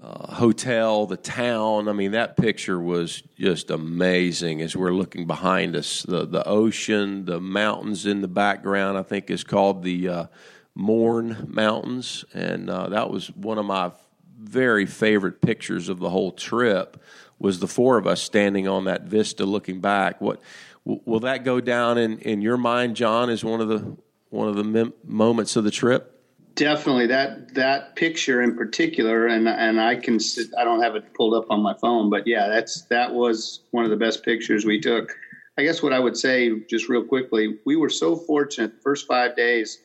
uh, 0.02 0.34
hotel, 0.34 1.06
the 1.06 1.18
town. 1.18 1.88
I 1.88 1.92
mean, 1.92 2.14
that 2.14 2.36
picture 2.36 2.80
was 2.80 3.22
just 3.38 3.70
amazing 3.70 4.60
as 4.64 4.76
we're 4.76 4.94
looking 4.94 5.28
behind 5.28 5.76
us. 5.76 6.02
The 6.02 6.26
the 6.26 6.48
ocean, 6.48 7.26
the 7.26 7.42
mountains 7.42 8.06
in 8.06 8.22
the 8.22 8.28
background, 8.28 8.98
I 8.98 9.04
think 9.04 9.30
is 9.30 9.44
called 9.44 9.84
the 9.84 10.08
uh, 10.08 10.26
Mourne 10.74 11.46
Mountains, 11.50 12.24
and 12.34 12.70
uh, 12.70 12.88
that 12.88 13.12
was 13.12 13.30
one 13.32 13.58
of 13.58 13.66
my 13.66 13.92
very 14.40 14.88
favorite 14.88 15.40
pictures 15.42 15.88
of 15.88 16.00
the 16.00 16.10
whole 16.10 16.32
trip 16.32 17.02
was 17.42 17.60
the 17.60 17.68
four 17.68 17.98
of 17.98 18.06
us 18.06 18.22
standing 18.22 18.68
on 18.68 18.86
that 18.86 19.04
vista 19.04 19.46
looking 19.46 19.82
back. 19.82 20.22
What 20.22 20.40
will 20.86 21.22
that 21.22 21.44
go 21.44 21.60
down 21.60 21.98
in, 21.98 22.20
in 22.20 22.42
your 22.42 22.58
mind, 22.58 22.96
John, 22.96 23.30
as 23.30 23.44
one 23.44 23.60
of 23.60 23.68
the 23.68 23.98
one 24.30 24.48
of 24.48 24.56
the 24.56 24.64
mem- 24.64 24.94
moments 25.04 25.56
of 25.56 25.64
the 25.64 25.72
trip? 25.72 26.20
Definitely 26.54 27.08
that 27.08 27.56
that 27.56 27.96
picture 27.96 28.42
in 28.42 28.56
particular, 28.56 29.26
and 29.26 29.48
and 29.50 29.82
I 29.82 29.96
can 29.96 30.20
I 30.58 30.64
don't 30.64 30.84
have 30.84 30.96
it 30.96 31.14
pulled 31.14 31.34
up 31.34 31.50
on 31.50 31.62
my 31.62 31.74
phone, 31.74 32.10
but 32.10 32.28
yeah, 32.28 32.48
that's 32.48 32.84
that 32.84 33.14
was 33.14 33.62
one 33.72 33.86
of 33.86 33.90
the 33.90 33.98
best 33.98 34.24
pictures 34.24 34.64
we 34.64 34.80
took. 34.80 35.12
I 35.58 35.64
guess 35.64 35.82
what 35.82 35.94
I 35.94 36.00
would 36.00 36.18
say 36.18 36.60
just 36.70 36.90
real 36.90 37.04
quickly, 37.04 37.60
we 37.66 37.76
were 37.76 37.90
so 37.90 38.16
fortunate 38.16 38.76
the 38.76 38.82
first 38.82 39.08
five 39.08 39.36
days. 39.36 39.80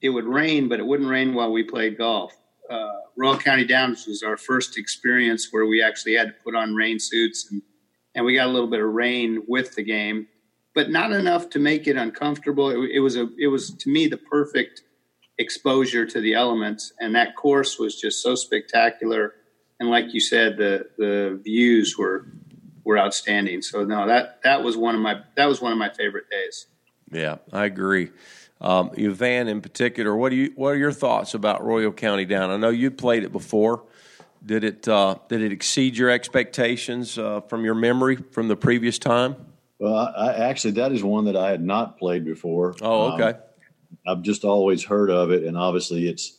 It 0.00 0.10
would 0.10 0.24
rain, 0.24 0.68
but 0.68 0.80
it 0.80 0.86
wouldn't 0.86 1.08
rain 1.08 1.34
while 1.34 1.52
we 1.52 1.62
played 1.62 1.96
golf. 1.96 2.36
Uh, 2.70 2.90
Royal 3.16 3.38
County 3.38 3.64
Downs 3.64 4.06
was 4.06 4.22
our 4.22 4.36
first 4.36 4.78
experience 4.78 5.48
where 5.50 5.66
we 5.66 5.82
actually 5.82 6.14
had 6.14 6.28
to 6.28 6.34
put 6.44 6.54
on 6.54 6.74
rain 6.74 6.98
suits, 6.98 7.48
and, 7.50 7.62
and 8.14 8.24
we 8.24 8.34
got 8.34 8.46
a 8.46 8.50
little 8.50 8.70
bit 8.70 8.80
of 8.80 8.92
rain 8.92 9.42
with 9.46 9.74
the 9.74 9.82
game, 9.82 10.28
but 10.74 10.90
not 10.90 11.12
enough 11.12 11.50
to 11.50 11.58
make 11.58 11.86
it 11.86 11.96
uncomfortable. 11.96 12.70
It, 12.70 12.92
it 12.94 13.00
was 13.00 13.16
a 13.16 13.28
it 13.38 13.48
was 13.48 13.74
to 13.74 13.90
me 13.90 14.06
the 14.06 14.16
perfect 14.16 14.82
exposure 15.38 16.06
to 16.06 16.20
the 16.20 16.34
elements, 16.34 16.92
and 17.00 17.14
that 17.14 17.36
course 17.36 17.78
was 17.78 18.00
just 18.00 18.22
so 18.22 18.34
spectacular. 18.34 19.34
And 19.80 19.90
like 19.90 20.14
you 20.14 20.20
said, 20.20 20.56
the 20.56 20.86
the 20.98 21.40
views 21.42 21.96
were 21.98 22.26
were 22.84 22.98
outstanding. 22.98 23.62
So 23.62 23.84
no, 23.84 24.06
that 24.06 24.40
that 24.44 24.62
was 24.62 24.76
one 24.76 24.94
of 24.94 25.00
my 25.00 25.20
that 25.36 25.46
was 25.46 25.60
one 25.60 25.72
of 25.72 25.78
my 25.78 25.90
favorite 25.90 26.30
days. 26.30 26.66
Yeah, 27.10 27.38
I 27.52 27.66
agree. 27.66 28.10
Um, 28.62 28.92
you 28.96 29.12
Van 29.12 29.48
in 29.48 29.60
particular, 29.60 30.14
what 30.16 30.30
do 30.30 30.36
you 30.36 30.52
what 30.54 30.68
are 30.68 30.76
your 30.76 30.92
thoughts 30.92 31.34
about 31.34 31.64
Royal 31.64 31.92
County 31.92 32.24
Down? 32.24 32.50
I 32.50 32.56
know 32.56 32.70
you 32.70 32.92
played 32.92 33.24
it 33.24 33.32
before. 33.32 33.84
Did 34.44 34.62
it 34.62 34.86
uh, 34.86 35.16
did 35.28 35.42
it 35.42 35.50
exceed 35.50 35.96
your 35.96 36.10
expectations 36.10 37.18
uh, 37.18 37.40
from 37.40 37.64
your 37.64 37.74
memory 37.74 38.16
from 38.16 38.46
the 38.46 38.56
previous 38.56 39.00
time? 39.00 39.34
Well, 39.80 39.94
I, 39.94 40.28
I, 40.28 40.48
actually 40.48 40.72
that 40.72 40.92
is 40.92 41.02
one 41.02 41.24
that 41.24 41.36
I 41.36 41.50
had 41.50 41.60
not 41.60 41.98
played 41.98 42.24
before. 42.24 42.76
Oh, 42.80 43.14
okay. 43.14 43.30
Um, 43.30 43.42
I've 44.06 44.22
just 44.22 44.44
always 44.44 44.84
heard 44.84 45.10
of 45.10 45.32
it, 45.32 45.42
and 45.42 45.56
obviously 45.56 46.08
it's, 46.08 46.38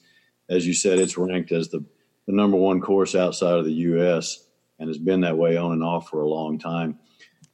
as 0.50 0.66
you 0.66 0.74
said, 0.74 1.00
it's 1.00 1.18
ranked 1.18 1.52
as 1.52 1.70
the, 1.70 1.84
the 2.26 2.34
number 2.34 2.58
one 2.58 2.80
course 2.80 3.16
outside 3.16 3.58
of 3.58 3.66
the 3.66 3.74
U.S. 3.74 4.46
and 4.80 4.88
has 4.88 4.98
been 4.98 5.22
that 5.22 5.38
way 5.38 5.58
on 5.58 5.74
and 5.74 5.84
off 5.84 6.10
for 6.10 6.22
a 6.22 6.28
long 6.28 6.58
time. 6.58 7.00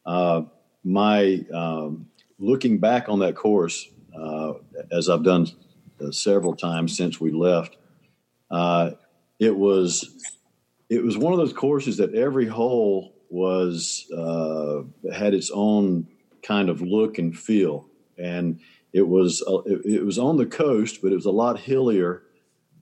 Uh, 0.05 0.43
my 0.83 1.43
um, 1.53 2.07
looking 2.37 2.79
back 2.79 3.09
on 3.09 3.19
that 3.19 3.35
course, 3.35 3.87
uh, 4.19 4.53
as 4.91 5.09
I've 5.09 5.23
done 5.23 5.47
uh, 6.01 6.11
several 6.11 6.55
times 6.55 6.95
since 6.95 7.19
we 7.19 7.31
left, 7.31 7.77
uh, 8.51 8.91
it 9.39 9.55
was 9.55 10.25
it 10.89 11.03
was 11.03 11.17
one 11.17 11.33
of 11.33 11.39
those 11.39 11.53
courses 11.53 11.97
that 11.97 12.15
every 12.15 12.47
hole 12.47 13.13
was 13.29 14.09
uh, 14.11 14.81
had 15.13 15.33
its 15.33 15.51
own 15.53 16.07
kind 16.41 16.69
of 16.69 16.81
look 16.81 17.19
and 17.19 17.37
feel, 17.37 17.87
and 18.17 18.59
it 18.91 19.07
was 19.07 19.43
it, 19.65 19.81
it, 19.85 20.05
was 20.05 20.17
on 20.17 20.37
the 20.37 20.45
coast, 20.45 21.01
but 21.01 21.11
it 21.11 21.15
was 21.15 21.25
a 21.25 21.31
lot 21.31 21.59
hillier 21.59 22.23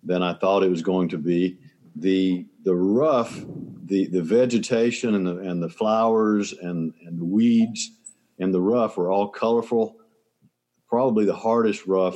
than 0.03 0.23
I 0.23 0.33
thought 0.33 0.63
it 0.63 0.69
was 0.69 0.81
going 0.81 1.09
to 1.09 1.17
be. 1.17 1.57
the 1.95 2.45
The 2.63 2.75
rough, 2.75 3.43
the 3.85 4.07
the 4.07 4.21
vegetation 4.21 5.15
and 5.15 5.27
the 5.27 5.37
and 5.37 5.61
the 5.61 5.69
flowers 5.69 6.53
and 6.53 6.93
and 7.05 7.19
the 7.19 7.25
weeds 7.25 7.91
and 8.39 8.53
the 8.53 8.61
rough 8.61 8.97
were 8.97 9.11
all 9.11 9.27
colorful. 9.27 9.97
Probably 10.89 11.25
the 11.25 11.35
hardest 11.35 11.85
rough, 11.85 12.15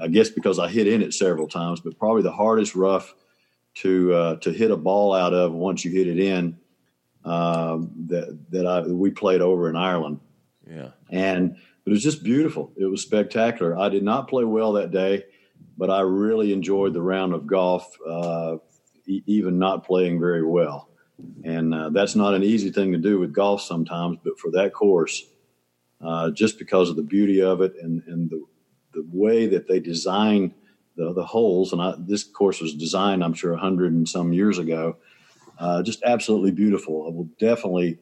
I 0.00 0.08
guess, 0.08 0.30
because 0.30 0.58
I 0.58 0.68
hit 0.68 0.86
in 0.86 1.02
it 1.02 1.12
several 1.12 1.48
times, 1.48 1.80
but 1.80 1.98
probably 1.98 2.22
the 2.22 2.32
hardest 2.32 2.74
rough 2.74 3.14
to 3.74 4.12
uh, 4.14 4.36
to 4.36 4.52
hit 4.52 4.70
a 4.70 4.76
ball 4.76 5.14
out 5.14 5.34
of 5.34 5.52
once 5.52 5.84
you 5.84 5.90
hit 5.90 6.06
it 6.06 6.18
in 6.18 6.58
um, 7.24 7.90
that 8.08 8.38
that 8.50 8.66
I 8.66 8.80
we 8.82 9.10
played 9.10 9.40
over 9.40 9.68
in 9.68 9.76
Ireland. 9.76 10.20
Yeah, 10.68 10.90
and 11.10 11.56
it 11.84 11.90
was 11.90 12.02
just 12.02 12.22
beautiful. 12.22 12.72
It 12.76 12.86
was 12.86 13.02
spectacular. 13.02 13.76
I 13.76 13.88
did 13.88 14.02
not 14.02 14.28
play 14.28 14.44
well 14.44 14.72
that 14.74 14.90
day, 14.90 15.24
but 15.76 15.90
I 15.90 16.00
really 16.00 16.52
enjoyed 16.52 16.94
the 16.94 17.02
round 17.02 17.34
of 17.34 17.46
golf, 17.46 17.96
uh, 18.06 18.58
e- 19.06 19.22
even 19.26 19.58
not 19.58 19.84
playing 19.84 20.20
very 20.20 20.44
well. 20.44 20.88
And 21.44 21.74
uh, 21.74 21.90
that's 21.90 22.14
not 22.14 22.34
an 22.34 22.42
easy 22.42 22.70
thing 22.70 22.92
to 22.92 22.98
do 22.98 23.18
with 23.18 23.32
golf 23.32 23.62
sometimes, 23.62 24.18
but 24.24 24.38
for 24.38 24.50
that 24.52 24.72
course, 24.72 25.24
uh, 26.02 26.30
just 26.30 26.58
because 26.58 26.90
of 26.90 26.96
the 26.96 27.02
beauty 27.02 27.42
of 27.42 27.60
it 27.60 27.74
and, 27.80 28.02
and 28.06 28.30
the, 28.30 28.44
the 28.94 29.04
way 29.12 29.46
that 29.46 29.68
they 29.68 29.80
design 29.80 30.54
the, 30.96 31.12
the 31.12 31.24
holes, 31.24 31.72
and 31.72 31.80
I, 31.80 31.94
this 31.98 32.24
course 32.24 32.60
was 32.60 32.74
designed, 32.74 33.24
I'm 33.24 33.34
sure, 33.34 33.56
hundred 33.56 33.92
and 33.92 34.08
some 34.08 34.32
years 34.32 34.58
ago, 34.58 34.96
uh, 35.58 35.82
just 35.82 36.02
absolutely 36.02 36.50
beautiful. 36.50 37.06
I 37.06 37.14
will 37.14 37.28
definitely, 37.38 37.98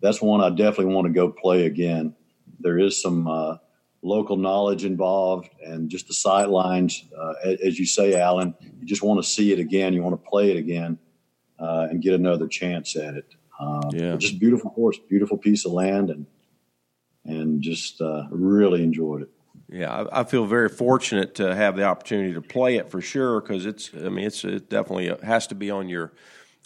that's 0.00 0.22
one 0.22 0.40
I 0.40 0.50
definitely 0.50 0.94
want 0.94 1.06
to 1.06 1.12
go 1.12 1.30
play 1.30 1.66
again 1.66 2.14
there 2.60 2.78
is 2.78 3.00
some 3.00 3.26
uh, 3.26 3.56
local 4.02 4.36
knowledge 4.36 4.84
involved 4.84 5.50
and 5.64 5.88
just 5.90 6.06
the 6.08 6.14
sight 6.14 6.48
lines. 6.48 7.04
Uh, 7.18 7.34
as 7.64 7.78
you 7.78 7.86
say, 7.86 8.20
Allen, 8.20 8.54
you 8.60 8.86
just 8.86 9.02
want 9.02 9.22
to 9.22 9.28
see 9.28 9.52
it 9.52 9.58
again. 9.58 9.92
You 9.92 10.02
want 10.02 10.22
to 10.22 10.30
play 10.30 10.50
it 10.50 10.56
again 10.56 10.98
uh, 11.58 11.88
and 11.90 12.02
get 12.02 12.14
another 12.14 12.46
chance 12.46 12.96
at 12.96 13.14
it. 13.14 13.34
Um, 13.58 13.90
yeah. 13.92 14.16
Just 14.16 14.38
beautiful 14.38 14.70
course, 14.70 14.98
beautiful 14.98 15.36
piece 15.36 15.66
of 15.66 15.72
land, 15.72 16.08
and 16.08 16.26
and 17.24 17.62
just 17.62 18.00
uh, 18.00 18.26
really 18.30 18.82
enjoyed 18.82 19.22
it. 19.22 19.28
Yeah, 19.72 19.90
I, 19.90 20.20
I, 20.20 20.24
feel 20.24 20.46
very 20.46 20.68
fortunate 20.68 21.36
to 21.36 21.54
have 21.54 21.76
the 21.76 21.84
opportunity 21.84 22.34
to 22.34 22.40
play 22.40 22.76
it 22.76 22.90
for 22.90 23.00
sure 23.00 23.40
because 23.40 23.66
it's. 23.66 23.90
I 23.94 24.08
mean, 24.08 24.26
it's 24.26 24.44
it 24.44 24.68
definitely 24.68 25.14
has 25.22 25.46
to 25.48 25.54
be 25.54 25.70
on 25.70 25.88
your 25.88 26.12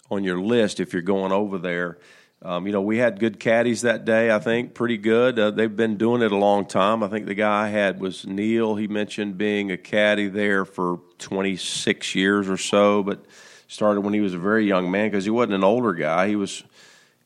on 0.09 0.23
your 0.23 0.39
list 0.39 0.79
if 0.79 0.91
you're 0.91 1.03
going 1.03 1.31
over 1.31 1.59
there. 1.59 1.99
Um, 2.41 2.67
you 2.67 2.73
know, 2.73 2.81
we 2.81 2.97
had 2.97 3.19
good 3.19 3.39
caddies 3.39 3.81
that 3.81 4.05
day. 4.05 4.31
I 4.31 4.39
think 4.39 4.73
pretty 4.73 4.97
good. 4.97 5.39
Uh, 5.39 5.51
they've 5.51 5.75
been 5.75 5.97
doing 5.97 6.21
it 6.21 6.31
a 6.31 6.37
long 6.37 6.65
time. 6.65 7.01
I 7.01 7.07
think 7.07 7.25
the 7.25 7.33
guy 7.33 7.65
I 7.65 7.69
had 7.69 7.99
was 7.99 8.25
Neil. 8.25 8.75
He 8.75 8.87
mentioned 8.87 9.37
being 9.37 9.71
a 9.71 9.77
caddy 9.77 10.27
there 10.27 10.65
for 10.65 10.99
26 11.19 12.13
years 12.13 12.49
or 12.49 12.57
so, 12.57 13.03
but 13.03 13.25
started 13.67 14.01
when 14.01 14.13
he 14.13 14.19
was 14.19 14.33
a 14.33 14.39
very 14.39 14.65
young 14.65 14.91
man 14.91 15.09
because 15.09 15.23
he 15.23 15.31
wasn't 15.31 15.53
an 15.53 15.63
older 15.63 15.93
guy. 15.93 16.27
He 16.27 16.35
was 16.35 16.63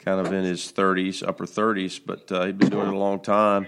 kind 0.10 0.26
of 0.26 0.34
in 0.34 0.43
his 0.43 0.72
30s, 0.72 1.28
upper 1.28 1.45
30s, 1.45 2.01
but 2.03 2.32
uh, 2.32 2.45
he'd 2.45 2.57
been 2.57 2.70
doing 2.70 2.88
it 2.88 2.93
a 2.93 2.97
long 2.97 3.20
time 3.20 3.68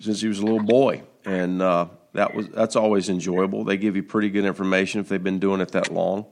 since 0.00 0.20
he 0.20 0.26
was 0.26 0.40
a 0.40 0.44
little 0.44 0.62
boy, 0.62 1.00
and 1.24 1.62
uh, 1.62 1.86
that 2.12 2.34
was 2.34 2.48
that's 2.48 2.74
always 2.74 3.08
enjoyable. 3.08 3.62
They 3.62 3.76
give 3.76 3.94
you 3.94 4.02
pretty 4.02 4.30
good 4.30 4.44
information 4.44 5.00
if 5.00 5.08
they've 5.08 5.22
been 5.22 5.38
doing 5.38 5.60
it 5.60 5.70
that 5.72 5.92
long. 5.92 6.26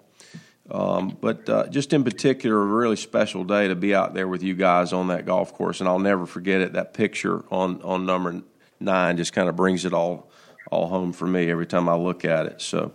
Um, 0.68 1.16
but 1.20 1.49
uh, 1.49 1.68
just 1.68 1.93
in 1.93 2.03
particular, 2.03 2.61
a 2.61 2.64
really 2.64 2.97
special 2.97 3.45
day 3.45 3.68
to 3.68 3.76
be 3.76 3.95
out 3.95 4.12
there 4.12 4.26
with 4.26 4.43
you 4.43 4.55
guys 4.55 4.93
on 4.93 5.07
that 5.09 5.24
golf 5.24 5.55
course, 5.55 5.78
and 5.78 5.89
I'll 5.89 6.01
never 6.01 6.26
forget 6.26 6.61
it. 6.61 6.72
That 6.72 6.93
picture 6.93 7.45
on 7.53 7.80
on 7.82 8.07
number 8.07 8.43
nine 8.80 9.16
just 9.18 9.32
kind 9.32 9.49
of 9.49 9.55
brings 9.55 9.84
it 9.84 9.95
all 9.95 10.32
all 10.68 10.89
home 10.89 11.12
for 11.12 11.28
me 11.28 11.49
every 11.49 11.66
time 11.66 11.89
I 11.89 11.95
look 11.95 12.24
at 12.24 12.47
it. 12.47 12.61
So 12.61 12.93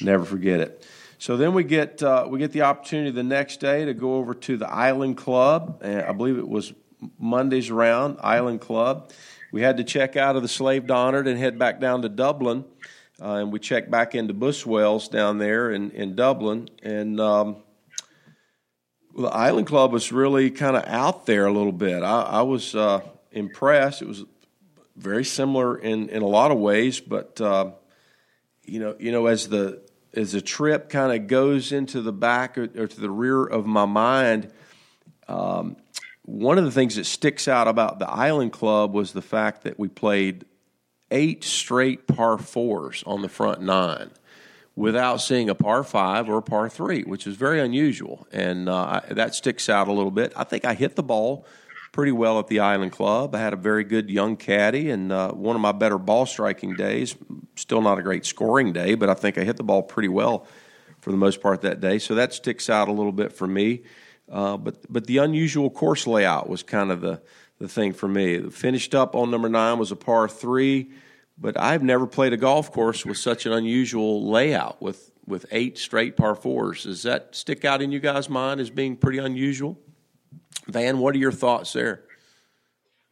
never 0.00 0.24
forget 0.24 0.58
it. 0.58 0.84
So 1.18 1.36
then 1.36 1.52
we 1.52 1.64
get 1.64 2.02
uh, 2.02 2.26
we 2.28 2.38
get 2.38 2.52
the 2.52 2.62
opportunity 2.62 3.10
the 3.10 3.24
next 3.24 3.58
day 3.58 3.84
to 3.84 3.92
go 3.92 4.16
over 4.16 4.34
to 4.34 4.56
the 4.56 4.70
Island 4.70 5.16
Club. 5.16 5.80
And 5.82 6.02
I 6.02 6.12
believe 6.12 6.38
it 6.38 6.48
was 6.48 6.72
Monday's 7.18 7.70
round 7.70 8.18
Island 8.20 8.60
Club. 8.60 9.10
We 9.50 9.62
had 9.62 9.78
to 9.78 9.84
check 9.84 10.16
out 10.16 10.36
of 10.36 10.42
the 10.42 10.48
Slieve 10.48 10.86
Donard 10.86 11.26
and 11.26 11.38
head 11.38 11.58
back 11.58 11.80
down 11.80 12.02
to 12.02 12.08
Dublin. 12.08 12.64
Uh, 13.20 13.34
and 13.34 13.52
we 13.52 13.58
checked 13.58 13.90
back 13.90 14.14
into 14.14 14.32
Buswells 14.32 15.10
down 15.10 15.38
there 15.38 15.72
in, 15.72 15.90
in 15.90 16.14
Dublin. 16.14 16.68
And 16.84 17.18
um, 17.18 17.56
the 19.16 19.26
Island 19.26 19.66
Club 19.66 19.92
was 19.92 20.12
really 20.12 20.52
kind 20.52 20.76
of 20.76 20.84
out 20.86 21.26
there 21.26 21.46
a 21.46 21.52
little 21.52 21.72
bit. 21.72 22.04
I, 22.04 22.22
I 22.22 22.42
was 22.42 22.76
uh, 22.76 23.00
impressed. 23.32 24.02
It 24.02 24.08
was 24.08 24.24
very 24.94 25.24
similar 25.24 25.76
in, 25.76 26.10
in 26.10 26.22
a 26.22 26.26
lot 26.26 26.52
of 26.52 26.58
ways, 26.58 27.00
but 27.00 27.40
uh, 27.40 27.72
you 28.64 28.78
know, 28.78 28.94
you 29.00 29.10
know, 29.10 29.26
as 29.26 29.48
the 29.48 29.82
as 30.18 30.32
the 30.32 30.40
trip 30.40 30.88
kind 30.88 31.12
of 31.12 31.28
goes 31.28 31.70
into 31.70 32.00
the 32.00 32.12
back 32.12 32.58
or, 32.58 32.64
or, 32.76 32.88
to 32.88 33.00
the 33.00 33.10
rear 33.10 33.44
of 33.44 33.66
my 33.66 33.84
mind, 33.84 34.50
um, 35.28 35.76
one 36.24 36.58
of 36.58 36.64
the 36.64 36.72
things 36.72 36.96
that 36.96 37.04
sticks 37.04 37.46
out 37.46 37.68
about 37.68 38.00
the 38.00 38.10
Island 38.10 38.52
Club 38.52 38.92
was 38.92 39.12
the 39.12 39.22
fact 39.22 39.62
that 39.62 39.78
we 39.78 39.86
played 39.86 40.44
eight 41.12 41.44
straight 41.44 42.08
par 42.08 42.36
fours 42.36 43.04
on 43.06 43.22
the 43.22 43.28
front 43.28 43.62
nine 43.62 44.10
without 44.74 45.18
seeing 45.18 45.48
a 45.48 45.54
par 45.54 45.84
five 45.84 46.28
or 46.28 46.38
a 46.38 46.42
par 46.42 46.68
three, 46.68 47.02
which 47.02 47.26
is 47.26 47.36
very 47.36 47.60
unusual. 47.60 48.26
And 48.32 48.68
uh, 48.68 49.00
that 49.10 49.36
sticks 49.36 49.68
out 49.68 49.86
a 49.86 49.92
little 49.92 50.10
bit. 50.10 50.32
I 50.36 50.44
think 50.44 50.64
I 50.64 50.74
hit 50.74 50.96
the 50.96 51.02
ball 51.02 51.46
pretty 51.92 52.12
well 52.12 52.38
at 52.38 52.48
the 52.48 52.60
Island 52.60 52.92
Club. 52.92 53.34
I 53.34 53.38
had 53.38 53.52
a 53.52 53.56
very 53.56 53.84
good 53.84 54.10
young 54.10 54.36
caddy 54.36 54.90
and 54.90 55.12
uh, 55.12 55.32
one 55.32 55.56
of 55.56 55.62
my 55.62 55.72
better 55.72 55.98
ball 55.98 56.26
striking 56.26 56.74
days. 56.74 57.16
Still 57.56 57.82
not 57.82 57.98
a 57.98 58.02
great 58.02 58.24
scoring 58.24 58.72
day, 58.72 58.94
but 58.94 59.08
I 59.08 59.14
think 59.14 59.38
I 59.38 59.44
hit 59.44 59.56
the 59.56 59.64
ball 59.64 59.82
pretty 59.82 60.08
well 60.08 60.46
for 61.00 61.10
the 61.10 61.16
most 61.16 61.40
part 61.40 61.62
that 61.62 61.80
day. 61.80 61.98
So 61.98 62.14
that 62.14 62.32
sticks 62.32 62.68
out 62.68 62.88
a 62.88 62.92
little 62.92 63.12
bit 63.12 63.32
for 63.32 63.46
me. 63.46 63.82
Uh, 64.30 64.56
but 64.56 64.76
but 64.90 65.06
the 65.06 65.18
unusual 65.18 65.70
course 65.70 66.06
layout 66.06 66.48
was 66.48 66.62
kind 66.62 66.90
of 66.90 67.00
the 67.00 67.22
the 67.58 67.68
thing 67.68 67.92
for 67.92 68.08
me. 68.08 68.50
Finished 68.50 68.94
up 68.94 69.14
on 69.14 69.30
number 69.30 69.48
nine 69.48 69.78
was 69.78 69.90
a 69.90 69.96
par 69.96 70.28
three, 70.28 70.90
but 71.38 71.58
I've 71.58 71.82
never 71.82 72.06
played 72.06 72.32
a 72.32 72.36
golf 72.36 72.70
course 72.70 73.06
with 73.06 73.16
such 73.16 73.46
an 73.46 73.52
unusual 73.52 74.30
layout 74.30 74.82
with 74.82 75.10
with 75.26 75.46
eight 75.50 75.78
straight 75.78 76.16
par 76.16 76.34
fours. 76.34 76.84
Does 76.84 77.02
that 77.04 77.34
stick 77.34 77.64
out 77.64 77.80
in 77.80 77.90
you 77.90 78.00
guys' 78.00 78.28
mind 78.28 78.60
as 78.60 78.70
being 78.70 78.96
pretty 78.96 79.18
unusual? 79.18 79.78
Van, 80.68 80.98
what 80.98 81.14
are 81.14 81.18
your 81.18 81.32
thoughts 81.32 81.72
there? 81.72 82.04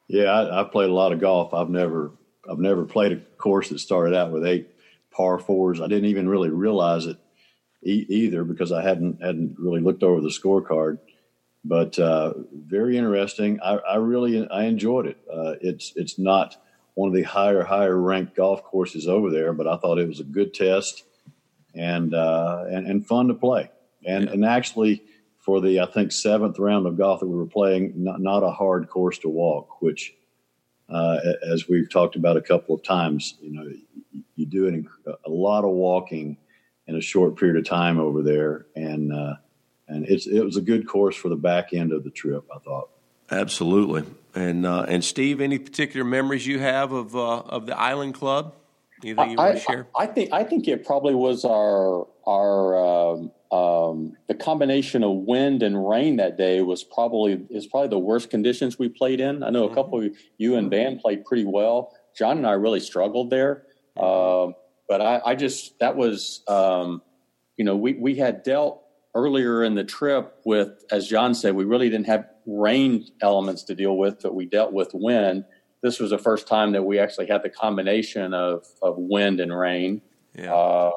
Yeah, 0.09 0.33
I, 0.33 0.57
have 0.59 0.73
played 0.73 0.91
a 0.91 0.95
lot 0.95 1.13
of 1.13 1.21
golf. 1.21 1.53
I've 1.55 1.71
never 1.71 2.13
I've 2.49 2.59
never 2.59 2.85
played 2.85 3.13
a 3.13 3.17
course 3.39 3.71
that 3.71 3.81
started 3.81 4.15
out 4.15 4.31
with 4.31 4.47
eight 4.47 4.69
par 5.11 5.39
fours. 5.39 5.81
I 5.81 5.89
didn't 5.89 6.11
even 6.11 6.29
really 6.29 6.51
realize 6.51 7.07
it 7.07 7.17
e- 7.83 8.07
either 8.09 8.45
because 8.45 8.73
I 8.73 8.83
hadn't 8.83 9.23
hadn't 9.23 9.57
really 9.59 9.81
looked 9.81 10.03
over 10.03 10.21
the 10.21 10.29
scorecard. 10.29 10.99
But 11.65 11.99
uh, 11.99 12.35
very 12.53 12.97
interesting. 12.97 13.59
I, 13.61 13.79
I, 13.79 13.97
really 13.97 14.49
I 14.49 14.65
enjoyed 14.65 15.07
it. 15.07 15.19
Uh, 15.33 15.55
it's 15.61 15.93
it's 15.97 16.17
not 16.17 16.57
one 16.95 17.09
of 17.09 17.15
the 17.15 17.25
higher 17.25 17.65
higher 17.65 17.97
ranked 17.97 18.37
golf 18.37 18.63
courses 18.63 19.09
over 19.09 19.31
there, 19.31 19.53
but 19.53 19.67
I 19.67 19.77
thought 19.77 19.99
it 19.99 20.07
was 20.07 20.21
a 20.21 20.25
good 20.25 20.55
test 20.55 21.03
and 21.75 22.15
uh, 22.15 22.65
and, 22.69 22.87
and 22.87 23.07
fun 23.07 23.29
to 23.29 23.35
play. 23.35 23.71
And 24.07 24.27
yeah. 24.27 24.33
and 24.33 24.45
actually 24.45 25.03
for 25.47 25.61
the 25.61 25.81
I 25.81 25.87
think 25.87 26.11
seventh 26.11 26.59
round 26.59 26.87
of 26.87 26.99
golf 26.99 27.21
that 27.21 27.27
we 27.27 27.37
were 27.37 27.47
playing, 27.47 27.93
not, 27.97 28.21
not 28.21 28.43
a 28.43 28.51
hard 28.51 28.89
course 28.91 29.19
to 29.21 29.29
walk, 29.29 29.81
which 29.81 30.13
uh, 30.91 31.19
as 31.49 31.69
we've 31.69 31.89
talked 31.89 32.17
about 32.17 32.37
a 32.37 32.43
couple 32.43 32.75
of 32.75 32.83
times, 32.83 33.37
you 33.41 33.53
know, 33.53 33.73
you 34.35 34.45
do 34.45 34.67
an, 34.67 34.89
a 35.25 35.31
lot 35.31 35.65
of 35.65 35.71
walking 35.71 36.37
in 36.89 36.97
a 36.97 37.01
short 37.01 37.37
period 37.37 37.57
of 37.57 37.65
time 37.65 37.99
over 37.99 38.23
there, 38.23 38.67
and 38.75 39.13
uh, 39.13 39.35
and 39.87 40.05
it's 40.07 40.27
it 40.27 40.43
was 40.43 40.57
a 40.57 40.61
good 40.61 40.87
course 40.87 41.15
for 41.15 41.29
the 41.29 41.37
back 41.37 41.73
end 41.73 41.93
of 41.93 42.03
the 42.03 42.11
trip. 42.11 42.45
I 42.55 42.59
thought. 42.59 42.91
Absolutely, 43.31 44.03
and 44.35 44.67
uh, 44.67 44.85
and 44.89 45.05
Steve, 45.05 45.41
any 45.41 45.59
particular 45.61 46.05
memories 46.05 46.45
you 46.45 46.59
have 46.59 46.91
of 46.91 47.15
uh, 47.15 47.39
of 47.39 47.67
the 47.67 47.79
Island 47.79 48.15
Club? 48.15 48.53
Anything 49.05 49.31
you 49.31 49.39
I, 49.39 49.45
want 49.45 49.59
to 49.59 49.63
share? 49.63 49.87
I, 49.97 50.03
I, 50.03 50.07
think 50.07 50.33
I 50.33 50.43
think 50.43 50.67
it 50.67 50.85
probably 50.85 51.15
was 51.15 51.45
our 51.45 52.07
our 52.27 53.13
um, 53.15 53.31
um, 53.53 54.17
the 54.29 54.35
combination 54.35 55.05
of 55.05 55.13
wind 55.13 55.63
and 55.63 55.89
rain 55.89 56.17
that 56.17 56.37
day 56.37 56.63
was 56.63 56.83
probably 56.83 57.47
is 57.51 57.67
probably 57.67 57.89
the 57.89 57.99
worst 57.99 58.31
conditions 58.31 58.79
we 58.79 58.89
played 58.89 59.21
in. 59.21 59.43
I 59.43 59.51
know 59.51 59.65
a 59.65 59.67
mm-hmm. 59.67 59.75
couple 59.75 60.03
of 60.03 60.11
you 60.39 60.57
and 60.57 60.71
Van 60.71 60.99
played 60.99 61.25
pretty 61.25 61.45
well. 61.45 61.95
John 62.17 62.39
and 62.39 62.47
I 62.47 62.53
really 62.53 62.81
struggled 62.81 63.31
there, 63.31 63.65
uh, 63.97 64.49
but 64.89 65.01
I, 65.01 65.21
I, 65.25 65.35
just 65.35 65.79
that 65.81 65.97
was 65.97 66.43
um, 66.49 67.03
you 67.57 67.65
know 67.65 67.77
we 67.77 67.95
we 67.95 68.17
had 68.17 68.43
dealt 68.43 68.83
earlier 69.15 69.63
in 69.63 69.75
the 69.75 69.85
trip 69.85 70.41
with 70.45 70.71
as 70.91 71.09
John 71.09 71.35
said 71.35 71.55
we 71.55 71.65
really 71.65 71.89
didn't 71.89 72.07
have 72.07 72.27
rain 72.47 73.07
elements 73.21 73.63
to 73.65 73.75
deal 73.75 73.97
with, 73.97 74.23
but 74.23 74.35
we 74.35 74.47
dealt 74.47 74.73
with 74.73 74.91
wind 74.93 75.45
this 75.87 76.01
was 76.01 76.11
the 76.11 76.19
first 76.19 76.49
time 76.49 76.73
that 76.73 76.83
we 76.83 76.99
actually 76.99 77.27
had 77.27 77.43
the 77.43 77.49
combination 77.49 78.35
of, 78.35 78.67
of 78.83 78.97
wind 78.99 79.41
and 79.41 79.57
rain. 79.57 80.03
Yeah. 80.35 80.53
Uh, 80.53 80.91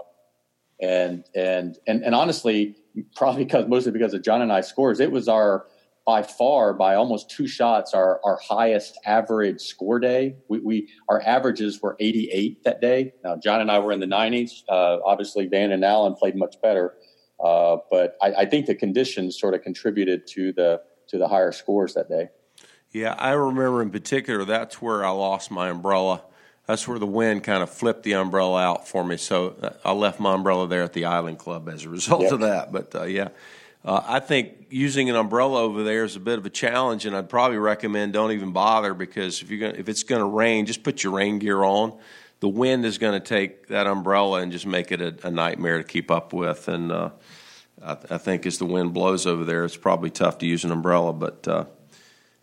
and, 0.81 1.25
and, 1.35 1.77
and, 1.87 2.03
and 2.03 2.15
honestly, 2.15 2.75
probably 3.15 3.45
because 3.45 3.67
mostly 3.67 3.91
because 3.91 4.13
of 4.13 4.23
John 4.23 4.41
and 4.41 4.51
I 4.51 4.61
scores, 4.61 4.99
it 4.99 5.11
was 5.11 5.27
our, 5.27 5.65
by 6.05 6.23
far, 6.23 6.73
by 6.73 6.95
almost 6.95 7.29
two 7.29 7.47
shots, 7.47 7.93
our, 7.93 8.19
our 8.23 8.39
highest 8.41 8.99
average 9.05 9.61
score 9.61 9.99
day. 9.99 10.37
We, 10.47 10.59
we 10.59 10.89
our 11.07 11.21
averages 11.21 11.81
were 11.81 11.95
88 11.99 12.63
that 12.63 12.81
day. 12.81 13.13
Now 13.23 13.35
John 13.35 13.61
and 13.61 13.69
I 13.69 13.79
were 13.79 13.91
in 13.91 13.99
the 13.99 14.07
90s. 14.07 14.63
Uh, 14.67 14.97
obviously, 15.05 15.45
Van 15.45 15.71
and 15.71 15.85
Allen 15.85 16.15
played 16.15 16.35
much 16.35 16.55
better, 16.63 16.95
uh, 17.43 17.77
but 17.91 18.17
I, 18.21 18.33
I, 18.33 18.45
think 18.45 18.65
the 18.65 18.73
conditions 18.73 19.39
sort 19.39 19.53
of 19.53 19.61
contributed 19.61 20.25
to 20.29 20.51
the 20.53 20.81
to 21.09 21.19
the 21.19 21.27
higher 21.27 21.51
scores 21.51 21.93
that 21.93 22.09
day. 22.09 22.29
Yeah, 22.91 23.13
I 23.13 23.33
remember 23.33 23.83
in 23.83 23.91
particular 23.91 24.45
that's 24.45 24.81
where 24.81 25.05
I 25.05 25.11
lost 25.11 25.51
my 25.51 25.69
umbrella. 25.69 26.23
That's 26.69 26.87
where 26.87 26.99
the 26.99 27.07
wind 27.07 27.43
kind 27.43 27.63
of 27.63 27.71
flipped 27.71 28.03
the 28.03 28.13
umbrella 28.13 28.61
out 28.61 28.87
for 28.87 29.03
me. 29.03 29.17
So 29.17 29.55
uh, 29.59 29.71
I 29.83 29.91
left 29.91 30.19
my 30.19 30.35
umbrella 30.35 30.67
there 30.67 30.83
at 30.83 30.93
the 30.93 31.05
Island 31.05 31.39
Club 31.39 31.67
as 31.67 31.83
a 31.83 31.89
result 31.89 32.21
yep. 32.21 32.31
of 32.33 32.41
that. 32.41 32.71
But 32.71 32.93
uh, 32.93 33.05
yeah, 33.05 33.29
uh, 33.83 34.03
I 34.05 34.19
think 34.19 34.67
using 34.69 35.09
an 35.09 35.15
umbrella 35.15 35.63
over 35.63 35.81
there 35.81 36.03
is 36.03 36.15
a 36.15 36.19
bit 36.19 36.37
of 36.37 36.45
a 36.45 36.49
challenge, 36.51 37.07
and 37.07 37.17
I'd 37.17 37.27
probably 37.27 37.57
recommend 37.57 38.13
don't 38.13 38.33
even 38.33 38.51
bother 38.51 38.93
because 38.93 39.41
if 39.41 39.49
you're 39.49 39.59
gonna, 39.59 39.79
if 39.79 39.89
it's 39.89 40.03
going 40.03 40.21
to 40.21 40.27
rain, 40.27 40.67
just 40.67 40.83
put 40.83 41.03
your 41.03 41.13
rain 41.13 41.39
gear 41.39 41.63
on. 41.63 41.97
The 42.39 42.49
wind 42.49 42.85
is 42.85 42.99
going 42.99 43.19
to 43.19 43.27
take 43.27 43.69
that 43.69 43.87
umbrella 43.87 44.41
and 44.41 44.51
just 44.51 44.67
make 44.67 44.91
it 44.91 45.01
a, 45.01 45.15
a 45.25 45.31
nightmare 45.31 45.79
to 45.79 45.83
keep 45.83 46.11
up 46.11 46.33
with. 46.33 46.67
And 46.67 46.91
uh, 46.91 47.09
I, 47.83 47.97
I, 48.11 48.17
think 48.19 48.45
as 48.45 48.59
the 48.59 48.65
wind 48.65 48.93
blows 48.93 49.25
over 49.25 49.43
there, 49.43 49.65
it's 49.65 49.75
probably 49.75 50.11
tough 50.11 50.37
to 50.37 50.45
use 50.45 50.63
an 50.65 50.71
umbrella. 50.71 51.13
But 51.13 51.47
uh, 51.47 51.65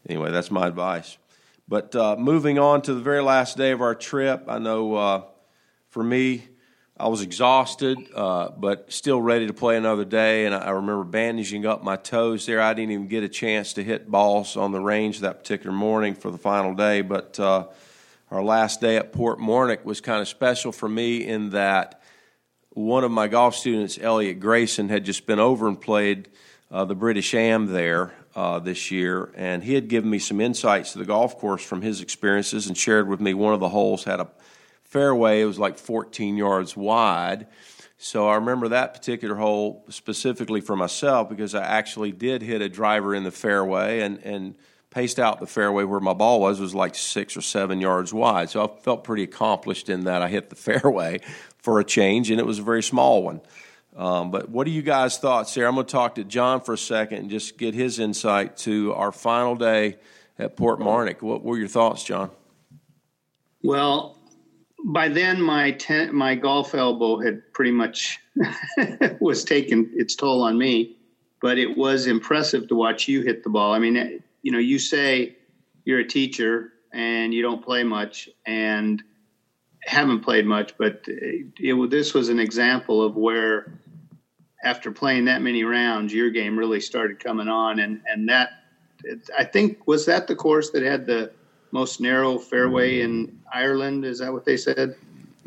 anyway, 0.08 0.32
that's 0.32 0.50
my 0.50 0.66
advice. 0.66 1.16
But 1.68 1.96
uh, 1.96 2.16
moving 2.16 2.60
on 2.60 2.82
to 2.82 2.94
the 2.94 3.00
very 3.00 3.22
last 3.22 3.56
day 3.56 3.72
of 3.72 3.80
our 3.80 3.94
trip, 3.94 4.44
I 4.46 4.58
know 4.58 4.94
uh, 4.94 5.22
for 5.88 6.02
me, 6.02 6.44
I 6.96 7.08
was 7.08 7.22
exhausted, 7.22 7.98
uh, 8.14 8.50
but 8.50 8.92
still 8.92 9.20
ready 9.20 9.48
to 9.48 9.52
play 9.52 9.76
another 9.76 10.04
day. 10.04 10.46
And 10.46 10.54
I, 10.54 10.58
I, 10.58 10.70
remember 10.70 11.02
bandaging 11.04 11.66
up 11.66 11.82
my 11.82 11.96
toes 11.96 12.46
there. 12.46 12.60
I 12.62 12.72
didn't 12.72 12.92
even 12.92 13.08
get 13.08 13.24
a 13.24 13.28
chance 13.28 13.74
to 13.74 13.84
hit 13.84 14.08
balls 14.10 14.56
on 14.56 14.72
the 14.72 14.80
range 14.80 15.20
that 15.20 15.40
particular 15.40 15.76
morning 15.76 16.14
for 16.14 16.30
the 16.30 16.38
final 16.38 16.72
day. 16.72 17.02
But 17.02 17.38
uh, 17.40 17.66
our 18.30 18.42
last 18.42 18.80
day 18.80 18.96
at 18.96 19.12
Portmarnock 19.12 19.84
was 19.84 20.00
kind 20.00 20.22
of 20.22 20.28
special 20.28 20.72
for 20.72 20.88
me 20.88 21.26
in 21.26 21.50
that 21.50 22.00
one 22.70 23.02
of 23.02 23.10
my 23.10 23.26
golf 23.26 23.56
students, 23.56 23.98
Elliot 24.00 24.38
Grayson, 24.38 24.88
had 24.88 25.04
just 25.04 25.26
been 25.26 25.40
over 25.40 25.66
and 25.66 25.80
played 25.80 26.28
uh, 26.70 26.84
the 26.84 26.94
British 26.94 27.34
Am 27.34 27.66
there 27.66 28.14
uh, 28.36 28.58
this 28.58 28.90
year, 28.90 29.32
and 29.34 29.64
he 29.64 29.74
had 29.74 29.88
given 29.88 30.10
me 30.10 30.18
some 30.18 30.42
insights 30.42 30.92
to 30.92 30.98
the 30.98 31.06
golf 31.06 31.38
course 31.38 31.64
from 31.64 31.80
his 31.80 32.02
experiences 32.02 32.66
and 32.66 32.76
shared 32.76 33.08
with 33.08 33.18
me 33.18 33.32
one 33.32 33.54
of 33.54 33.60
the 33.60 33.70
holes 33.70 34.04
had 34.04 34.20
a 34.20 34.28
fairway. 34.84 35.40
It 35.40 35.46
was 35.46 35.58
like 35.58 35.78
14 35.78 36.36
yards 36.36 36.76
wide. 36.76 37.46
So 37.96 38.28
I 38.28 38.34
remember 38.34 38.68
that 38.68 38.92
particular 38.92 39.36
hole 39.36 39.86
specifically 39.88 40.60
for 40.60 40.76
myself 40.76 41.30
because 41.30 41.54
I 41.54 41.64
actually 41.64 42.12
did 42.12 42.42
hit 42.42 42.60
a 42.60 42.68
driver 42.68 43.14
in 43.14 43.24
the 43.24 43.30
fairway 43.30 44.00
and, 44.00 44.18
and 44.22 44.54
paced 44.90 45.18
out 45.18 45.40
the 45.40 45.46
fairway 45.46 45.84
where 45.84 46.00
my 46.00 46.12
ball 46.12 46.40
was 46.40 46.60
was 46.60 46.74
like 46.74 46.94
six 46.94 47.38
or 47.38 47.40
seven 47.40 47.80
yards 47.80 48.12
wide. 48.12 48.50
So 48.50 48.62
I 48.62 48.80
felt 48.82 49.02
pretty 49.02 49.22
accomplished 49.22 49.88
in 49.88 50.04
that 50.04 50.20
I 50.20 50.28
hit 50.28 50.50
the 50.50 50.56
fairway 50.56 51.20
for 51.56 51.80
a 51.80 51.84
change, 51.84 52.30
and 52.30 52.38
it 52.38 52.46
was 52.46 52.58
a 52.58 52.62
very 52.62 52.82
small 52.82 53.22
one. 53.22 53.40
Um, 53.96 54.30
but 54.30 54.50
what 54.50 54.66
are 54.66 54.70
you 54.70 54.82
guys' 54.82 55.16
thoughts 55.16 55.54
here? 55.54 55.66
I'm 55.66 55.74
going 55.74 55.86
to 55.86 55.92
talk 55.92 56.16
to 56.16 56.24
John 56.24 56.60
for 56.60 56.74
a 56.74 56.78
second 56.78 57.18
and 57.18 57.30
just 57.30 57.56
get 57.56 57.74
his 57.74 57.98
insight 57.98 58.56
to 58.58 58.92
our 58.92 59.10
final 59.10 59.56
day 59.56 59.96
at 60.38 60.56
Portmarnock. 60.56 61.22
What 61.22 61.42
were 61.42 61.56
your 61.56 61.68
thoughts, 61.68 62.04
John? 62.04 62.30
Well, 63.62 64.18
by 64.84 65.08
then 65.08 65.40
my 65.40 65.72
ten, 65.72 66.14
my 66.14 66.34
golf 66.34 66.74
elbow 66.74 67.18
had 67.20 67.52
pretty 67.54 67.72
much 67.72 68.20
was 69.20 69.44
taking 69.44 69.90
its 69.94 70.14
toll 70.14 70.42
on 70.42 70.58
me, 70.58 70.96
but 71.40 71.56
it 71.56 71.76
was 71.76 72.06
impressive 72.06 72.68
to 72.68 72.74
watch 72.74 73.08
you 73.08 73.22
hit 73.22 73.42
the 73.44 73.50
ball. 73.50 73.72
I 73.72 73.78
mean, 73.78 74.22
you 74.42 74.52
know, 74.52 74.58
you 74.58 74.78
say 74.78 75.36
you're 75.84 76.00
a 76.00 76.06
teacher 76.06 76.72
and 76.92 77.32
you 77.32 77.40
don't 77.40 77.64
play 77.64 77.82
much 77.82 78.28
and 78.46 79.02
haven't 79.80 80.20
played 80.20 80.44
much, 80.44 80.76
but 80.76 81.02
it, 81.06 81.46
it, 81.58 81.90
this 81.90 82.12
was 82.12 82.28
an 82.28 82.38
example 82.38 83.02
of 83.02 83.16
where 83.16 83.72
after 84.66 84.90
playing 84.90 85.24
that 85.26 85.42
many 85.42 85.62
rounds, 85.62 86.12
your 86.12 86.28
game 86.30 86.58
really 86.58 86.80
started 86.80 87.20
coming 87.20 87.48
on, 87.48 87.78
and 87.78 88.00
and 88.06 88.28
that 88.28 88.64
I 89.38 89.44
think 89.44 89.86
was 89.86 90.04
that 90.06 90.26
the 90.26 90.34
course 90.34 90.70
that 90.70 90.82
had 90.82 91.06
the 91.06 91.30
most 91.70 92.00
narrow 92.00 92.36
fairway 92.36 93.00
in 93.00 93.38
Ireland. 93.52 94.04
Is 94.04 94.18
that 94.18 94.32
what 94.32 94.44
they 94.44 94.56
said? 94.56 94.96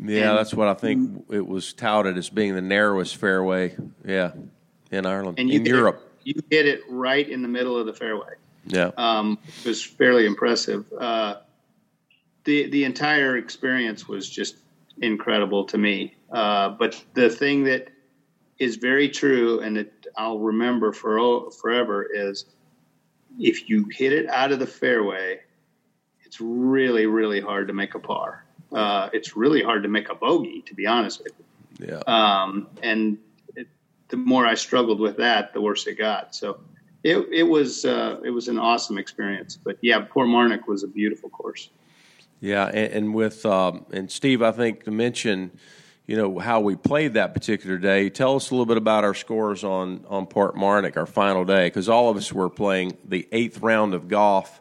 Yeah, 0.02 0.30
and, 0.30 0.38
that's 0.38 0.54
what 0.54 0.68
I 0.68 0.74
think. 0.74 1.26
It 1.30 1.46
was 1.46 1.74
touted 1.74 2.16
as 2.16 2.30
being 2.30 2.54
the 2.54 2.62
narrowest 2.62 3.16
fairway. 3.16 3.76
Yeah, 4.06 4.32
in 4.90 5.04
Ireland, 5.04 5.38
and 5.38 5.50
in 5.50 5.66
Europe, 5.66 6.00
it, 6.24 6.28
you 6.28 6.42
hit 6.50 6.66
it 6.66 6.80
right 6.88 7.28
in 7.28 7.42
the 7.42 7.48
middle 7.48 7.76
of 7.76 7.84
the 7.84 7.94
fairway. 7.94 8.34
Yeah, 8.66 8.90
um, 8.96 9.38
it 9.64 9.68
was 9.68 9.84
fairly 9.84 10.24
impressive. 10.24 10.90
Uh, 10.98 11.36
the 12.44 12.70
the 12.70 12.84
entire 12.84 13.36
experience 13.36 14.08
was 14.08 14.30
just 14.30 14.56
incredible 15.02 15.64
to 15.64 15.76
me. 15.76 16.14
Uh, 16.32 16.70
but 16.70 17.04
the 17.12 17.28
thing 17.28 17.64
that 17.64 17.90
is 18.60 18.76
very 18.76 19.08
true, 19.08 19.60
and 19.60 19.76
that 19.76 20.06
I'll 20.16 20.38
remember 20.38 20.92
for 20.92 21.50
forever 21.50 22.04
is 22.04 22.44
if 23.38 23.68
you 23.68 23.86
hit 23.90 24.12
it 24.12 24.28
out 24.28 24.52
of 24.52 24.60
the 24.60 24.66
fairway, 24.66 25.40
it's 26.24 26.40
really 26.40 27.06
really 27.06 27.40
hard 27.40 27.66
to 27.68 27.74
make 27.74 27.94
a 27.96 27.98
par. 27.98 28.44
Uh, 28.72 29.08
it's 29.12 29.36
really 29.36 29.62
hard 29.62 29.82
to 29.82 29.88
make 29.88 30.10
a 30.10 30.14
bogey, 30.14 30.62
to 30.66 30.74
be 30.74 30.86
honest 30.86 31.24
with 31.24 31.32
you. 31.38 31.88
Yeah. 31.88 32.02
Um, 32.06 32.68
and 32.82 33.18
it, 33.56 33.66
the 34.08 34.16
more 34.16 34.46
I 34.46 34.54
struggled 34.54 35.00
with 35.00 35.16
that, 35.16 35.52
the 35.52 35.60
worse 35.60 35.86
it 35.88 35.98
got. 35.98 36.34
So 36.34 36.60
it 37.02 37.16
it 37.32 37.44
was 37.44 37.84
uh, 37.84 38.20
it 38.22 38.30
was 38.30 38.48
an 38.48 38.58
awesome 38.58 38.98
experience. 38.98 39.56
But 39.56 39.78
yeah, 39.80 40.04
Portmarnock 40.04 40.66
was 40.66 40.82
a 40.82 40.88
beautiful 40.88 41.30
course. 41.30 41.70
Yeah, 42.40 42.66
and, 42.66 42.92
and 42.92 43.14
with 43.14 43.44
um, 43.46 43.86
and 43.90 44.10
Steve, 44.10 44.42
I 44.42 44.52
think 44.52 44.84
to 44.84 44.90
mention 44.90 45.50
you 46.10 46.16
know 46.16 46.40
how 46.40 46.58
we 46.58 46.74
played 46.74 47.14
that 47.14 47.34
particular 47.34 47.78
day. 47.78 48.10
Tell 48.10 48.34
us 48.34 48.50
a 48.50 48.54
little 48.54 48.66
bit 48.66 48.76
about 48.76 49.04
our 49.04 49.14
scores 49.14 49.62
on 49.62 50.04
on 50.08 50.26
Portmarnock, 50.26 50.96
our 50.96 51.06
final 51.06 51.44
day, 51.44 51.68
because 51.68 51.88
all 51.88 52.10
of 52.10 52.16
us 52.16 52.32
were 52.32 52.50
playing 52.50 52.98
the 53.04 53.28
eighth 53.30 53.60
round 53.60 53.94
of 53.94 54.08
golf 54.08 54.60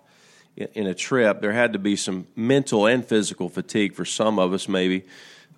in, 0.56 0.68
in, 0.76 0.86
a 0.86 0.94
trip. 0.94 1.42
There 1.42 1.52
had 1.52 1.74
to 1.74 1.80
be 1.80 1.96
some 1.96 2.28
mental 2.36 2.86
and 2.86 3.04
physical 3.04 3.50
fatigue 3.50 3.96
for 3.96 4.06
some 4.06 4.38
of 4.38 4.54
us, 4.54 4.70
maybe. 4.70 5.06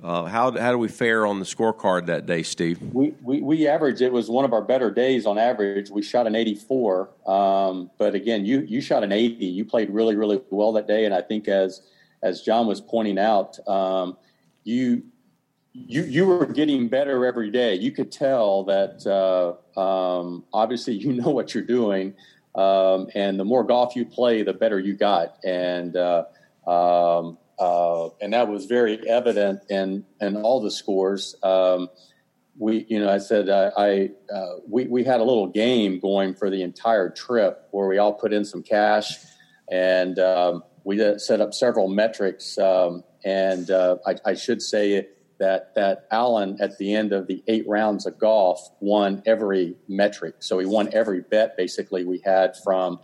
Uh, 0.02 0.24
how 0.28 0.58
how 0.58 0.72
do 0.72 0.78
we 0.78 0.88
fare 0.88 1.26
on 1.26 1.40
the 1.40 1.46
scorecard 1.46 2.06
that 2.06 2.26
day, 2.26 2.44
Steve? 2.44 2.82
We, 2.82 3.14
we 3.22 3.42
we 3.42 3.68
averaged. 3.68 4.00
It 4.00 4.14
was 4.14 4.30
one 4.30 4.46
of 4.46 4.54
our 4.54 4.62
better 4.62 4.92
days 4.92 5.26
on 5.26 5.38
average. 5.38 5.90
We 5.90 6.04
shot 6.04 6.26
an 6.26 6.36
84, 6.36 7.10
um, 7.28 7.92
but 7.98 8.16
again, 8.16 8.46
you 8.46 8.62
you 8.62 8.80
shot 8.80 9.04
an 9.04 9.12
80. 9.12 9.46
You 9.46 9.66
played 9.66 9.90
really 9.90 10.16
really 10.16 10.42
well 10.52 10.72
that 10.72 10.88
day, 10.88 11.04
and 11.04 11.14
I 11.14 11.22
think 11.22 11.50
as 11.50 11.82
as 12.24 12.44
John 12.44 12.66
was 12.66 12.80
pointing 12.80 13.20
out, 13.20 13.60
um, 13.68 14.16
you 14.64 15.04
you 15.74 16.04
you 16.04 16.26
were 16.26 16.46
getting 16.46 16.88
better 16.90 17.26
every 17.26 17.50
day. 17.50 17.76
You 17.76 17.92
could 17.92 18.12
tell 18.12 18.66
that 18.66 19.06
uh, 19.06 19.80
um, 19.80 20.44
obviously 20.54 20.94
you 20.98 21.14
know 21.14 21.30
what 21.30 21.54
you're 21.54 21.64
doing, 21.64 22.14
um, 22.56 23.08
and 23.16 23.40
the 23.40 23.46
more 23.46 23.64
golf 23.64 23.96
you 23.96 24.06
play, 24.06 24.44
the 24.44 24.54
better 24.54 24.80
you 24.80 24.96
got. 24.96 25.38
And 25.44 25.96
uh, 25.96 26.26
um, 26.68 27.38
uh, 27.58 28.10
and 28.20 28.34
that 28.34 28.48
was 28.48 28.66
very 28.66 29.08
evident 29.08 29.62
in 29.70 30.06
in 30.20 30.38
all 30.38 30.62
the 30.62 30.72
scores. 30.72 31.36
Um, 31.44 31.90
we, 32.58 32.86
you 32.90 33.00
know, 33.00 33.10
I 33.10 33.18
said 33.18 33.50
I, 33.50 33.72
I 33.78 34.10
uh, 34.34 34.56
we 34.68 34.86
we 34.86 35.04
had 35.04 35.22
a 35.22 35.24
little 35.24 35.48
game 35.48 36.00
going 36.00 36.36
for 36.36 36.50
the 36.50 36.64
entire 36.64 37.10
trip 37.10 37.68
where 37.72 37.88
we 37.88 37.98
all 37.98 38.14
put 38.14 38.34
in 38.34 38.44
some 38.44 38.62
cash, 38.62 39.16
and 39.72 40.20
um, 40.20 40.64
we 40.84 40.98
set 41.18 41.40
up 41.40 41.54
several 41.54 41.88
metrics. 41.88 42.58
Um, 42.58 43.04
and 43.24 43.70
uh, 43.70 43.98
I, 44.06 44.16
I, 44.26 44.34
should 44.34 44.64
say 44.64 45.08
that 45.42 45.74
that 45.76 46.06
Allen 46.12 46.58
at 46.62 46.78
the 46.78 46.94
end 46.94 47.12
of 47.12 47.28
the 47.28 47.44
eight 47.48 47.68
rounds 47.68 48.06
of 48.06 48.18
golf 48.20 48.70
won 48.80 49.22
every 49.26 49.76
metric. 49.88 50.36
So 50.40 50.60
he 50.60 50.66
won 50.66 50.90
every 50.94 51.22
bet 51.22 51.58
basically 51.58 52.06
we 52.06 52.22
had 52.24 52.56
from 52.64 53.00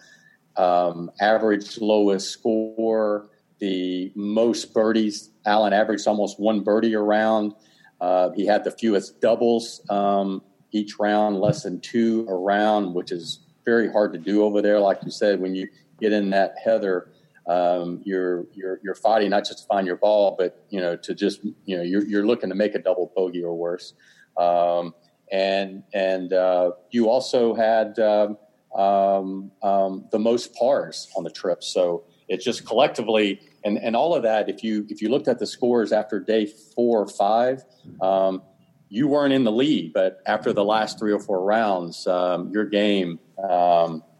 um, 0.55 1.11
average 1.19 1.79
lowest 1.79 2.29
score 2.29 3.27
the 3.59 4.11
most 4.15 4.71
birdies. 4.73 5.31
Allen 5.45 5.73
averaged 5.73 6.07
almost 6.07 6.39
one 6.39 6.61
birdie 6.61 6.95
around. 6.95 7.53
Uh, 7.99 8.29
he 8.31 8.45
had 8.45 8.63
the 8.63 8.71
fewest 8.71 9.19
doubles 9.19 9.81
um, 9.89 10.43
each 10.71 10.99
round, 10.99 11.39
less 11.39 11.63
than 11.63 11.81
two 11.81 12.27
around, 12.29 12.93
which 12.93 13.11
is 13.11 13.39
very 13.65 13.91
hard 13.91 14.13
to 14.13 14.19
do 14.19 14.43
over 14.43 14.61
there. 14.61 14.79
Like 14.79 14.99
you 15.03 15.09
said, 15.09 15.41
when 15.41 15.55
you 15.55 15.67
get 15.99 16.13
in 16.13 16.29
that 16.29 16.55
heather, 16.63 17.09
um, 17.47 18.01
you're 18.03 18.45
you're 18.53 18.79
you're 18.83 18.95
fighting 18.95 19.29
not 19.29 19.45
just 19.45 19.59
to 19.59 19.65
find 19.67 19.87
your 19.87 19.95
ball, 19.95 20.35
but 20.37 20.65
you 20.69 20.81
know 20.81 20.95
to 20.97 21.15
just 21.15 21.43
you 21.65 21.77
know 21.77 21.83
you're 21.83 22.05
you're 22.05 22.25
looking 22.25 22.49
to 22.49 22.55
make 22.55 22.75
a 22.75 22.79
double 22.79 23.11
bogey 23.15 23.43
or 23.43 23.55
worse. 23.55 23.93
Um, 24.37 24.93
and 25.31 25.83
and 25.93 26.33
uh, 26.33 26.71
you 26.91 27.09
also 27.09 27.53
had 27.53 27.97
um, 27.99 28.37
um, 28.75 29.51
um 29.63 30.05
the 30.11 30.19
most 30.19 30.53
pars 30.55 31.09
on 31.17 31.23
the 31.23 31.31
trip, 31.31 31.63
so 31.63 32.03
it's 32.27 32.43
just 32.43 32.65
collectively 32.65 33.39
and 33.63 33.77
and 33.77 33.95
all 33.95 34.13
of 34.13 34.23
that. 34.23 34.49
If 34.49 34.63
you 34.63 34.85
if 34.89 35.01
you 35.01 35.09
looked 35.09 35.29
at 35.29 35.39
the 35.39 35.47
scores 35.47 35.93
after 35.93 36.19
day 36.19 36.47
four 36.75 37.01
or 37.01 37.07
five, 37.07 37.63
um, 38.01 38.41
you 38.89 39.07
weren't 39.07 39.33
in 39.33 39.45
the 39.45 39.51
lead, 39.53 39.93
but 39.93 40.21
after 40.25 40.51
the 40.51 40.65
last 40.65 40.99
three 40.99 41.13
or 41.13 41.19
four 41.19 41.41
rounds, 41.43 42.05
your 42.05 42.65
game 42.65 43.19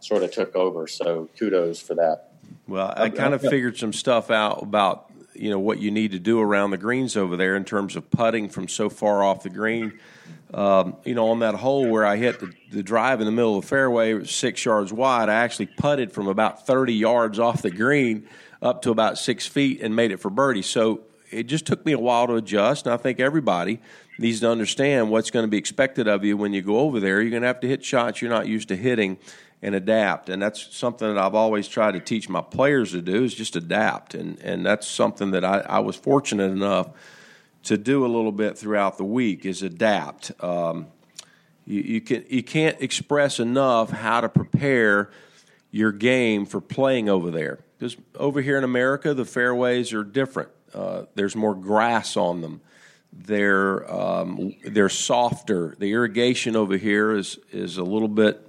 sort 0.00 0.22
of 0.22 0.30
took 0.30 0.56
over. 0.56 0.86
So 0.86 1.28
kudos 1.38 1.80
for 1.80 1.94
that. 1.96 2.27
Well, 2.68 2.92
I 2.94 3.08
kind 3.08 3.32
of 3.32 3.40
figured 3.40 3.78
some 3.78 3.94
stuff 3.94 4.30
out 4.30 4.62
about 4.62 5.10
you 5.34 5.50
know 5.50 5.58
what 5.58 5.78
you 5.78 5.90
need 5.90 6.12
to 6.12 6.18
do 6.18 6.38
around 6.38 6.70
the 6.70 6.76
greens 6.76 7.16
over 7.16 7.36
there 7.36 7.56
in 7.56 7.64
terms 7.64 7.96
of 7.96 8.10
putting 8.10 8.50
from 8.50 8.68
so 8.68 8.90
far 8.90 9.22
off 9.22 9.42
the 9.42 9.50
green. 9.50 9.98
Um, 10.52 10.96
you 11.04 11.14
know, 11.14 11.30
on 11.30 11.40
that 11.40 11.54
hole 11.54 11.88
where 11.88 12.04
I 12.04 12.16
hit 12.16 12.40
the, 12.40 12.52
the 12.70 12.82
drive 12.82 13.20
in 13.20 13.26
the 13.26 13.32
middle 13.32 13.56
of 13.56 13.62
the 13.62 13.68
fairway, 13.68 14.24
six 14.24 14.64
yards 14.64 14.92
wide, 14.92 15.28
I 15.28 15.34
actually 15.34 15.66
putted 15.66 16.10
from 16.10 16.26
about 16.26 16.66
30 16.66 16.94
yards 16.94 17.38
off 17.38 17.60
the 17.60 17.70
green 17.70 18.26
up 18.62 18.82
to 18.82 18.90
about 18.90 19.18
six 19.18 19.46
feet 19.46 19.80
and 19.82 19.94
made 19.94 20.10
it 20.10 20.18
for 20.18 20.30
birdie. 20.30 20.62
So 20.62 21.02
it 21.30 21.44
just 21.44 21.66
took 21.66 21.84
me 21.84 21.92
a 21.92 21.98
while 21.98 22.26
to 22.26 22.36
adjust, 22.36 22.86
and 22.86 22.94
I 22.94 22.96
think 22.96 23.20
everybody 23.20 23.80
needs 24.18 24.40
to 24.40 24.50
understand 24.50 25.10
what's 25.10 25.30
going 25.30 25.44
to 25.44 25.50
be 25.50 25.58
expected 25.58 26.08
of 26.08 26.24
you 26.24 26.36
when 26.36 26.54
you 26.54 26.62
go 26.62 26.78
over 26.78 26.98
there. 26.98 27.20
You're 27.20 27.30
going 27.30 27.42
to 27.42 27.48
have 27.48 27.60
to 27.60 27.68
hit 27.68 27.84
shots 27.84 28.22
you're 28.22 28.30
not 28.30 28.46
used 28.48 28.68
to 28.68 28.76
hitting 28.76 29.18
and 29.62 29.74
adapt. 29.74 30.28
And 30.28 30.40
that's 30.40 30.74
something 30.76 31.08
that 31.14 31.18
I've 31.18 31.34
always 31.34 31.68
tried 31.68 31.92
to 31.92 32.00
teach 32.00 32.28
my 32.28 32.40
players 32.40 32.92
to 32.92 33.02
do 33.02 33.24
is 33.24 33.34
just 33.34 33.56
adapt. 33.56 34.14
And, 34.14 34.38
and 34.40 34.64
that's 34.64 34.86
something 34.86 35.32
that 35.32 35.44
I, 35.44 35.60
I 35.60 35.78
was 35.80 35.96
fortunate 35.96 36.50
enough 36.50 36.90
to 37.64 37.76
do 37.76 38.06
a 38.06 38.08
little 38.08 38.32
bit 38.32 38.56
throughout 38.56 38.98
the 38.98 39.04
week 39.04 39.44
is 39.44 39.62
adapt. 39.62 40.32
Um, 40.42 40.86
you, 41.66 41.82
you, 41.82 42.00
can, 42.00 42.24
you 42.28 42.42
can't 42.42 42.80
express 42.80 43.40
enough 43.40 43.90
how 43.90 44.20
to 44.20 44.28
prepare 44.28 45.10
your 45.70 45.92
game 45.92 46.46
for 46.46 46.60
playing 46.60 47.08
over 47.08 47.30
there. 47.30 47.58
Because 47.78 47.96
over 48.14 48.40
here 48.40 48.58
in 48.58 48.64
America, 48.64 49.12
the 49.12 49.24
fairways 49.24 49.92
are 49.92 50.04
different. 50.04 50.50
Uh, 50.72 51.02
there's 51.14 51.36
more 51.36 51.54
grass 51.54 52.16
on 52.16 52.40
them. 52.40 52.60
They're 53.12 53.90
um, 53.90 54.54
they're 54.64 54.88
softer. 54.88 55.74
The 55.78 55.92
irrigation 55.92 56.56
over 56.56 56.76
here 56.76 57.12
is 57.12 57.38
is 57.50 57.78
a 57.78 57.82
little 57.82 58.08
bit, 58.08 58.47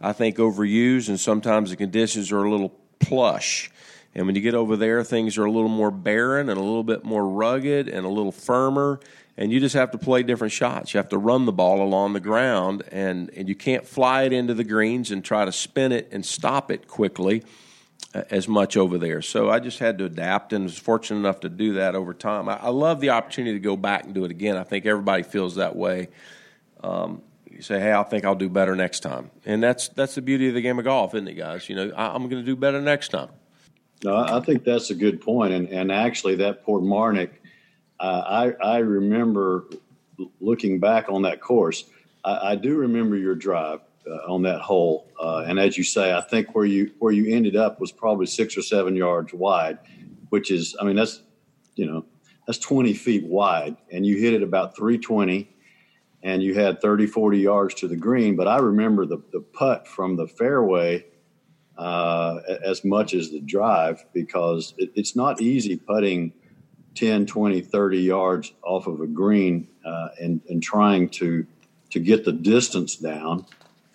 I 0.00 0.12
think, 0.12 0.36
overused, 0.36 1.08
and 1.08 1.20
sometimes 1.20 1.70
the 1.70 1.76
conditions 1.76 2.32
are 2.32 2.42
a 2.42 2.50
little 2.50 2.74
plush. 2.98 3.70
And 4.14 4.26
when 4.26 4.34
you 4.34 4.40
get 4.40 4.54
over 4.54 4.76
there, 4.76 5.04
things 5.04 5.38
are 5.38 5.44
a 5.44 5.50
little 5.50 5.68
more 5.68 5.90
barren 5.90 6.48
and 6.48 6.58
a 6.58 6.62
little 6.62 6.82
bit 6.82 7.04
more 7.04 7.28
rugged 7.28 7.88
and 7.88 8.04
a 8.04 8.08
little 8.08 8.32
firmer. 8.32 8.98
And 9.36 9.52
you 9.52 9.60
just 9.60 9.74
have 9.74 9.92
to 9.92 9.98
play 9.98 10.22
different 10.22 10.52
shots. 10.52 10.92
You 10.92 10.98
have 10.98 11.10
to 11.10 11.18
run 11.18 11.44
the 11.46 11.52
ball 11.52 11.80
along 11.80 12.12
the 12.14 12.20
ground, 12.20 12.82
and, 12.90 13.30
and 13.30 13.48
you 13.48 13.54
can't 13.54 13.86
fly 13.86 14.24
it 14.24 14.32
into 14.32 14.54
the 14.54 14.64
greens 14.64 15.10
and 15.10 15.24
try 15.24 15.44
to 15.44 15.52
spin 15.52 15.92
it 15.92 16.08
and 16.12 16.26
stop 16.26 16.70
it 16.70 16.88
quickly 16.88 17.44
as 18.12 18.48
much 18.48 18.76
over 18.76 18.98
there. 18.98 19.22
So 19.22 19.48
I 19.48 19.60
just 19.60 19.78
had 19.78 19.98
to 19.98 20.04
adapt 20.04 20.52
and 20.52 20.64
was 20.64 20.76
fortunate 20.76 21.20
enough 21.20 21.40
to 21.40 21.48
do 21.48 21.74
that 21.74 21.94
over 21.94 22.12
time. 22.12 22.48
I, 22.48 22.56
I 22.56 22.68
love 22.70 23.00
the 23.00 23.10
opportunity 23.10 23.54
to 23.54 23.62
go 23.62 23.76
back 23.76 24.04
and 24.04 24.14
do 24.14 24.24
it 24.24 24.30
again. 24.30 24.56
I 24.56 24.64
think 24.64 24.84
everybody 24.84 25.22
feels 25.22 25.54
that 25.54 25.76
way. 25.76 26.08
Um, 26.82 27.22
you 27.60 27.64
say, 27.64 27.78
"Hey, 27.78 27.92
I 27.92 28.02
think 28.04 28.24
I'll 28.24 28.34
do 28.34 28.48
better 28.48 28.74
next 28.74 29.00
time," 29.00 29.30
and 29.44 29.62
that's 29.62 29.88
that's 29.90 30.14
the 30.14 30.22
beauty 30.22 30.48
of 30.48 30.54
the 30.54 30.62
game 30.62 30.78
of 30.78 30.86
golf, 30.86 31.14
isn't 31.14 31.28
it, 31.28 31.34
guys? 31.34 31.68
You 31.68 31.76
know, 31.76 31.92
I, 31.94 32.14
am 32.14 32.22
going 32.22 32.42
to 32.42 32.42
do 32.42 32.56
better 32.56 32.80
next 32.80 33.08
time. 33.08 33.28
No, 34.02 34.16
I 34.16 34.40
think 34.40 34.64
that's 34.64 34.88
a 34.88 34.94
good 34.94 35.20
point, 35.20 35.52
and 35.52 35.68
and 35.68 35.92
actually, 35.92 36.36
that 36.36 36.64
Portmarnock, 36.64 37.30
uh, 38.00 38.22
I 38.26 38.52
I 38.66 38.78
remember 38.78 39.66
looking 40.40 40.80
back 40.80 41.10
on 41.10 41.22
that 41.22 41.42
course. 41.42 41.84
I, 42.24 42.52
I 42.52 42.56
do 42.56 42.76
remember 42.76 43.16
your 43.16 43.34
drive 43.34 43.80
uh, 44.06 44.32
on 44.32 44.42
that 44.42 44.62
hole. 44.62 45.10
Uh, 45.20 45.44
and 45.46 45.60
as 45.60 45.76
you 45.76 45.84
say, 45.84 46.14
I 46.14 46.22
think 46.22 46.54
where 46.54 46.64
you 46.64 46.92
where 46.98 47.12
you 47.12 47.34
ended 47.34 47.56
up 47.56 47.78
was 47.78 47.92
probably 47.92 48.24
six 48.24 48.56
or 48.56 48.62
seven 48.62 48.96
yards 48.96 49.34
wide, 49.34 49.78
which 50.30 50.50
is, 50.50 50.74
I 50.80 50.84
mean, 50.84 50.96
that's 50.96 51.20
you 51.74 51.84
know 51.84 52.06
that's 52.46 52.58
20 52.58 52.94
feet 52.94 53.24
wide, 53.26 53.76
and 53.92 54.06
you 54.06 54.16
hit 54.16 54.32
it 54.32 54.42
about 54.42 54.76
320, 54.76 55.54
and 56.22 56.42
you 56.42 56.54
had 56.54 56.80
30, 56.80 57.06
40 57.06 57.38
yards 57.38 57.74
to 57.76 57.88
the 57.88 57.96
green. 57.96 58.36
But 58.36 58.48
I 58.48 58.58
remember 58.58 59.06
the 59.06 59.22
the 59.32 59.40
putt 59.40 59.86
from 59.86 60.16
the 60.16 60.26
fairway. 60.26 61.06
Uh, 61.78 62.40
as 62.62 62.84
much 62.84 63.14
as 63.14 63.30
the 63.30 63.40
drive 63.40 64.04
because 64.12 64.74
it, 64.76 64.90
it's 64.94 65.16
not 65.16 65.40
easy 65.40 65.78
putting 65.78 66.30
10, 66.94 67.24
20, 67.24 67.62
30 67.62 67.98
yards 67.98 68.52
off 68.62 68.86
of 68.86 69.00
a 69.00 69.06
green 69.06 69.66
uh, 69.82 70.08
and, 70.20 70.42
and 70.50 70.62
trying 70.62 71.08
to 71.08 71.46
to 71.88 71.98
get 71.98 72.26
the 72.26 72.32
distance 72.32 72.96
down 72.96 73.46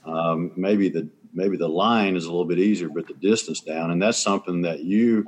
um, 0.06 0.52
maybe 0.56 0.90
the 0.90 1.10
maybe 1.34 1.58
the 1.58 1.68
line 1.68 2.16
is 2.16 2.26
a 2.26 2.30
little 2.30 2.46
bit 2.46 2.60
easier, 2.60 2.90
but 2.90 3.08
the 3.08 3.14
distance 3.14 3.60
down, 3.60 3.92
and 3.92 4.02
that's 4.02 4.18
something 4.18 4.62
that 4.62 4.84
you 4.84 5.26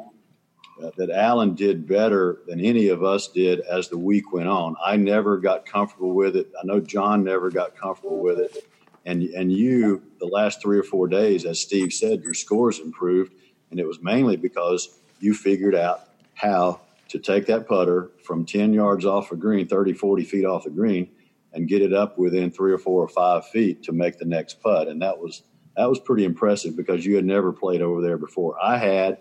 uh, 0.83 0.91
that 0.97 1.09
Allen 1.09 1.55
did 1.55 1.87
better 1.87 2.39
than 2.47 2.59
any 2.59 2.89
of 2.89 3.03
us 3.03 3.27
did 3.27 3.61
as 3.61 3.89
the 3.89 3.97
week 3.97 4.31
went 4.31 4.47
on. 4.47 4.75
I 4.83 4.95
never 4.95 5.37
got 5.37 5.65
comfortable 5.65 6.13
with 6.13 6.35
it. 6.35 6.51
I 6.61 6.65
know 6.65 6.79
John 6.79 7.23
never 7.23 7.49
got 7.49 7.75
comfortable 7.75 8.19
with 8.19 8.39
it, 8.39 8.67
and 9.05 9.23
and 9.23 9.51
you 9.51 10.03
the 10.19 10.27
last 10.27 10.61
three 10.61 10.77
or 10.77 10.83
four 10.83 11.07
days, 11.07 11.45
as 11.45 11.59
Steve 11.59 11.93
said, 11.93 12.23
your 12.23 12.33
scores 12.33 12.79
improved, 12.79 13.33
and 13.71 13.79
it 13.79 13.87
was 13.87 14.01
mainly 14.01 14.37
because 14.37 14.99
you 15.19 15.33
figured 15.33 15.75
out 15.75 16.01
how 16.35 16.79
to 17.09 17.19
take 17.19 17.45
that 17.47 17.67
putter 17.67 18.11
from 18.23 18.45
10 18.45 18.73
yards 18.73 19.05
off 19.05 19.31
a 19.31 19.35
green, 19.35 19.67
30, 19.67 19.93
40 19.93 20.23
feet 20.25 20.45
off 20.45 20.65
the 20.65 20.69
green, 20.69 21.09
and 21.53 21.67
get 21.67 21.81
it 21.81 21.93
up 21.93 22.17
within 22.17 22.51
three 22.51 22.71
or 22.71 22.77
four 22.77 23.01
or 23.01 23.07
five 23.07 23.47
feet 23.47 23.81
to 23.83 23.91
make 23.91 24.17
the 24.19 24.25
next 24.25 24.61
putt. 24.61 24.87
And 24.87 25.01
that 25.01 25.17
was 25.17 25.43
that 25.75 25.87
was 25.87 25.99
pretty 25.99 26.25
impressive 26.25 26.75
because 26.75 27.05
you 27.05 27.15
had 27.15 27.25
never 27.25 27.53
played 27.53 27.81
over 27.81 28.01
there 28.01 28.17
before. 28.17 28.57
I 28.61 28.77
had, 28.77 29.19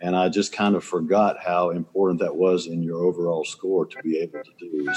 and 0.00 0.16
I 0.16 0.28
just 0.28 0.52
kind 0.52 0.74
of 0.74 0.84
forgot 0.84 1.36
how 1.38 1.70
important 1.70 2.20
that 2.20 2.34
was 2.34 2.66
in 2.66 2.82
your 2.82 3.04
overall 3.04 3.44
score 3.44 3.86
to 3.86 4.02
be 4.02 4.18
able 4.18 4.42
to 4.42 4.50
do. 4.58 4.66
You 4.66 4.94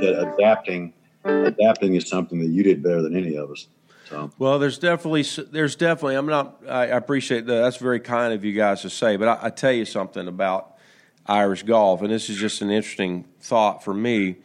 said 0.00 0.14
adapting, 0.14 0.94
adapting 1.24 1.94
is 1.94 2.08
something 2.08 2.38
that 2.40 2.48
you 2.48 2.62
did 2.62 2.82
better 2.82 3.02
than 3.02 3.16
any 3.16 3.36
of 3.36 3.50
us. 3.50 3.68
So. 4.08 4.30
Well, 4.38 4.58
there's 4.58 4.78
definitely, 4.78 5.24
there's 5.50 5.76
definitely. 5.76 6.16
I'm 6.16 6.26
not. 6.26 6.62
I 6.68 6.86
appreciate 6.86 7.46
that. 7.46 7.60
That's 7.60 7.76
very 7.76 8.00
kind 8.00 8.34
of 8.34 8.44
you 8.44 8.52
guys 8.52 8.82
to 8.82 8.90
say. 8.90 9.16
But 9.16 9.28
I, 9.28 9.46
I 9.46 9.50
tell 9.50 9.72
you 9.72 9.84
something 9.84 10.26
about 10.28 10.74
Irish 11.24 11.62
golf, 11.62 12.02
and 12.02 12.10
this 12.10 12.28
is 12.28 12.36
just 12.36 12.62
an 12.62 12.70
interesting 12.70 13.24
thought 13.40 13.82
for 13.82 13.94
me 13.94 14.36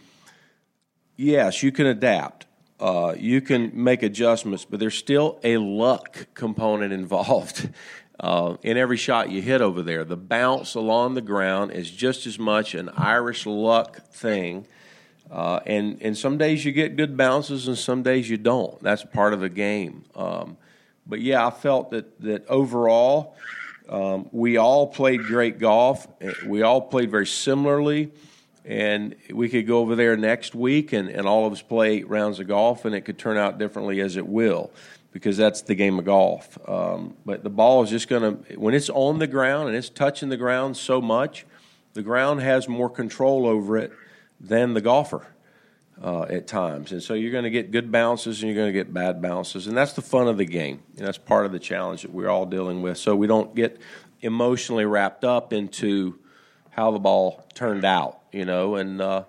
yes, 1.18 1.64
you 1.64 1.72
can 1.72 1.88
adapt. 1.88 2.46
Uh, 2.80 3.16
you 3.18 3.42
can 3.42 3.72
make 3.74 4.04
adjustments, 4.04 4.64
but 4.64 4.80
there's 4.80 4.96
still 4.96 5.40
a 5.44 5.58
luck 5.58 6.28
component 6.36 6.94
involved. 6.94 7.70
Uh, 8.20 8.58
in 8.64 8.78
every 8.78 8.98
shot 8.98 9.30
you 9.30 9.42
hit 9.42 9.62
over 9.62 9.82
there. 9.82 10.04
The 10.04 10.18
bounce 10.18 10.76
along 10.76 11.14
the 11.14 11.22
ground 11.22 11.72
is 11.72 11.90
just 11.90 12.26
as 12.26 12.40
much 12.40 12.74
an 12.74 12.90
Irish 12.90 13.46
luck 13.46 14.02
thing. 14.12 14.66
Uh, 15.30 15.60
and 15.66 16.02
and 16.02 16.18
some 16.18 16.38
days 16.38 16.64
you 16.64 16.72
get 16.72 16.96
good 16.96 17.18
bounces, 17.18 17.68
and 17.68 17.78
some 17.78 18.02
days 18.02 18.30
you 18.30 18.38
don't. 18.38 18.82
That's 18.82 19.04
part 19.04 19.34
of 19.34 19.42
the 19.42 19.50
game. 19.50 20.06
Um, 20.16 20.58
but 21.06 21.20
yeah, 21.22 21.46
I 21.46 21.52
felt 21.52 21.92
that 21.92 22.20
that 22.22 22.48
overall, 22.48 23.36
um, 23.90 24.30
we 24.32 24.58
all 24.58 24.88
played 24.88 25.24
great 25.24 25.60
golf. 25.60 26.08
We 26.46 26.62
all 26.62 26.82
played 26.82 27.12
very 27.12 27.28
similarly, 27.28 28.12
and 28.64 29.16
we 29.30 29.50
could 29.50 29.68
go 29.68 29.80
over 29.80 29.96
there 29.96 30.16
next 30.16 30.56
week 30.56 30.94
and, 30.94 31.10
and 31.10 31.28
all 31.28 31.46
of 31.46 31.52
us 31.52 31.62
play 31.62 32.04
rounds 32.04 32.40
of 32.40 32.48
golf, 32.48 32.86
and 32.86 32.96
it 32.96 33.02
could 33.02 33.18
turn 33.18 33.38
out 33.38 33.58
differently 33.58 34.00
as 34.00 34.16
it 34.16 34.26
will 34.26 34.72
because 35.12 35.38
that's 35.38 35.62
the 35.62 35.76
game 35.76 36.00
of 36.00 36.06
golf. 36.06 36.58
Um, 36.68 37.16
but 37.26 37.44
the 37.44 37.50
ball 37.50 37.84
is 37.84 37.90
just 37.90 38.08
going 38.08 38.22
to, 38.44 38.60
when 38.60 38.74
it's 38.74 38.90
on 38.90 39.20
the 39.20 39.28
ground 39.28 39.68
and 39.68 39.78
it's 39.78 39.90
touching 39.90 40.30
the 40.30 40.38
ground 40.38 40.78
so 40.78 41.02
much, 41.02 41.46
the 41.94 42.04
ground 42.04 42.42
has 42.42 42.68
more 42.68 42.90
control 42.90 43.48
over 43.48 43.78
it 43.78 43.92
than 44.40 44.74
the 44.74 44.82
golfer. 44.82 45.28
Uh, 46.00 46.28
at 46.30 46.46
times, 46.46 46.92
and 46.92 47.02
so 47.02 47.16
you're 47.16 47.32
going 47.32 47.44
to 47.44 47.50
get 47.50 47.72
good 47.72 47.92
bounces 47.92 48.44
and 48.44 48.52
you're 48.52 48.56
going 48.56 48.72
to 48.72 48.72
get 48.72 48.94
bad 48.94 49.20
bounces, 49.20 49.66
and 49.66 49.76
that's 49.76 49.94
the 49.94 50.02
fun 50.04 50.28
of 50.28 50.38
the 50.38 50.46
game. 50.46 50.80
And 50.96 51.08
that's 51.08 51.18
part 51.18 51.48
of 51.48 51.52
the 51.52 51.58
challenge 51.58 52.04
that 52.04 52.12
we're 52.12 52.30
all 52.30 52.46
dealing 52.46 52.84
with. 52.84 53.00
So 53.00 53.16
we 53.16 53.26
don't 53.26 53.56
get 53.56 53.82
emotionally 54.22 54.86
wrapped 54.86 55.26
up 55.26 55.54
into 55.54 56.20
how 56.70 56.92
the 56.92 57.00
ball 57.00 57.48
turned 57.56 57.84
out, 57.84 58.20
you 58.32 58.46
know. 58.46 58.76
And 58.76 59.02
uh, 59.02 59.24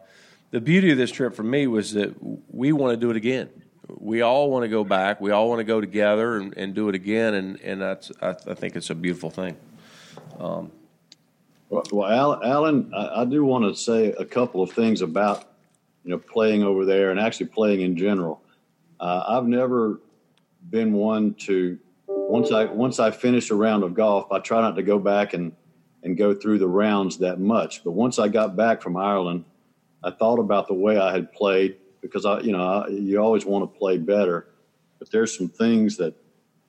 the 0.50 0.60
beauty 0.60 0.90
of 0.90 0.98
this 0.98 1.10
trip 1.10 1.34
for 1.34 1.42
me 1.42 1.66
was 1.66 1.94
that 1.94 2.14
we 2.52 2.72
want 2.72 2.92
to 2.92 2.98
do 2.98 3.08
it 3.08 3.16
again 3.16 3.48
we 3.88 4.20
all 4.22 4.50
want 4.50 4.64
to 4.64 4.68
go 4.68 4.84
back. 4.84 5.20
We 5.20 5.30
all 5.30 5.48
want 5.48 5.60
to 5.60 5.64
go 5.64 5.80
together 5.80 6.36
and, 6.36 6.56
and 6.56 6.74
do 6.74 6.88
it 6.88 6.94
again, 6.94 7.34
and, 7.34 7.60
and 7.60 7.80
that's 7.80 8.12
I, 8.20 8.30
I 8.30 8.54
think 8.54 8.76
it's 8.76 8.90
a 8.90 8.94
beautiful 8.94 9.30
thing. 9.30 9.56
Um, 10.38 10.70
well, 11.70 11.82
well, 11.92 12.42
Allen, 12.42 12.92
I, 12.94 13.22
I, 13.22 13.24
do 13.24 13.44
want 13.44 13.64
to 13.64 13.78
say 13.78 14.12
a 14.12 14.24
couple 14.24 14.62
of 14.62 14.72
things 14.72 15.02
about 15.02 15.50
you 16.04 16.10
know 16.10 16.18
playing 16.18 16.62
over 16.62 16.84
there 16.84 17.10
and 17.10 17.18
actually 17.18 17.46
playing 17.46 17.80
in 17.80 17.96
general. 17.96 18.42
Uh, 19.00 19.24
I've 19.28 19.46
never 19.46 20.00
been 20.70 20.92
one 20.92 21.34
to 21.34 21.78
once 22.06 22.52
I 22.52 22.64
once 22.66 22.98
I 22.98 23.10
finish 23.10 23.50
a 23.50 23.54
round 23.54 23.84
of 23.84 23.94
golf, 23.94 24.30
I 24.32 24.38
try 24.38 24.60
not 24.60 24.76
to 24.76 24.82
go 24.82 24.98
back 24.98 25.34
and 25.34 25.52
and 26.02 26.16
go 26.16 26.34
through 26.34 26.58
the 26.58 26.68
rounds 26.68 27.18
that 27.18 27.40
much. 27.40 27.82
But 27.84 27.92
once 27.92 28.18
I 28.18 28.28
got 28.28 28.54
back 28.54 28.82
from 28.82 28.96
Ireland, 28.96 29.44
I 30.02 30.10
thought 30.10 30.38
about 30.38 30.68
the 30.68 30.74
way 30.74 30.98
I 30.98 31.12
had 31.12 31.32
played 31.32 31.76
because 32.00 32.24
I, 32.24 32.40
you 32.40 32.52
know, 32.52 32.62
I, 32.62 32.88
you 32.88 33.18
always 33.18 33.44
want 33.44 33.70
to 33.70 33.78
play 33.78 33.98
better. 33.98 34.48
But 34.98 35.10
there's 35.10 35.36
some 35.36 35.48
things 35.48 35.96
that, 35.98 36.14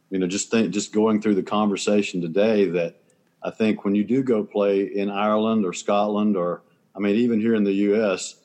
you 0.10 0.20
know, 0.20 0.28
just 0.28 0.52
think, 0.52 0.72
just 0.72 0.94
going 0.94 1.22
through 1.22 1.36
the 1.36 1.44
conversation 1.44 2.22
today 2.22 2.66
that 2.70 2.96
I 3.42 3.50
think 3.50 3.86
when 3.86 3.96
you 3.96 4.04
do 4.04 4.24
go 4.24 4.44
play 4.44 4.84
in 4.84 5.10
Ireland 5.10 5.66
or 5.66 5.74
Scotland 5.74 6.36
or, 6.36 6.64
I 6.96 7.00
mean, 7.00 7.16
even 7.16 7.40
here 7.40 7.56
in 7.56 7.64
the 7.64 7.74
U.S., 7.74 8.36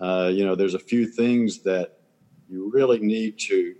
uh, 0.00 0.30
you 0.32 0.44
know, 0.44 0.54
there's 0.54 0.74
a 0.74 0.78
few 0.78 1.06
things 1.06 1.58
that 1.60 1.98
you 2.48 2.70
really 2.72 2.98
need 2.98 3.38
to 3.40 3.74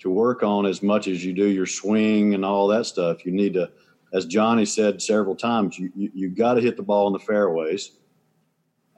to 0.00 0.10
work 0.10 0.42
on 0.42 0.66
as 0.66 0.82
much 0.82 1.06
as 1.06 1.24
you 1.24 1.32
do 1.32 1.46
your 1.46 1.66
swing 1.66 2.34
and 2.34 2.44
all 2.44 2.66
that 2.66 2.84
stuff. 2.86 3.24
You 3.24 3.30
need 3.30 3.54
to, 3.54 3.70
as 4.12 4.26
Johnny 4.26 4.64
said 4.64 5.00
several 5.00 5.36
times, 5.36 5.78
you 5.78 5.92
you, 5.94 6.10
you 6.12 6.28
got 6.28 6.54
to 6.54 6.60
hit 6.60 6.76
the 6.76 6.82
ball 6.82 7.06
in 7.06 7.12
the 7.12 7.20
fairways. 7.20 7.92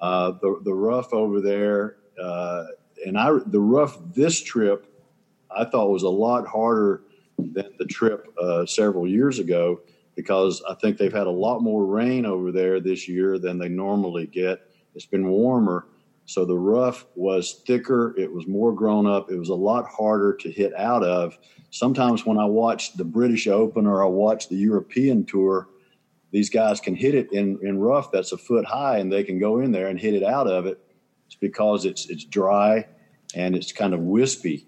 Uh, 0.01 0.33
the 0.43 0.61
the 0.65 0.75
rough 0.75 1.13
over 1.13 1.41
there 1.41 1.97
uh, 2.21 2.65
and 3.05 3.19
I 3.19 3.31
the 3.47 3.61
rough 3.61 3.99
this 4.13 4.43
trip 4.43 4.87
I 5.51 5.65
thought 5.65 5.91
was 5.91 6.03
a 6.03 6.09
lot 6.09 6.47
harder 6.47 7.03
than 7.39 7.71
the 7.79 7.87
trip 7.87 8.27
uh, 8.41 8.67
several 8.67 9.07
years 9.07 9.39
ago 9.39 9.81
because 10.17 10.63
I 10.69 10.75
think 10.75 10.97
they've 10.97 11.13
had 11.13 11.27
a 11.27 11.31
lot 11.31 11.61
more 11.61 11.85
rain 11.85 12.25
over 12.25 12.53
there 12.53 12.81
this 12.81 13.09
year 13.09 13.39
than 13.39 13.59
they 13.59 13.69
normally 13.69 14.27
get. 14.27 14.61
It's 14.95 15.07
been 15.07 15.29
warmer, 15.29 15.89
so 16.25 16.45
the 16.45 16.57
rough 16.57 17.07
was 17.17 17.63
thicker. 17.67 18.15
It 18.17 18.33
was 18.33 18.47
more 18.47 18.73
grown 18.73 19.07
up. 19.07 19.31
It 19.31 19.37
was 19.37 19.49
a 19.49 19.55
lot 19.55 19.87
harder 19.87 20.35
to 20.37 20.51
hit 20.51 20.73
out 20.77 21.03
of. 21.03 21.37
Sometimes 21.71 22.25
when 22.25 22.39
I 22.39 22.45
watch 22.45 22.95
the 22.95 23.05
British 23.05 23.49
Open 23.49 23.87
or 23.87 24.05
I 24.05 24.07
watch 24.07 24.49
the 24.49 24.57
European 24.57 25.25
Tour, 25.25 25.69
these 26.31 26.49
guys 26.49 26.81
can 26.81 26.95
hit 26.95 27.15
it 27.15 27.33
in, 27.33 27.59
in 27.63 27.79
rough 27.79 28.13
that's 28.13 28.33
a 28.33 28.39
foot 28.39 28.65
high 28.65 28.99
and 28.99 29.13
they 29.13 29.25
can 29.25 29.39
go 29.39 29.59
in 29.59 29.73
there 29.73 29.89
and 29.89 29.99
hit 29.99 30.15
it 30.15 30.23
out 30.23 30.47
of 30.47 30.67
it. 30.67 30.81
It's 31.27 31.37
because 31.37 31.85
it's 31.85 32.09
it's 32.09 32.25
dry 32.25 32.87
and 33.35 33.55
it's 33.57 33.73
kind 33.73 33.95
of 33.95 34.01
wispy. 34.01 34.67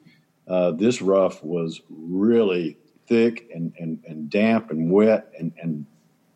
Uh, 0.49 0.73
this 0.73 1.03
rough 1.03 1.43
was 1.43 1.81
really 1.89 2.79
thick 3.07 3.49
and, 3.55 3.73
and, 3.79 4.03
and 4.07 4.31
damp 4.31 4.71
and 4.71 4.91
wet, 4.91 5.33
and, 5.39 5.53
and 5.61 5.87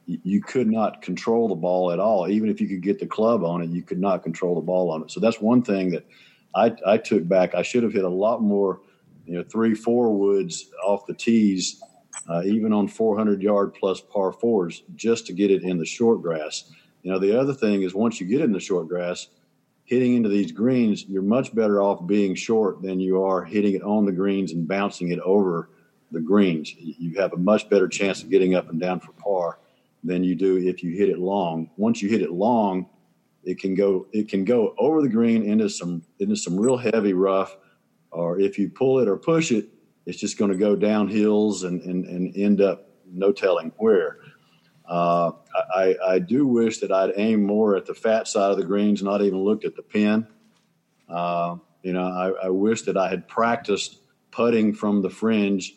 you 0.06 0.40
could 0.40 0.68
not 0.68 1.02
control 1.02 1.48
the 1.48 1.54
ball 1.54 1.92
at 1.92 2.00
all. 2.00 2.28
Even 2.28 2.48
if 2.48 2.60
you 2.60 2.68
could 2.68 2.82
get 2.82 2.98
the 2.98 3.06
club 3.06 3.44
on 3.44 3.62
it, 3.62 3.70
you 3.70 3.82
could 3.82 4.00
not 4.00 4.22
control 4.22 4.54
the 4.54 4.60
ball 4.60 4.90
on 4.90 5.02
it. 5.02 5.10
So 5.10 5.20
that's 5.20 5.40
one 5.40 5.62
thing 5.62 5.90
that 5.90 6.04
I, 6.54 6.74
I 6.86 6.96
took 6.96 7.28
back. 7.28 7.54
I 7.54 7.62
should 7.62 7.82
have 7.84 7.92
hit 7.92 8.04
a 8.04 8.08
lot 8.08 8.42
more, 8.42 8.80
you 9.24 9.34
know, 9.34 9.44
three, 9.44 9.74
four 9.74 10.12
woods 10.12 10.70
off 10.84 11.06
the 11.06 11.14
tees, 11.14 11.80
uh, 12.28 12.42
even 12.44 12.72
on 12.72 12.88
400 12.88 13.40
yard 13.40 13.74
plus 13.74 14.00
par 14.00 14.32
fours, 14.32 14.82
just 14.96 15.26
to 15.26 15.32
get 15.32 15.50
it 15.50 15.62
in 15.62 15.78
the 15.78 15.86
short 15.86 16.22
grass. 16.22 16.72
You 17.02 17.12
know, 17.12 17.18
the 17.18 17.38
other 17.38 17.54
thing 17.54 17.82
is 17.82 17.94
once 17.94 18.20
you 18.20 18.26
get 18.26 18.40
in 18.40 18.52
the 18.52 18.60
short 18.60 18.88
grass, 18.88 19.28
hitting 19.90 20.14
into 20.14 20.28
these 20.28 20.52
greens, 20.52 21.04
you're 21.08 21.20
much 21.20 21.52
better 21.52 21.82
off 21.82 22.06
being 22.06 22.32
short 22.32 22.80
than 22.80 23.00
you 23.00 23.24
are 23.24 23.42
hitting 23.42 23.74
it 23.74 23.82
on 23.82 24.04
the 24.04 24.12
greens 24.12 24.52
and 24.52 24.68
bouncing 24.68 25.10
it 25.10 25.18
over 25.18 25.68
the 26.12 26.20
greens. 26.20 26.72
You 26.78 27.18
have 27.18 27.32
a 27.32 27.36
much 27.36 27.68
better 27.68 27.88
chance 27.88 28.22
of 28.22 28.30
getting 28.30 28.54
up 28.54 28.70
and 28.70 28.80
down 28.80 29.00
for 29.00 29.10
par 29.14 29.58
than 30.04 30.22
you 30.22 30.36
do 30.36 30.58
if 30.58 30.84
you 30.84 30.96
hit 30.96 31.08
it 31.08 31.18
long. 31.18 31.70
Once 31.76 32.00
you 32.00 32.08
hit 32.08 32.22
it 32.22 32.30
long, 32.30 32.88
it 33.42 33.58
can 33.58 33.74
go 33.74 34.06
it 34.12 34.28
can 34.28 34.44
go 34.44 34.76
over 34.78 35.02
the 35.02 35.08
green 35.08 35.42
into 35.42 35.68
some 35.68 36.04
into 36.20 36.36
some 36.36 36.56
real 36.56 36.76
heavy 36.76 37.12
rough, 37.12 37.56
or 38.12 38.38
if 38.38 38.60
you 38.60 38.68
pull 38.68 39.00
it 39.00 39.08
or 39.08 39.16
push 39.16 39.50
it, 39.50 39.70
it's 40.06 40.20
just 40.20 40.38
going 40.38 40.52
to 40.52 40.56
go 40.56 40.76
down 40.76 41.08
hills 41.08 41.64
and, 41.64 41.80
and, 41.82 42.04
and 42.04 42.36
end 42.36 42.60
up 42.60 42.90
no 43.12 43.32
telling 43.32 43.72
where. 43.78 44.18
Uh, 44.90 45.30
I, 45.72 45.94
I, 46.04 46.18
do 46.18 46.48
wish 46.48 46.78
that 46.80 46.90
I'd 46.90 47.12
aimed 47.14 47.44
more 47.44 47.76
at 47.76 47.86
the 47.86 47.94
fat 47.94 48.26
side 48.26 48.50
of 48.50 48.56
the 48.56 48.64
greens, 48.64 49.04
not 49.04 49.22
even 49.22 49.38
looked 49.38 49.64
at 49.64 49.76
the 49.76 49.82
pin. 49.82 50.26
Uh, 51.08 51.58
you 51.84 51.92
know, 51.92 52.08
I, 52.08 52.46
I, 52.46 52.48
wish 52.48 52.82
that 52.82 52.96
I 52.96 53.08
had 53.08 53.28
practiced 53.28 53.98
putting 54.32 54.74
from 54.74 55.00
the 55.00 55.08
fringe 55.08 55.76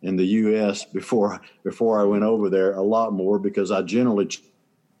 in 0.00 0.14
the 0.14 0.24
U.S. 0.24 0.84
before 0.84 1.40
before 1.64 2.00
I 2.00 2.04
went 2.04 2.22
over 2.22 2.48
there 2.48 2.74
a 2.74 2.82
lot 2.82 3.12
more 3.12 3.40
because 3.40 3.72
I 3.72 3.82
generally 3.82 4.28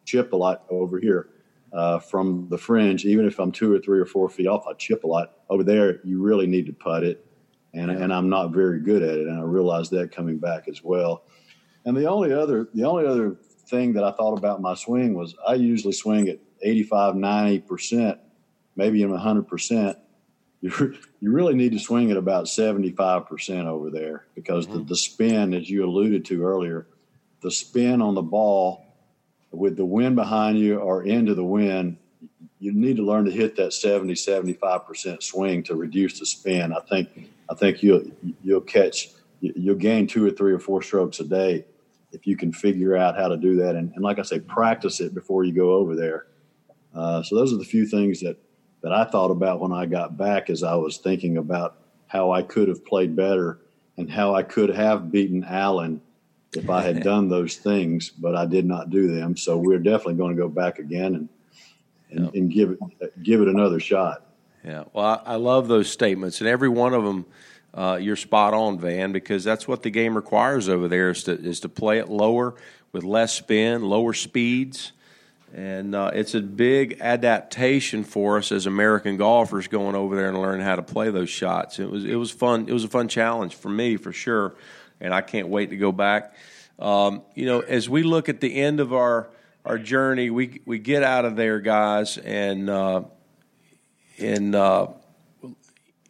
chip 0.04 0.32
a 0.32 0.36
lot 0.36 0.64
over 0.68 0.98
here 0.98 1.28
uh, 1.72 2.00
from 2.00 2.48
the 2.50 2.58
fringe. 2.58 3.04
Even 3.04 3.26
if 3.26 3.38
I'm 3.38 3.52
two 3.52 3.72
or 3.72 3.78
three 3.78 4.00
or 4.00 4.06
four 4.06 4.28
feet 4.28 4.48
off, 4.48 4.66
I 4.68 4.72
chip 4.74 5.04
a 5.04 5.06
lot. 5.06 5.34
Over 5.48 5.62
there, 5.62 6.00
you 6.02 6.20
really 6.20 6.48
need 6.48 6.66
to 6.66 6.72
putt 6.72 7.04
it, 7.04 7.24
and 7.74 7.92
and 7.92 8.12
I'm 8.12 8.28
not 8.28 8.50
very 8.50 8.80
good 8.80 9.04
at 9.04 9.18
it, 9.18 9.28
and 9.28 9.38
I 9.38 9.42
realized 9.42 9.92
that 9.92 10.10
coming 10.10 10.38
back 10.38 10.66
as 10.66 10.82
well. 10.82 11.22
And 11.84 11.96
the 11.96 12.08
only 12.08 12.32
other 12.32 12.68
the 12.74 12.84
only 12.84 13.06
other 13.06 13.36
thing 13.66 13.94
that 13.94 14.04
I 14.04 14.12
thought 14.12 14.36
about 14.36 14.60
my 14.60 14.74
swing 14.74 15.14
was 15.14 15.34
I 15.46 15.54
usually 15.54 15.92
swing 15.92 16.28
at 16.28 16.38
85, 16.62 17.14
90%, 17.14 18.18
maybe 18.76 19.00
even 19.00 19.16
100%. 19.16 19.96
You, 20.60 20.96
you 21.20 21.32
really 21.32 21.54
need 21.54 21.72
to 21.72 21.78
swing 21.80 22.10
at 22.10 22.16
about 22.16 22.44
75% 22.44 23.66
over 23.66 23.90
there 23.90 24.26
because 24.34 24.66
mm-hmm. 24.66 24.78
the, 24.78 24.84
the 24.84 24.96
spin, 24.96 25.54
as 25.54 25.68
you 25.68 25.84
alluded 25.84 26.24
to 26.26 26.44
earlier, 26.44 26.86
the 27.40 27.50
spin 27.50 28.00
on 28.00 28.14
the 28.14 28.22
ball 28.22 28.84
with 29.50 29.76
the 29.76 29.84
wind 29.84 30.16
behind 30.16 30.58
you 30.58 30.78
or 30.78 31.02
into 31.02 31.34
the 31.34 31.44
wind, 31.44 31.96
you 32.60 32.72
need 32.72 32.96
to 32.96 33.02
learn 33.02 33.24
to 33.24 33.32
hit 33.32 33.56
that 33.56 33.72
70, 33.72 34.14
75% 34.14 35.22
swing 35.22 35.64
to 35.64 35.74
reduce 35.74 36.20
the 36.20 36.26
spin. 36.26 36.72
I 36.72 36.80
think, 36.88 37.28
I 37.50 37.54
think 37.54 37.82
you'll, 37.82 38.04
you'll 38.44 38.60
catch, 38.60 39.08
you'll 39.40 39.74
gain 39.74 40.06
two 40.06 40.24
or 40.24 40.30
three 40.30 40.52
or 40.52 40.60
four 40.60 40.80
strokes 40.80 41.18
a 41.18 41.24
day 41.24 41.64
if 42.12 42.26
you 42.26 42.36
can 42.36 42.52
figure 42.52 42.96
out 42.96 43.16
how 43.16 43.28
to 43.28 43.36
do 43.36 43.56
that 43.56 43.74
and, 43.74 43.92
and 43.94 44.04
like 44.04 44.18
I 44.18 44.22
say, 44.22 44.40
practice 44.40 45.00
it 45.00 45.14
before 45.14 45.44
you 45.44 45.52
go 45.52 45.72
over 45.72 45.96
there. 45.96 46.26
Uh, 46.94 47.22
so 47.22 47.36
those 47.36 47.52
are 47.52 47.56
the 47.56 47.64
few 47.64 47.86
things 47.86 48.20
that 48.20 48.36
that 48.82 48.92
I 48.92 49.04
thought 49.04 49.30
about 49.30 49.60
when 49.60 49.72
I 49.72 49.86
got 49.86 50.16
back 50.16 50.50
as 50.50 50.62
I 50.62 50.74
was 50.74 50.98
thinking 50.98 51.36
about 51.36 51.76
how 52.08 52.32
I 52.32 52.42
could 52.42 52.68
have 52.68 52.84
played 52.84 53.14
better 53.14 53.60
and 53.96 54.10
how 54.10 54.34
I 54.34 54.42
could 54.42 54.70
have 54.70 55.12
beaten 55.12 55.44
Allen 55.44 56.00
if 56.54 56.68
I 56.68 56.82
had 56.82 57.02
done 57.04 57.28
those 57.28 57.56
things, 57.56 58.10
but 58.10 58.34
I 58.34 58.44
did 58.44 58.66
not 58.66 58.90
do 58.90 59.14
them. 59.14 59.36
So 59.36 59.56
we're 59.56 59.78
definitely 59.78 60.14
going 60.14 60.34
to 60.36 60.42
go 60.42 60.48
back 60.48 60.78
again 60.78 61.14
and 61.14 61.28
and, 62.10 62.24
yep. 62.26 62.34
and 62.34 62.50
give 62.50 62.70
it 62.70 63.22
give 63.22 63.40
it 63.40 63.48
another 63.48 63.80
shot. 63.80 64.26
Yeah, 64.64 64.84
well, 64.92 65.22
I, 65.24 65.32
I 65.32 65.36
love 65.36 65.66
those 65.66 65.90
statements, 65.90 66.40
and 66.40 66.48
every 66.48 66.68
one 66.68 66.94
of 66.94 67.04
them 67.04 67.26
uh, 67.74 67.98
you're 68.00 68.16
spot 68.16 68.54
on, 68.54 68.78
Van, 68.78 69.12
because 69.12 69.44
that's 69.44 69.66
what 69.66 69.82
the 69.82 69.90
game 69.90 70.14
requires 70.14 70.68
over 70.68 70.88
there 70.88 71.10
is 71.10 71.24
to 71.24 71.32
is 71.32 71.60
to 71.60 71.68
play 71.68 71.98
it 71.98 72.08
lower 72.08 72.54
with 72.92 73.04
less 73.04 73.32
spin, 73.32 73.82
lower 73.82 74.12
speeds, 74.12 74.92
and 75.54 75.94
uh, 75.94 76.10
it's 76.12 76.34
a 76.34 76.40
big 76.40 76.98
adaptation 77.00 78.04
for 78.04 78.38
us 78.38 78.52
as 78.52 78.66
American 78.66 79.16
golfers 79.16 79.68
going 79.68 79.94
over 79.94 80.16
there 80.16 80.28
and 80.28 80.38
learning 80.38 80.64
how 80.64 80.76
to 80.76 80.82
play 80.82 81.10
those 81.10 81.30
shots. 81.30 81.78
It 81.78 81.90
was 81.90 82.04
it 82.04 82.16
was 82.16 82.30
fun. 82.30 82.68
It 82.68 82.72
was 82.72 82.84
a 82.84 82.88
fun 82.88 83.08
challenge 83.08 83.54
for 83.54 83.70
me 83.70 83.96
for 83.96 84.12
sure, 84.12 84.54
and 85.00 85.14
I 85.14 85.22
can't 85.22 85.48
wait 85.48 85.70
to 85.70 85.76
go 85.76 85.92
back. 85.92 86.34
Um, 86.78 87.22
you 87.34 87.46
know, 87.46 87.60
as 87.60 87.88
we 87.88 88.02
look 88.02 88.28
at 88.28 88.40
the 88.40 88.54
end 88.54 88.80
of 88.80 88.92
our 88.92 89.30
our 89.64 89.78
journey, 89.78 90.30
we 90.30 90.60
we 90.66 90.78
get 90.78 91.02
out 91.02 91.24
of 91.24 91.36
there, 91.36 91.60
guys, 91.60 92.18
and 92.18 92.68
uh, 92.68 93.04
and 94.18 94.54
uh, 94.54 94.88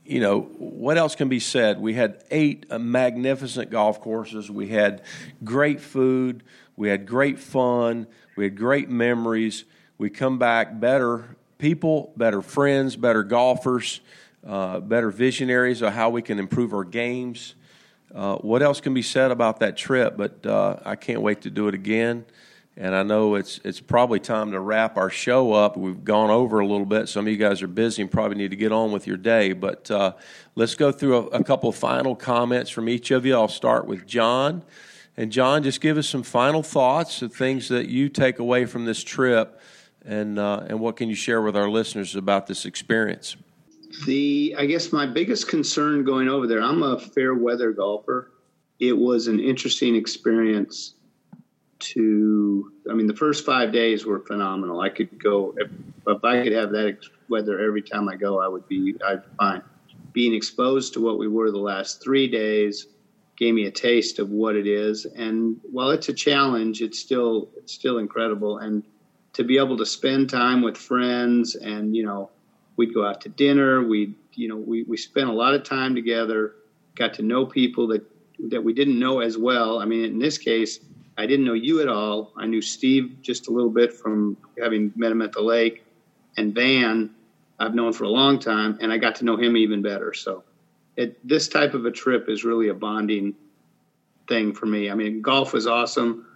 you 0.04 0.20
know 0.20 0.40
what 0.40 0.98
else 0.98 1.14
can 1.14 1.28
be 1.28 1.40
said? 1.40 1.80
We 1.80 1.94
had 1.94 2.24
eight 2.30 2.66
magnificent 2.70 3.70
golf 3.70 4.00
courses. 4.00 4.50
We 4.50 4.68
had 4.68 5.02
great 5.44 5.80
food. 5.80 6.42
We 6.76 6.88
had 6.88 7.06
great 7.06 7.38
fun. 7.38 8.06
We 8.36 8.44
had 8.44 8.56
great 8.56 8.88
memories. 8.88 9.64
We 9.98 10.10
come 10.10 10.38
back 10.38 10.80
better 10.80 11.36
people, 11.58 12.12
better 12.16 12.42
friends, 12.42 12.96
better 12.96 13.22
golfers, 13.22 14.00
uh, 14.44 14.80
better 14.80 15.10
visionaries 15.10 15.80
of 15.82 15.92
how 15.92 16.10
we 16.10 16.20
can 16.20 16.40
improve 16.40 16.72
our 16.74 16.82
games. 16.82 17.54
Uh, 18.12 18.36
what 18.38 18.62
else 18.62 18.80
can 18.80 18.94
be 18.94 19.02
said 19.02 19.30
about 19.30 19.60
that 19.60 19.76
trip? 19.76 20.16
But 20.16 20.44
uh, 20.44 20.80
I 20.84 20.96
can't 20.96 21.22
wait 21.22 21.42
to 21.42 21.50
do 21.50 21.68
it 21.68 21.74
again. 21.74 22.24
And 22.76 22.94
I 22.94 23.02
know 23.02 23.34
it's 23.34 23.60
it's 23.64 23.80
probably 23.80 24.18
time 24.18 24.52
to 24.52 24.60
wrap 24.60 24.96
our 24.96 25.10
show 25.10 25.52
up. 25.52 25.76
We've 25.76 26.02
gone 26.02 26.30
over 26.30 26.60
a 26.60 26.66
little 26.66 26.86
bit. 26.86 27.08
Some 27.08 27.26
of 27.26 27.32
you 27.32 27.36
guys 27.36 27.60
are 27.60 27.68
busy 27.68 28.00
and 28.00 28.10
probably 28.10 28.38
need 28.38 28.50
to 28.50 28.56
get 28.56 28.72
on 28.72 28.92
with 28.92 29.06
your 29.06 29.18
day. 29.18 29.52
But 29.52 29.90
uh, 29.90 30.14
let's 30.54 30.74
go 30.74 30.90
through 30.90 31.16
a, 31.16 31.26
a 31.26 31.44
couple 31.44 31.70
final 31.72 32.16
comments 32.16 32.70
from 32.70 32.88
each 32.88 33.10
of 33.10 33.26
you. 33.26 33.34
I'll 33.34 33.48
start 33.48 33.86
with 33.86 34.06
John. 34.06 34.62
And 35.18 35.30
John, 35.30 35.62
just 35.62 35.82
give 35.82 35.98
us 35.98 36.08
some 36.08 36.22
final 36.22 36.62
thoughts 36.62 37.20
of 37.20 37.34
things 37.34 37.68
that 37.68 37.88
you 37.88 38.08
take 38.08 38.38
away 38.38 38.64
from 38.64 38.86
this 38.86 39.04
trip, 39.04 39.60
and 40.06 40.38
uh, 40.38 40.64
and 40.66 40.80
what 40.80 40.96
can 40.96 41.10
you 41.10 41.14
share 41.14 41.42
with 41.42 41.54
our 41.54 41.68
listeners 41.68 42.16
about 42.16 42.46
this 42.46 42.64
experience? 42.64 43.36
The 44.06 44.54
I 44.56 44.64
guess 44.64 44.90
my 44.90 45.04
biggest 45.04 45.48
concern 45.48 46.04
going 46.04 46.28
over 46.30 46.46
there, 46.46 46.62
I'm 46.62 46.82
a 46.82 46.98
fair 46.98 47.34
weather 47.34 47.72
golfer. 47.72 48.32
It 48.80 48.96
was 48.96 49.26
an 49.26 49.38
interesting 49.38 49.94
experience 49.94 50.94
to 51.82 52.72
I 52.90 52.94
mean 52.94 53.06
the 53.06 53.16
first 53.16 53.44
5 53.44 53.72
days 53.72 54.06
were 54.06 54.20
phenomenal. 54.20 54.80
I 54.80 54.88
could 54.88 55.22
go 55.22 55.54
if, 55.56 55.70
if 56.06 56.24
I 56.24 56.42
could 56.42 56.52
have 56.52 56.70
that 56.72 56.98
weather 57.28 57.60
every 57.60 57.82
time 57.82 58.09
I 58.09 58.16
go, 58.16 58.40
I 58.40 58.48
would 58.48 58.66
be 58.68 58.94
I'd 59.06 59.22
fine. 59.38 59.62
Being 60.12 60.34
exposed 60.34 60.92
to 60.94 61.00
what 61.00 61.18
we 61.18 61.28
were 61.28 61.50
the 61.50 61.59
last 61.59 62.02
3 62.02 62.28
days 62.28 62.86
gave 63.36 63.54
me 63.54 63.66
a 63.66 63.70
taste 63.70 64.18
of 64.18 64.30
what 64.30 64.56
it 64.56 64.66
is 64.66 65.06
and 65.06 65.59
while 65.70 65.90
it's 65.90 66.09
a 66.09 66.14
challenge, 66.14 66.82
it's 66.82 66.98
still 66.98 67.48
it's 67.56 67.72
still 67.72 67.98
incredible 67.98 68.59
and 68.59 68.82
to 69.32 69.44
be 69.44 69.56
able 69.56 69.78
to 69.78 69.86
spend 69.86 70.28
time 70.28 70.60
with 70.62 70.76
friends 70.76 71.54
and 71.54 71.96
you 71.96 72.04
know 72.04 72.30
we'd 72.76 72.94
go 72.94 73.06
out 73.06 73.20
to 73.20 73.28
dinner. 73.28 73.82
we'd 73.82 74.14
you 74.34 74.48
know, 74.48 74.56
we, 74.56 74.82
we 74.84 74.96
spent 74.96 75.28
a 75.28 75.32
lot 75.32 75.54
of 75.54 75.62
time 75.62 75.94
together, 75.94 76.56
got 76.94 77.14
to 77.14 77.22
know 77.22 77.46
people 77.46 77.86
that, 77.88 78.02
that 78.50 78.62
we 78.62 78.72
didn't 78.72 78.98
know 78.98 79.20
as 79.20 79.38
well. 79.38 79.80
I 79.80 79.84
mean, 79.84 80.04
in 80.04 80.18
this 80.18 80.38
case, 80.38 80.80
I 81.18 81.26
didn't 81.26 81.44
know 81.44 81.52
you 81.55 81.80
at 81.80 81.89
all. 81.89 82.32
I 82.36 82.47
knew 82.47 82.62
Steve 82.62 83.16
just 83.22 83.48
a 83.48 83.51
little 83.51 83.70
bit 83.70 83.93
from 83.93 84.36
having 84.60 84.93
met 84.97 85.12
him 85.12 85.22
at 85.22 85.32
the 85.32 85.43
lake, 85.43 85.84
and 86.36 86.55
Van, 86.55 87.10
I've 87.59 87.74
known 87.74 87.93
for 87.93 88.05
a 88.05 88.09
long 88.09 88.39
time, 88.39 88.78
and 88.80 88.93
I 88.93 88.98
got 88.98 89.14
to 89.16 89.24
know 89.24 89.36
him 89.36 89.56
even 89.56 89.82
better. 89.82 90.14
So, 90.14 90.43
it, 90.97 91.26
this 91.26 91.48
type 91.48 91.74
of 91.74 91.86
a 91.86 91.90
trip 91.90 92.28
is 92.28 92.44
really 92.44 92.68
a 92.68 92.74
bonding 92.74 93.34
thing 94.28 94.52
for 94.55 94.66
me. 94.66 94.90
I 94.90 94.94
mean, 94.94 95.20
golf 95.20 95.52
was 95.52 95.66
awesome, 95.66 96.26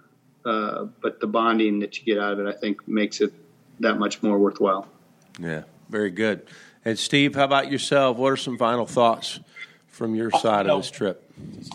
uh, 0.44 0.84
but 1.02 1.20
the 1.20 1.26
bonding 1.26 1.78
that 1.80 1.98
you 1.98 2.04
get 2.04 2.22
out 2.22 2.34
of 2.34 2.40
it, 2.40 2.46
I 2.46 2.52
think, 2.52 2.86
makes 2.86 3.20
it 3.20 3.32
that 3.80 3.98
much 3.98 4.22
more 4.22 4.38
worthwhile. 4.38 4.86
Yeah, 5.38 5.62
very 5.88 6.10
good. 6.10 6.46
And 6.84 6.98
Steve, 6.98 7.34
how 7.34 7.44
about 7.44 7.70
yourself? 7.70 8.16
What 8.16 8.32
are 8.32 8.36
some 8.36 8.56
final 8.56 8.86
thoughts 8.86 9.40
from 9.96 10.14
your 10.14 10.30
side 10.30 10.66
of 10.66 10.82
this 10.82 10.90
trip? 10.90 11.22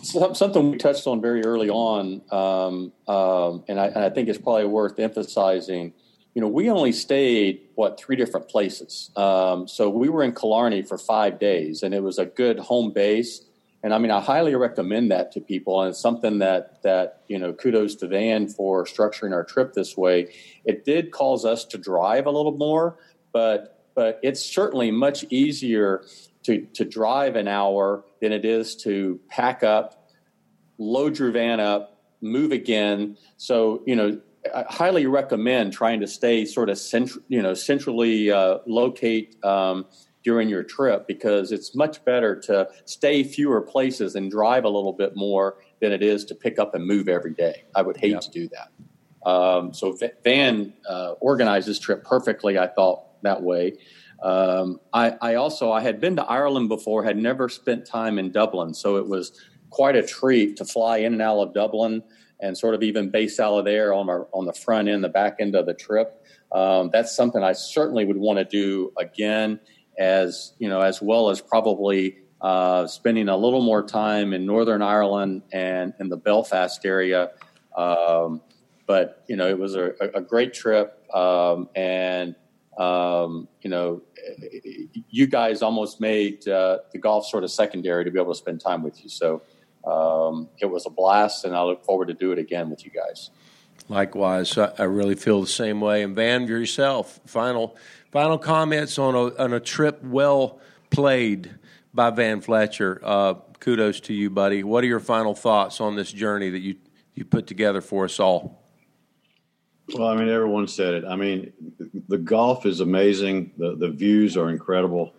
Something 0.03 0.71
we 0.71 0.77
touched 0.77 1.07
on 1.07 1.21
very 1.21 1.43
early 1.43 1.69
on, 1.69 2.21
um, 2.31 2.91
um, 3.13 3.63
and, 3.67 3.79
I, 3.79 3.87
and, 3.87 3.99
I, 3.99 4.09
think 4.09 4.29
it's 4.29 4.37
probably 4.37 4.65
worth 4.65 4.99
emphasizing. 4.99 5.93
You 6.35 6.41
know, 6.41 6.47
we 6.47 6.69
only 6.69 6.91
stayed 6.91 7.61
what 7.75 7.99
three 7.99 8.15
different 8.15 8.47
places. 8.47 9.09
Um, 9.15 9.67
so 9.67 9.89
we 9.89 10.07
were 10.07 10.23
in 10.23 10.33
Killarney 10.33 10.83
for 10.83 10.97
five 10.97 11.39
days, 11.39 11.83
and 11.83 11.93
it 11.93 12.03
was 12.03 12.19
a 12.19 12.25
good 12.25 12.59
home 12.59 12.91
base. 12.91 13.43
And 13.83 13.93
I 13.93 13.97
mean, 13.97 14.11
I 14.11 14.21
highly 14.21 14.55
recommend 14.55 15.09
that 15.11 15.31
to 15.31 15.41
people, 15.41 15.81
and 15.81 15.89
it's 15.89 15.99
something 15.99 16.37
that 16.39 16.83
that 16.83 17.23
you 17.27 17.39
know, 17.39 17.51
kudos 17.51 17.95
to 17.95 18.07
Van 18.07 18.47
for 18.47 18.85
structuring 18.85 19.33
our 19.33 19.43
trip 19.43 19.73
this 19.73 19.97
way. 19.97 20.31
It 20.63 20.85
did 20.85 21.11
cause 21.11 21.43
us 21.43 21.65
to 21.65 21.77
drive 21.79 22.27
a 22.27 22.31
little 22.31 22.55
more, 22.55 22.97
but 23.33 23.81
but 23.95 24.19
it's 24.23 24.45
certainly 24.45 24.91
much 24.91 25.25
easier 25.29 26.05
to, 26.43 26.65
to 26.73 26.85
drive 26.85 27.35
an 27.35 27.47
hour 27.47 28.03
than 28.21 28.31
it 28.31 28.45
is 28.45 28.75
to 28.77 29.19
pack 29.29 29.63
up, 29.63 30.09
load 30.77 31.17
your 31.19 31.31
van 31.31 31.59
up, 31.59 32.01
move 32.21 32.51
again. 32.51 33.17
So, 33.37 33.83
you 33.85 33.95
know, 33.95 34.21
I 34.55 34.65
highly 34.69 35.05
recommend 35.05 35.73
trying 35.73 35.99
to 36.01 36.07
stay 36.07 36.45
sort 36.45 36.69
of 36.69 36.77
central, 36.77 37.23
you 37.27 37.41
know, 37.41 37.53
centrally 37.53 38.31
uh, 38.31 38.59
locate 38.65 39.43
um, 39.43 39.85
during 40.23 40.49
your 40.49 40.63
trip 40.63 41.07
because 41.07 41.51
it's 41.51 41.75
much 41.75 42.03
better 42.05 42.39
to 42.41 42.67
stay 42.85 43.23
fewer 43.23 43.61
places 43.61 44.15
and 44.15 44.31
drive 44.31 44.63
a 44.63 44.69
little 44.69 44.93
bit 44.93 45.15
more 45.15 45.57
than 45.79 45.91
it 45.91 46.03
is 46.03 46.25
to 46.25 46.35
pick 46.35 46.59
up 46.59 46.75
and 46.75 46.85
move 46.85 47.07
every 47.07 47.33
day. 47.33 47.63
I 47.75 47.81
would 47.81 47.97
hate 47.97 48.21
to 48.21 48.31
do 48.31 48.49
that. 48.49 49.29
Um, 49.29 49.73
so 49.73 49.95
Van 50.23 50.73
uh, 50.89 51.13
organized 51.19 51.67
this 51.67 51.79
trip 51.79 52.03
perfectly, 52.03 52.57
I 52.57 52.67
thought, 52.67 53.21
that 53.23 53.41
way. 53.43 53.73
Um, 54.21 54.79
I, 54.93 55.15
I, 55.21 55.35
also 55.35 55.71
I 55.71 55.81
had 55.81 55.99
been 55.99 56.15
to 56.17 56.23
Ireland 56.23 56.69
before, 56.69 57.03
had 57.03 57.17
never 57.17 57.49
spent 57.49 57.85
time 57.85 58.19
in 58.19 58.31
Dublin, 58.31 58.73
so 58.73 58.97
it 58.97 59.07
was 59.07 59.41
quite 59.71 59.95
a 59.95 60.05
treat 60.05 60.57
to 60.57 60.65
fly 60.65 60.97
in 60.97 61.13
and 61.13 61.21
out 61.21 61.39
of 61.39 61.53
Dublin 61.53 62.03
and 62.41 62.57
sort 62.57 62.75
of 62.75 62.83
even 62.83 63.09
base 63.09 63.39
out 63.39 63.53
of 63.53 63.65
there 63.65 63.93
on 63.93 64.09
our 64.09 64.27
on 64.33 64.45
the 64.45 64.53
front 64.53 64.87
end, 64.87 65.03
the 65.03 65.09
back 65.09 65.37
end 65.39 65.55
of 65.55 65.65
the 65.65 65.73
trip. 65.73 66.23
Um, 66.51 66.89
that's 66.91 67.15
something 67.15 67.41
I 67.43 67.53
certainly 67.53 68.05
would 68.05 68.17
want 68.17 68.39
to 68.39 68.45
do 68.45 68.91
again, 68.97 69.59
as 69.97 70.53
you 70.59 70.67
know, 70.69 70.81
as 70.81 71.01
well 71.01 71.29
as 71.29 71.41
probably 71.41 72.17
uh, 72.41 72.87
spending 72.87 73.29
a 73.29 73.37
little 73.37 73.61
more 73.61 73.83
time 73.83 74.33
in 74.33 74.45
Northern 74.45 74.81
Ireland 74.81 75.43
and 75.53 75.93
in 75.99 76.09
the 76.09 76.17
Belfast 76.17 76.85
area. 76.85 77.31
Um, 77.77 78.41
but 78.87 79.23
you 79.27 79.35
know, 79.35 79.47
it 79.47 79.57
was 79.57 79.75
a, 79.75 79.93
a 80.13 80.21
great 80.21 80.53
trip, 80.53 81.07
um, 81.15 81.69
and 81.75 82.35
um, 82.77 83.47
you 83.61 83.69
know, 83.69 84.01
you 85.09 85.27
guys 85.27 85.61
almost 85.61 85.99
made 85.99 86.47
uh, 86.47 86.79
the 86.91 86.99
golf 86.99 87.25
sort 87.25 87.43
of 87.43 87.51
secondary 87.51 88.03
to 88.03 88.11
be 88.11 88.19
able 88.19 88.33
to 88.33 88.37
spend 88.37 88.61
time 88.61 88.83
with 88.83 89.03
you. 89.03 89.09
So 89.09 89.41
um, 89.85 90.49
it 90.59 90.65
was 90.65 90.85
a 90.85 90.89
blast, 90.89 91.45
and 91.45 91.55
I 91.55 91.63
look 91.63 91.83
forward 91.83 92.07
to 92.07 92.13
do 92.13 92.31
it 92.31 92.39
again 92.39 92.69
with 92.69 92.85
you 92.85 92.91
guys. 92.91 93.31
Likewise, 93.89 94.57
I 94.57 94.83
really 94.83 95.15
feel 95.15 95.41
the 95.41 95.47
same 95.47 95.81
way. 95.81 96.03
And 96.03 96.15
Van, 96.15 96.47
yourself, 96.47 97.19
final 97.25 97.75
final 98.11 98.37
comments 98.37 98.97
on 98.97 99.15
a 99.15 99.35
on 99.37 99.53
a 99.53 99.59
trip 99.59 100.03
well 100.03 100.59
played 100.91 101.55
by 101.93 102.09
Van 102.11 102.41
Fletcher. 102.41 103.01
Uh, 103.03 103.33
kudos 103.59 103.99
to 104.01 104.13
you, 104.13 104.29
buddy. 104.29 104.63
What 104.63 104.83
are 104.83 104.87
your 104.87 104.99
final 104.99 105.33
thoughts 105.33 105.81
on 105.81 105.95
this 105.95 106.11
journey 106.11 106.49
that 106.49 106.59
you 106.59 106.75
you 107.15 107.25
put 107.25 107.47
together 107.47 107.81
for 107.81 108.05
us 108.05 108.19
all? 108.19 108.60
Well, 109.93 110.07
I 110.07 110.15
mean, 110.15 110.29
everyone 110.29 110.67
said 110.67 110.93
it. 110.93 111.05
I 111.05 111.15
mean, 111.15 111.51
the 112.07 112.17
golf 112.17 112.65
is 112.65 112.79
amazing. 112.79 113.51
The 113.57 113.75
the 113.75 113.89
views 113.89 114.37
are 114.37 114.49
incredible. 114.49 115.13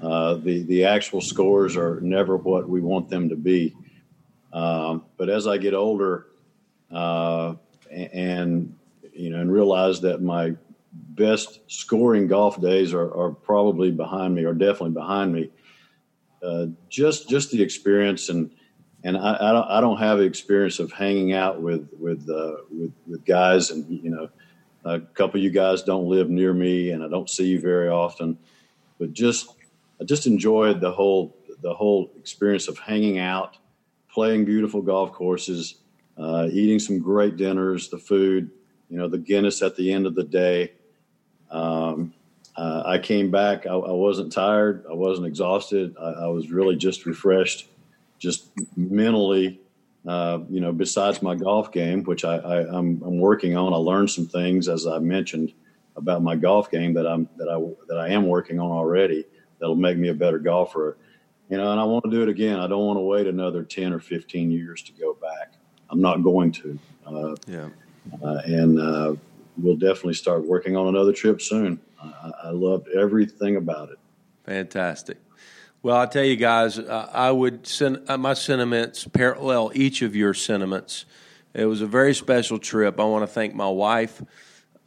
Uh, 0.00 0.34
the 0.34 0.62
the 0.62 0.84
actual 0.84 1.20
scores 1.20 1.76
are 1.76 2.00
never 2.00 2.36
what 2.36 2.68
we 2.68 2.80
want 2.80 3.08
them 3.08 3.28
to 3.30 3.36
be. 3.36 3.74
Um, 4.52 5.04
but 5.16 5.28
as 5.28 5.46
I 5.46 5.58
get 5.58 5.74
older, 5.74 6.26
uh, 6.90 7.54
and 7.90 8.76
you 9.12 9.30
know, 9.30 9.40
and 9.40 9.52
realize 9.52 10.00
that 10.02 10.20
my 10.22 10.54
best 10.92 11.60
scoring 11.68 12.26
golf 12.26 12.60
days 12.60 12.92
are, 12.92 13.14
are 13.14 13.30
probably 13.30 13.90
behind 13.90 14.34
me, 14.34 14.44
or 14.44 14.52
definitely 14.54 14.90
behind 14.90 15.32
me. 15.32 15.50
Uh, 16.42 16.66
just 16.88 17.28
just 17.28 17.50
the 17.52 17.62
experience 17.62 18.28
and 18.28 18.50
and 19.04 19.16
I, 19.16 19.36
I, 19.40 19.52
don't 19.52 19.70
I 19.70 19.80
don't 19.80 19.98
have 19.98 20.20
experience 20.20 20.78
of 20.78 20.92
hanging 20.92 21.32
out 21.32 21.60
with 21.60 21.88
with 21.98 22.28
uh, 22.28 22.56
with, 22.70 22.92
with 23.06 23.24
guys, 23.24 23.70
and 23.70 23.88
you 23.88 24.10
know, 24.10 24.28
a 24.84 25.00
couple 25.00 25.38
of 25.38 25.44
you 25.44 25.50
guys 25.50 25.82
don't 25.82 26.06
live 26.06 26.28
near 26.28 26.52
me, 26.52 26.90
and 26.90 27.02
I 27.02 27.08
don't 27.08 27.28
see 27.28 27.46
you 27.46 27.60
very 27.60 27.88
often. 27.88 28.38
But 28.98 29.12
just 29.12 29.48
I 30.00 30.04
just 30.04 30.26
enjoyed 30.26 30.80
the 30.80 30.92
whole 30.92 31.34
the 31.62 31.74
whole 31.74 32.10
experience 32.18 32.68
of 32.68 32.78
hanging 32.78 33.18
out, 33.18 33.56
playing 34.10 34.44
beautiful 34.44 34.82
golf 34.82 35.12
courses, 35.12 35.76
uh, 36.18 36.48
eating 36.50 36.78
some 36.78 36.98
great 36.98 37.36
dinners, 37.36 37.88
the 37.88 37.98
food, 37.98 38.50
you 38.90 38.98
know, 38.98 39.08
the 39.08 39.18
Guinness 39.18 39.62
at 39.62 39.76
the 39.76 39.92
end 39.92 40.06
of 40.06 40.14
the 40.14 40.24
day. 40.24 40.72
Um, 41.50 42.12
uh, 42.56 42.82
I 42.84 42.98
came 42.98 43.30
back. 43.30 43.66
I, 43.66 43.70
I, 43.70 43.92
wasn't 43.92 44.32
tired. 44.32 44.84
I 44.88 44.92
wasn't 44.92 45.26
exhausted. 45.26 45.96
I, 45.98 46.10
I 46.10 46.26
was 46.26 46.50
really 46.50 46.76
just 46.76 47.06
refreshed 47.06 47.68
just 48.20 48.50
mentally, 48.76 49.60
uh, 50.06 50.38
you 50.48 50.60
know, 50.60 50.72
besides 50.72 51.22
my 51.22 51.34
golf 51.34 51.72
game, 51.72 52.04
which 52.04 52.24
I, 52.24 52.36
I, 52.36 52.78
am 52.78 53.00
working 53.18 53.56
on, 53.56 53.72
I 53.72 53.76
learned 53.76 54.10
some 54.10 54.26
things 54.28 54.68
as 54.68 54.86
I 54.86 54.98
mentioned 55.00 55.52
about 55.96 56.22
my 56.22 56.36
golf 56.36 56.70
game 56.70 56.94
that 56.94 57.06
I'm 57.06 57.28
that 57.36 57.48
I 57.48 57.58
that 57.88 57.98
I 57.98 58.08
am 58.10 58.26
working 58.28 58.60
on 58.60 58.70
already. 58.70 59.24
That'll 59.58 59.74
make 59.74 59.98
me 59.98 60.08
a 60.08 60.14
better 60.14 60.38
golfer. 60.38 60.96
You 61.48 61.56
know, 61.56 61.72
and 61.72 61.80
I 61.80 61.84
want 61.84 62.04
to 62.04 62.10
do 62.10 62.22
it 62.22 62.28
again. 62.28 62.60
I 62.60 62.68
don't 62.68 62.86
want 62.86 62.98
to 62.98 63.02
wait 63.02 63.26
another 63.26 63.64
ten 63.64 63.92
or 63.92 63.98
fifteen 63.98 64.50
years 64.50 64.82
to 64.82 64.92
go 64.92 65.14
back. 65.14 65.54
I'm 65.88 66.00
not 66.00 66.22
going 66.22 66.52
to. 66.52 66.78
Uh, 67.04 67.34
Yeah. 67.48 67.68
uh, 68.22 68.40
and 68.44 68.78
uh, 68.78 69.14
we'll 69.56 69.76
definitely 69.76 70.14
start 70.14 70.46
working 70.46 70.76
on 70.76 70.86
another 70.86 71.12
trip 71.12 71.40
soon. 71.42 71.80
I, 72.00 72.30
I 72.44 72.50
loved 72.50 72.88
everything 72.96 73.56
about 73.56 73.90
it. 73.90 73.98
Fantastic. 74.44 75.18
Well, 75.82 75.96
I 75.96 76.04
tell 76.04 76.24
you 76.24 76.36
guys, 76.36 76.78
uh, 76.78 77.08
I 77.10 77.30
would 77.30 77.66
send 77.66 78.02
uh, 78.06 78.18
my 78.18 78.34
sentiments 78.34 79.06
parallel 79.06 79.72
each 79.74 80.02
of 80.02 80.14
your 80.14 80.34
sentiments. 80.34 81.06
It 81.54 81.64
was 81.64 81.80
a 81.80 81.86
very 81.86 82.14
special 82.14 82.58
trip. 82.58 83.00
I 83.00 83.04
want 83.04 83.22
to 83.22 83.26
thank 83.26 83.54
my 83.54 83.68
wife 83.70 84.22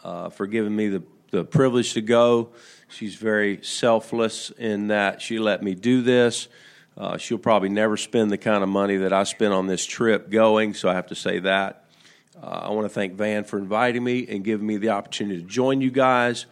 uh, 0.04 0.30
for 0.30 0.46
giving 0.46 0.76
me 0.76 0.90
the, 0.90 1.04
the 1.32 1.44
privilege 1.46 1.94
to 1.94 2.02
go. 2.02 2.52
She's 2.90 3.16
very 3.16 3.64
selfless 3.64 4.52
in 4.52 4.90
that 4.90 5.20
she 5.20 5.40
let 5.40 5.64
me 5.64 5.74
do 5.74 6.04
this. 6.04 6.48
Uh, 6.96 7.18
she'll 7.18 7.40
probably 7.40 7.70
never 7.70 7.98
spend 7.98 8.30
the 8.30 8.38
kind 8.38 8.62
of 8.62 8.70
money 8.70 8.98
that 8.98 9.12
I 9.12 9.24
spent 9.24 9.52
on 9.52 9.66
this 9.66 9.84
trip 9.88 10.30
going, 10.30 10.76
so 10.76 10.90
I 10.90 10.94
have 10.94 11.08
to 11.08 11.16
say 11.16 11.40
that. 11.40 11.86
Uh, 12.40 12.46
I 12.46 12.70
want 12.70 12.86
to 12.86 12.90
thank 12.90 13.14
Van 13.14 13.46
for 13.46 13.58
inviting 13.58 14.04
me 14.04 14.28
and 14.30 14.44
giving 14.44 14.68
me 14.68 14.78
the 14.78 14.90
opportunity 14.90 15.42
to 15.42 15.48
join 15.48 15.82
you 15.82 15.90
guys 15.90 16.46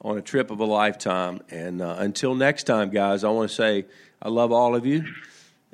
on 0.00 0.16
a 0.16 0.22
trip 0.22 0.50
of 0.50 0.60
a 0.60 0.64
lifetime. 0.64 1.40
And 1.50 1.82
uh, 1.82 1.96
until 1.98 2.34
next 2.34 2.64
time, 2.64 2.90
guys, 2.90 3.24
I 3.24 3.30
want 3.30 3.50
to 3.50 3.54
say 3.54 3.86
I 4.22 4.28
love 4.28 4.52
all 4.52 4.74
of 4.74 4.86
you. 4.86 5.04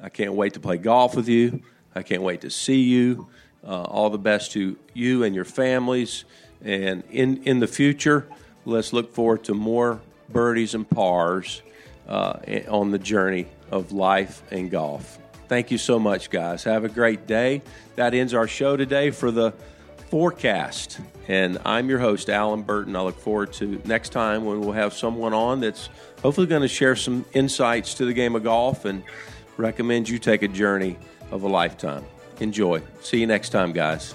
I 0.02 0.08
can't 0.08 0.34
wait 0.34 0.54
to 0.54 0.60
play 0.60 0.76
golf 0.76 1.14
with 1.14 1.28
you. 1.28 1.62
I 1.94 2.02
can't 2.02 2.22
wait 2.22 2.40
to 2.42 2.50
see 2.50 2.82
you. 2.82 3.28
Uh, 3.66 3.82
all 3.82 4.10
the 4.10 4.18
best 4.18 4.52
to 4.52 4.76
you 4.92 5.24
and 5.24 5.34
your 5.34 5.44
families. 5.44 6.24
And 6.62 7.02
in, 7.10 7.42
in 7.44 7.60
the 7.60 7.66
future, 7.66 8.26
let's 8.64 8.92
look 8.92 9.14
forward 9.14 9.44
to 9.44 9.54
more 9.54 10.00
birdies 10.28 10.74
and 10.74 10.88
pars 10.88 11.62
uh, 12.06 12.38
on 12.68 12.90
the 12.90 12.98
journey 12.98 13.46
of 13.70 13.92
life 13.92 14.42
and 14.50 14.70
golf. 14.70 15.18
Thank 15.48 15.70
you 15.70 15.78
so 15.78 15.98
much, 15.98 16.30
guys. 16.30 16.64
Have 16.64 16.84
a 16.84 16.88
great 16.88 17.26
day. 17.26 17.62
That 17.96 18.14
ends 18.14 18.34
our 18.34 18.48
show 18.48 18.76
today 18.76 19.10
for 19.10 19.30
the 19.30 19.54
FORE! 20.14 20.30
Cast. 20.30 21.00
And 21.26 21.58
I'm 21.64 21.88
your 21.88 21.98
host, 21.98 22.30
Allen 22.30 22.62
Burton. 22.62 22.94
I 22.94 23.00
look 23.00 23.18
forward 23.18 23.52
to 23.54 23.82
next 23.84 24.10
time 24.10 24.44
when 24.44 24.60
we'll 24.60 24.70
have 24.70 24.94
someone 24.94 25.34
on 25.34 25.58
that's 25.58 25.88
hopefully 26.22 26.46
going 26.46 26.62
to 26.62 26.68
share 26.68 26.94
some 26.94 27.24
insights 27.32 27.94
to 27.94 28.04
the 28.04 28.12
game 28.12 28.36
of 28.36 28.44
golf 28.44 28.84
and 28.84 29.02
recommend 29.56 30.08
you 30.08 30.20
take 30.20 30.44
a 30.44 30.48
journey 30.48 30.96
of 31.32 31.42
a 31.42 31.48
lifetime. 31.48 32.04
Enjoy. 32.38 32.80
See 33.00 33.18
you 33.18 33.26
next 33.26 33.48
time, 33.48 33.72
guys. 33.72 34.14